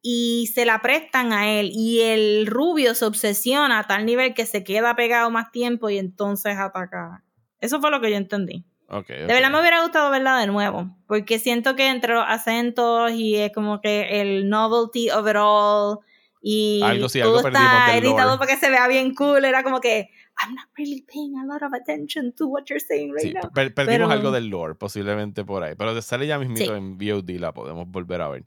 y 0.03 0.47
se 0.49 0.65
la 0.65 0.83
prestan 0.83 1.33
a 1.33 1.51
él 1.51 1.71
y 1.73 2.01
el 2.01 2.47
rubio 2.47 2.95
se 2.95 3.05
obsesiona 3.05 3.79
a 3.79 3.87
tal 3.87 4.05
nivel 4.05 4.35
que 4.35 4.47
se 4.47 4.65
queda 4.65 4.97
pegado 4.97 5.31
más 5.31 5.51
tiempo 5.53 5.89
y 5.91 5.99
entonces 5.99 6.57
ataca. 6.59 7.25
Eso 7.61 7.81
fue 7.81 7.91
lo 7.91 8.01
que 8.01 8.11
yo 8.11 8.17
entendí. 8.17 8.65
Okay, 8.89 9.21
De 9.21 9.27
verdad 9.27 9.51
me 9.51 9.61
hubiera 9.61 9.81
gustado 9.81 10.11
verla 10.11 10.39
de 10.39 10.47
nuevo, 10.49 10.95
porque 11.07 11.39
siento 11.39 11.77
que 11.77 11.89
entre 11.89 12.13
los 12.13 12.25
acentos 12.29 13.13
y 13.13 13.37
es 13.37 13.51
como 13.53 13.81
que 13.81 14.21
el 14.21 14.51
novelty 14.51 15.09
of 15.09 15.27
it 15.27 15.37
all 15.39 16.01
y 16.43 16.83
Algo 16.83 17.09
sí, 17.09 17.21
todo 17.21 17.39
algo 17.39 17.43
perdimos 17.43 17.73
está 17.73 17.97
editado 17.97 18.39
para 18.39 18.53
que 18.53 18.59
se 18.59 18.69
vea 18.69 18.89
bien 18.89 19.15
cool, 19.15 19.45
era 19.45 19.63
como 19.63 19.81
que 19.81 20.11
I'm 20.41 20.55
not 20.55 20.67
really 20.77 21.03
paying 21.03 21.37
a 21.39 21.45
lot 21.47 21.63
of 21.63 21.73
attention 21.75 22.33
to 22.35 22.47
what 22.47 22.65
you're 22.69 22.81
saying 22.81 23.13
right 23.13 23.23
Sí, 23.27 23.33
now. 23.35 23.51
per- 23.53 23.73
perdimos 23.75 24.09
Pero- 24.09 24.11
algo 24.11 24.31
del 24.33 24.49
lore, 24.49 24.75
posiblemente 24.75 25.45
por 25.45 25.63
ahí. 25.63 25.75
Pero 25.77 26.01
sale 26.03 26.27
ya 26.27 26.39
mismito 26.39 26.73
Sí. 26.73 26.79
en 26.79 26.97
VOD, 26.99 27.39
la 27.39 27.53
podemos 27.53 27.87
volver 27.89 28.21
a 28.23 28.29
ver. 28.29 28.45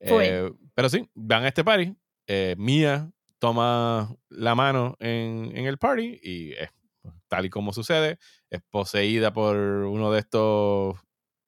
Eh, 0.00 0.50
pero 0.74 0.88
sí, 0.88 1.08
van 1.14 1.44
a 1.44 1.48
este 1.48 1.64
party. 1.64 1.94
eh, 2.26 2.54
Mia 2.58 3.10
toma 3.38 4.14
la 4.30 4.54
mano 4.54 4.96
en, 5.00 5.52
en 5.54 5.66
el 5.66 5.76
party 5.76 6.18
y 6.22 6.52
es 6.52 6.70
tal 7.28 7.44
y 7.44 7.50
como 7.50 7.72
sucede, 7.74 8.18
es 8.48 8.62
poseída 8.70 9.32
por 9.32 9.56
uno 9.56 10.10
de 10.10 10.20
estos 10.20 10.96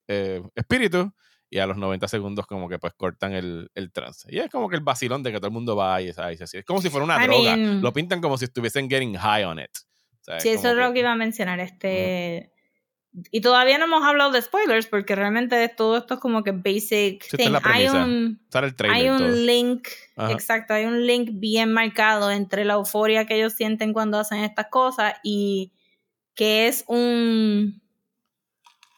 eh, 0.08 0.42
espíritus 0.54 1.06
y 1.48 1.58
a 1.58 1.66
los 1.66 1.76
90 1.76 2.08
segundos 2.08 2.46
como 2.46 2.68
que 2.68 2.78
pues 2.78 2.92
cortan 2.94 3.32
el, 3.32 3.70
el 3.74 3.92
trance. 3.92 4.28
Y 4.30 4.38
es 4.38 4.50
como 4.50 4.68
que 4.68 4.76
el 4.76 4.82
vacilón 4.82 5.22
de 5.22 5.30
que 5.32 5.38
todo 5.38 5.46
el 5.46 5.52
mundo 5.52 5.76
va 5.76 6.00
y 6.02 6.08
es, 6.08 6.18
ahí, 6.18 6.34
es 6.34 6.42
así. 6.42 6.58
Es 6.58 6.64
como 6.64 6.82
si 6.82 6.90
fuera 6.90 7.04
una 7.04 7.22
I 7.24 7.26
droga. 7.28 7.56
mean- 7.56 7.82
Lo 7.82 7.92
pintan 7.92 8.20
como 8.20 8.36
si 8.38 8.46
estuviesen 8.46 8.88
getting 8.90 9.14
high 9.14 9.44
on 9.44 9.58
it. 9.60 9.70
Sea, 10.22 10.40
Sí, 10.40 10.48
es 10.48 10.58
eso 10.58 10.70
es 10.70 10.76
lo 10.76 10.92
que 10.92 10.98
iba 11.00 11.12
a 11.12 11.16
mencionar. 11.16 11.60
Este. 11.60 12.50
Y 13.30 13.40
todavía 13.40 13.78
no 13.78 13.84
hemos 13.86 14.04
hablado 14.04 14.30
de 14.32 14.42
spoilers 14.42 14.88
porque 14.88 15.14
realmente 15.14 15.68
todo 15.74 15.96
esto 15.96 16.14
es 16.14 16.20
como 16.20 16.42
que 16.42 16.50
basic 16.50 17.22
es 17.24 17.28
thing. 17.30 17.54
hay 17.62 17.88
un, 17.88 18.40
el 18.52 18.74
trailer 18.74 18.90
hay 19.12 19.16
todo. 19.16 19.26
un 19.28 19.46
link, 19.46 19.88
Ajá. 20.16 20.32
exacto, 20.32 20.74
hay 20.74 20.84
un 20.84 21.06
link 21.06 21.30
bien 21.32 21.72
marcado 21.72 22.30
entre 22.30 22.66
la 22.66 22.74
euforia 22.74 23.24
que 23.24 23.36
ellos 23.36 23.54
sienten 23.54 23.94
cuando 23.94 24.18
hacen 24.18 24.40
estas 24.44 24.66
cosas 24.68 25.14
y 25.22 25.72
que 26.34 26.66
es 26.68 26.84
un. 26.88 27.80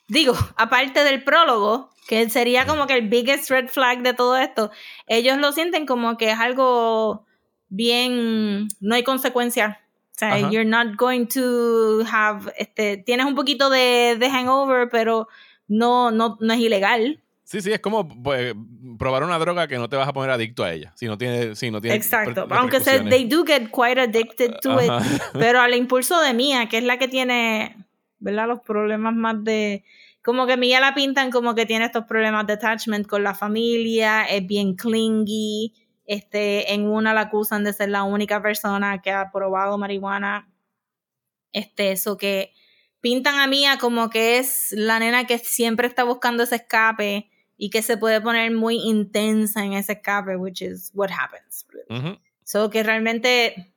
Digo, 0.09 0.35
aparte 0.57 1.05
del 1.05 1.23
prólogo, 1.23 1.91
que 2.09 2.29
sería 2.31 2.67
como 2.67 2.87
que 2.87 2.95
el 2.95 3.09
biggest 3.09 3.51
red 3.51 3.69
flag 3.69 4.03
de 4.03 4.15
todo 4.15 4.37
esto, 4.37 4.71
ellos 5.07 5.39
lo 5.39 5.53
sienten 5.53 5.87
como 5.87 6.17
que 6.17 6.31
es 6.31 6.39
algo 6.39 7.27
bien. 7.69 8.69
No 8.81 8.95
hay 8.95 9.05
consecuencia. 9.05 9.81
O 10.15 10.19
sea, 10.19 10.35
Ajá. 10.35 10.51
you're 10.51 10.69
not 10.69 10.97
going 10.97 11.27
to 11.27 12.03
have. 12.11 12.53
Este, 12.59 12.97
tienes 12.97 13.27
un 13.27 13.37
poquito 13.37 13.71
de, 13.71 14.17
de 14.19 14.31
hangover, 14.31 14.89
pero 14.91 15.29
no, 15.69 16.11
no, 16.11 16.37
no 16.41 16.53
es 16.55 16.61
ilegal. 16.61 17.23
Sí, 17.49 17.63
sí, 17.63 17.73
es 17.73 17.81
como 17.81 18.07
pues, 18.07 18.55
probar 18.99 19.23
una 19.23 19.39
droga 19.39 19.69
que 19.69 19.79
no 19.79 19.89
te 19.89 19.97
vas 19.97 20.07
a 20.07 20.13
poner 20.13 20.31
adicto 20.31 20.65
a 20.65 20.73
ella. 20.73 20.93
Si 20.97 21.07
no 21.07 21.17
tiene, 21.17 21.57
si 21.57 21.71
no 21.71 21.81
tiene 21.81 21.97
Exacto. 21.97 22.47
Aunque 22.51 22.81
se, 22.81 23.01
they 23.01 23.27
do 23.27 23.43
get 23.43 23.71
quite 23.71 23.99
addicted 23.99 24.57
to 24.61 24.79
it. 24.83 24.91
Pero 25.33 25.61
al 25.61 25.75
impulso 25.75 26.21
de 26.21 26.35
Mía, 26.35 26.69
que 26.69 26.77
es 26.77 26.85
la 26.85 26.99
que 26.99 27.09
tiene, 27.09 27.77
¿verdad? 28.19 28.49
Los 28.49 28.61
problemas 28.61 29.15
más 29.15 29.43
de. 29.45 29.85
Como 30.23 30.47
que 30.47 30.57
Mía 30.57 30.81
la 30.81 30.95
pintan 30.95 31.31
como 31.31 31.55
que 31.55 31.67
tiene 31.67 31.87
estos 31.87 32.05
problemas 32.05 32.47
de 32.47 32.55
attachment 32.55 33.07
con 33.07 33.23
la 33.23 33.35
familia, 33.35 34.25
es 34.25 34.47
bien 34.47 34.75
clingy. 34.75 35.75
Este, 36.05 36.73
en 36.73 36.89
una 36.89 37.13
la 37.13 37.23
acusan 37.23 37.65
de 37.65 37.73
ser 37.73 37.91
la 37.91 38.03
única 38.03 38.41
persona 38.43 39.01
que 39.03 39.11
ha 39.11 39.31
probado 39.31 39.79
marihuana. 39.79 40.51
Este, 41.53 41.93
eso 41.93 42.17
que 42.17 42.53
pintan 43.01 43.39
a 43.39 43.47
Mía 43.47 43.79
como 43.79 44.11
que 44.11 44.39
es 44.39 44.73
la 44.73 44.99
nena 44.99 45.27
que 45.27 45.39
siempre 45.39 45.87
está 45.87 46.05
buscando 46.05 46.43
ese 46.43 46.57
escape 46.57 47.31
y 47.57 47.71
que 47.71 47.83
se 47.83 47.97
puede 47.97 48.21
poner 48.21 48.53
muy 48.53 48.77
intensa 48.77 49.65
en 49.65 49.73
ese 49.75 49.93
escape, 49.93 50.37
which 50.37 50.63
is 50.63 50.91
what 50.95 51.11
happens. 51.11 51.67
So 52.45 52.71
que 52.71 52.83
realmente 52.83 53.73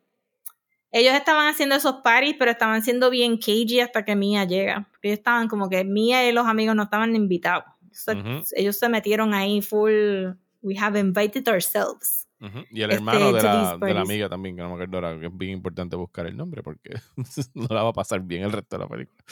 ellos 0.91 1.13
estaban 1.13 1.47
haciendo 1.47 1.75
esos 1.75 1.95
parties, 2.03 2.35
pero 2.37 2.51
estaban 2.51 2.81
siendo 2.81 3.09
bien 3.09 3.37
cagey 3.37 3.79
hasta 3.79 4.03
que 4.03 4.15
Mia 4.15 4.45
llega. 4.45 4.87
Porque 4.91 5.09
ellos 5.09 5.19
estaban 5.19 5.47
como 5.47 5.69
que 5.69 5.83
Mia 5.83 6.27
y 6.27 6.31
los 6.33 6.45
amigos 6.45 6.75
no 6.75 6.83
estaban 6.83 7.15
invitados. 7.15 7.65
So. 7.91 8.13
Ellos 8.55 8.77
se 8.77 8.89
metieron 8.89 9.33
ahí 9.33 9.61
full. 9.61 10.31
We 10.61 10.77
have 10.77 10.99
invited 10.99 11.47
ourselves. 11.47 12.27
Y 12.71 12.81
el 12.81 12.89
Este, 12.89 12.95
hermano 12.95 13.31
de 13.31 13.43
la, 13.43 13.77
de 13.79 13.93
la 13.93 14.01
amiga 14.01 14.27
también, 14.27 14.55
que 14.55 14.63
no 14.63 14.69
me 14.69 14.73
acuerdo 14.73 14.97
ahora, 14.97 15.19
que 15.19 15.27
es 15.27 15.37
bien 15.37 15.51
importante 15.51 15.95
buscar 15.95 16.25
el 16.25 16.35
nombre 16.35 16.63
porque 16.63 16.95
no 17.53 17.67
la 17.69 17.83
va 17.83 17.89
a 17.89 17.93
pasar 17.93 18.21
bien 18.21 18.43
el 18.43 18.51
resto 18.51 18.77
de 18.77 18.83
la 18.83 18.89
película. 18.89 19.23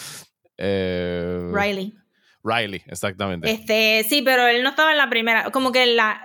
Eh, 0.57 1.49
Riley. 1.51 1.95
Riley, 2.43 2.83
exactamente. 2.85 3.51
Este, 3.51 4.05
sí, 4.07 4.21
pero 4.21 4.47
él 4.47 4.61
no 4.63 4.69
estaba 4.69 4.91
en 4.91 4.97
la 4.97 5.09
primera. 5.09 5.49
Como 5.51 5.71
que 5.71 5.85
la. 5.87 6.21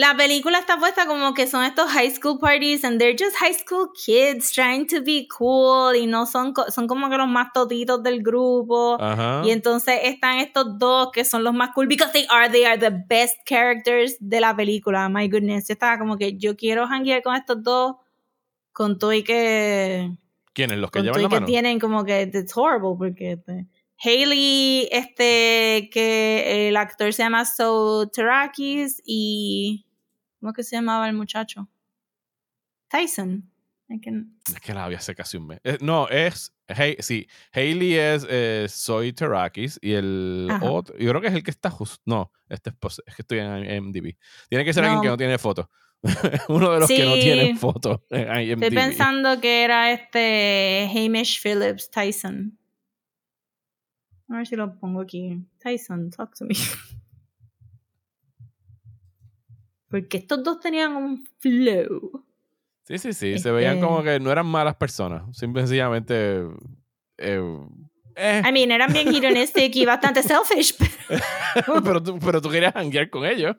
La 0.00 0.16
película 0.16 0.58
está 0.60 0.78
puesta 0.78 1.06
como 1.06 1.34
que 1.34 1.48
son 1.48 1.64
estos 1.64 1.90
high 1.90 2.08
school 2.14 2.38
parties 2.38 2.84
and 2.84 3.00
they're 3.00 3.16
just 3.18 3.34
high 3.36 3.52
school 3.52 3.88
kids 3.92 4.52
trying 4.52 4.86
to 4.86 5.02
be 5.02 5.26
cool 5.36 5.96
y 5.96 6.06
no 6.06 6.24
son, 6.24 6.52
co- 6.52 6.70
son 6.70 6.86
como 6.86 7.10
que 7.10 7.16
los 7.16 7.26
más 7.26 7.52
totitos 7.52 8.00
del 8.04 8.22
grupo. 8.22 8.96
Ajá. 9.00 9.42
Y 9.44 9.50
entonces 9.50 9.98
están 10.04 10.38
estos 10.38 10.78
dos 10.78 11.10
que 11.12 11.24
son 11.24 11.42
los 11.42 11.52
más 11.52 11.70
cool 11.74 11.88
because 11.88 12.12
they 12.12 12.26
are, 12.30 12.48
they 12.48 12.64
are 12.64 12.78
the 12.78 12.90
best 13.08 13.38
characters 13.44 14.16
de 14.20 14.40
la 14.40 14.54
película. 14.54 15.08
My 15.08 15.26
goodness. 15.28 15.66
Yo 15.66 15.72
estaba 15.72 15.98
como 15.98 16.16
que 16.16 16.36
yo 16.38 16.54
quiero 16.56 16.86
hanguear 16.86 17.20
con 17.24 17.34
estos 17.34 17.60
dos 17.64 17.96
con 18.72 19.00
todo 19.00 19.12
y 19.12 19.24
que 19.24 20.12
¿Quiénes? 20.52 20.78
¿Los 20.78 20.92
que 20.92 21.02
llevan 21.02 21.22
la 21.22 21.28
que 21.28 21.34
mano? 21.34 21.46
tienen 21.46 21.80
como 21.80 22.04
que 22.04 22.22
it's 22.22 22.56
horrible 22.56 22.94
porque 22.96 23.32
este, 23.32 23.66
Hailey 24.04 24.88
este 24.92 25.90
que 25.92 26.68
el 26.68 26.76
actor 26.76 27.12
se 27.12 27.24
llama 27.24 27.44
Soterakis 27.44 29.02
y 29.04 29.84
¿cómo 30.40 30.52
que 30.52 30.62
se 30.62 30.76
llamaba 30.76 31.08
el 31.08 31.14
muchacho? 31.14 31.68
Tyson. 32.88 33.50
Can- 34.02 34.36
Es 34.46 34.60
que 34.60 34.74
la 34.74 34.84
había 34.84 34.98
hace 34.98 35.14
casi 35.14 35.38
un 35.38 35.46
mes. 35.46 35.60
Eh, 35.64 35.78
no, 35.80 36.08
es. 36.08 36.54
Hey, 36.66 36.96
sí, 37.00 37.26
Hailey 37.52 37.94
es 37.94 38.26
eh, 38.28 38.66
Zoe 38.68 39.14
Terakis 39.14 39.78
y 39.80 39.92
el 39.92 40.46
Ajá. 40.50 40.70
otro. 40.70 40.94
Yo 40.98 41.08
creo 41.08 41.22
que 41.22 41.28
es 41.28 41.34
el 41.34 41.42
que 41.42 41.50
está 41.50 41.70
justo. 41.70 42.02
No, 42.04 42.30
este 42.50 42.68
es, 42.70 43.02
es 43.06 43.14
que 43.16 43.22
estoy 43.22 43.38
en 43.38 43.64
IMDb. 43.64 44.14
Tiene 44.50 44.64
que 44.66 44.74
ser 44.74 44.82
No. 44.82 44.88
alguien 44.90 45.02
que 45.02 45.08
no 45.08 45.16
tiene 45.16 45.38
foto. 45.38 45.70
Uno 46.50 46.70
de 46.72 46.80
los 46.80 46.88
que 46.88 47.02
no 47.04 47.14
tiene 47.14 47.56
foto 47.56 48.04
en. 48.10 48.28
Estoy 48.50 48.70
pensando 48.70 49.40
que 49.40 49.64
era 49.64 49.90
este 49.90 50.86
Hamish 50.94 51.40
Phillips 51.42 51.90
Tyson. 51.90 52.58
A 54.28 54.36
ver 54.36 54.46
si 54.46 54.54
lo 54.54 54.78
pongo 54.78 55.00
aquí. 55.00 55.42
Tyson, 55.58 56.10
talk 56.10 56.34
to 56.36 56.44
me. 56.44 56.54
Porque 59.90 60.18
estos 60.18 60.42
dos 60.44 60.60
tenían 60.60 60.94
un 60.96 61.26
flow. 61.38 62.24
Sí, 62.84 62.98
sí, 62.98 63.12
sí. 63.12 63.38
Se 63.38 63.50
veían 63.50 63.74
Este- 63.76 63.86
como 63.86 64.02
que 64.02 64.18
no 64.20 64.30
eran 64.30 64.46
malas 64.46 64.76
personas. 64.76 65.22
Simple 65.36 65.62
y 65.62 65.64
sencillamente. 65.66 66.42
eh, 67.18 67.58
eh, 68.16 68.42
I 68.48 68.52
mean, 68.52 68.70
eran 68.70 68.92
bien 68.92 69.08
hedonistic 69.14 69.74
y 69.76 69.84
bastante 69.84 70.22
selfish. 70.22 70.74
pero- 70.78 71.82
pero, 71.84 72.02
tú, 72.02 72.18
pero 72.18 72.40
tú 72.42 72.50
querías 72.50 72.74
hanguear 72.74 73.08
con 73.10 73.24
ellos. 73.24 73.56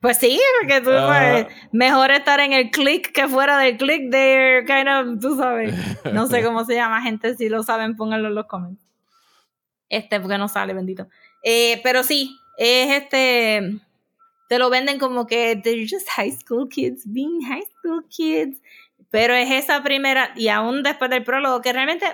Pues 0.00 0.18
sí, 0.18 0.38
porque 0.60 0.80
tú 0.80 0.90
sabes, 0.90 1.46
mejor 1.72 2.10
estar 2.10 2.40
en 2.40 2.52
el 2.52 2.70
click 2.70 3.12
que 3.12 3.28
fuera 3.28 3.58
del 3.58 3.76
click. 3.76 4.10
They're 4.10 4.64
kind 4.66 4.88
of, 4.88 5.20
tú 5.20 5.36
sabes. 5.36 5.74
No 6.12 6.26
sé 6.26 6.42
cómo 6.42 6.64
se 6.64 6.74
llama, 6.74 7.00
gente. 7.02 7.34
Si 7.36 7.48
lo 7.48 7.62
saben, 7.62 7.96
pónganlo 7.96 8.28
en 8.28 8.34
los 8.34 8.46
comments. 8.46 8.82
Este, 9.88 10.20
porque 10.20 10.38
no 10.38 10.48
sale, 10.48 10.74
bendito. 10.74 11.08
Eh, 11.42 11.80
pero 11.84 12.02
sí, 12.02 12.36
es 12.58 13.02
este. 13.02 13.78
Te 14.48 14.58
lo 14.58 14.70
venden 14.70 14.98
como 14.98 15.26
que 15.26 15.56
they're 15.56 15.86
just 15.88 16.08
high 16.10 16.30
school 16.32 16.68
kids 16.68 17.02
being 17.06 17.40
high 17.42 17.64
school 17.78 18.04
kids. 18.08 18.60
Pero 19.10 19.34
es 19.34 19.50
esa 19.50 19.82
primera, 19.82 20.32
y 20.36 20.48
aún 20.48 20.82
después 20.82 21.10
del 21.10 21.22
prólogo, 21.24 21.60
que 21.60 21.72
realmente 21.72 22.06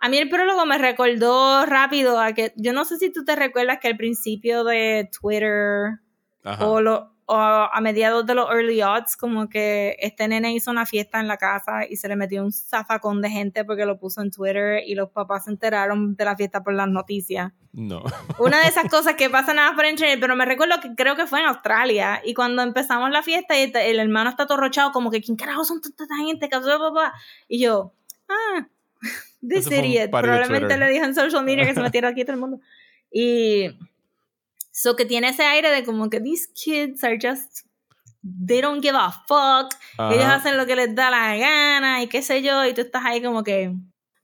a 0.00 0.08
mí 0.08 0.18
el 0.18 0.28
prólogo 0.28 0.66
me 0.66 0.78
recordó 0.78 1.64
rápido 1.66 2.18
a 2.20 2.32
que. 2.32 2.52
Yo 2.56 2.72
no 2.72 2.84
sé 2.84 2.96
si 2.98 3.10
tú 3.12 3.24
te 3.24 3.36
recuerdas 3.36 3.78
que 3.80 3.88
al 3.88 3.96
principio 3.96 4.64
de 4.64 5.08
Twitter 5.20 6.00
Ajá. 6.42 6.66
o, 6.66 6.80
lo- 6.80 7.14
a 7.32 7.80
mediados 7.80 8.26
de 8.26 8.34
los 8.34 8.48
early 8.50 8.82
odds, 8.82 9.16
como 9.16 9.48
que 9.48 9.96
este 10.00 10.26
nene 10.28 10.52
hizo 10.52 10.70
una 10.70 10.86
fiesta 10.86 11.20
en 11.20 11.28
la 11.28 11.36
casa 11.36 11.86
y 11.88 11.96
se 11.96 12.08
le 12.08 12.16
metió 12.16 12.42
un 12.42 12.52
zafacón 12.52 13.22
de 13.22 13.30
gente 13.30 13.64
porque 13.64 13.84
lo 13.84 13.98
puso 13.98 14.22
en 14.22 14.30
Twitter 14.30 14.82
y 14.86 14.94
los 14.94 15.10
papás 15.10 15.44
se 15.44 15.50
enteraron 15.50 16.16
de 16.16 16.24
la 16.24 16.36
fiesta 16.36 16.62
por 16.62 16.74
las 16.74 16.88
noticias. 16.88 17.52
No. 17.72 18.02
Una 18.38 18.60
de 18.60 18.68
esas 18.68 18.84
cosas 18.90 19.14
que 19.14 19.30
pasan 19.30 19.56
nada 19.56 19.74
por 19.74 19.84
internet, 19.84 20.18
pero 20.20 20.36
me 20.36 20.44
recuerdo 20.44 20.80
que 20.80 20.94
creo 20.94 21.16
que 21.16 21.26
fue 21.26 21.40
en 21.40 21.46
Australia 21.46 22.20
y 22.24 22.34
cuando 22.34 22.62
empezamos 22.62 23.10
la 23.10 23.22
fiesta 23.22 23.58
y 23.58 23.70
el 23.74 23.98
hermano 24.00 24.30
está 24.30 24.44
atorrochado 24.44 24.92
como 24.92 25.10
que 25.10 25.20
¿quién 25.20 25.36
carajo 25.36 25.64
son 25.64 25.80
tanta 25.80 26.06
gente? 26.16 26.48
¿Qué 26.48 26.56
pasó, 26.56 26.78
papá? 26.78 27.12
Y 27.48 27.60
yo, 27.60 27.92
ah, 28.28 28.66
this 29.46 29.70
idiot. 29.70 30.10
Probablemente 30.10 30.76
le 30.76 30.88
dijo 30.88 31.04
en 31.04 31.14
social 31.14 31.44
media 31.44 31.66
que 31.66 31.74
se 31.74 31.80
metiera 31.82 32.08
aquí 32.08 32.24
todo 32.24 32.34
el 32.34 32.40
mundo. 32.40 32.60
Y 33.12 33.70
so 34.80 34.96
que 34.96 35.04
tiene 35.04 35.28
ese 35.28 35.42
aire 35.42 35.70
de 35.70 35.84
como 35.84 36.08
que 36.08 36.20
these 36.20 36.48
kids 36.54 37.04
are 37.04 37.18
just 37.20 37.66
they 38.22 38.62
don't 38.62 38.82
give 38.82 38.96
a 38.96 39.10
fuck. 39.28 39.74
Ellos 39.98 40.24
hacen 40.24 40.56
lo 40.56 40.64
que 40.64 40.74
les 40.74 40.94
da 40.94 41.10
la 41.10 41.36
gana 41.36 42.02
y 42.02 42.06
qué 42.06 42.22
sé 42.22 42.42
yo, 42.42 42.64
y 42.64 42.72
tú 42.72 42.80
estás 42.80 43.04
ahí 43.04 43.22
como 43.22 43.42
que, 43.42 43.74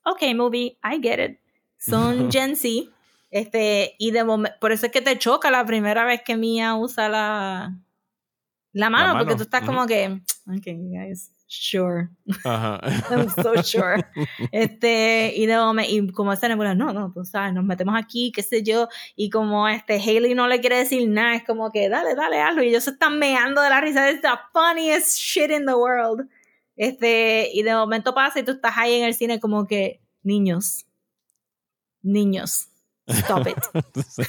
ok, 0.05 0.23
movie, 0.35 0.78
I 0.83 0.99
get 1.03 1.19
it. 1.19 1.39
Son 1.78 2.31
Gen 2.33 2.57
Z. 2.57 2.91
Este, 3.31 3.97
y 3.99 4.12
de 4.12 4.24
momento, 4.24 4.57
por 4.59 4.73
eso 4.73 4.87
es 4.87 4.93
que 4.93 5.03
te 5.03 5.19
choca 5.19 5.51
la 5.51 5.66
primera 5.66 6.05
vez 6.05 6.23
que 6.23 6.37
Mia 6.37 6.74
usa 6.74 7.11
la, 7.11 7.77
la 8.73 8.91
mano, 8.91 9.12
mano, 9.12 9.19
porque 9.19 9.37
tú 9.37 9.43
estás 9.43 9.62
como 9.62 9.87
que, 9.87 10.23
ok, 10.47 10.65
guys, 10.65 11.33
sure. 11.47 12.09
Ajá. 12.44 12.81
I'm 13.10 13.28
so 13.28 13.62
sure. 13.62 14.02
Este, 14.52 15.32
y, 15.35 15.47
de 15.47 15.56
momento, 15.56 15.93
y 15.93 16.12
como 16.12 16.32
esa 16.32 16.48
nebula, 16.48 16.74
no, 16.74 16.93
no, 16.93 17.12
tú 17.12 17.24
sabes, 17.24 17.52
nos 17.52 17.64
metemos 17.64 17.94
aquí, 17.97 18.32
qué 18.32 18.43
sé 18.43 18.62
yo, 18.62 18.89
y 19.14 19.31
como 19.31 19.68
este 19.68 19.94
Haley 20.01 20.35
no 20.35 20.48
le 20.48 20.60
quiere 20.60 20.78
decir 20.78 21.09
nada, 21.09 21.36
es 21.36 21.44
como 21.44 21.70
que 21.70 21.89
dale, 21.89 22.14
dale, 22.14 22.40
hazlo, 22.40 22.62
y 22.62 22.68
ellos 22.68 22.85
se 22.85 22.90
están 22.90 23.18
meando 23.18 23.60
de 23.62 23.70
la 23.70 23.81
risa, 23.81 24.09
es 24.09 24.20
the 24.20 24.28
funniest 24.52 25.18
shit 25.18 25.51
in 25.51 25.66
the 25.66 25.74
world. 25.74 26.28
Este, 26.77 27.51
y 27.52 27.62
de 27.62 27.74
momento 27.74 28.14
pasa 28.14 28.40
y 28.40 28.43
tú 28.43 28.52
estás 28.52 28.77
ahí 28.77 28.94
en 28.94 29.05
el 29.05 29.14
cine 29.14 29.40
como 29.40 29.66
que, 29.66 30.01
niños, 30.23 30.86
niños, 32.02 32.68
stop 33.09 33.47
it. 33.49 33.57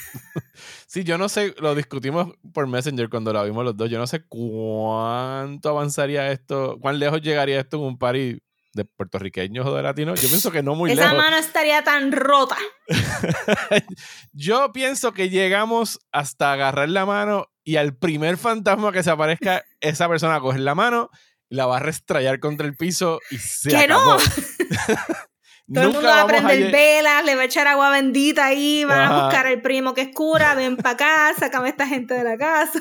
Sí, 0.88 1.04
yo 1.04 1.18
no 1.18 1.30
sé, 1.30 1.54
lo 1.60 1.76
discutimos 1.76 2.30
por 2.54 2.66
Messenger 2.68 3.10
cuando 3.10 3.32
lo 3.34 3.44
vimos 3.44 3.64
los 3.66 3.76
dos. 3.78 3.90
Yo 3.90 4.00
no 4.00 4.08
sé 4.08 4.24
cuánto 4.26 5.70
avanzaría 5.70 6.32
esto, 6.32 6.78
cuán 6.80 6.98
lejos 6.98 7.22
llegaría 7.22 7.60
esto 7.60 7.78
en 7.78 7.84
un 7.84 7.98
party 7.98 8.40
de 8.74 8.86
puertorriqueños 8.86 9.66
o 9.68 9.76
de 9.76 9.84
latinos. 9.84 10.22
Yo 10.22 10.28
pienso 10.30 10.52
que 10.52 10.64
no 10.64 10.76
muy 10.76 10.92
Esa 10.92 11.04
lejos. 11.04 11.18
mano 11.18 11.38
estaría 11.38 11.84
tan 11.84 12.12
rota. 12.12 12.56
Yo 14.34 14.72
pienso 14.72 15.14
que 15.14 15.30
llegamos 15.30 16.00
hasta 16.12 16.54
agarrar 16.54 16.90
la 16.90 17.06
mano 17.06 17.48
y 17.64 17.76
al 17.78 17.96
primer 17.96 18.38
fantasma 18.38 18.92
que 18.92 19.04
se 19.04 19.12
aparezca, 19.12 19.64
esa 19.82 20.08
persona 20.08 20.40
coger 20.40 20.62
la 20.62 20.76
mano 20.76 21.10
la 21.50 21.66
va 21.66 21.78
a 21.78 21.80
restrayar 21.80 22.40
contra 22.40 22.66
el 22.68 22.76
piso 22.76 23.20
y 23.32 23.38
se 23.38 23.70
¡Que 23.70 23.78
acabó. 23.78 24.18
no! 24.18 24.18
Todo 25.74 25.84
el 25.84 25.90
mundo 25.92 26.08
va 26.08 26.22
a 26.22 26.28
prender 26.28 26.72
velas, 26.72 27.26
le 27.26 27.36
va 27.36 27.42
a 27.42 27.46
echar 27.46 27.68
agua 27.68 27.90
bendita 27.90 28.46
ahí, 28.46 28.86
van 28.86 29.02
Ajá. 29.02 29.20
a 29.20 29.24
buscar 29.24 29.48
al 29.48 29.62
primo 29.62 29.94
que 29.94 30.02
es 30.02 30.10
cura, 30.16 30.56
ven 30.56 30.78
para 30.78 30.92
acá, 30.92 31.34
sácame 31.38 31.68
a 31.68 31.72
esta 31.72 31.86
gente 31.88 32.14
de 32.14 32.24
la 32.24 32.38
casa. 32.38 32.80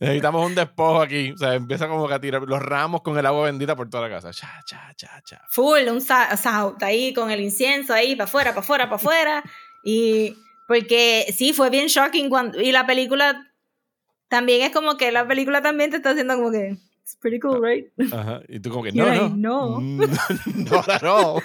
Necesitamos 0.00 0.44
un 0.46 0.54
despojo 0.54 1.00
aquí. 1.00 1.32
O 1.32 1.36
sea, 1.38 1.54
empieza 1.54 1.88
como 1.88 2.06
que 2.08 2.14
a 2.14 2.20
tirar 2.20 2.42
los 2.42 2.60
ramos 2.60 3.02
con 3.02 3.16
el 3.18 3.24
agua 3.24 3.44
bendita 3.46 3.74
por 3.74 3.88
toda 3.88 4.08
la 4.08 4.14
casa. 4.16 4.30
Cha, 4.32 4.60
cha, 4.66 4.92
cha, 4.96 5.22
cha. 5.24 5.40
Full, 5.50 5.88
un 5.88 6.00
sa- 6.00 6.36
saut 6.36 6.82
ahí 6.82 7.14
con 7.14 7.30
el 7.30 7.40
incienso 7.40 7.94
ahí, 7.94 8.14
para 8.14 8.24
afuera, 8.24 8.50
para 8.50 8.60
afuera, 8.60 8.84
para 8.84 8.96
afuera. 8.96 9.44
Y 9.82 10.36
porque 10.66 11.32
sí, 11.36 11.52
fue 11.52 11.70
bien 11.70 11.86
shocking 11.86 12.28
cuando. 12.28 12.60
Y 12.60 12.70
la 12.70 12.86
película 12.86 13.46
también 14.28 14.62
es 14.62 14.72
como 14.72 14.96
que 14.98 15.10
la 15.10 15.26
película 15.26 15.62
también 15.62 15.90
te 15.90 15.96
está 15.96 16.10
haciendo 16.10 16.34
como 16.36 16.50
que. 16.52 16.76
It's 17.08 17.16
pretty 17.16 17.38
cool, 17.40 17.58
right? 17.62 17.86
Ajá. 18.12 18.42
Y 18.48 18.60
tú 18.60 18.68
como 18.68 18.82
que, 18.82 18.92
no, 18.94 19.06
like, 19.06 19.30
no. 19.34 19.80
no. 19.80 20.06
no, 20.54 20.78
at 20.86 21.02
all. 21.04 21.42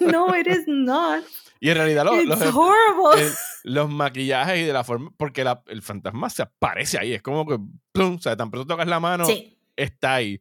no, 0.00 0.34
it 0.34 0.46
is 0.46 0.64
not. 0.66 1.22
Y 1.60 1.68
en 1.68 1.74
realidad 1.76 2.06
It's 2.14 2.26
los, 2.26 2.40
horrible. 2.54 3.22
el- 3.22 3.34
los 3.74 3.90
maquillajes 3.90 4.60
y 4.60 4.62
de 4.64 4.72
la 4.72 4.84
forma... 4.84 5.10
Porque 5.18 5.44
la- 5.44 5.62
el 5.66 5.82
fantasma 5.82 6.30
se 6.30 6.40
aparece 6.42 6.98
ahí. 6.98 7.12
Es 7.12 7.20
como 7.20 7.44
que, 7.46 7.58
plum, 7.92 8.14
o 8.14 8.18
sea, 8.18 8.34
tan 8.36 8.50
pronto 8.50 8.66
tocas 8.66 8.86
la 8.88 8.98
mano, 9.00 9.26
sí. 9.26 9.58
está 9.76 10.14
ahí. 10.14 10.40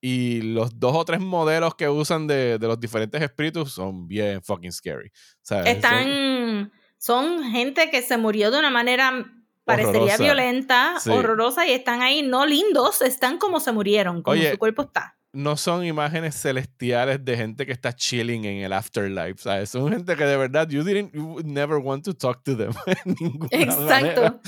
Y 0.00 0.40
los 0.42 0.78
dos 0.80 0.94
o 0.96 1.04
tres 1.04 1.20
modelos 1.20 1.74
que 1.74 1.88
usan 1.90 2.26
de, 2.26 2.58
de 2.58 2.66
los 2.66 2.78
diferentes 2.80 3.20
espíritus 3.20 3.72
son 3.72 4.06
bien 4.08 4.42
fucking 4.42 4.72
scary. 4.72 5.10
¿sabes? 5.42 5.66
Son- 5.66 5.74
Están. 5.76 6.72
Son 6.98 7.50
gente 7.50 7.90
que 7.90 8.00
se 8.00 8.16
murió 8.16 8.50
de 8.50 8.60
una 8.60 8.70
manera. 8.70 9.30
Parecería 9.64 10.00
Horrorosa. 10.00 10.22
violenta, 10.22 10.94
Sí. 11.00 11.10
horrorosa, 11.10 11.66
y 11.66 11.72
están 11.72 12.02
ahí 12.02 12.22
no 12.22 12.46
lindos, 12.46 13.00
están 13.02 13.38
como 13.38 13.60
se 13.60 13.72
murieron, 13.72 14.22
como 14.22 14.32
Oye, 14.38 14.50
su 14.52 14.58
cuerpo 14.58 14.82
está. 14.82 15.16
no 15.32 15.56
son 15.56 15.84
imágenes 15.84 16.40
celestiales 16.40 17.24
de 17.24 17.36
gente 17.36 17.66
que 17.66 17.72
está 17.72 17.92
chilling 17.92 18.44
en 18.44 18.58
el 18.62 18.72
afterlife, 18.72 19.38
¿sabes? 19.38 19.70
Son 19.70 19.90
gente 19.90 20.14
que 20.16 20.24
de 20.24 20.36
verdad, 20.36 20.68
you 20.68 20.84
didn't, 20.84 21.12
you 21.12 21.24
would 21.24 21.44
never 21.46 21.78
want 21.78 22.04
to 22.04 22.14
talk 22.14 22.44
to 22.44 22.56
them. 22.56 22.72
Exacto. 23.50 24.38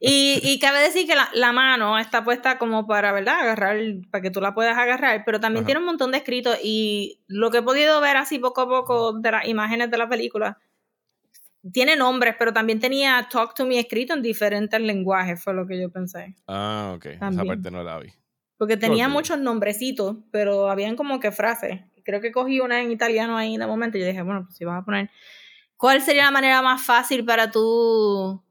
y, 0.00 0.40
y 0.42 0.58
cabe 0.60 0.80
decir 0.80 1.06
que 1.06 1.14
la, 1.14 1.28
la 1.32 1.52
mano 1.52 1.98
está 1.98 2.24
puesta 2.24 2.58
como 2.58 2.86
para, 2.86 3.12
¿verdad? 3.12 3.40
Agarrar, 3.40 3.78
para 4.10 4.22
que 4.22 4.30
tú 4.30 4.40
la 4.40 4.54
puedas 4.54 4.76
agarrar, 4.76 5.22
pero 5.24 5.40
también 5.40 5.62
Ajá. 5.62 5.66
tiene 5.66 5.80
un 5.80 5.86
montón 5.86 6.10
de 6.12 6.18
escritos 6.18 6.58
y 6.62 7.20
lo 7.26 7.50
que 7.50 7.58
he 7.58 7.62
podido 7.62 8.00
ver 8.00 8.16
así 8.16 8.38
poco 8.38 8.62
a 8.62 8.68
poco 8.68 9.12
de 9.14 9.30
las 9.30 9.46
imágenes 9.48 9.90
de 9.90 9.98
la 9.98 10.08
película, 10.08 10.58
tiene 11.72 11.96
nombres, 11.96 12.34
pero 12.38 12.52
también 12.52 12.80
tenía 12.80 13.26
Talk 13.30 13.54
to 13.54 13.66
Me 13.66 13.78
escrito 13.78 14.14
en 14.14 14.22
diferentes 14.22 14.80
lenguajes, 14.80 15.42
fue 15.42 15.54
lo 15.54 15.66
que 15.66 15.80
yo 15.80 15.90
pensé. 15.90 16.34
Ah, 16.46 16.92
ok. 16.96 17.06
Esa 17.06 17.20
También. 17.20 17.46
parte 17.46 17.70
no 17.70 17.82
la 17.82 17.98
vi. 17.98 18.12
Porque 18.56 18.76
tenía 18.76 19.08
muchos 19.08 19.38
nombrecitos, 19.38 20.16
pero 20.30 20.70
habían 20.70 20.96
como 20.96 21.20
que 21.20 21.30
frases. 21.30 21.80
Creo 22.04 22.20
que 22.20 22.32
cogí 22.32 22.60
una 22.60 22.80
en 22.80 22.90
italiano 22.90 23.36
ahí 23.36 23.56
de 23.56 23.66
momento 23.66 23.98
y 23.98 24.00
yo 24.00 24.06
dije, 24.06 24.22
bueno, 24.22 24.44
pues 24.44 24.56
si 24.56 24.64
vas 24.64 24.80
a 24.80 24.84
poner... 24.84 25.10
¿Cuál 25.76 26.00
sería 26.00 26.24
la 26.24 26.30
manera 26.30 26.62
más 26.62 26.82
fácil 26.82 27.24
para 27.24 27.50
tú 27.50 28.42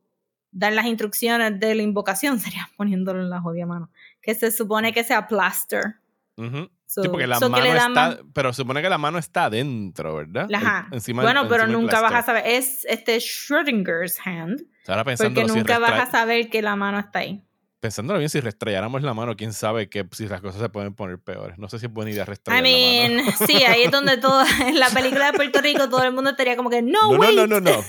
dar 0.51 0.73
las 0.73 0.85
instrucciones 0.85 1.59
de 1.59 1.73
la 1.73 1.81
invocación? 1.81 2.39
Sería 2.39 2.69
poniéndolo 2.77 3.21
en 3.21 3.31
la 3.31 3.41
jodida 3.41 3.65
mano. 3.65 3.89
Que 4.21 4.35
se 4.35 4.51
supone 4.51 4.93
que 4.93 5.03
sea 5.03 5.27
plaster. 5.27 5.95
Ujú. 6.37 6.69
So- 6.85 7.01
sí, 7.03 7.09
porque 7.09 7.27
la 7.27 7.39
so 7.39 7.49
mano 7.49 7.65
está. 7.65 7.89
más- 7.89 8.17
Pero 8.33 8.53
supone 8.53 8.81
que 8.81 8.89
la 8.89 8.97
mano 8.97 9.17
está 9.17 9.45
adentro, 9.45 10.15
¿verdad? 10.15 10.47
Ajá. 10.53 10.87
El- 10.91 10.95
encima 10.97 11.23
bueno, 11.23 11.47
pero 11.47 11.63
encima 11.63 11.79
nunca 11.81 12.01
vas 12.01 12.13
a 12.13 12.21
saber. 12.23 12.43
Es 12.45 12.85
este 12.85 13.19
Schrödinger's 13.19 14.17
hand. 14.25 14.61
Ahora 14.87 15.03
pensándolo, 15.03 15.47
Porque 15.47 15.53
si 15.53 15.59
nunca 15.59 15.79
vas 15.79 16.07
a 16.07 16.11
saber 16.11 16.49
que 16.49 16.61
la 16.61 16.75
mano 16.75 16.99
está 16.99 17.19
ahí. 17.19 17.41
pensándolo 17.79 18.17
bien, 18.19 18.29
si 18.29 18.39
restrayáramos 18.39 19.01
la 19.03 19.13
mano, 19.13 19.35
quién 19.35 19.53
sabe 19.53 19.89
que 19.89 20.07
si 20.11 20.27
las 20.27 20.41
cosas 20.41 20.59
se 20.61 20.69
pueden 20.69 20.93
poner 20.95 21.19
peores. 21.19 21.57
No 21.59 21.69
sé 21.69 21.77
si 21.79 21.85
es 21.85 21.91
buena 21.93 22.09
idea 22.11 22.23
I 22.23 22.25
restrayar 22.25 22.63
la 22.63 22.69
mean, 22.69 23.15
mano. 23.17 23.31
sí, 23.47 23.63
ahí 23.63 23.83
es 23.83 23.91
donde 23.91 24.17
todo, 24.17 24.43
en 24.67 24.79
la 24.79 24.89
película 24.89 25.31
de 25.31 25.33
Puerto 25.37 25.61
Rico 25.61 25.87
todo 25.89 26.03
el 26.03 26.11
mundo 26.11 26.31
estaría 26.31 26.55
como 26.55 26.69
que, 26.69 26.81
no, 26.81 27.11
No, 27.11 27.17
wait. 27.19 27.35
no, 27.35 27.45
no, 27.47 27.59
no, 27.59 27.71
no. 27.71 27.83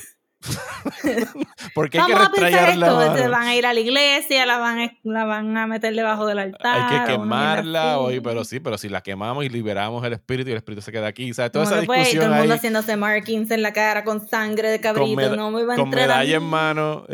Porque 1.74 1.98
hay 1.98 2.06
que 2.06 2.12
Vamos 2.12 2.28
a 2.28 2.32
pensar 2.32 2.50
restrayar 2.52 2.78
la 2.78 2.86
esto, 2.86 2.96
mano. 2.98 3.14
este, 3.16 3.28
van 3.28 3.42
a 3.48 3.54
ir 3.54 3.66
a 3.66 3.74
la 3.74 3.80
iglesia, 3.80 4.46
la 4.46 4.58
van 4.58 4.78
a, 4.80 4.92
la 5.02 5.24
van 5.24 5.56
a 5.56 5.66
meter 5.66 5.94
debajo 5.94 6.26
del 6.26 6.38
altar. 6.38 6.80
Hay 6.92 7.00
que 7.06 7.12
quemarla, 7.12 7.98
oye, 7.98 8.20
pero 8.22 8.44
sí, 8.44 8.60
pero 8.60 8.78
si 8.78 8.88
la 8.88 9.00
quemamos 9.02 9.44
y 9.44 9.48
liberamos 9.48 10.04
el 10.04 10.12
espíritu 10.12 10.48
y 10.50 10.52
el 10.52 10.58
espíritu 10.58 10.82
se 10.82 10.92
queda 10.92 11.06
aquí, 11.08 11.32
¿sabes? 11.34 11.52
Toda 11.52 11.64
esa 11.64 11.80
que, 11.80 11.86
pues, 11.86 11.98
discusión 12.00 12.24
todo 12.24 12.32
el 12.34 12.38
mundo 12.40 12.52
ahí, 12.54 12.58
haciéndose 12.58 12.96
markings 12.96 13.50
en 13.50 13.62
la 13.62 13.72
cara 13.72 14.04
con 14.04 14.26
sangre 14.26 14.68
de 14.70 14.80
cabrito, 14.80 15.36
no 15.36 15.50
me 15.50 15.62
iba 15.62 15.74
a 15.74 15.76
con 15.76 15.88
a 15.88 15.90
medalla 15.96 16.36
en 16.36 16.42
mano. 16.44 17.04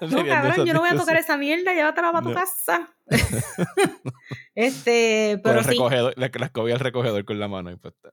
No, 0.00 0.26
cabrón, 0.26 0.66
yo 0.66 0.74
no 0.74 0.80
voy 0.80 0.90
a 0.90 0.96
tocar 0.96 1.16
esa 1.16 1.36
mierda, 1.36 1.72
llévatela 1.74 2.12
para 2.12 2.22
tu 2.24 2.30
No. 2.30 2.34
casa. 2.34 2.88
Este, 4.56 5.38
pero 5.44 5.62
sí, 5.62 5.68
recogedor, 5.70 6.14
la, 6.16 6.30
la 6.32 6.46
escobilla 6.46 6.78
recogedor 6.78 7.24
con 7.24 7.38
la 7.38 7.46
mano. 7.46 7.70
y 7.70 7.76
pues 7.76 7.94
está. 7.94 8.10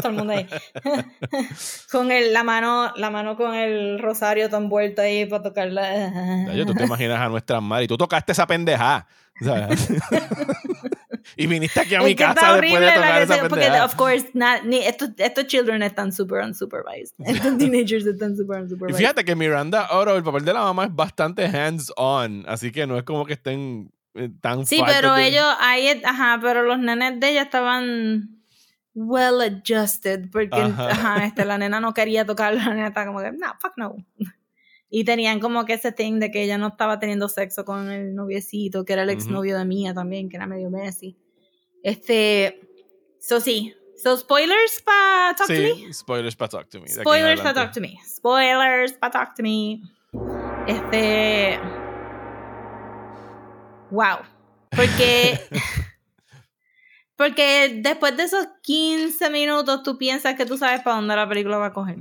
todo 0.00 0.08
el 0.08 0.14
mundo 0.16 0.32
ahí. 0.32 0.48
con 1.92 2.10
el, 2.10 2.32
la 2.32 2.42
mano, 2.42 2.92
la 2.96 3.10
mano 3.10 3.36
con 3.36 3.54
el 3.54 3.98
rosario 3.98 4.48
tan 4.48 4.68
vuelto 4.68 5.02
ahí 5.02 5.26
para 5.26 5.42
tocarla. 5.42 6.46
Ya, 6.46 6.54
yo, 6.54 6.66
tú 6.66 6.74
te 6.74 6.84
imaginas 6.84 7.20
a 7.20 7.28
nuestra 7.28 7.60
madre 7.60 7.84
y 7.84 7.88
tú 7.88 7.96
tocaste 7.96 8.32
esa 8.32 8.46
pendeja. 8.46 9.06
¿sabes? 9.40 9.88
y 11.36 11.46
viniste 11.46 11.80
aquí 11.80 11.94
a 11.94 12.00
mi 12.00 12.10
Es 12.10 12.16
que 12.16 12.22
está 12.24 12.34
casa 12.34 12.60
después 12.60 12.80
de 12.80 12.92
tocar 12.92 13.22
esa 13.22 13.48
porque, 13.48 13.70
of 13.80 13.94
course, 13.94 14.26
na- 14.34 14.62
ni, 14.62 14.78
estos, 14.78 15.10
estos 15.16 15.46
children 15.46 15.82
están 15.82 16.12
super 16.12 16.44
unsupervised. 16.44 17.14
Estos 17.18 17.58
teenagers 17.58 18.06
están 18.06 18.36
super 18.36 18.58
Y 18.58 18.62
unsupervised. 18.62 18.98
fíjate 18.98 19.24
que 19.24 19.34
Miranda 19.34 19.88
Oro, 19.92 20.16
el 20.16 20.22
papel 20.22 20.44
de 20.44 20.52
la 20.52 20.60
mamá 20.60 20.84
es 20.84 20.94
bastante 20.94 21.44
hands-on, 21.44 22.44
así 22.46 22.72
que 22.72 22.86
no 22.86 22.96
es 22.96 23.04
como 23.04 23.24
que 23.24 23.34
estén 23.34 23.92
tan 24.40 24.66
Sí, 24.66 24.82
pero 24.86 25.14
de- 25.14 25.28
ellos, 25.28 25.46
ahí, 25.60 26.00
ajá, 26.04 26.38
pero 26.40 26.62
los 26.62 26.78
nenes 26.78 27.18
de 27.20 27.30
ella 27.30 27.42
estaban 27.42 28.42
well 28.94 29.40
adjusted, 29.40 30.30
porque 30.30 30.60
Ajá. 30.60 30.90
ajá. 30.90 31.24
este, 31.24 31.44
la 31.44 31.56
nena 31.58 31.80
no 31.80 31.94
quería 31.94 32.26
tocar, 32.26 32.54
la 32.54 32.68
nena 32.74 32.88
estaba 32.88 33.06
como 33.06 33.20
que, 33.20 33.32
no, 33.32 33.54
fuck 33.60 33.72
no. 33.76 33.96
Y 34.90 35.04
tenían 35.04 35.40
como 35.40 35.64
que 35.64 35.72
ese 35.72 35.92
thing 35.92 36.18
de 36.20 36.30
que 36.30 36.42
ella 36.42 36.58
no 36.58 36.68
estaba 36.68 36.98
teniendo 36.98 37.26
sexo 37.30 37.64
con 37.64 37.90
el 37.90 38.14
noviecito, 38.14 38.84
que 38.84 38.92
era 38.92 39.02
el 39.04 39.10
exnovio 39.10 39.56
de 39.56 39.64
Mía 39.64 39.94
también, 39.94 40.28
que 40.28 40.36
era 40.36 40.46
medio 40.46 40.68
Messi. 40.68 41.16
Este, 41.82 42.60
so 43.18 43.40
sí. 43.40 43.74
So 43.96 44.16
spoilers 44.18 44.82
para 44.82 45.34
Talk 45.34 45.46
to 45.46 45.52
Me. 45.54 45.92
Spoilers 45.94 46.36
para 46.36 46.48
Talk 46.50 46.68
to 46.68 46.80
Me. 46.80 46.88
Spoilers 46.88 47.40
para. 47.40 47.54
Talk 47.54 47.72
to 47.72 47.80
Me. 47.80 47.98
Spoilers 48.04 48.92
para 48.94 49.10
Talk 49.12 49.34
to 49.34 49.42
Me. 49.42 49.80
Este. 50.66 51.58
Wow. 53.92 54.20
Porque. 54.74 55.38
porque 57.16 57.80
después 57.82 58.16
de 58.16 58.24
esos 58.24 58.46
15 58.62 59.30
minutos 59.30 59.82
tú 59.82 59.98
piensas 59.98 60.34
que 60.34 60.46
tú 60.46 60.56
sabes 60.56 60.80
para 60.80 60.96
dónde 60.96 61.14
la 61.14 61.28
película 61.28 61.58
va 61.58 61.66
a 61.66 61.72
coger. 61.72 61.98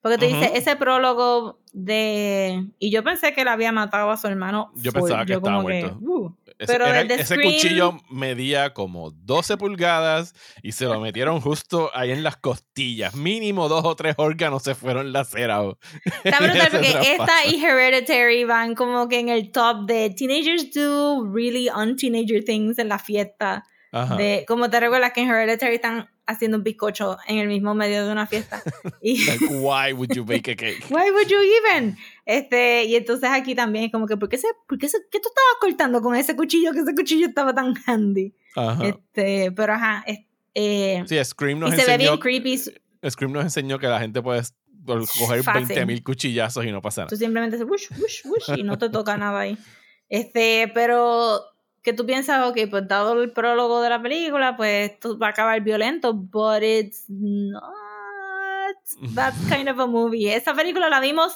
Porque 0.00 0.16
te 0.18 0.26
Ujú. 0.26 0.36
dice 0.40 0.52
ese 0.56 0.76
prólogo 0.76 1.60
de. 1.72 2.66
Y 2.78 2.90
yo 2.90 3.04
pensé 3.04 3.32
que 3.34 3.42
él 3.42 3.48
había 3.48 3.70
matado 3.70 4.10
a 4.10 4.16
su 4.16 4.26
hermano. 4.26 4.72
Yo 4.76 4.92
pensaba 4.92 5.24
que 5.26 5.32
Yo 5.32 5.38
estaba 5.38 5.60
muerto. 5.60 5.98
uh. 6.00 6.34
Ese, 6.58 6.72
Pero 6.72 6.86
era- 6.86 7.02
ese 7.14 7.36
cuchillo 7.40 8.00
medía 8.10 8.74
como 8.74 9.12
12 9.12 9.56
pulgadas 9.56 10.34
y 10.62 10.72
se 10.72 10.86
lo 10.86 10.98
metieron 11.00 11.40
justo 11.40 11.90
ahí 11.94 12.10
en 12.10 12.22
las 12.24 12.36
costillas. 12.36 13.14
Mínimo 13.14 13.68
dos 13.68 13.84
o 13.84 13.94
tres 13.94 14.14
órganos 14.18 14.64
se 14.64 14.74
fueron 14.74 15.12
lacerados. 15.12 15.76
Está 16.24 16.38
brutal 16.40 16.68
porque 16.72 17.12
esta 17.12 17.46
y 17.46 17.64
Hereditary 17.64 18.42
van 18.44 18.74
como 18.74 19.08
que 19.08 19.20
en 19.20 19.28
el 19.28 19.52
top 19.52 19.86
de 19.86 20.10
teenagers 20.10 20.72
do 20.74 21.24
really 21.32 21.68
un-teenager 21.68 22.44
things 22.44 22.78
en 22.78 22.88
la 22.88 22.98
fiesta. 22.98 23.64
De, 24.18 24.44
como 24.46 24.68
te 24.68 24.80
recuerdas 24.80 25.12
que 25.12 25.22
en 25.22 25.28
Hereditary 25.30 25.76
están 25.76 26.10
haciendo 26.28 26.58
un 26.58 26.62
bizcocho 26.62 27.16
en 27.26 27.38
el 27.38 27.48
mismo 27.48 27.74
medio 27.74 28.06
de 28.06 28.12
una 28.12 28.26
fiesta. 28.26 28.62
Y, 29.02 29.24
like, 29.24 29.46
why 29.46 29.92
would 29.92 30.14
you 30.14 30.24
bake 30.24 30.50
a 30.50 30.56
cake? 30.56 30.84
Why 30.90 31.10
would 31.10 31.28
you 31.28 31.38
even? 31.40 31.96
Este, 32.26 32.84
y 32.84 32.94
entonces 32.94 33.30
aquí 33.32 33.54
también 33.54 33.86
es 33.86 33.92
como 33.92 34.06
que, 34.06 34.16
¿por 34.16 34.28
qué, 34.28 34.36
se, 34.36 34.48
por 34.68 34.78
qué, 34.78 34.88
se, 34.88 34.98
qué 35.10 35.18
tú 35.20 35.28
estabas 35.28 35.56
cortando 35.60 36.02
con 36.02 36.14
ese 36.14 36.36
cuchillo? 36.36 36.72
Que 36.72 36.80
ese 36.80 36.94
cuchillo 36.94 37.26
estaba 37.26 37.54
tan 37.54 37.74
handy. 37.86 38.34
Este, 38.82 39.52
pero 39.52 39.72
ajá. 39.74 40.04
Eh, 40.54 41.04
sí, 41.06 41.24
Scream 41.24 41.60
nos 41.60 41.70
y 41.70 41.72
enseñó. 41.74 41.86
se 41.86 41.92
ve 41.92 41.98
bien 41.98 42.18
creepy. 42.18 42.58
Scream 43.08 43.32
nos 43.32 43.44
enseñó 43.44 43.78
que 43.78 43.86
la 43.86 44.00
gente 44.00 44.20
puede 44.20 44.42
coger 44.84 45.42
20.000 45.42 46.02
cuchillazos 46.02 46.64
y 46.64 46.72
no 46.72 46.82
pasa 46.82 47.02
nada. 47.02 47.10
Tú 47.10 47.16
simplemente 47.16 47.56
haces 47.56 47.68
wush, 47.68 47.86
wush, 47.98 48.26
wush 48.26 48.58
y 48.58 48.62
no 48.62 48.76
te 48.76 48.90
toca 48.90 49.16
nada 49.18 49.40
ahí. 49.40 49.56
Este, 50.08 50.70
pero 50.74 51.42
que 51.82 51.92
tú 51.92 52.06
piensas, 52.06 52.46
ok, 52.46 52.58
pues 52.70 52.88
dado 52.88 53.20
el 53.22 53.32
prólogo 53.32 53.80
de 53.80 53.90
la 53.90 54.02
película, 54.02 54.56
pues 54.56 54.90
esto 54.90 55.18
va 55.18 55.28
a 55.28 55.30
acabar 55.30 55.60
violento, 55.62 56.12
but 56.12 56.62
it's 56.62 57.04
not 57.08 58.76
that 59.14 59.34
kind 59.48 59.68
of 59.68 59.78
a 59.78 59.86
movie. 59.86 60.32
Esa 60.32 60.54
película 60.54 60.88
la 60.88 61.00
vimos 61.00 61.32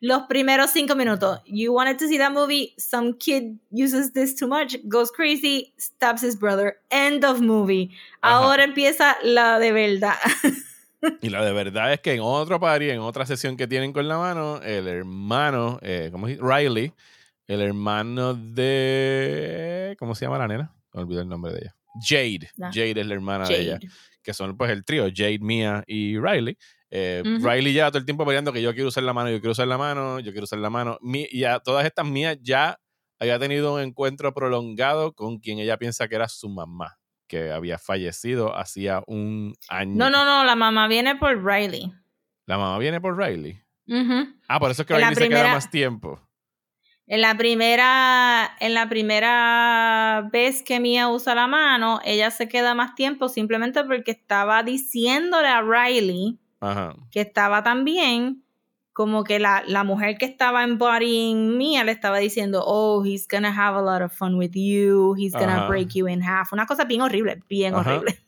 los 0.00 0.24
primeros 0.24 0.70
cinco 0.70 0.94
minutos. 0.94 1.40
You 1.46 1.72
wanted 1.72 1.98
to 1.98 2.08
see 2.08 2.18
that 2.18 2.32
movie, 2.32 2.74
some 2.78 3.14
kid 3.14 3.58
uses 3.70 4.12
this 4.12 4.34
too 4.34 4.46
much, 4.46 4.76
goes 4.88 5.10
crazy, 5.10 5.72
stabs 5.78 6.22
his 6.22 6.36
brother. 6.36 6.76
End 6.90 7.24
of 7.24 7.40
movie. 7.40 7.90
Ahora 8.22 8.64
empieza 8.64 9.16
la 9.22 9.58
de 9.58 9.72
verdad. 9.72 10.16
Y 11.20 11.28
la 11.28 11.44
de 11.44 11.52
verdad 11.52 11.92
es 11.92 12.00
que 12.00 12.14
en 12.14 12.20
otro 12.22 12.58
party, 12.58 12.88
en 12.88 13.00
otra 13.00 13.26
sesión 13.26 13.58
que 13.58 13.66
tienen 13.66 13.92
con 13.92 14.08
la 14.08 14.16
mano, 14.16 14.60
el 14.62 14.88
hermano, 14.88 15.78
eh, 15.82 16.08
¿cómo 16.10 16.28
es? 16.28 16.38
Riley, 16.40 16.94
el 17.46 17.60
hermano 17.60 18.34
de. 18.34 19.96
¿Cómo 19.98 20.14
se 20.14 20.24
llama 20.24 20.38
la 20.38 20.48
nena? 20.48 20.74
Me 20.92 21.02
olvidé 21.02 21.22
el 21.22 21.28
nombre 21.28 21.52
de 21.52 21.58
ella. 21.60 21.76
Jade. 22.00 22.50
Jade 22.56 23.00
es 23.00 23.06
la 23.06 23.14
hermana 23.14 23.46
de 23.46 23.60
ella. 23.60 23.78
Que 24.22 24.32
son 24.32 24.56
pues 24.56 24.70
el 24.70 24.84
trío, 24.84 25.04
Jade, 25.14 25.38
Mia 25.40 25.84
y 25.86 26.18
Riley. 26.18 26.56
Eh, 26.90 27.22
Riley 27.24 27.72
ya 27.72 27.88
todo 27.90 27.98
el 27.98 28.04
tiempo 28.04 28.24
peleando 28.24 28.52
que 28.52 28.62
yo 28.62 28.72
quiero 28.72 28.88
usar 28.88 29.02
la 29.02 29.12
mano, 29.12 29.30
yo 29.30 29.40
quiero 29.40 29.52
usar 29.52 29.66
la 29.66 29.76
mano, 29.76 30.20
yo 30.20 30.32
quiero 30.32 30.44
usar 30.44 30.60
la 30.60 30.70
mano. 30.70 30.98
y 31.02 31.44
a 31.44 31.58
todas 31.58 31.84
estas 31.84 32.06
mías 32.06 32.38
ya 32.40 32.78
había 33.18 33.38
tenido 33.38 33.74
un 33.74 33.80
encuentro 33.80 34.32
prolongado 34.32 35.12
con 35.12 35.38
quien 35.38 35.58
ella 35.58 35.76
piensa 35.76 36.08
que 36.08 36.14
era 36.14 36.28
su 36.28 36.48
mamá, 36.48 36.98
que 37.26 37.50
había 37.50 37.78
fallecido 37.78 38.56
hacía 38.56 39.02
un 39.06 39.54
año. 39.68 39.94
No, 39.96 40.10
no, 40.10 40.24
no, 40.24 40.44
la 40.44 40.56
mamá 40.56 40.88
viene 40.88 41.16
por 41.16 41.44
Riley. 41.44 41.92
La 42.46 42.58
mamá 42.58 42.78
viene 42.78 43.00
por 43.00 43.16
Riley. 43.16 43.60
Ah, 44.48 44.60
por 44.60 44.70
eso 44.70 44.82
es 44.82 44.88
que 44.88 44.94
Riley 44.94 45.14
se 45.14 45.28
queda 45.28 45.52
más 45.52 45.70
tiempo. 45.70 46.20
En 47.06 47.20
la 47.20 47.36
primera, 47.36 48.50
en 48.60 48.72
la 48.72 48.88
primera 48.88 50.28
vez 50.32 50.62
que 50.62 50.80
Mia 50.80 51.08
usa 51.08 51.34
la 51.34 51.46
mano, 51.46 52.00
ella 52.04 52.30
se 52.30 52.48
queda 52.48 52.74
más 52.74 52.94
tiempo 52.94 53.28
simplemente 53.28 53.84
porque 53.84 54.12
estaba 54.12 54.62
diciéndole 54.62 55.48
a 55.48 55.60
Riley 55.60 56.38
que 57.10 57.20
estaba 57.20 57.62
también 57.62 58.42
como 58.94 59.24
que 59.24 59.38
la, 59.38 59.64
la 59.66 59.84
mujer 59.84 60.16
que 60.16 60.24
estaba 60.24 60.62
embodying 60.62 61.58
Mia 61.58 61.84
le 61.84 61.92
estaba 61.92 62.18
diciendo, 62.18 62.62
oh, 62.64 63.04
he's 63.04 63.26
gonna 63.28 63.50
have 63.50 63.76
a 63.76 63.82
lot 63.82 64.00
of 64.02 64.12
fun 64.12 64.36
with 64.36 64.52
you, 64.54 65.14
he's 65.18 65.32
gonna 65.32 65.66
break 65.68 65.94
you 65.94 66.06
in 66.08 66.22
half. 66.22 66.52
Una 66.52 66.64
cosa 66.64 66.84
bien 66.84 67.02
horrible, 67.02 67.42
bien 67.48 67.74
horrible. 67.74 68.23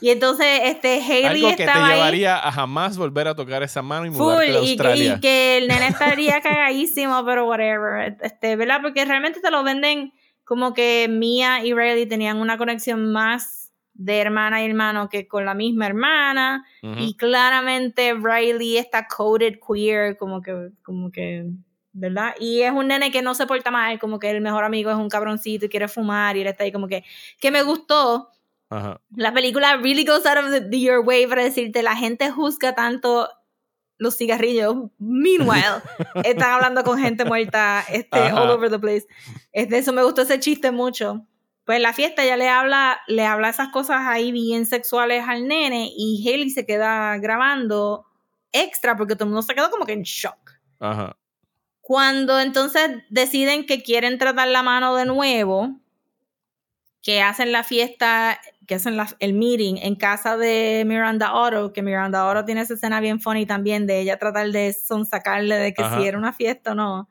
Y 0.00 0.10
entonces, 0.10 0.46
este, 0.64 1.02
Haley 1.02 1.44
Algo 1.44 1.48
que 1.50 1.66
te 1.66 1.72
llevaría 1.72 2.38
a 2.38 2.52
jamás 2.52 2.96
volver 2.96 3.28
a 3.28 3.34
tocar 3.34 3.62
esa 3.62 3.82
mano 3.82 4.06
y 4.06 4.10
mudarte 4.10 4.52
a 4.52 4.58
Australia. 4.58 5.14
Y, 5.16 5.20
que 5.20 5.58
el 5.58 5.68
nene 5.68 5.88
estaría 5.88 6.40
cagadísimo, 6.40 7.24
pero 7.24 7.46
whatever. 7.46 8.16
Este, 8.20 8.56
¿verdad? 8.56 8.80
Porque 8.82 9.04
realmente 9.04 9.40
te 9.40 9.50
lo 9.50 9.62
venden 9.62 10.12
como 10.44 10.74
que 10.74 11.08
Mia 11.10 11.64
y 11.64 11.72
Riley 11.72 12.06
tenían 12.06 12.36
una 12.36 12.58
conexión 12.58 13.12
más 13.12 13.72
de 13.94 14.18
hermana 14.18 14.62
y 14.62 14.66
hermano 14.68 15.08
que 15.08 15.26
con 15.26 15.44
la 15.44 15.54
misma 15.54 15.86
hermana. 15.86 16.64
Y 16.82 17.16
claramente 17.16 18.14
Riley 18.14 18.76
está 18.76 19.06
coded 19.06 19.54
queer, 19.66 20.16
como 20.16 20.42
que, 20.42 20.70
como 20.82 21.10
que, 21.10 21.46
¿verdad? 21.92 22.34
Y 22.38 22.60
es 22.62 22.72
un 22.72 22.88
nene 22.88 23.10
que 23.10 23.22
no 23.22 23.34
se 23.34 23.46
porta 23.46 23.70
mal, 23.70 23.98
como 23.98 24.18
que 24.18 24.30
el 24.30 24.40
mejor 24.40 24.64
amigo 24.64 24.90
es 24.90 24.96
un 24.96 25.08
cabroncito 25.08 25.66
y 25.66 25.68
quiere 25.68 25.88
fumar 25.88 26.36
y 26.36 26.42
él 26.42 26.48
está 26.48 26.64
ahí 26.64 26.72
como 26.72 26.88
que, 26.88 27.04
que 27.40 27.50
me 27.50 27.62
gustó 27.62 28.30
la 29.16 29.32
película 29.32 29.76
really 29.76 30.04
goes 30.04 30.26
out 30.26 30.38
of 30.38 30.50
the, 30.70 30.80
your 30.80 31.00
way 31.00 31.26
para 31.26 31.42
decirte, 31.42 31.82
la 31.82 31.96
gente 31.96 32.30
juzga 32.30 32.74
tanto 32.74 33.28
los 33.98 34.16
cigarrillos. 34.16 34.90
Meanwhile, 34.98 35.82
están 36.24 36.50
hablando 36.52 36.84
con 36.84 36.98
gente 36.98 37.24
muerta 37.24 37.84
este, 37.90 38.32
all 38.32 38.50
over 38.50 38.70
the 38.70 38.78
place. 38.78 39.06
Este, 39.52 39.78
eso 39.78 39.92
me 39.92 40.02
gustó 40.02 40.22
ese 40.22 40.40
chiste 40.40 40.70
mucho. 40.70 41.26
Pues 41.64 41.80
la 41.80 41.94
fiesta 41.94 42.24
ya 42.24 42.36
le 42.36 42.48
habla, 42.48 43.00
le 43.06 43.24
habla 43.24 43.48
esas 43.48 43.68
cosas 43.68 44.02
ahí 44.02 44.32
bien 44.32 44.66
sexuales 44.66 45.24
al 45.26 45.48
nene 45.48 45.90
y 45.96 46.22
Haley 46.28 46.50
se 46.50 46.66
queda 46.66 47.16
grabando 47.16 48.04
extra 48.52 48.96
porque 48.96 49.14
todo 49.14 49.24
el 49.24 49.30
mundo 49.30 49.42
se 49.42 49.54
quedó 49.54 49.70
como 49.70 49.86
que 49.86 49.94
en 49.94 50.02
shock. 50.02 50.52
Cuando 51.80 52.38
entonces 52.38 53.02
deciden 53.08 53.64
que 53.64 53.82
quieren 53.82 54.18
tratar 54.18 54.48
la 54.48 54.62
mano 54.62 54.94
de 54.94 55.06
nuevo, 55.06 55.80
que 57.04 57.20
hacen 57.20 57.52
la 57.52 57.62
fiesta 57.62 58.40
que 58.66 58.76
hacen 58.76 58.96
el 59.18 59.34
meeting 59.34 59.76
en 59.76 59.94
casa 59.94 60.38
de 60.38 60.84
Miranda 60.86 61.34
Oro, 61.34 61.74
que 61.74 61.82
Miranda 61.82 62.26
Oro 62.26 62.46
tiene 62.46 62.62
esa 62.62 62.74
escena 62.74 62.98
bien 63.00 63.20
funny 63.20 63.44
también 63.44 63.86
de 63.86 64.00
ella 64.00 64.18
tratar 64.18 64.50
de 64.50 64.72
sonsacarle 64.72 65.56
de 65.56 65.74
que 65.74 65.84
si 65.84 66.06
era 66.06 66.16
una 66.16 66.32
fiesta 66.32 66.72
o 66.72 66.74
no, 66.74 67.10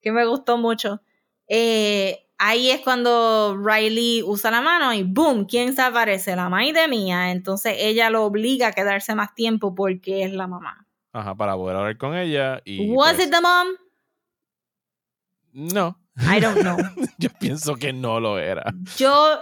que 0.00 0.12
me 0.12 0.24
gustó 0.24 0.58
mucho. 0.58 1.02
Eh, 1.48 2.28
ahí 2.38 2.70
es 2.70 2.82
cuando 2.82 3.58
Riley 3.60 4.22
usa 4.22 4.52
la 4.52 4.60
mano 4.60 4.94
y 4.94 5.02
boom, 5.02 5.44
¿quién 5.44 5.74
se 5.74 5.82
aparece? 5.82 6.36
La 6.36 6.48
mamá 6.48 6.62
de 6.72 6.86
Mía. 6.86 7.32
Entonces 7.32 7.74
ella 7.78 8.10
lo 8.10 8.22
obliga 8.22 8.68
a 8.68 8.72
quedarse 8.72 9.16
más 9.16 9.34
tiempo 9.34 9.74
porque 9.74 10.22
es 10.22 10.32
la 10.32 10.46
mamá. 10.46 10.86
Ajá, 11.12 11.34
para 11.34 11.56
poder 11.56 11.76
hablar 11.76 11.98
con 11.98 12.16
ella. 12.16 12.62
Y, 12.64 12.88
¿Was 12.90 13.14
pues 13.14 13.26
it 13.26 13.34
the 13.34 13.40
mom? 13.40 13.66
No. 15.52 16.01
I 16.16 16.40
don't 16.40 16.60
know. 16.60 16.76
Yo 17.18 17.30
pienso 17.40 17.76
que 17.76 17.92
no 17.92 18.20
lo 18.20 18.38
era. 18.38 18.64
Yo 18.96 19.40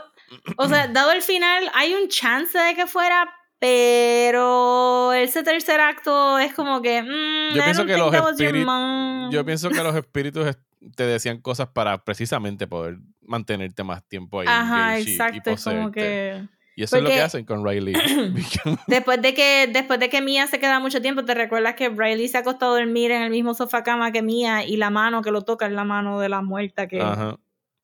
o 0.56 0.68
sea, 0.68 0.88
dado 0.88 1.12
el 1.12 1.22
final, 1.22 1.70
hay 1.74 1.94
un 1.94 2.08
chance 2.08 2.56
de 2.56 2.74
que 2.74 2.86
fuera, 2.86 3.28
pero 3.58 5.12
ese 5.12 5.42
tercer 5.42 5.80
acto 5.80 6.38
es 6.38 6.54
como 6.54 6.80
que. 6.80 7.02
Mm, 7.02 7.54
yo, 7.54 7.64
pienso 7.64 7.86
que 7.86 7.96
los 7.96 8.14
espíritus, 8.14 9.32
yo 9.32 9.44
pienso 9.44 9.70
que 9.70 9.82
los 9.82 9.96
espíritus 9.96 10.56
te 10.94 11.04
decían 11.04 11.40
cosas 11.40 11.68
para 11.68 12.04
precisamente 12.04 12.66
poder 12.66 12.98
mantenerte 13.22 13.82
más 13.82 14.06
tiempo 14.06 14.40
ahí. 14.40 14.46
Ajá, 14.48 14.98
exacto. 14.98 15.50
es 15.50 15.64
como 15.64 15.90
que. 15.90 16.46
Y 16.80 16.84
eso 16.84 16.96
es 16.96 17.02
lo 17.02 17.10
que 17.10 17.20
hacen 17.20 17.44
con 17.44 17.62
Riley. 17.62 17.92
después 18.86 19.20
de 19.20 19.34
que 19.34 19.68
después 19.70 20.00
de 20.00 20.08
que 20.08 20.22
Mia 20.22 20.46
se 20.46 20.58
queda 20.58 20.80
mucho 20.80 21.02
tiempo, 21.02 21.26
te 21.26 21.34
recuerdas 21.34 21.74
que 21.74 21.90
Riley 21.90 22.26
se 22.26 22.38
ha 22.38 22.40
acostado 22.40 22.74
a 22.74 22.78
dormir 22.78 23.10
en 23.10 23.20
el 23.20 23.30
mismo 23.30 23.52
sofá 23.52 23.82
cama 23.82 24.12
que 24.12 24.22
Mia 24.22 24.64
y 24.64 24.78
la 24.78 24.88
mano 24.88 25.20
que 25.20 25.30
lo 25.30 25.42
toca 25.42 25.66
es 25.66 25.72
la 25.72 25.84
mano 25.84 26.18
de 26.20 26.30
la 26.30 26.40
muerta 26.40 26.88
que, 26.88 27.04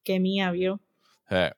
que 0.02 0.18
Mia 0.18 0.50
vio. 0.50 0.80
Eh, 1.28 1.50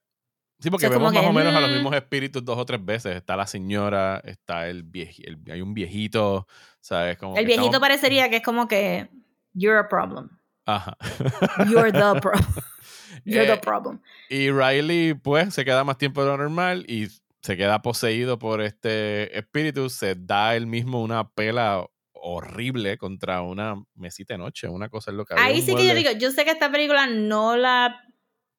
Sí, 0.61 0.71
porque 0.71 0.89
vemos 0.89 1.15
más 1.15 1.25
o 1.25 1.33
menos 1.33 1.55
a 1.55 1.61
los 1.61 1.71
mismos 1.71 1.95
espíritus 1.95 2.45
dos 2.45 2.59
o 2.59 2.67
tres 2.67 2.85
veces. 2.85 3.15
Está 3.15 3.37
la 3.37 3.47
señora, 3.47 4.21
está 4.25 4.67
el 4.67 4.83
viejito, 4.83 5.53
hay 5.53 5.61
un 5.61 5.73
viejito, 5.73 6.49
¿sabes? 6.81 7.17
Como 7.17 7.37
el 7.37 7.47
viejito 7.47 7.79
parecería 7.79 8.29
que 8.31 8.39
es 8.39 8.43
como 8.43 8.67
que 8.67 9.09
you're 9.53 9.79
a 9.79 9.89
problem. 9.89 10.31
Ajá. 10.67 10.97
You're 11.71 11.93
the 11.93 11.99
problem. 12.21 12.45
You're 13.25 13.47
the 13.47 13.53
eh, 13.53 13.61
problem. 13.63 14.01
Y 14.29 14.51
Riley, 14.51 15.15
pues, 15.15 15.55
se 15.55 15.65
queda 15.65 15.85
más 15.85 15.99
tiempo 15.99 16.23
de 16.23 16.31
lo 16.31 16.37
normal 16.37 16.85
y 16.89 17.09
se 17.43 17.57
queda 17.57 17.83
poseído 17.83 18.39
por 18.39 18.61
este 18.61 19.37
espíritu. 19.39 19.91
Se 19.91 20.15
da 20.15 20.57
él 20.57 20.67
mismo 20.67 21.03
una 21.03 21.31
pela 21.31 21.87
horrible 22.13 22.99
contra 22.99 23.43
una 23.43 23.77
mesita 23.95 24.35
de 24.35 24.39
noche. 24.39 24.69
Una 24.69 24.89
cosa 24.89 25.11
es 25.11 25.17
lo 25.17 25.25
que 25.25 25.35
Ahí 25.37 25.63
sí 25.63 25.75
que 25.75 25.87
yo 25.87 25.95
digo, 25.95 26.11
yo 26.13 26.31
sé 26.31 26.45
que 26.45 26.51
esta 26.51 26.71
película 26.71 27.07
no 27.07 27.57
la 27.57 28.03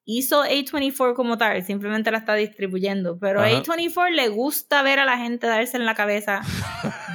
hizo 0.04 0.44
A24 0.44 1.14
como 1.14 1.38
tal, 1.38 1.62
simplemente 1.62 2.10
la 2.10 2.18
está 2.18 2.34
distribuyendo, 2.34 3.18
pero 3.18 3.40
a 3.40 3.48
A24 3.48 4.10
le 4.10 4.28
gusta 4.28 4.82
ver 4.82 4.98
a 4.98 5.04
la 5.04 5.18
gente 5.18 5.46
darse 5.46 5.76
en 5.76 5.86
la 5.86 5.94
cabeza 5.94 6.40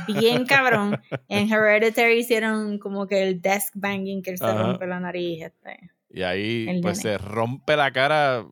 bien 0.08 0.46
cabrón. 0.46 1.02
En 1.28 1.52
Hereditary 1.52 2.20
hicieron 2.20 2.78
como 2.78 3.08
que 3.08 3.24
el 3.24 3.42
desk 3.42 3.74
banging 3.76 4.22
que 4.22 4.38
se 4.38 4.54
rompe 4.54 4.86
la 4.86 5.00
nariz. 5.00 5.44
Este, 5.44 5.92
y 6.10 6.22
ahí 6.22 6.80
pues 6.82 7.00
se 7.00 7.18
rompe 7.18 7.76
la 7.76 7.92
cara 7.92 8.46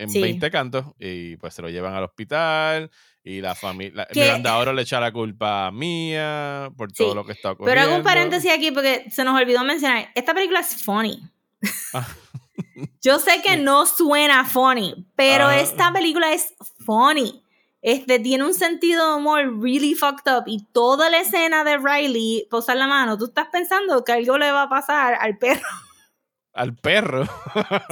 en 0.00 0.12
20 0.12 0.50
cantos 0.50 0.86
y 0.98 1.36
pues 1.36 1.54
se 1.54 1.62
lo 1.62 1.68
llevan 1.68 1.94
al 1.94 2.04
hospital 2.04 2.90
y 3.22 3.40
la 3.40 3.54
familia 3.54 4.08
Miranda 4.14 4.52
ahora 4.52 4.72
le 4.72 4.82
echa 4.82 4.98
la 4.98 5.12
culpa 5.12 5.66
a 5.66 5.70
Mía 5.70 6.70
por 6.76 6.90
todo 6.92 7.14
lo 7.14 7.24
que 7.24 7.32
está 7.32 7.52
ocurriendo. 7.52 7.70
Pero 7.70 7.88
hago 7.88 7.96
un 7.98 8.02
paréntesis 8.02 8.50
aquí 8.50 8.70
porque 8.70 9.06
se 9.10 9.24
nos 9.24 9.38
olvidó 9.38 9.62
mencionar, 9.64 10.10
esta 10.14 10.34
película 10.34 10.60
es 10.60 10.82
funny. 10.82 11.22
Ah. 11.92 12.06
Yo 13.02 13.18
sé 13.18 13.42
que 13.42 13.56
no 13.56 13.86
suena 13.86 14.44
funny, 14.44 15.06
pero 15.16 15.46
ah. 15.46 15.60
esta 15.60 15.92
película 15.92 16.32
es 16.32 16.54
funny. 16.84 17.42
Este 17.82 18.18
tiene 18.18 18.44
un 18.44 18.54
sentido 18.54 19.08
de 19.08 19.16
humor 19.16 19.62
really 19.62 19.94
fucked 19.94 20.30
up 20.30 20.44
y 20.46 20.66
toda 20.72 21.08
la 21.08 21.20
escena 21.20 21.64
de 21.64 21.78
Riley 21.78 22.46
posar 22.50 22.76
la 22.76 22.86
mano, 22.86 23.16
tú 23.16 23.26
estás 23.26 23.48
pensando 23.50 24.04
que 24.04 24.12
algo 24.12 24.36
le 24.36 24.52
va 24.52 24.64
a 24.64 24.68
pasar 24.68 25.14
al 25.18 25.38
perro. 25.38 25.68
Al 26.52 26.74
perro. 26.74 27.24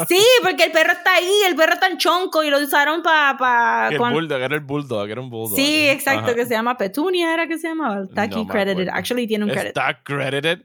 sí, 0.08 0.22
porque 0.42 0.64
el 0.64 0.72
perro 0.72 0.92
está 0.92 1.14
ahí, 1.14 1.32
el 1.46 1.56
perro 1.56 1.74
está 1.74 1.86
en 1.86 1.98
chonco 1.98 2.42
y 2.42 2.50
lo 2.50 2.58
usaron 2.58 3.02
para... 3.02 3.36
Pa, 3.36 3.88
el 3.90 3.98
bulldog, 3.98 4.40
era 4.40 4.54
el 4.54 4.62
bulldog, 4.62 5.08
era 5.08 5.20
un 5.20 5.30
bulldog. 5.30 5.56
Sí, 5.56 5.88
exacto, 5.88 6.34
que 6.34 6.44
se 6.46 6.54
llama 6.54 6.76
Petunia, 6.76 7.32
era 7.32 7.46
que 7.46 7.58
se 7.58 7.68
llamaba. 7.68 8.04
Está 8.04 8.22
aquí 8.22 8.46
credited, 8.46 8.88
actually 8.88 9.26
tiene 9.26 9.44
un 9.44 9.50
credit. 9.50 9.68
Está 9.68 10.02
credited. 10.02 10.62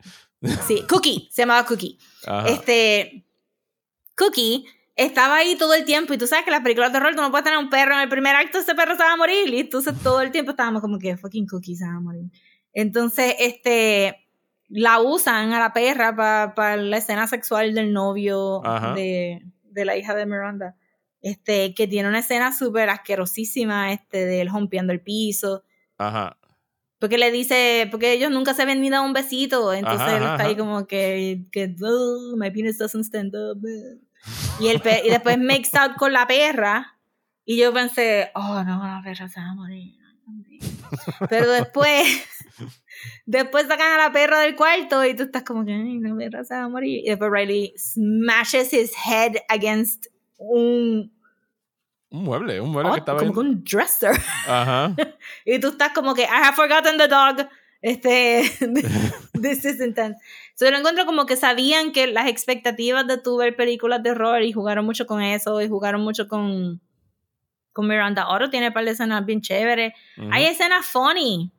Sí, 0.68 0.84
Cookie, 0.90 1.30
se 1.32 1.44
llamaba 1.44 1.66
Cookie. 1.66 1.98
Este, 2.48 3.26
Cookie 4.16 4.66
estaba 4.96 5.38
ahí 5.38 5.56
todo 5.56 5.74
el 5.74 5.86
tiempo 5.86 6.14
y 6.14 6.18
tú 6.18 6.28
sabes 6.28 6.46
que 6.46 6.52
las 6.52 6.62
películas 6.62 6.92
de 6.92 7.00
terror 7.00 7.16
tú 7.16 7.22
no 7.22 7.32
puedes 7.32 7.44
tener 7.44 7.58
un 7.58 7.70
perro 7.70 7.96
en 7.96 8.02
el 8.02 8.10
primer 8.10 8.36
acto 8.36 8.60
ese 8.60 8.76
perro 8.76 8.96
se 8.96 9.04
va 9.04 9.14
a 9.14 9.18
morir 9.18 9.52
y 9.52 9.60
entonces 9.60 9.96
todo 10.04 10.22
el 10.22 10.32
tiempo 10.32 10.52
estábamos 10.52 10.82
como 10.82 11.00
que 11.00 11.18
fucking 11.18 11.48
Cookie 11.48 11.76
se 11.76 11.86
va 11.86 11.96
a 11.96 12.00
morir. 12.00 12.26
Entonces, 12.74 13.36
este, 13.40 14.23
la 14.76 15.00
usan 15.00 15.54
a 15.54 15.60
la 15.60 15.72
perra 15.72 16.16
para 16.56 16.78
la 16.78 16.98
escena 16.98 17.28
sexual 17.28 17.76
del 17.76 17.94
novio 17.94 18.62
de, 18.96 19.46
de, 19.66 19.86
la 19.86 19.96
hija 19.96 20.16
de 20.16 20.26
Miranda. 20.26 20.76
Este, 21.22 21.74
que 21.74 21.88
tiene 21.88 22.10
una 22.10 22.20
escena 22.20 22.52
súper 22.52 22.90
asquerosísima, 22.90 23.94
este, 23.94 24.26
del 24.26 24.50
rompiendo 24.50 24.92
el 24.92 25.00
piso. 25.00 25.64
Ajá. 25.98 26.38
Porque 27.00 27.18
le 27.18 27.32
dice, 27.32 27.88
porque 27.92 28.14
ellos 28.14 28.32
nunca 28.32 28.54
se 28.54 28.64
habían 28.64 28.82
ni 28.82 28.90
dado 28.90 29.06
un 29.06 29.14
besito, 29.14 29.74
entonces 29.74 30.08
él 30.08 30.24
está 30.24 30.44
ahí 30.44 30.56
como 30.56 30.88
que, 30.88 31.46
que 31.52 31.76
oh, 31.82 32.36
my 32.36 32.50
penis 32.50 32.78
doesn't 32.78 33.06
stand 33.06 33.36
up. 33.36 33.62
Y, 34.60 34.68
el 34.68 34.82
y 35.06 35.10
después 35.10 35.38
makes 35.38 35.70
out 35.78 35.96
con 35.98 36.14
la 36.14 36.26
perra, 36.26 36.98
y 37.46 37.58
yo 37.58 37.74
pensé, 37.74 38.32
oh 38.36 38.64
no, 38.64 38.82
la 38.86 39.02
perra 39.04 39.28
se 39.30 39.40
va 39.40 39.50
a 39.50 39.54
morir. 39.54 39.96
Pero 41.30 41.52
después 41.52 42.08
Después 43.26 43.68
sacan 43.68 43.94
a 43.94 43.98
la 43.98 44.12
perra 44.12 44.40
del 44.40 44.56
cuarto 44.56 45.04
y 45.06 45.16
tú 45.16 45.24
estás 45.24 45.44
como 45.44 45.66
que, 45.66 45.74
ay, 45.74 46.00
la 46.00 46.16
perra 46.16 46.44
se 46.44 46.56
va 46.56 46.64
a 46.64 46.70
morir. 46.70 47.02
Y 47.04 47.10
después 47.10 47.32
Riley 47.32 47.74
smashes 47.78 48.74
his 48.74 48.94
head 49.06 49.36
against 49.50 50.08
un... 50.38 51.12
Un 52.10 52.24
mueble, 52.26 52.62
un 52.62 52.70
mueble 52.70 52.92
que 52.92 53.00
estaba 53.00 53.20
como 53.20 53.40
un 53.40 53.64
dresser. 53.64 54.16
Ajá. 54.48 54.96
y 55.46 55.60
tú 55.60 55.70
estás 55.70 55.94
como 55.94 56.14
que, 56.14 56.24
I 56.24 56.44
have 56.44 56.56
forgotten 56.56 56.98
the 56.98 57.08
dog. 57.08 57.48
Este, 57.82 58.44
this 59.42 59.66
is 59.66 59.82
intense. 59.82 60.18
So, 60.56 60.70
lo 60.70 60.78
encuentro 60.78 61.06
como 61.06 61.26
que 61.26 61.36
sabían 61.36 61.92
que 61.92 62.08
las 62.08 62.28
expectativas 62.28 63.08
de 63.08 63.18
tu 63.18 63.38
ver 63.38 63.56
películas 63.56 64.04
de 64.04 64.12
horror 64.12 64.44
y 64.44 64.54
jugaron 64.54 64.86
mucho 64.86 65.08
con 65.08 65.22
eso 65.22 65.60
y 65.62 65.68
jugaron 65.68 66.02
mucho 66.02 66.28
con, 66.28 66.82
con 67.72 67.88
Miranda 67.88 68.30
Oro. 68.30 68.50
Tiene 68.50 68.68
un 68.68 68.74
par 68.74 68.86
de 68.86 68.92
escenas 68.92 69.26
bien 69.26 69.42
chéveres. 69.42 69.94
Hay 70.32 70.46
escenas 70.46 70.86
funny 70.86 71.52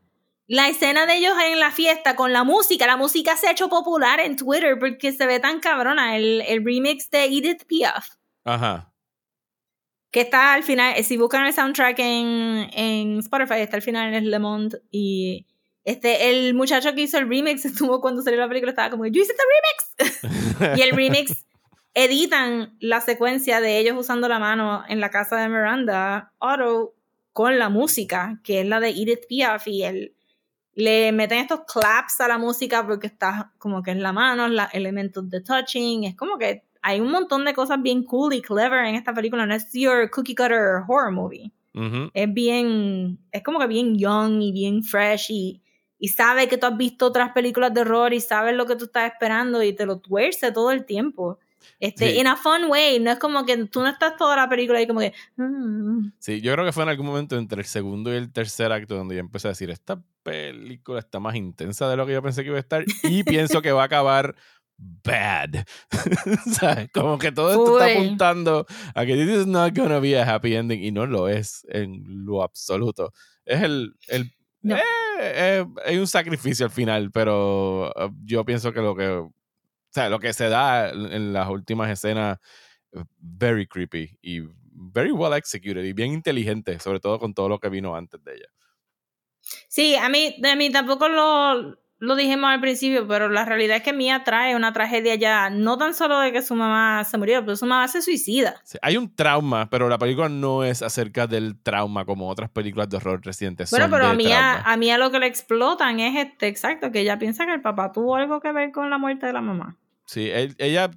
la 0.47 0.69
escena 0.69 1.07
de 1.07 1.17
ellos 1.17 1.35
en 1.43 1.59
la 1.59 1.71
fiesta 1.71 2.17
con 2.17 2.33
la 2.33 2.45
música, 2.45 2.87
la 2.87 2.97
música 2.97 3.37
se 3.37 3.49
ha 3.49 3.53
hecho 3.53 3.69
popular 3.69 4.21
en 4.21 4.37
Twitter 4.37 4.79
porque 4.79 5.13
se 5.13 5.27
ve 5.27 5.41
tan 5.41 5.61
cabrona, 5.61 6.17
el, 6.17 6.43
el 6.43 6.65
remix 6.65 7.11
de 7.11 7.25
Edith 7.25 7.65
Piaf. 7.67 8.07
Ajá. 8.45 8.93
Que 10.11 10.21
está 10.21 10.53
al 10.53 10.63
final, 10.63 11.03
si 11.03 11.17
buscan 11.17 11.47
el 11.47 11.53
soundtrack 11.53 11.99
en, 11.99 12.69
en 12.73 13.19
Spotify, 13.21 13.61
está 13.61 13.77
al 13.77 13.83
final 13.83 14.09
en 14.09 14.15
el 14.15 14.31
Le 14.31 14.39
Monde 14.39 14.83
y 14.91 15.47
este, 15.85 16.31
el 16.31 16.55
muchacho 16.55 16.95
que 16.95 17.03
hizo 17.03 17.19
el 17.19 17.29
remix 17.29 17.65
estuvo 17.65 18.01
cuando 18.01 18.23
salió 18.23 18.39
la 18.41 18.49
película, 18.49 18.71
estaba 18.71 18.91
como, 18.91 19.07
yo 19.07 19.23
hice 19.23 19.33
este 19.33 20.13
remix. 20.13 20.79
y 20.79 20.83
el 20.83 20.97
remix 20.97 21.47
editan 21.95 22.77
la 22.81 23.01
secuencia 23.01 23.61
de 23.61 23.79
ellos 23.79 23.97
usando 23.97 24.29
la 24.29 24.39
mano 24.39 24.85
en 24.89 25.01
la 25.01 25.11
casa 25.11 25.37
de 25.37 25.49
Miranda, 25.49 26.33
Otto, 26.39 26.95
con 27.33 27.59
la 27.59 27.69
música, 27.69 28.41
que 28.45 28.61
es 28.61 28.67
la 28.67 28.81
de 28.81 28.91
Edith 28.91 29.27
Piaf 29.29 29.67
y 29.67 29.85
el 29.85 30.15
le 30.75 31.13
meten 31.13 31.39
estos 31.39 31.61
claps 31.67 32.21
a 32.21 32.29
la 32.29 32.39
música 32.39 32.85
porque 32.87 33.07
está 33.07 33.53
como 33.59 33.83
que 33.83 33.93
en 33.93 34.03
la 34.03 34.13
mano, 34.13 34.49
los 34.49 34.67
elementos 34.73 35.29
de 35.31 35.41
touching, 35.41 36.05
es 36.05 36.17
como 36.17 36.37
que 36.37 36.65
hay 36.83 37.01
un 37.01 37.11
montón 37.11 37.45
de 37.45 37.55
cosas 37.55 37.81
bien 37.81 38.03
cool 38.05 38.35
y 38.35 38.43
clever 38.43 38.85
en 38.85 38.95
esta 38.95 39.15
película, 39.15 39.47
no 39.47 39.55
es 39.55 39.73
your 39.73 40.11
cookie 40.11 40.35
cutter 40.35 40.83
horror 40.87 41.13
movie. 41.13 41.51
Es 42.13 42.33
bien, 42.33 43.19
es 43.33 43.43
como 43.43 43.59
que 43.59 43.67
bien 43.67 43.99
young 43.99 44.41
y 44.41 44.53
bien 44.53 44.85
fresh 44.85 45.31
y, 45.31 45.61
y 45.99 46.09
sabe 46.09 46.47
que 46.47 46.57
tú 46.57 46.67
has 46.67 46.77
visto 46.77 47.07
otras 47.07 47.33
películas 47.33 47.75
de 47.75 47.81
horror 47.81 48.13
y 48.13 48.21
sabes 48.21 48.55
lo 48.55 48.67
que 48.67 48.77
tú 48.77 48.85
estás 48.85 49.11
esperando 49.11 49.61
y 49.61 49.73
te 49.73 49.87
lo 49.87 49.99
tuerce 49.99 50.53
todo 50.53 50.71
el 50.71 50.85
tiempo. 50.85 51.39
Este, 51.81 52.17
in 52.17 52.27
a 52.27 52.37
fun 52.37 52.65
way, 52.69 53.01
no 53.01 53.11
es 53.11 53.19
como 53.19 53.45
que 53.45 53.67
tú 53.67 53.81
no 53.81 53.89
estás 53.89 54.17
toda 54.17 54.37
la 54.37 54.49
película 54.49 54.79
ahí 54.79 54.87
como 54.87 55.01
que... 55.01 55.13
Mm". 55.37 56.13
Sí, 56.19 56.41
yo 56.41 56.53
creo 56.53 56.65
que 56.65 56.73
fue 56.73 56.83
en 56.85 56.91
algún 56.91 57.07
momento 57.07 57.37
entre 57.37 57.61
el 57.61 57.67
segundo 57.67 58.13
y 58.13 58.17
el 58.17 58.33
tercer 58.33 58.73
acto 58.73 58.97
donde 58.97 59.15
yo 59.17 59.21
empecé 59.21 59.49
a 59.49 59.53
decir, 59.53 59.71
esta 59.71 60.03
película 60.23 60.99
está 60.99 61.21
más 61.21 61.35
intensa 61.35 61.89
de 61.89 61.97
lo 61.97 62.07
que 62.07 62.13
yo 62.13 62.23
pensé 62.23 62.43
que 62.43 62.49
iba 62.49 62.57
a 62.57 62.61
estar 62.61 62.85
y 63.05 63.23
pienso 63.25 63.63
que 63.63 63.73
va 63.73 63.83
a 63.83 63.87
acabar 63.87 64.35
bad. 64.77 65.65
¿Sabes? 66.53 66.91
Como 66.93 67.19
que 67.19 67.33
todo 67.33 67.51
esto 67.51 67.79
está 67.79 67.93
apuntando 67.93 68.67
a 68.95 69.07
que 69.07 69.15
this 69.15 69.41
is 69.41 69.47
not 69.47 69.77
gonna 69.77 70.01
be 70.01 70.19
a 70.19 70.35
happy 70.35 70.55
ending 70.57 70.83
y 70.83 70.91
no 70.91 71.07
lo 71.07 71.29
es 71.29 71.67
en 71.69 72.03
lo 72.25 72.43
absoluto. 72.43 73.13
Es 73.45 73.63
el... 73.63 73.95
el 74.09 74.33
eh, 74.67 74.81
eh, 75.21 75.67
hay 75.85 75.99
un 75.99 76.07
sacrificio 76.07 76.67
al 76.67 76.73
final, 76.73 77.11
pero 77.13 77.91
uh, 77.91 78.11
yo 78.25 78.45
pienso 78.45 78.73
que 78.73 78.81
lo 78.81 78.97
que 78.97 79.29
sea, 79.95 80.09
lo 80.09 80.19
que 80.19 80.33
se 80.33 80.49
da 80.49 80.91
en 80.91 81.33
las 81.33 81.49
últimas 81.49 81.91
escenas, 81.91 82.39
eh, 82.93 83.05
very 83.19 83.67
creepy 83.67 84.19
y 84.23 84.41
very 84.75 85.13
well 85.13 85.33
executed 85.35 85.85
y 85.85 85.93
bien 85.93 86.13
inteligente, 86.13 86.79
sobre 86.81 87.01
todo 87.01 87.19
con 87.19 87.35
todo 87.35 87.49
lo 87.49 87.59
que 87.59 87.69
vino 87.69 87.95
antes 87.95 88.23
de 88.25 88.35
ella. 88.35 88.49
Sí, 89.69 89.95
a 89.95 90.09
mí, 90.09 90.37
de 90.41 90.57
mí 90.57 90.71
tampoco 90.71 91.09
lo, 91.09 91.77
lo 91.99 92.17
dijimos 92.17 92.51
al 92.51 92.61
principio, 92.61 93.07
pero 93.07 93.29
la 93.29 93.45
realidad 93.45 93.77
es 93.77 93.83
que 93.83 93.93
Mia 93.93 94.25
trae 94.25 94.57
una 94.57 94.73
tragedia 94.73 95.15
ya, 95.15 95.51
no 95.51 95.79
tan 95.79 95.95
solo 95.95 96.19
de 96.19 96.33
que 96.33 96.43
su 96.43 96.55
mamá 96.55 97.05
se 97.05 97.19
murió, 97.19 97.41
pero 97.41 97.57
su 97.57 97.67
mamá 97.67 97.87
se 97.89 98.03
suicida. 98.03 98.57
hay 98.83 98.97
un 98.97 99.15
trauma, 99.15 99.69
pero 99.71 99.89
la 99.89 99.99
película 99.99 100.29
no 100.29 100.65
es 100.65 100.83
acerca 100.83 101.27
del 101.27 101.61
trauma 101.63 102.05
como 102.05 102.29
otras 102.29 102.51
películas 102.51 102.89
de 102.89 102.97
horror 102.97 103.21
recientes. 103.25 103.71
Bueno, 103.71 103.89
pero 103.91 104.07
a 104.07 104.15
Mia, 104.15 104.61
a 104.61 104.77
Mia 104.77 104.99
lo 104.99 105.11
que 105.11 105.19
le 105.19 105.27
explotan 105.27 106.01
es 106.01 106.27
este, 106.27 106.49
exacto, 106.49 106.91
que 106.91 107.01
ella 107.01 107.19
piensa 107.19 107.47
que 107.47 107.53
el 107.53 107.63
papá 107.63 107.93
tuvo 107.93 108.17
algo 108.17 108.41
que 108.41 108.53
ver 108.53 108.73
con 108.73 108.91
la 108.91 108.99
muerte 108.99 109.27
de 109.27 109.33
la 109.33 109.41
mamá. 109.41 109.77
Sí, 110.05 110.31
ella 110.59 110.91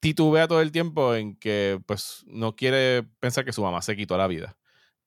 titubea 0.00 0.48
todo 0.48 0.60
el 0.60 0.72
tiempo 0.72 1.14
en 1.14 1.36
que 1.36 1.80
pues 1.86 2.24
no 2.26 2.54
quiere 2.56 3.02
pensar 3.20 3.44
que 3.44 3.52
su 3.52 3.62
mamá 3.62 3.82
se 3.82 3.96
quitó 3.96 4.16
la 4.16 4.26
vida. 4.26 4.56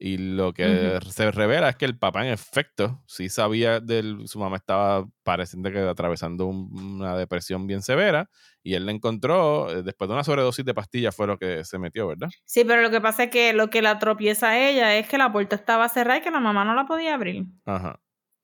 Y 0.02 0.18
lo 0.18 0.54
que 0.54 0.98
se 1.10 1.30
revela 1.30 1.68
es 1.68 1.76
que 1.76 1.84
el 1.84 1.98
papá, 1.98 2.26
en 2.26 2.32
efecto, 2.32 3.04
sí 3.06 3.28
sabía 3.28 3.82
de 3.82 4.16
su 4.28 4.40
mamá 4.40 4.56
estaba 4.56 5.06
pareciendo 5.24 5.70
que 5.72 5.80
atravesando 5.80 6.48
una 6.48 7.18
depresión 7.18 7.68
bien 7.68 7.82
severa 7.82 8.30
y 8.64 8.76
él 8.76 8.86
la 8.86 8.94
encontró 8.94 9.70
eh, 9.70 9.84
después 9.84 10.08
de 10.08 10.14
una 10.14 10.24
sobredosis 10.24 10.64
de 10.64 10.74
pastillas 10.74 11.14
fue 11.14 11.28
lo 11.28 11.38
que 11.38 11.66
se 11.66 11.78
metió, 11.80 12.08
¿verdad? 12.08 12.30
Sí, 12.46 12.64
pero 12.64 12.82
lo 12.82 12.92
que 12.92 13.02
pasa 13.02 13.24
es 13.24 13.30
que 13.30 13.52
lo 13.52 13.70
que 13.70 13.82
la 13.82 14.00
tropieza 14.00 14.52
a 14.52 14.70
ella 14.70 14.96
es 14.96 15.06
que 15.10 15.18
la 15.18 15.34
puerta 15.34 15.58
estaba 15.58 15.90
cerrada 15.90 16.20
y 16.20 16.22
que 16.22 16.32
la 16.32 16.40
mamá 16.40 16.64
no 16.64 16.76
la 16.76 16.86
podía 16.86 17.14
abrir. 17.14 17.48
Ajá. 17.66 18.00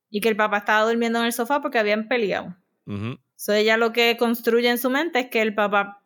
Y 0.09 0.19
que 0.19 0.27
el 0.27 0.35
papá 0.35 0.57
estaba 0.57 0.85
durmiendo 0.85 1.19
en 1.19 1.25
el 1.25 1.33
sofá 1.33 1.61
porque 1.61 1.79
habían 1.79 2.09
peleado. 2.09 2.53
So 3.35 3.53
ella 3.53 3.77
lo 3.77 3.91
que 3.93 4.15
construye 4.17 4.69
en 4.69 4.77
su 4.77 4.89
mente 4.89 5.19
es 5.19 5.29
que 5.29 5.41
el 5.41 5.53
papá 5.53 6.01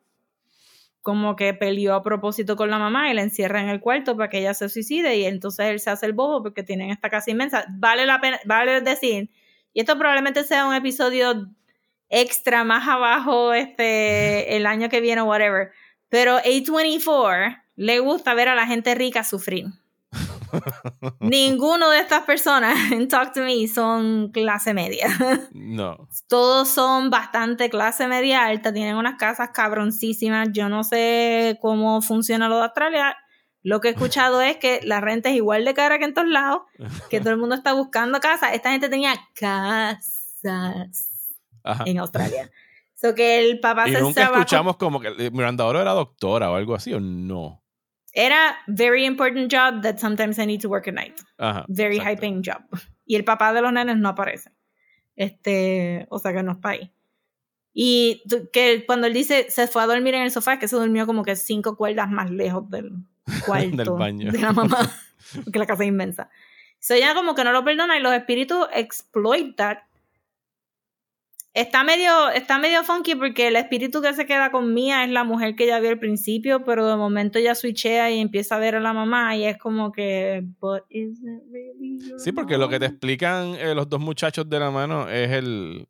como 1.01 1.35
que 1.35 1.53
peleó 1.53 1.95
a 1.95 2.03
propósito 2.03 2.55
con 2.55 2.69
la 2.69 2.77
mamá 2.77 3.09
y 3.09 3.13
la 3.13 3.21
encierra 3.21 3.61
en 3.61 3.69
el 3.69 3.79
cuarto 3.79 4.15
para 4.17 4.29
que 4.29 4.39
ella 4.39 4.53
se 4.53 4.69
suicide 4.69 5.15
y 5.17 5.25
entonces 5.25 5.67
él 5.67 5.79
se 5.79 5.89
hace 5.89 6.05
el 6.05 6.13
bobo 6.13 6.43
porque 6.43 6.63
tienen 6.63 6.89
esta 6.89 7.09
casa 7.09 7.31
inmensa. 7.31 7.65
Vale 7.69 8.05
la 8.05 8.19
pena, 8.19 8.39
vale 8.45 8.81
decir, 8.81 9.29
y 9.73 9.79
esto 9.79 9.97
probablemente 9.97 10.43
sea 10.43 10.67
un 10.67 10.75
episodio 10.75 11.49
extra 12.09 12.63
más 12.63 12.87
abajo 12.87 13.53
este 13.53 14.55
el 14.57 14.65
año 14.65 14.89
que 14.89 15.01
viene 15.01 15.21
o 15.21 15.25
whatever, 15.25 15.71
pero 16.09 16.39
A24 16.39 17.63
le 17.75 17.99
gusta 17.99 18.33
ver 18.33 18.49
a 18.49 18.55
la 18.55 18.67
gente 18.67 18.93
rica 18.95 19.23
sufrir. 19.23 19.67
Ninguno 21.19 21.89
de 21.89 21.99
estas 21.99 22.23
personas 22.23 22.77
en 22.91 23.07
Talk 23.07 23.33
to 23.33 23.41
Me 23.41 23.67
son 23.67 24.31
clase 24.31 24.73
media. 24.73 25.07
No. 25.53 26.07
Todos 26.27 26.67
son 26.69 27.09
bastante 27.09 27.69
clase 27.69 28.07
media 28.07 28.45
alta, 28.45 28.73
tienen 28.73 28.95
unas 28.95 29.15
casas 29.15 29.49
cabroncísimas. 29.53 30.49
Yo 30.51 30.67
no 30.67 30.83
sé 30.83 31.57
cómo 31.61 32.01
funciona 32.01 32.49
lo 32.49 32.57
de 32.57 32.63
Australia. 32.63 33.17
Lo 33.61 33.79
que 33.79 33.89
he 33.89 33.91
escuchado 33.91 34.41
es 34.41 34.57
que 34.57 34.79
la 34.83 34.99
renta 34.99 35.29
es 35.29 35.35
igual 35.35 35.65
de 35.65 35.73
cara 35.73 35.99
que 35.99 36.05
en 36.05 36.13
todos 36.13 36.27
lados, 36.27 36.61
que 37.09 37.19
todo 37.19 37.31
el 37.31 37.37
mundo 37.37 37.55
está 37.55 37.73
buscando 37.73 38.19
casa. 38.19 38.53
Esta 38.53 38.71
gente 38.71 38.89
tenía 38.89 39.13
casas 39.35 40.29
en 41.85 41.99
Australia. 41.99 42.49
So 42.95 43.15
que 43.15 43.39
el 43.39 43.59
papá 43.59 43.87
y 43.87 43.93
nunca 43.93 44.23
escuchamos 44.23 44.75
como 44.77 44.99
que 44.99 45.31
Miranda 45.31 45.65
Oro 45.65 45.81
era 45.81 45.91
doctora 45.91 46.51
o 46.51 46.55
algo 46.55 46.75
así, 46.75 46.93
¿o 46.93 46.99
no? 46.99 47.61
Era 48.19 48.57
very 48.67 49.05
important 49.05 49.49
job 49.49 49.81
that 49.83 49.97
sometimes 49.97 50.37
I 50.39 50.45
need 50.45 50.59
to 50.61 50.67
work 50.67 50.89
at 50.89 50.93
night. 50.93 51.21
very 51.69 51.99
high 51.99 52.17
paying 52.17 52.43
job. 52.43 52.61
Y 53.05 53.15
el 53.15 53.23
papá 53.23 53.53
de 53.53 53.61
los 53.61 53.71
nenes 53.71 53.97
no 53.97 54.09
aparece. 54.09 54.51
Este, 55.15 56.05
o 56.09 56.19
sea 56.19 56.33
que 56.33 56.43
no 56.43 56.51
está 56.51 56.69
ahí. 56.69 56.91
Y 57.73 58.21
que 58.51 58.83
cuando 58.85 59.07
él 59.07 59.13
dice 59.13 59.49
se 59.49 59.67
fue 59.67 59.83
a 59.83 59.85
dormir 59.87 60.15
en 60.15 60.23
el 60.23 60.31
sofá, 60.31 60.59
que 60.59 60.67
se 60.67 60.75
durmió 60.75 61.05
como 61.05 61.23
que 61.23 61.37
cinco 61.37 61.77
cuerdas 61.77 62.09
más 62.09 62.29
lejos 62.29 62.69
del 62.69 62.91
cuarto 63.45 63.77
del 63.77 63.89
baño. 63.91 64.31
de 64.33 64.39
la 64.39 64.51
mamá, 64.51 64.91
porque 65.45 65.59
la 65.59 65.65
casa 65.65 65.83
es 65.83 65.89
inmensa. 65.89 66.29
So 66.79 66.97
ya 66.97 67.13
como 67.13 67.35
que 67.35 67.45
no 67.45 67.53
lo 67.53 67.63
perdona 67.63 67.97
y 67.97 68.01
los 68.01 68.13
espíritus 68.13 68.67
exploit 68.73 69.55
that. 69.55 69.77
Está 71.53 71.83
medio, 71.83 72.29
está 72.29 72.59
medio 72.59 72.83
funky 72.83 73.15
porque 73.15 73.47
el 73.47 73.55
espíritu 73.55 74.01
que 74.01 74.13
se 74.13 74.27
queda 74.27 74.51
con 74.51 74.73
Mia 74.73 75.03
es 75.03 75.09
la 75.09 75.23
mujer 75.23 75.55
que 75.55 75.65
ya 75.65 75.79
vio 75.79 75.89
al 75.89 75.99
principio, 75.99 76.63
pero 76.63 76.87
de 76.87 76.95
momento 76.95 77.39
ya 77.39 77.55
switchea 77.55 78.11
y 78.11 78.19
empieza 78.19 78.55
a 78.55 78.59
ver 78.59 78.75
a 78.75 78.79
la 78.79 78.93
mamá 78.93 79.35
y 79.35 79.45
es 79.45 79.57
como 79.57 79.91
que... 79.91 80.45
sí, 82.17 82.31
porque 82.31 82.57
lo 82.57 82.69
que 82.69 82.79
te 82.79 82.85
explican 82.85 83.55
eh, 83.55 83.73
los 83.73 83.89
dos 83.89 83.99
muchachos 83.99 84.47
de 84.47 84.59
la 84.59 84.69
mano 84.69 85.09
es 85.09 85.31
el, 85.31 85.87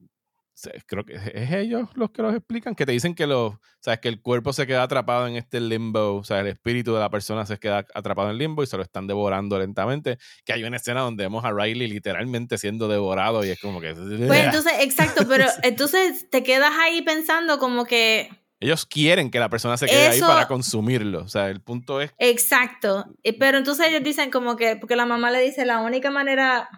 creo 0.86 1.06
que 1.06 1.15
es 1.15 1.52
ellos 1.52 1.90
los 1.95 2.11
que 2.11 2.22
los 2.22 2.36
explican, 2.36 2.76
que 2.76 2.86
te 2.86 2.91
dicen 2.91 3.15
que 3.15 3.27
los, 3.27 3.56
sabes, 3.80 3.99
que 3.99 4.10
el 4.10 4.22
cuerpo 4.22 4.53
se 4.53 4.68
queda 4.68 4.84
atrapado 4.84 5.27
en 5.27 5.36
este 5.36 5.60
limbo, 5.60 6.15
o 6.15 6.23
sea, 6.23 6.40
el 6.40 6.48
espíritu 6.48 6.94
de 6.94 6.99
la 6.99 7.10
persona 7.10 7.45
se 7.45 7.57
queda 7.57 7.86
atrapado 7.94 8.30
en 8.30 8.34
el 8.34 8.38
limbo 8.38 8.64
y 8.64 8.68
se 8.68 8.77
lo 8.77 8.84
están 8.84 9.07
devorando 9.07 9.60
lentamente, 9.60 10.18
que 10.45 10.53
hay 10.53 10.64
una 10.64 10.77
escena 10.77 11.02
donde 11.02 11.23
vemos 11.23 11.45
a 11.45 11.52
Riley 11.52 11.88
literalmente 11.88 12.57
siendo 12.57 12.88
devorado 12.88 13.45
y 13.45 13.49
es 13.49 13.60
como 13.60 13.80
que... 13.80 13.94
Pues 13.94 14.45
entonces, 14.45 14.73
exacto, 14.80 15.26
pero 15.27 15.45
entonces 15.64 16.30
te 16.30 16.44
quedas 16.44 16.73
ahí 16.80 17.02
pensando 17.02 17.60
como 17.60 17.86
que... 17.86 18.30
Ellos 18.61 18.86
quieren 18.86 19.31
que 19.31 19.40
la 19.40 19.49
persona 19.49 19.77
se 19.77 19.86
quede 19.86 20.07
ahí 20.07 20.19
para 20.19 20.48
consumirlo, 20.48 21.22
o 21.22 21.30
sea, 21.30 21.49
el 21.49 21.61
punto 21.61 22.02
es... 22.02 22.11
Exacto, 22.18 23.06
eh, 23.23 23.38
pero 23.38 23.57
entonces 23.57 23.88
ellos 23.88 24.03
dicen 24.03 24.31
como 24.31 24.57
que, 24.57 24.76
porque 24.76 24.98
la 24.98 25.06
mamá 25.06 25.31
le 25.31 25.40
dice, 25.40 25.65
la 25.65 25.80
única 25.80 26.11
manera 26.11 26.69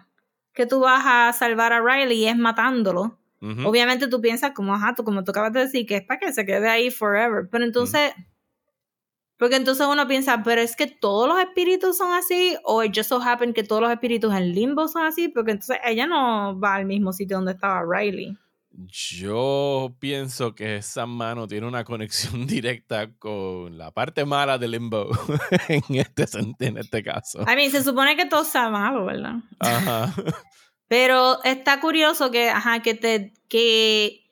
que 0.54 0.66
tú 0.66 0.80
vas 0.80 1.02
a 1.04 1.32
salvar 1.32 1.72
a 1.72 1.80
Riley 1.80 2.28
es 2.28 2.36
matándolo. 2.36 3.18
Obviamente 3.64 4.06
tú 4.06 4.20
piensas 4.20 4.52
como, 4.52 4.72
ajá, 4.72 4.94
tú 4.94 5.02
como 5.02 5.24
tú 5.24 5.32
acabas 5.32 5.52
de 5.52 5.60
decir, 5.60 5.84
que 5.84 5.96
es 5.96 6.04
para 6.04 6.20
que 6.20 6.32
se 6.32 6.46
quede 6.46 6.68
ahí 6.68 6.90
forever. 6.90 7.48
Pero 7.50 7.64
entonces, 7.64 8.12
porque 9.36 9.56
entonces 9.56 9.84
uno 9.90 10.06
piensa, 10.06 10.44
pero 10.44 10.60
es 10.60 10.76
que 10.76 10.86
todos 10.86 11.28
los 11.28 11.40
espíritus 11.40 11.98
son 11.98 12.12
así, 12.12 12.56
o 12.62 12.84
it 12.84 12.92
just 12.94 13.08
so 13.08 13.20
happen 13.20 13.52
que 13.52 13.64
todos 13.64 13.82
los 13.82 13.90
espíritus 13.90 14.32
en 14.32 14.54
limbo 14.54 14.86
son 14.86 15.04
así, 15.04 15.26
porque 15.26 15.50
entonces 15.50 15.78
ella 15.84 16.06
no 16.06 16.56
va 16.60 16.76
al 16.76 16.86
mismo 16.86 17.12
sitio 17.12 17.36
donde 17.36 17.52
estaba 17.52 17.82
Riley. 17.84 18.38
Yo 18.88 19.94
pienso 19.98 20.54
que 20.54 20.76
esa 20.76 21.04
mano 21.04 21.46
tiene 21.46 21.66
una 21.66 21.84
conexión 21.84 22.46
directa 22.46 23.12
con 23.18 23.76
la 23.76 23.90
parte 23.90 24.24
mala 24.24 24.56
de 24.58 24.68
Limbo 24.68 25.10
en, 25.68 25.82
este, 25.96 26.26
en 26.60 26.78
este 26.78 27.02
caso. 27.02 27.42
I 27.42 27.56
mean, 27.56 27.70
se 27.70 27.82
supone 27.82 28.16
que 28.16 28.26
todo 28.26 28.42
está 28.42 28.70
malo, 28.70 29.04
¿verdad? 29.04 29.36
Ajá. 29.58 30.14
Pero 30.92 31.42
está 31.42 31.80
curioso 31.80 32.30
que, 32.30 32.50
ajá, 32.50 32.82
que, 32.82 32.92
te, 32.92 33.32
que, 33.48 34.30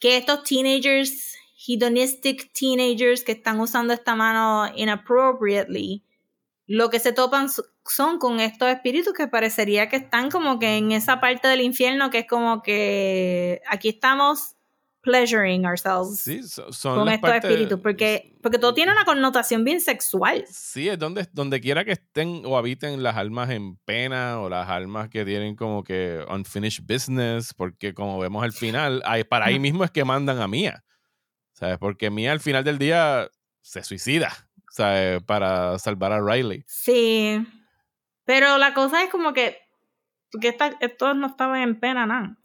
que 0.00 0.16
estos 0.16 0.42
teenagers, 0.42 1.36
hedonistic 1.68 2.52
teenagers 2.52 3.22
que 3.22 3.30
están 3.30 3.60
usando 3.60 3.94
esta 3.94 4.16
mano 4.16 4.72
inappropriately, 4.74 6.02
lo 6.66 6.90
que 6.90 6.98
se 6.98 7.12
topan 7.12 7.48
son 7.86 8.18
con 8.18 8.40
estos 8.40 8.70
espíritus 8.70 9.12
que 9.12 9.28
parecería 9.28 9.88
que 9.88 9.94
están 9.94 10.32
como 10.32 10.58
que 10.58 10.78
en 10.78 10.90
esa 10.90 11.20
parte 11.20 11.46
del 11.46 11.60
infierno 11.60 12.10
que 12.10 12.18
es 12.18 12.26
como 12.26 12.60
que 12.60 13.60
aquí 13.68 13.90
estamos 13.90 14.56
pleasuring 15.04 15.66
ourselves 15.66 16.18
sí, 16.18 16.42
son 16.42 16.98
con 16.98 17.08
estos 17.10 17.30
espíritus, 17.34 17.78
porque, 17.80 18.36
porque 18.42 18.58
todo 18.58 18.74
tiene 18.74 18.90
una 18.90 19.04
connotación 19.04 19.62
bien 19.62 19.80
sexual. 19.80 20.44
Sí, 20.48 20.88
es 20.88 20.98
donde, 20.98 21.28
donde 21.32 21.60
quiera 21.60 21.84
que 21.84 21.92
estén 21.92 22.42
o 22.46 22.56
habiten 22.56 23.02
las 23.02 23.16
almas 23.16 23.50
en 23.50 23.76
pena 23.76 24.40
o 24.40 24.48
las 24.48 24.68
almas 24.68 25.10
que 25.10 25.24
tienen 25.24 25.54
como 25.54 25.84
que 25.84 26.24
unfinished 26.28 26.84
business, 26.88 27.52
porque 27.54 27.92
como 27.94 28.18
vemos 28.18 28.42
al 28.42 28.52
final, 28.52 29.02
ahí, 29.04 29.22
para 29.22 29.46
ahí 29.46 29.58
mismo 29.58 29.84
es 29.84 29.90
que 29.90 30.04
mandan 30.04 30.40
a 30.40 30.48
Mia, 30.48 30.82
¿sabes? 31.52 31.78
Porque 31.78 32.10
Mia 32.10 32.32
al 32.32 32.40
final 32.40 32.64
del 32.64 32.78
día 32.78 33.28
se 33.60 33.84
suicida, 33.84 34.32
¿sabes? 34.70 35.22
Para 35.22 35.78
salvar 35.78 36.12
a 36.12 36.20
Riley. 36.20 36.64
Sí, 36.66 37.46
pero 38.24 38.56
la 38.56 38.72
cosa 38.72 39.02
es 39.04 39.10
como 39.10 39.34
que, 39.34 39.58
porque 40.32 40.56
estos 40.80 41.14
no 41.14 41.26
estaban 41.26 41.60
en 41.60 41.78
pena 41.78 42.06
nada. 42.06 42.38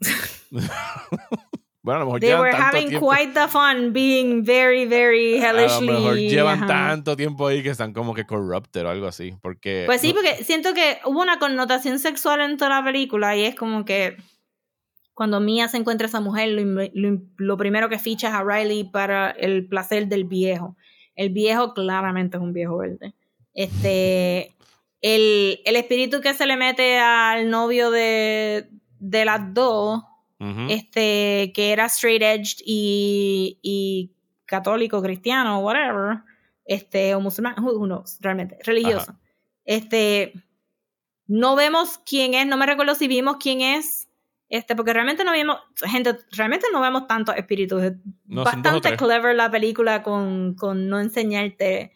Bueno, 1.90 2.02
a 2.02 2.04
lo 2.04 2.06
mejor 2.06 2.20
They 2.20 2.34
were 2.34 2.52
having 2.52 3.00
quite 3.00 3.34
the 3.34 3.48
fun 3.48 3.92
being 3.92 4.44
very, 4.44 4.86
very 4.86 5.38
hellishly. 5.38 5.88
A 5.88 5.92
lo 5.92 6.00
mejor 6.00 6.16
llevan 6.16 6.66
tanto 6.68 7.16
tiempo 7.16 7.48
ahí 7.48 7.64
que 7.64 7.70
están 7.70 7.92
como 7.92 8.14
que 8.14 8.24
corrupted 8.26 8.86
o 8.86 8.90
algo 8.90 9.08
así. 9.08 9.34
Porque. 9.42 9.82
Pues 9.86 10.00
sí, 10.00 10.12
porque 10.12 10.44
siento 10.44 10.72
que 10.72 10.98
hubo 11.04 11.20
una 11.20 11.40
connotación 11.40 11.98
sexual 11.98 12.42
en 12.42 12.56
toda 12.58 12.70
la 12.80 12.84
película 12.84 13.36
y 13.36 13.44
es 13.44 13.56
como 13.56 13.84
que 13.84 14.16
cuando 15.14 15.40
Mia 15.40 15.66
se 15.66 15.78
encuentra 15.78 16.06
a 16.06 16.08
esa 16.08 16.20
mujer, 16.20 16.50
lo, 16.94 17.56
primero 17.56 17.88
que 17.88 17.98
ficha 17.98 18.28
es 18.28 18.34
a 18.34 18.44
Riley 18.44 18.84
para 18.84 19.32
el 19.32 19.66
placer 19.66 20.06
del 20.06 20.24
viejo. 20.24 20.76
El 21.16 21.30
viejo 21.30 21.74
claramente 21.74 22.36
es 22.36 22.42
un 22.42 22.52
viejo 22.52 22.78
verde. 22.78 23.14
Este. 23.52 24.54
El, 25.00 25.60
el 25.64 25.76
espíritu 25.76 26.20
que 26.20 26.34
se 26.34 26.46
le 26.46 26.56
mete 26.56 26.98
al 27.00 27.50
novio 27.50 27.90
de, 27.90 28.68
de 29.00 29.24
las 29.24 29.52
dos 29.54 30.04
este, 30.68 31.52
que 31.54 31.72
era 31.72 31.86
straight 31.86 32.22
edged 32.22 32.62
y, 32.64 33.58
y 33.62 34.12
católico, 34.46 35.02
cristiano, 35.02 35.58
whatever, 35.60 36.18
este, 36.64 37.14
o 37.14 37.20
musulmán, 37.20 37.54
who 37.62 37.86
knows, 37.86 38.18
realmente, 38.20 38.58
religioso. 38.64 39.14
Este, 39.64 40.32
no 41.26 41.56
vemos 41.56 42.00
quién 42.06 42.34
es, 42.34 42.46
no 42.46 42.56
me 42.56 42.66
recuerdo 42.66 42.94
si 42.94 43.06
vimos 43.06 43.36
quién 43.38 43.60
es, 43.60 44.08
este, 44.48 44.74
porque 44.74 44.92
realmente 44.92 45.24
no 45.24 45.32
vimos, 45.32 45.58
gente, 45.76 46.18
realmente 46.32 46.66
no 46.72 46.80
vemos 46.80 47.06
tantos 47.06 47.36
espíritus. 47.36 47.92
Bastante 48.24 48.96
clever 48.96 49.36
la 49.36 49.50
película 49.50 50.02
con, 50.02 50.54
con 50.54 50.88
no 50.88 50.98
enseñarte 51.00 51.92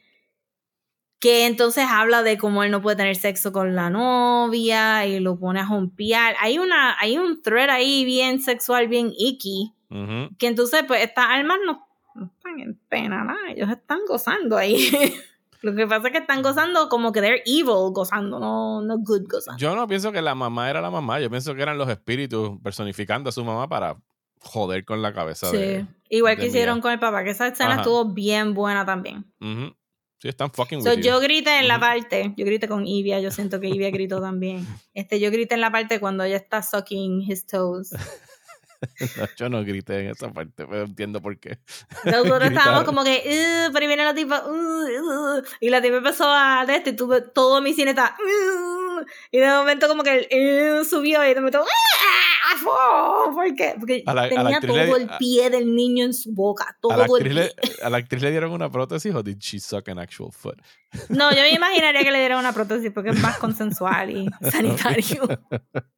que 1.25 1.47
entonces 1.47 1.87
habla 1.89 2.23
de 2.23 2.37
cómo 2.37 2.65
él 2.65 2.71
no 2.71 2.83
puede 2.83 2.99
tener 2.99 3.17
sexo 3.17 3.51
con 3.51 3.75
la 3.75 3.89
novia 3.89 5.07
y 5.07 5.21
lo 5.21 5.39
pone 5.39 5.59
a 5.59 5.67
jompear. 5.67 6.37
Hay, 6.39 6.59
una, 6.59 7.01
hay 7.01 7.17
un 7.17 7.41
thread 7.41 7.71
ahí 7.71 8.05
bien 8.05 8.43
sexual, 8.43 8.89
bien 8.89 9.11
icky, 9.17 9.73
que 10.39 10.47
entonces 10.47 10.85
pues 10.87 11.03
estas 11.03 11.25
almas 11.31 11.57
no, 11.65 11.89
están 12.27 12.61
en 12.61 12.79
pena, 12.91 13.25
nada, 13.25 13.39
ellos 13.49 13.71
están 13.71 14.01
gozando 14.07 14.59
ahí. 14.59 14.91
Lo 15.63 15.75
que 15.75 15.87
pasa 15.87 16.09
es 16.09 16.13
que 16.13 16.19
están 16.19 16.43
gozando 16.43 16.91
como 16.91 17.11
que 17.11 17.23
they're 17.23 17.43
evil 17.47 17.91
gozando, 17.95 18.39
no, 18.39 18.83
no 18.83 18.99
good 18.99 19.23
gozando. 19.27 19.59
Yo 19.59 19.75
no 19.75 19.89
pienso 19.89 20.13
que 20.13 20.21
la 20.21 20.35
mamá 20.35 20.69
era 20.69 20.83
la 20.83 20.91
mamá, 20.91 21.21
yo 21.21 21.31
pienso 21.31 21.55
que 21.55 21.63
eran 21.63 21.79
los 21.79 21.89
espíritus 21.89 22.59
personificando 22.63 23.31
a 23.31 23.33
su 23.33 23.43
mamá 23.47 23.67
para 23.67 23.97
joder 24.41 24.85
con 24.85 25.01
la 25.01 25.15
cabeza 25.15 25.47
sí. 25.51 25.87
Igual 26.11 26.37
que 26.37 26.49
hicieron 26.49 26.83
con 26.83 26.93
el 26.93 26.99
papá, 26.99 27.25
que 27.25 27.31
esa 27.31 27.47
escena 27.47 27.77
estuvo 27.77 28.05
bien 28.13 28.53
buena 28.53 28.85
también. 28.85 29.25
Sí, 30.25 30.31
están 30.31 30.51
fucking 30.51 30.83
Yo 31.03 31.21
grité 31.21 31.59
en 31.59 31.69
la 31.69 31.79
parte, 31.79 32.33
yo 32.39 32.47
grité 32.47 32.67
con 32.67 32.87
Ivia, 32.87 33.21
yo 33.21 33.31
siento 33.31 33.61
que 33.61 33.69
Ivia 33.69 33.91
gritó 33.91 34.23
también. 34.23 34.67
Este, 34.95 35.21
yo 35.21 35.31
grité 35.31 35.55
en 35.55 35.61
la 35.61 35.71
parte 35.71 36.01
cuando 36.01 36.25
ella 36.25 36.39
está 36.39 36.63
sucking 36.63 37.31
his 37.31 37.45
toes. 37.45 37.91
yo 39.37 39.49
no 39.49 39.65
grité 39.65 40.01
en 40.01 40.11
esa 40.11 40.33
parte, 40.33 40.67
pero 40.67 40.83
entiendo 40.83 41.21
por 41.21 41.39
qué. 41.39 41.59
Nosotros 42.05 42.43
estábamos 42.43 42.85
como 42.85 43.05
que, 43.05 43.69
pero 43.73 43.87
viene 43.87 44.05
la 44.05 44.15
tipa, 44.15 44.45
y 45.61 45.71
la 45.71 45.81
tipa 45.81 45.97
empezó 45.97 46.25
a 46.29 46.65
de 46.67 46.77
este, 46.77 46.91
y 46.91 46.97
tuve, 46.97 47.21
todo 47.21 47.61
mi 47.61 47.75
cine 47.75 47.91
está, 47.91 48.17
y 49.31 49.39
de 49.39 49.49
momento 49.49 49.89
como 49.89 50.03
que 50.03 50.27
él 50.31 50.85
subió 50.87 51.25
y 51.25 51.29
de 51.29 51.35
momento, 51.37 51.65
¿Por 53.35 53.55
qué? 53.55 53.75
Porque 53.79 54.05
tenía 54.29 54.61
todo 54.61 54.97
el 54.97 55.09
pie 55.19 55.51
del 55.51 55.75
niño 55.75 56.05
en 56.05 56.15
su 56.15 56.33
boca. 56.33 56.77
Todo 56.81 56.93
a 56.93 57.19
el 57.19 57.31
pie. 57.31 57.53
¿A 57.83 57.91
la 57.91 57.99
actriz 57.99 58.23
le 58.23 58.31
dieron 58.31 58.53
una 58.53 58.71
prótesis 58.71 59.15
o 59.15 59.23
did 59.23 59.39
she 59.39 59.59
suck 59.59 59.89
an 59.89 59.99
actual 59.99 60.31
foot? 60.33 60.59
No, 61.09 61.31
yo 61.31 61.41
me 61.43 61.51
imaginaría 61.55 62.03
que 62.03 62.11
le 62.11 62.19
dieron 62.19 62.39
una 62.39 62.53
prótesis 62.53 62.91
porque 62.93 63.11
es 63.11 63.21
más 63.21 63.39
consensual 63.39 64.11
y 64.11 64.31
sanitario. 64.51 65.29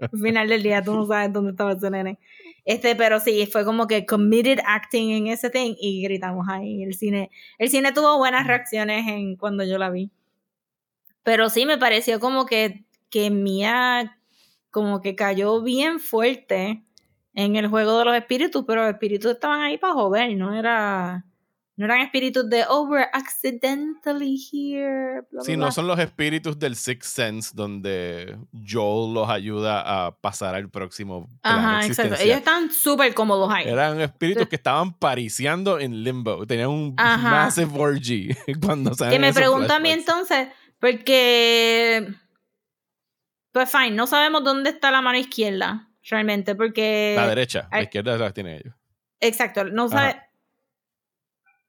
Al 0.00 0.20
final 0.20 0.48
del 0.48 0.62
día 0.62 0.82
tú 0.82 0.94
no 0.94 1.06
sabes 1.06 1.32
dónde 1.32 1.50
estaba 1.50 1.72
ese 1.72 1.90
nene. 1.90 2.18
Este, 2.66 2.96
pero 2.96 3.20
sí, 3.20 3.46
fue 3.46 3.64
como 3.64 3.86
que 3.86 4.04
committed 4.04 4.58
acting 4.66 5.12
en 5.12 5.28
ese 5.28 5.50
thing 5.50 5.76
y 5.80 6.02
gritamos 6.02 6.48
ahí. 6.50 6.82
El 6.82 6.94
cine, 6.94 7.30
el 7.58 7.70
cine 7.70 7.92
tuvo 7.92 8.18
buenas 8.18 8.46
reacciones 8.46 9.06
en 9.06 9.36
cuando 9.36 9.62
yo 9.64 9.78
la 9.78 9.88
vi. 9.88 10.10
Pero 11.22 11.48
sí 11.48 11.64
me 11.64 11.78
pareció 11.78 12.18
como 12.20 12.44
que, 12.44 12.84
que 13.08 13.30
Mía 13.30 14.18
como 14.72 15.00
que 15.00 15.14
cayó 15.14 15.62
bien 15.62 16.00
fuerte 16.00 16.84
en 17.34 17.56
el 17.56 17.68
juego 17.68 17.98
de 17.98 18.04
los 18.04 18.16
espíritus, 18.16 18.64
pero 18.66 18.82
los 18.82 18.92
espíritus 18.92 19.32
estaban 19.32 19.60
ahí 19.60 19.78
para 19.78 19.94
joder, 19.94 20.36
no 20.36 20.52
era 20.52 21.24
no 21.76 21.84
eran 21.84 22.00
espíritus 22.00 22.48
de 22.48 22.64
oh 22.68 22.88
we're 22.88 23.08
accidentally 23.12 24.36
here. 24.36 25.22
sí, 25.42 25.56
no 25.56 25.70
son 25.70 25.86
los 25.86 25.98
espíritus 25.98 26.58
del 26.58 26.74
Sixth 26.74 27.14
Sense 27.14 27.50
donde 27.54 28.38
Joel 28.66 29.12
los 29.12 29.28
ayuda 29.28 30.06
a 30.06 30.16
pasar 30.16 30.54
al 30.54 30.70
próximo. 30.70 31.28
Ajá, 31.42 31.86
exacto. 31.86 32.14
Ellos 32.18 32.38
están 32.38 32.70
súper 32.70 33.12
cómodos 33.12 33.50
ahí. 33.52 33.68
Eran 33.68 34.00
espíritus 34.00 34.48
que 34.48 34.56
estaban 34.56 34.98
pariciando 34.98 35.78
en 35.78 36.02
limbo. 36.02 36.46
Tenían 36.46 36.70
un 36.70 36.94
massive 36.94 37.70
orgy 37.78 38.28
cuando 38.64 38.92
Que 38.92 39.18
me 39.18 39.34
pregunto 39.34 39.72
a 39.72 39.78
mí 39.78 39.90
entonces, 39.90 40.48
porque 40.80 42.08
pues 43.56 43.70
fine, 43.70 43.92
no 43.92 44.06
sabemos 44.06 44.44
dónde 44.44 44.68
está 44.68 44.90
la 44.90 45.00
mano 45.00 45.16
izquierda, 45.16 45.88
realmente, 46.02 46.54
porque... 46.54 47.14
La 47.16 47.26
derecha, 47.26 47.66
la 47.72 47.84
izquierda 47.84 48.18
la 48.18 48.30
tiene 48.30 48.56
ellos. 48.56 48.74
Exacto, 49.18 49.64
no 49.64 49.88
sabe... 49.88 50.25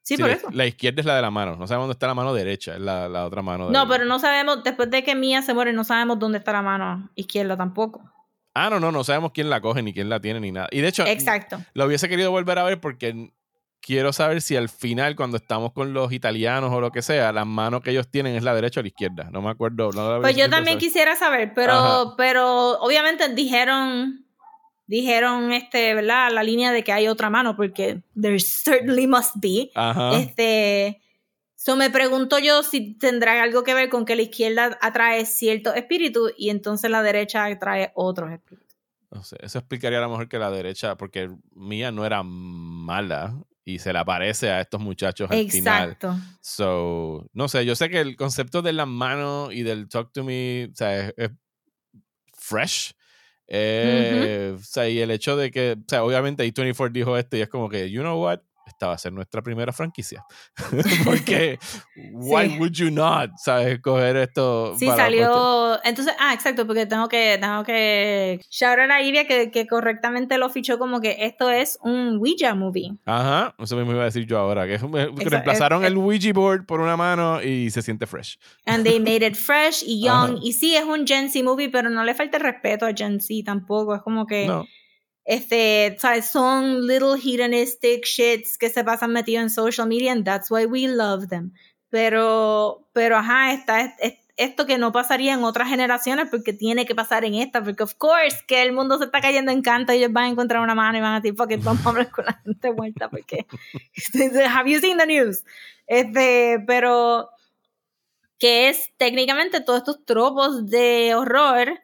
Sí, 0.07 0.15
por 0.15 0.29
eso. 0.29 0.47
La 0.53 0.65
izquierda 0.65 1.01
es 1.01 1.05
la 1.05 1.17
de 1.17 1.21
la 1.21 1.31
mano, 1.31 1.57
no 1.57 1.67
sabemos 1.67 1.83
dónde 1.83 1.95
está 1.95 2.07
la 2.07 2.13
mano 2.13 2.33
derecha, 2.33 2.75
es 2.75 2.79
la, 2.79 3.09
la 3.09 3.25
otra 3.25 3.41
mano. 3.41 3.69
No, 3.69 3.89
pero 3.89 4.05
no 4.05 4.19
sabemos, 4.19 4.63
después 4.63 4.89
de 4.89 5.03
que 5.03 5.15
Mía 5.15 5.41
se 5.41 5.53
muere, 5.53 5.73
no 5.73 5.83
sabemos 5.83 6.17
dónde 6.17 6.37
está 6.37 6.53
la 6.53 6.61
mano 6.61 7.09
izquierda 7.15 7.57
tampoco. 7.57 8.09
Ah, 8.53 8.69
no, 8.69 8.79
no, 8.79 8.93
no 8.93 9.03
sabemos 9.03 9.33
quién 9.33 9.49
la 9.49 9.59
coge, 9.59 9.83
ni 9.83 9.93
quién 9.93 10.07
la 10.07 10.21
tiene, 10.21 10.39
ni 10.39 10.53
nada. 10.53 10.69
Y 10.71 10.79
de 10.79 10.87
hecho, 10.87 11.05
Exacto. 11.05 11.59
lo 11.73 11.85
hubiese 11.85 12.07
querido 12.07 12.31
volver 12.31 12.57
a 12.57 12.63
ver 12.63 12.79
porque 12.79 13.33
quiero 13.81 14.13
saber 14.13 14.41
si 14.41 14.55
al 14.55 14.69
final, 14.69 15.17
cuando 15.17 15.35
estamos 15.35 15.73
con 15.73 15.91
los 15.93 16.13
italianos 16.13 16.71
o 16.71 16.79
lo 16.79 16.91
que 16.91 17.01
sea, 17.01 17.33
la 17.33 17.43
mano 17.43 17.81
que 17.81 17.91
ellos 17.91 18.07
tienen 18.07 18.37
es 18.37 18.43
la 18.43 18.55
derecha 18.55 18.79
o 18.79 18.83
la 18.83 18.87
izquierda. 18.87 19.29
No 19.29 19.41
me 19.41 19.49
acuerdo. 19.49 19.91
No 19.91 20.21
pues 20.21 20.37
yo 20.37 20.49
también 20.49 20.77
quisiera 20.77 21.17
saber, 21.17 21.51
pero, 21.53 22.13
pero 22.15 22.79
obviamente 22.79 23.27
dijeron 23.35 24.25
dijeron 24.87 25.51
este, 25.51 25.93
¿verdad? 25.93 26.31
La 26.31 26.43
línea 26.43 26.71
de 26.71 26.83
que 26.83 26.93
hay 26.93 27.07
otra 27.07 27.29
mano, 27.29 27.55
porque 27.55 28.01
there 28.19 28.39
certainly 28.39 29.05
must 29.05 29.35
be. 29.35 29.69
Ajá. 29.75 30.17
Este, 30.17 31.01
so 31.55 31.75
me 31.75 31.89
pregunto 31.89 32.39
yo 32.39 32.63
si 32.63 32.95
tendrá 32.95 33.41
algo 33.43 33.63
que 33.63 33.73
ver 33.73 33.89
con 33.89 34.05
que 34.05 34.15
la 34.15 34.23
izquierda 34.23 34.77
atrae 34.81 35.25
ciertos 35.25 35.75
espíritus 35.75 36.33
y 36.37 36.49
entonces 36.49 36.89
la 36.89 37.03
derecha 37.03 37.45
atrae 37.45 37.91
otros 37.95 38.31
espíritus. 38.31 38.65
No 39.11 39.23
sé, 39.23 39.37
eso 39.41 39.59
explicaría 39.59 39.99
a 39.99 40.01
lo 40.01 40.09
mejor 40.09 40.27
que 40.27 40.37
la 40.39 40.51
derecha, 40.51 40.97
porque 40.97 41.29
Mía 41.53 41.91
no 41.91 42.05
era 42.05 42.23
mala 42.23 43.35
y 43.63 43.79
se 43.79 43.91
le 43.91 43.99
aparece 43.99 44.49
a 44.49 44.61
estos 44.61 44.79
muchachos 44.79 45.29
al 45.31 45.39
Exacto. 45.39 46.13
final. 46.13 46.37
So, 46.41 47.29
no 47.33 47.47
sé, 47.47 47.65
yo 47.65 47.75
sé 47.75 47.89
que 47.89 47.99
el 47.99 48.15
concepto 48.15 48.61
de 48.61 48.73
la 48.73 48.85
mano 48.85 49.51
y 49.51 49.63
del 49.63 49.87
talk 49.89 50.11
to 50.13 50.23
me, 50.23 50.69
o 50.71 50.75
sea, 50.75 51.09
es 51.09 51.31
fresh 52.33 52.93
eh, 53.47 54.55
o 54.57 54.63
sea, 54.63 54.89
y 54.89 54.99
el 54.99 55.11
hecho 55.11 55.37
de 55.37 55.51
que, 55.51 55.77
o 55.79 55.83
sea, 55.87 56.03
obviamente 56.03 56.43
A24 56.43 56.91
dijo 56.91 57.17
esto 57.17 57.37
y 57.37 57.41
es 57.41 57.49
como 57.49 57.69
que, 57.69 57.89
you 57.89 58.01
know 58.01 58.21
what, 58.21 58.41
esta 58.67 58.87
va 58.87 58.93
a 58.93 58.97
ser 58.97 59.13
nuestra 59.13 59.41
primera 59.41 59.71
franquicia. 59.71 60.23
Porque, 61.05 61.59
why 62.13 62.57
would 62.59 62.73
you 62.73 62.91
not, 62.91 63.31
sabes, 63.37 63.79
coger 63.81 64.17
esto? 64.17 64.75
Sí, 64.77 64.87
salió. 64.87 65.79
Entonces, 65.83 66.13
ah, 66.19 66.33
exacto, 66.33 66.65
porque 66.65 66.85
tengo 66.85 67.07
que, 67.07 67.37
tengo 67.39 67.63
que. 67.63 68.41
Shout 68.49 68.79
out 68.79 68.91
a 68.91 69.01
Ivia 69.01 69.27
que, 69.27 69.51
que, 69.51 69.67
correctamente 69.67 70.37
lo 70.37 70.49
fichó 70.49 70.77
como 70.77 70.99
que 71.01 71.17
esto 71.19 71.49
es 71.49 71.77
un 71.81 72.17
Ouija 72.17 72.55
movie. 72.55 72.97
Ajá, 73.05 73.55
eso 73.59 73.75
mismo 73.75 73.91
iba 73.91 74.01
a 74.01 74.05
decir 74.05 74.25
yo 74.25 74.37
ahora, 74.37 74.67
que 74.67 74.77
reemplazaron 74.77 75.85
el 75.85 75.97
Ouija 75.97 76.33
board 76.33 76.65
por 76.65 76.81
una 76.81 76.97
mano 76.97 77.41
y 77.41 77.69
se 77.69 77.81
siente 77.81 78.05
fresh. 78.05 78.37
And 78.65 78.83
they 78.83 78.99
made 78.99 79.25
it 79.25 79.35
fresh 79.35 79.83
y 79.85 80.01
young. 80.05 80.39
Y 80.41 80.53
sí, 80.53 80.75
es 80.75 80.83
un 80.83 81.05
Gen 81.07 81.29
Z 81.29 81.43
movie, 81.43 81.69
pero 81.69 81.89
no 81.89 82.03
le 82.03 82.13
falta 82.13 82.37
el 82.37 82.43
respeto 82.43 82.85
a 82.85 82.93
Gen 82.93 83.19
Z 83.21 83.33
tampoco. 83.45 83.95
Es 83.95 84.01
como 84.01 84.25
que. 84.25 84.47
No 84.47 84.65
este, 85.27 85.97
¿sabes? 85.99 86.25
Son 86.27 86.87
little 86.87 87.19
hedonistic 87.21 88.05
shits 88.05 88.57
que 88.57 88.69
se 88.69 88.85
pasan 88.85 89.11
metidos 89.11 89.43
en 89.43 89.49
social 89.49 89.85
media 89.85 90.13
and 90.13 90.23
that's 90.23 90.49
why 90.49 90.65
we 90.65 90.87
love 90.87 91.27
them. 91.27 91.53
Pero, 91.89 92.87
pero 92.93 93.17
ajá, 93.17 93.51
está 93.51 93.93
esto 94.37 94.65
que 94.65 94.77
no 94.77 94.93
pasaría 94.93 95.33
en 95.33 95.43
otras 95.43 95.67
generaciones 95.67 96.29
porque 96.31 96.53
tiene 96.53 96.85
que 96.85 96.95
pasar 96.95 97.25
en 97.25 97.35
esta, 97.35 97.61
porque 97.61 97.83
of 97.83 97.95
course 97.95 98.37
que 98.47 98.61
el 98.61 98.71
mundo 98.71 98.97
se 98.99 99.05
está 99.05 99.19
cayendo 99.19 99.51
en 99.51 99.61
canto 99.61 99.91
y 99.91 99.97
ellos 99.97 100.13
van 100.13 100.25
a 100.25 100.29
encontrar 100.29 100.61
una 100.61 100.75
mano 100.75 100.97
y 100.97 101.01
van 101.01 101.15
a 101.15 101.19
decir, 101.19 101.35
fuck 101.35 101.51
vamos 101.61 101.85
a 101.85 101.89
hablar 101.89 102.09
con 102.09 102.25
la 102.25 102.33
gente 102.45 102.69
vuelta 102.69 103.09
porque 103.09 103.45
have 104.49 104.71
you 104.71 104.79
seen 104.79 104.97
the 104.97 105.07
news? 105.07 105.43
Este, 105.87 106.63
pero 106.65 107.29
que 108.39 108.69
es 108.69 108.93
técnicamente 108.95 109.59
todos 109.59 109.79
estos 109.79 110.05
tropos 110.05 110.67
de 110.67 111.15
horror 111.15 111.81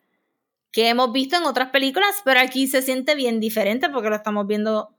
que 0.73 0.89
hemos 0.89 1.13
visto 1.13 1.37
en 1.37 1.43
otras 1.43 1.69
películas, 1.69 2.21
pero 2.25 2.39
aquí 2.39 2.67
se 2.67 2.81
siente 2.81 3.13
bien 3.13 3.39
diferente 3.39 3.89
porque 3.89 4.09
lo 4.09 4.15
estamos 4.15 4.47
viendo 4.47 4.89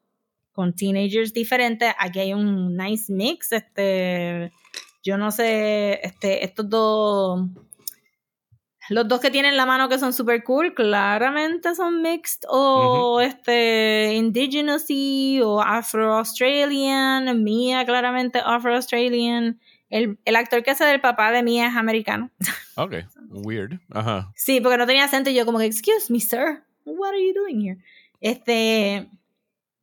con 0.53 0.73
teenagers 0.73 1.35
diferentes. 1.35 1.93
Aquí 1.99 2.21
hay 2.21 2.33
un 2.33 2.77
nice 2.77 3.13
mix. 3.13 3.51
Este, 3.51 4.53
yo 5.03 5.19
no 5.19 5.33
sé, 5.33 5.99
este, 6.05 6.45
estos 6.45 6.71
dos, 6.71 7.41
los 8.89 9.09
dos 9.09 9.19
que 9.19 9.33
tienen 9.33 9.57
la 9.57 9.67
mano 9.67 9.89
que 9.89 9.99
son 9.99 10.13
super 10.13 10.45
cool, 10.45 10.75
claramente 10.75 11.75
son 11.75 12.03
mixed 12.03 12.43
o 12.49 13.21
este 13.21 14.15
indigenous 14.15 14.87
o 15.43 15.61
afro-australian. 15.61 17.43
Mia 17.43 17.85
claramente 17.85 18.41
afro-australian. 18.45 19.59
El, 19.95 20.19
el, 20.25 20.35
actor 20.35 20.65
que 20.65 20.73
hace 20.73 20.85
del 20.85 21.01
papá 21.01 21.31
de 21.31 21.45
Mia 21.45 21.69
es 21.69 21.77
americano. 21.77 22.29
Ok, 22.75 22.95
weird. 23.31 23.79
Ajá. 23.91 24.33
Sí, 24.35 24.61
porque 24.61 24.77
no 24.77 24.89
tenía 24.89 25.05
acento 25.05 25.31
y 25.31 25.35
yo 25.35 25.47
como 25.47 25.61
que, 25.61 25.67
excuse 25.67 26.13
me, 26.13 26.19
sir, 26.19 26.65
what 26.85 27.11
are 27.11 27.25
you 27.25 27.33
doing 27.33 27.61
here? 27.61 27.79
Este, 28.21 29.09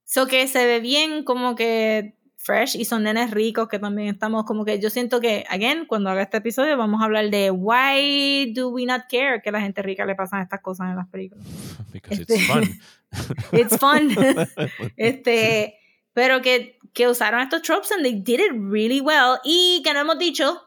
so 0.03 0.27
que 0.27 0.49
se 0.49 0.65
ve 0.65 0.81
bien 0.81 1.23
como 1.23 1.55
que 1.55 2.17
fresh 2.35 2.75
y 2.75 2.83
son 2.83 3.03
nenes 3.03 3.31
ricos 3.31 3.69
que 3.69 3.79
también 3.79 4.09
estamos 4.09 4.43
como 4.43 4.65
que 4.65 4.81
yo 4.81 4.89
siento 4.89 5.21
que, 5.21 5.45
again, 5.47 5.85
cuando 5.85 6.09
haga 6.09 6.23
este 6.23 6.37
episodio 6.37 6.75
vamos 6.75 7.01
a 7.01 7.05
hablar 7.05 7.29
de 7.29 7.49
why 7.49 8.51
do 8.53 8.67
we 8.67 8.85
not 8.85 9.03
care 9.09 9.41
que 9.41 9.47
a 9.47 9.53
la 9.53 9.61
gente 9.61 9.81
rica 9.81 10.03
le 10.03 10.15
pasan 10.15 10.41
estas 10.41 10.59
cosas 10.59 10.89
en 10.89 10.97
las 10.97 11.07
películas. 11.07 11.45
Because 11.93 12.21
it's 12.21 12.29
este, 12.29 12.45
fun. 12.51 12.63
it's 13.53 13.77
fun. 13.77 14.09
este, 14.97 15.77
pero 16.11 16.41
que, 16.41 16.79
que 16.93 17.07
usaron 17.07 17.41
estos 17.41 17.61
tropes 17.61 17.91
and 17.91 18.03
they 18.03 18.13
did 18.13 18.39
it 18.39 18.51
really 18.53 19.01
well 19.01 19.39
y 19.43 19.81
que 19.83 19.93
no 19.93 20.01
hemos 20.01 20.19
dicho 20.19 20.61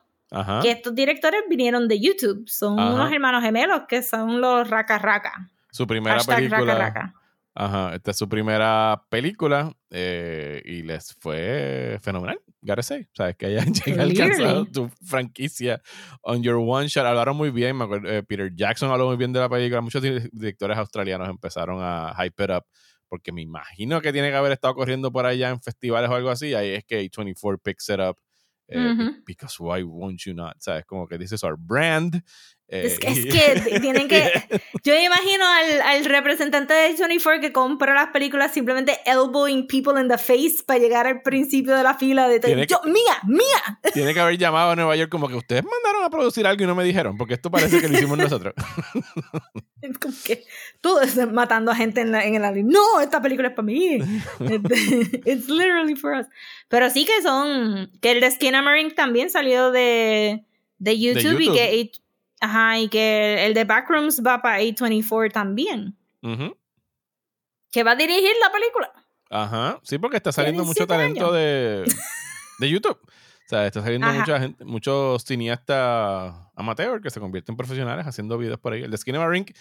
que 0.62 0.70
estos 0.70 0.94
directores 0.94 1.42
vinieron 1.48 1.86
de 1.86 2.00
YouTube. 2.00 2.48
Son 2.48 2.74
unos 2.74 3.12
hermanos 3.12 3.42
gemelos 3.42 3.82
que 3.88 4.02
son 4.02 4.40
los 4.40 4.68
Raka 4.68 4.98
Raka. 4.98 5.48
Su 5.70 5.86
primera 5.86 6.22
película. 6.24 7.14
Ajá, 7.56 7.94
esta 7.94 8.10
es 8.10 8.18
su 8.18 8.28
primera 8.28 9.04
película 9.08 9.72
eh, 9.90 10.60
y 10.64 10.82
les 10.82 11.14
fue 11.20 12.00
fenomenal, 12.02 12.40
gotta 12.62 12.82
say. 12.82 13.06
Sabes 13.12 13.36
que 13.36 13.46
hayan 13.46 13.72
alcanzado 14.00 14.66
tu 14.66 14.90
franquicia 15.04 15.80
on 16.22 16.42
your 16.42 16.56
one 16.56 16.88
shot. 16.88 17.06
Hablaron 17.06 17.36
muy 17.36 17.50
bien, 17.50 17.76
me 17.76 17.84
acuerdo, 17.84 18.10
eh, 18.10 18.24
Peter 18.24 18.52
Jackson 18.52 18.90
habló 18.90 19.06
muy 19.06 19.16
bien 19.16 19.32
de 19.32 19.38
la 19.38 19.48
película. 19.48 19.80
Muchos 19.80 20.02
directores 20.02 20.76
australianos 20.76 21.28
empezaron 21.28 21.78
a 21.80 22.12
hype 22.18 22.42
it 22.42 22.50
up 22.50 22.64
porque 23.14 23.30
me 23.30 23.42
imagino 23.42 24.00
que 24.00 24.12
tiene 24.12 24.30
que 24.30 24.34
haber 24.34 24.50
estado 24.50 24.74
corriendo 24.74 25.12
por 25.12 25.24
allá 25.24 25.50
en 25.50 25.62
festivales 25.62 26.10
o 26.10 26.14
algo 26.14 26.30
así. 26.30 26.52
Ahí 26.52 26.70
es 26.70 26.84
que 26.84 27.00
A24 27.08 27.60
picks 27.62 27.88
it 27.88 28.00
up 28.00 28.16
eh, 28.66 29.12
because 29.24 29.54
why 29.60 29.84
won't 29.84 30.20
you 30.24 30.34
not? 30.34 30.56
¿Sabes? 30.58 30.84
Como 30.84 31.06
que 31.06 31.16
this 31.16 31.30
is 31.30 31.44
our 31.44 31.56
brand. 31.56 32.24
Es, 32.68 32.98
que, 32.98 33.08
eh, 33.08 33.52
es 33.56 33.66
que 33.66 33.80
tienen 33.80 34.08
que. 34.08 34.30
Yo 34.82 34.94
imagino 34.98 35.44
al, 35.46 35.82
al, 35.82 36.04
representante 36.04 36.72
de 36.72 36.94
24 36.94 37.40
que 37.40 37.52
compra 37.52 37.94
las 37.94 38.08
películas 38.08 38.52
simplemente 38.52 39.00
elbowing 39.04 39.66
people 39.66 40.00
in 40.00 40.08
the 40.08 40.18
face 40.18 40.62
para 40.66 40.78
llegar 40.78 41.06
al 41.06 41.20
principio 41.22 41.76
de 41.76 41.82
la 41.82 41.94
fila 41.94 42.26
de. 42.26 42.66
Yo, 42.66 42.80
¡Mía! 42.84 43.18
¡Mía! 43.26 43.80
Tiene 43.92 44.14
que 44.14 44.20
haber 44.20 44.38
llamado 44.38 44.70
a 44.70 44.76
Nueva 44.76 44.96
York 44.96 45.10
como 45.10 45.28
que 45.28 45.34
ustedes 45.34 45.62
mandaron 45.62 46.04
a 46.04 46.10
producir 46.10 46.46
algo 46.46 46.64
y 46.64 46.66
no 46.66 46.74
me 46.74 46.84
dijeron, 46.84 47.16
porque 47.18 47.34
esto 47.34 47.50
parece 47.50 47.80
que 47.80 47.88
lo 47.88 47.94
hicimos 47.94 48.16
nosotros. 48.16 48.54
es 49.82 49.98
como 49.98 50.14
que 50.24 50.44
tú 50.80 50.96
matando 51.32 51.70
a 51.70 51.76
gente 51.76 52.00
en, 52.00 52.12
la, 52.12 52.24
en 52.24 52.42
el. 52.42 52.66
No, 52.66 53.00
esta 53.00 53.20
película 53.20 53.48
es 53.48 53.54
para 53.54 53.66
mí. 53.66 53.98
It's 55.26 55.48
literally 55.48 55.96
for 55.96 56.14
us. 56.14 56.26
Pero 56.68 56.88
sí 56.88 57.04
que 57.04 57.22
son. 57.22 57.90
Que 58.00 58.12
el 58.12 58.20
de 58.20 58.30
Skinamarink 58.30 58.94
también 58.94 59.28
salió 59.28 59.70
de, 59.70 60.44
de 60.78 60.98
YouTube, 60.98 61.40
y 61.40 61.52
que. 61.52 62.03
Ajá, 62.44 62.78
y 62.78 62.90
que 62.90 63.46
el 63.46 63.54
de 63.54 63.64
Backrooms 63.64 64.22
va 64.22 64.42
para 64.42 64.60
A24 64.60 65.32
también. 65.32 65.96
Que 67.70 67.82
va 67.82 67.92
a 67.92 67.96
dirigir 67.96 68.32
la 68.38 68.52
película. 68.52 68.92
Ajá, 69.30 69.80
sí, 69.82 69.96
porque 69.96 70.18
está 70.18 70.30
saliendo 70.30 70.62
mucho 70.64 70.86
talento 70.86 71.32
de, 71.32 71.84
de 72.58 72.70
YouTube. 72.70 72.98
O 73.00 73.48
sea, 73.48 73.66
está 73.66 73.80
saliendo 73.80 74.06
mucha 74.12 74.38
gente, 74.38 74.62
muchos 74.62 75.24
cineastas 75.24 76.34
amateur 76.54 77.00
que 77.00 77.08
se 77.08 77.18
convierten 77.18 77.54
en 77.54 77.56
profesionales 77.56 78.06
haciendo 78.06 78.36
videos 78.36 78.60
por 78.60 78.74
ahí. 78.74 78.82
El 78.82 78.90
de 78.90 78.98
Skinamarink, 78.98 79.52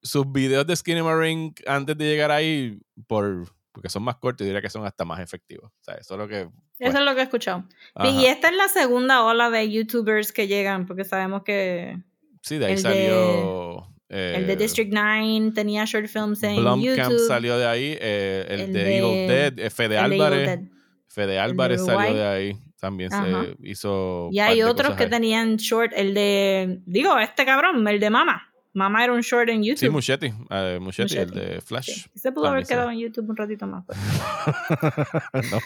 sus 0.00 0.30
videos 0.30 0.64
de 0.64 0.76
Skinamarink 0.76 1.60
antes 1.66 1.98
de 1.98 2.04
llegar 2.04 2.30
ahí, 2.30 2.78
por 3.08 3.52
porque 3.78 3.90
son 3.90 4.02
más 4.02 4.16
cortos, 4.16 4.44
diría 4.44 4.60
que 4.60 4.70
son 4.70 4.84
hasta 4.84 5.04
más 5.04 5.20
efectivos. 5.20 5.70
O 5.70 5.84
sea, 5.84 5.94
eso 5.94 6.14
es 6.14 6.18
lo 6.18 6.26
que... 6.26 6.48
Eso 6.80 6.98
es 6.98 7.04
lo 7.04 7.14
que 7.14 7.20
he 7.20 7.22
escuchado. 7.22 7.64
Y 8.02 8.26
esta 8.26 8.48
es 8.48 8.56
la 8.56 8.66
segunda 8.66 9.22
ola 9.22 9.50
de 9.50 9.70
YouTubers 9.70 10.32
que 10.32 10.48
llegan, 10.48 10.84
porque 10.84 11.04
sabemos 11.04 11.44
que... 11.44 11.96
Sí, 12.42 12.58
de 12.58 12.66
ahí 12.66 12.76
salió... 12.76 13.86
el 14.08 14.48
de 14.48 14.52
eh, 14.52 14.56
District 14.56 14.90
9 14.92 15.52
tenía 15.54 15.84
short 15.84 16.08
films 16.08 16.42
en 16.42 16.56
Blumkamp 16.56 17.18
salió 17.28 17.56
de 17.56 17.66
ahí. 17.68 17.96
Eh, 18.00 18.46
el, 18.48 18.72
de, 18.72 18.98
Evil 18.98 19.28
Dead, 19.28 19.58
eh, 19.60 19.70
Fede 19.70 19.96
Álvarez. 19.96 20.58
Fede 21.06 21.38
Álvarez 21.38 21.84
salió 21.84 22.16
de 22.16 22.26
ahí. 22.26 22.56
También 22.80 23.12
se 23.12 23.56
hizo. 23.62 24.28
Y 24.32 24.40
hay 24.40 24.62
otros 24.62 24.96
que 24.96 25.06
tenían 25.06 25.54
short. 25.54 25.92
El 25.94 26.14
de. 26.14 26.80
Digo, 26.84 27.16
este 27.16 27.44
cabrón, 27.44 27.86
el 27.86 28.00
de 28.00 28.10
Mama. 28.10 28.47
Mamá 28.74 29.02
era 29.02 29.12
un 29.12 29.22
short 29.22 29.48
en 29.48 29.62
YouTube. 29.64 29.78
Sí, 29.78 29.88
Muschetti. 29.88 30.26
Uh, 30.26 30.78
Muschetti, 30.80 31.16
el 31.16 31.30
de 31.30 31.60
Flash. 31.60 32.06
Se 32.14 32.30
pudo 32.30 32.48
haber 32.48 32.66
quedado 32.66 32.90
en 32.90 32.98
YouTube 32.98 33.28
un 33.30 33.36
ratito 33.36 33.66
más. 33.66 33.84
Pues. 33.86 33.98
no. 35.50 35.58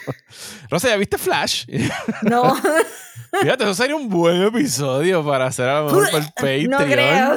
Rosa, 0.69 0.87
¿ya 0.89 0.95
viste 0.97 1.17
Flash? 1.17 1.65
no. 2.23 2.55
Fíjate, 3.41 3.63
eso 3.65 3.73
sería 3.73 3.95
un 3.95 4.09
buen 4.09 4.41
episodio 4.43 5.23
para 5.25 5.47
hacer 5.47 5.67
a 5.67 5.81
lo 5.81 5.85
mejor 5.85 6.11
por 6.11 6.21
Patreon. 6.35 6.69
No 6.69 6.77
creo. 6.77 7.33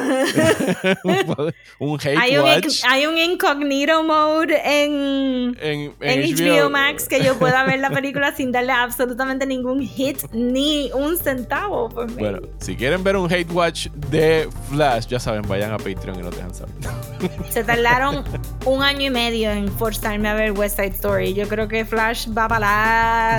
un 1.81 1.99
hate 2.01 2.17
hay 2.19 2.37
un, 2.37 2.45
watch. 2.45 2.83
hay 2.89 3.07
un 3.07 3.19
incognito 3.19 4.03
mode 4.05 4.55
en, 4.65 5.57
en, 5.61 5.95
en 6.01 6.37
HBO. 6.37 6.71
Max 6.71 7.09
que 7.09 7.23
yo 7.25 7.39
pueda 7.39 7.65
ver 7.65 7.81
la 7.81 7.91
película 7.91 8.35
sin 8.35 8.53
darle 8.53 8.73
absolutamente 8.73 9.47
ningún 9.47 9.81
hit 9.83 10.23
ni 10.33 10.91
un 10.93 11.17
centavo 11.17 11.89
por 11.89 12.07
mí. 12.09 12.19
Bueno, 12.19 12.41
si 12.61 12.77
quieren 12.77 13.03
ver 13.03 13.17
un 13.17 13.33
hate 13.33 13.51
watch 13.51 13.89
de 13.89 14.49
Flash, 14.71 15.07
ya 15.07 15.19
saben, 15.19 15.43
vayan 15.43 15.56
a 15.65 15.79
Patreon 15.79 16.21
y 16.21 16.23
no 16.23 16.31
dejan 16.31 16.55
saber. 16.55 16.75
Se 17.51 17.65
tardaron 17.65 18.25
un 18.65 18.83
año 18.83 19.07
y 19.07 19.11
medio 19.11 19.51
en 19.51 19.69
forzarme 19.69 20.29
a 20.29 20.35
ver 20.35 20.53
West 20.53 20.77
Side 20.77 20.95
Story. 20.95 21.35
Yo 21.35 21.49
creo 21.49 21.69
que 21.69 21.85
Flash 21.85 22.29
va 22.37 22.49
para 22.49 22.61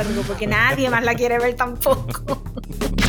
largo 0.01 0.21
porque 0.23 0.47
nadie 0.47 0.89
más 0.89 1.03
la 1.03 1.13
quiere 1.15 1.39
ver 1.39 1.55
tampoco. 1.55 2.41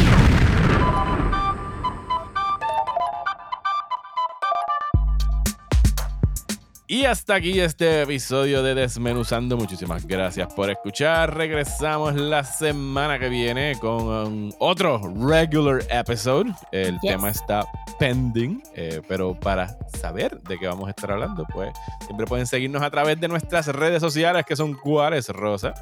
Y 6.91 7.05
hasta 7.05 7.35
aquí 7.35 7.61
este 7.61 8.01
episodio 8.01 8.63
de 8.63 8.75
Desmenuzando. 8.75 9.59
Muchísimas 9.59 10.07
gracias 10.07 10.55
por 10.55 10.71
escuchar. 10.71 11.37
Regresamos 11.37 12.15
la 12.15 12.43
semana 12.43 13.19
que 13.19 13.29
viene 13.29 13.77
con 13.79 14.55
otro 14.59 14.99
regular 15.15 15.83
episode. 15.91 16.51
El 16.73 16.99
tema 17.01 17.29
está 17.29 17.67
pending, 17.99 18.63
eh, 18.75 19.03
pero 19.07 19.39
para 19.39 19.77
saber 20.01 20.41
de 20.41 20.59
qué 20.59 20.67
vamos 20.67 20.87
a 20.87 20.91
estar 20.93 21.13
hablando, 21.13 21.45
pues 21.53 21.75
siempre 22.07 22.25
pueden 22.25 22.47
seguirnos 22.47 22.81
a 22.81 22.91
través 22.91 23.21
de 23.21 23.29
nuestras 23.29 23.67
redes 23.67 24.01
sociales, 24.01 24.47
que 24.47 24.57
son 24.57 24.73
cuáles, 24.73 25.29
Rosa. 25.29 25.75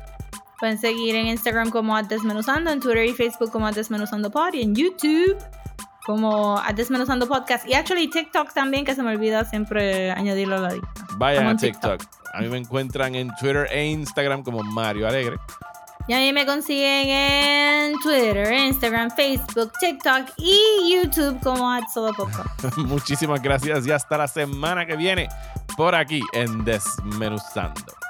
Pueden 0.59 0.77
seguir 0.77 1.15
en 1.15 1.29
Instagram 1.29 1.71
como 1.71 2.03
Desmenuzando, 2.03 2.73
en 2.73 2.81
Twitter 2.81 3.05
y 3.05 3.13
Facebook 3.13 3.53
como 3.53 3.71
Desmenuzando 3.71 4.29
Pod 4.29 4.55
y 4.55 4.63
en 4.63 4.75
YouTube 4.75 5.37
como 6.07 6.63
Desmenuzando 6.75 7.27
Podcast 7.27 7.69
y 7.69 7.75
actually 7.75 8.09
TikTok 8.09 8.53
también, 8.53 8.85
que 8.85 8.95
se 8.95 9.03
me 9.03 9.11
olvida 9.11 9.45
siempre 9.45 10.13
añadirlo 10.13 10.57
a 10.57 10.61
la 10.61 10.71
lista. 10.71 11.07
Vayan 11.17 11.49
a 11.49 11.57
TikTok. 11.57 12.03
A 12.33 12.41
mí 12.41 12.49
me 12.49 12.59
encuentran 12.59 13.15
en 13.17 13.35
Twitter 13.41 13.67
e 13.71 13.87
Instagram 13.87 14.45
como 14.45 14.63
Mario 14.63 15.09
Alegre. 15.09 15.37
Y 16.09 16.13
a 16.13 16.19
mí 16.19 16.33
me 16.33 16.47
consiguen 16.47 17.09
en 17.09 17.99
Twitter, 17.99 18.53
Instagram, 18.53 19.11
Facebook, 19.11 19.73
TikTok 19.81 20.29
y 20.37 20.95
YouTube 20.95 21.41
como 21.43 21.77
Podcast. 22.17 22.77
Muchísimas 22.77 23.43
gracias 23.43 23.85
y 23.89 23.91
hasta 23.91 24.17
la 24.17 24.29
semana 24.29 24.87
que 24.87 24.97
viene 24.97 25.29
por 25.77 25.97
aquí 25.97 26.23
en 26.33 26.65
Desmenuzando. 26.65 28.06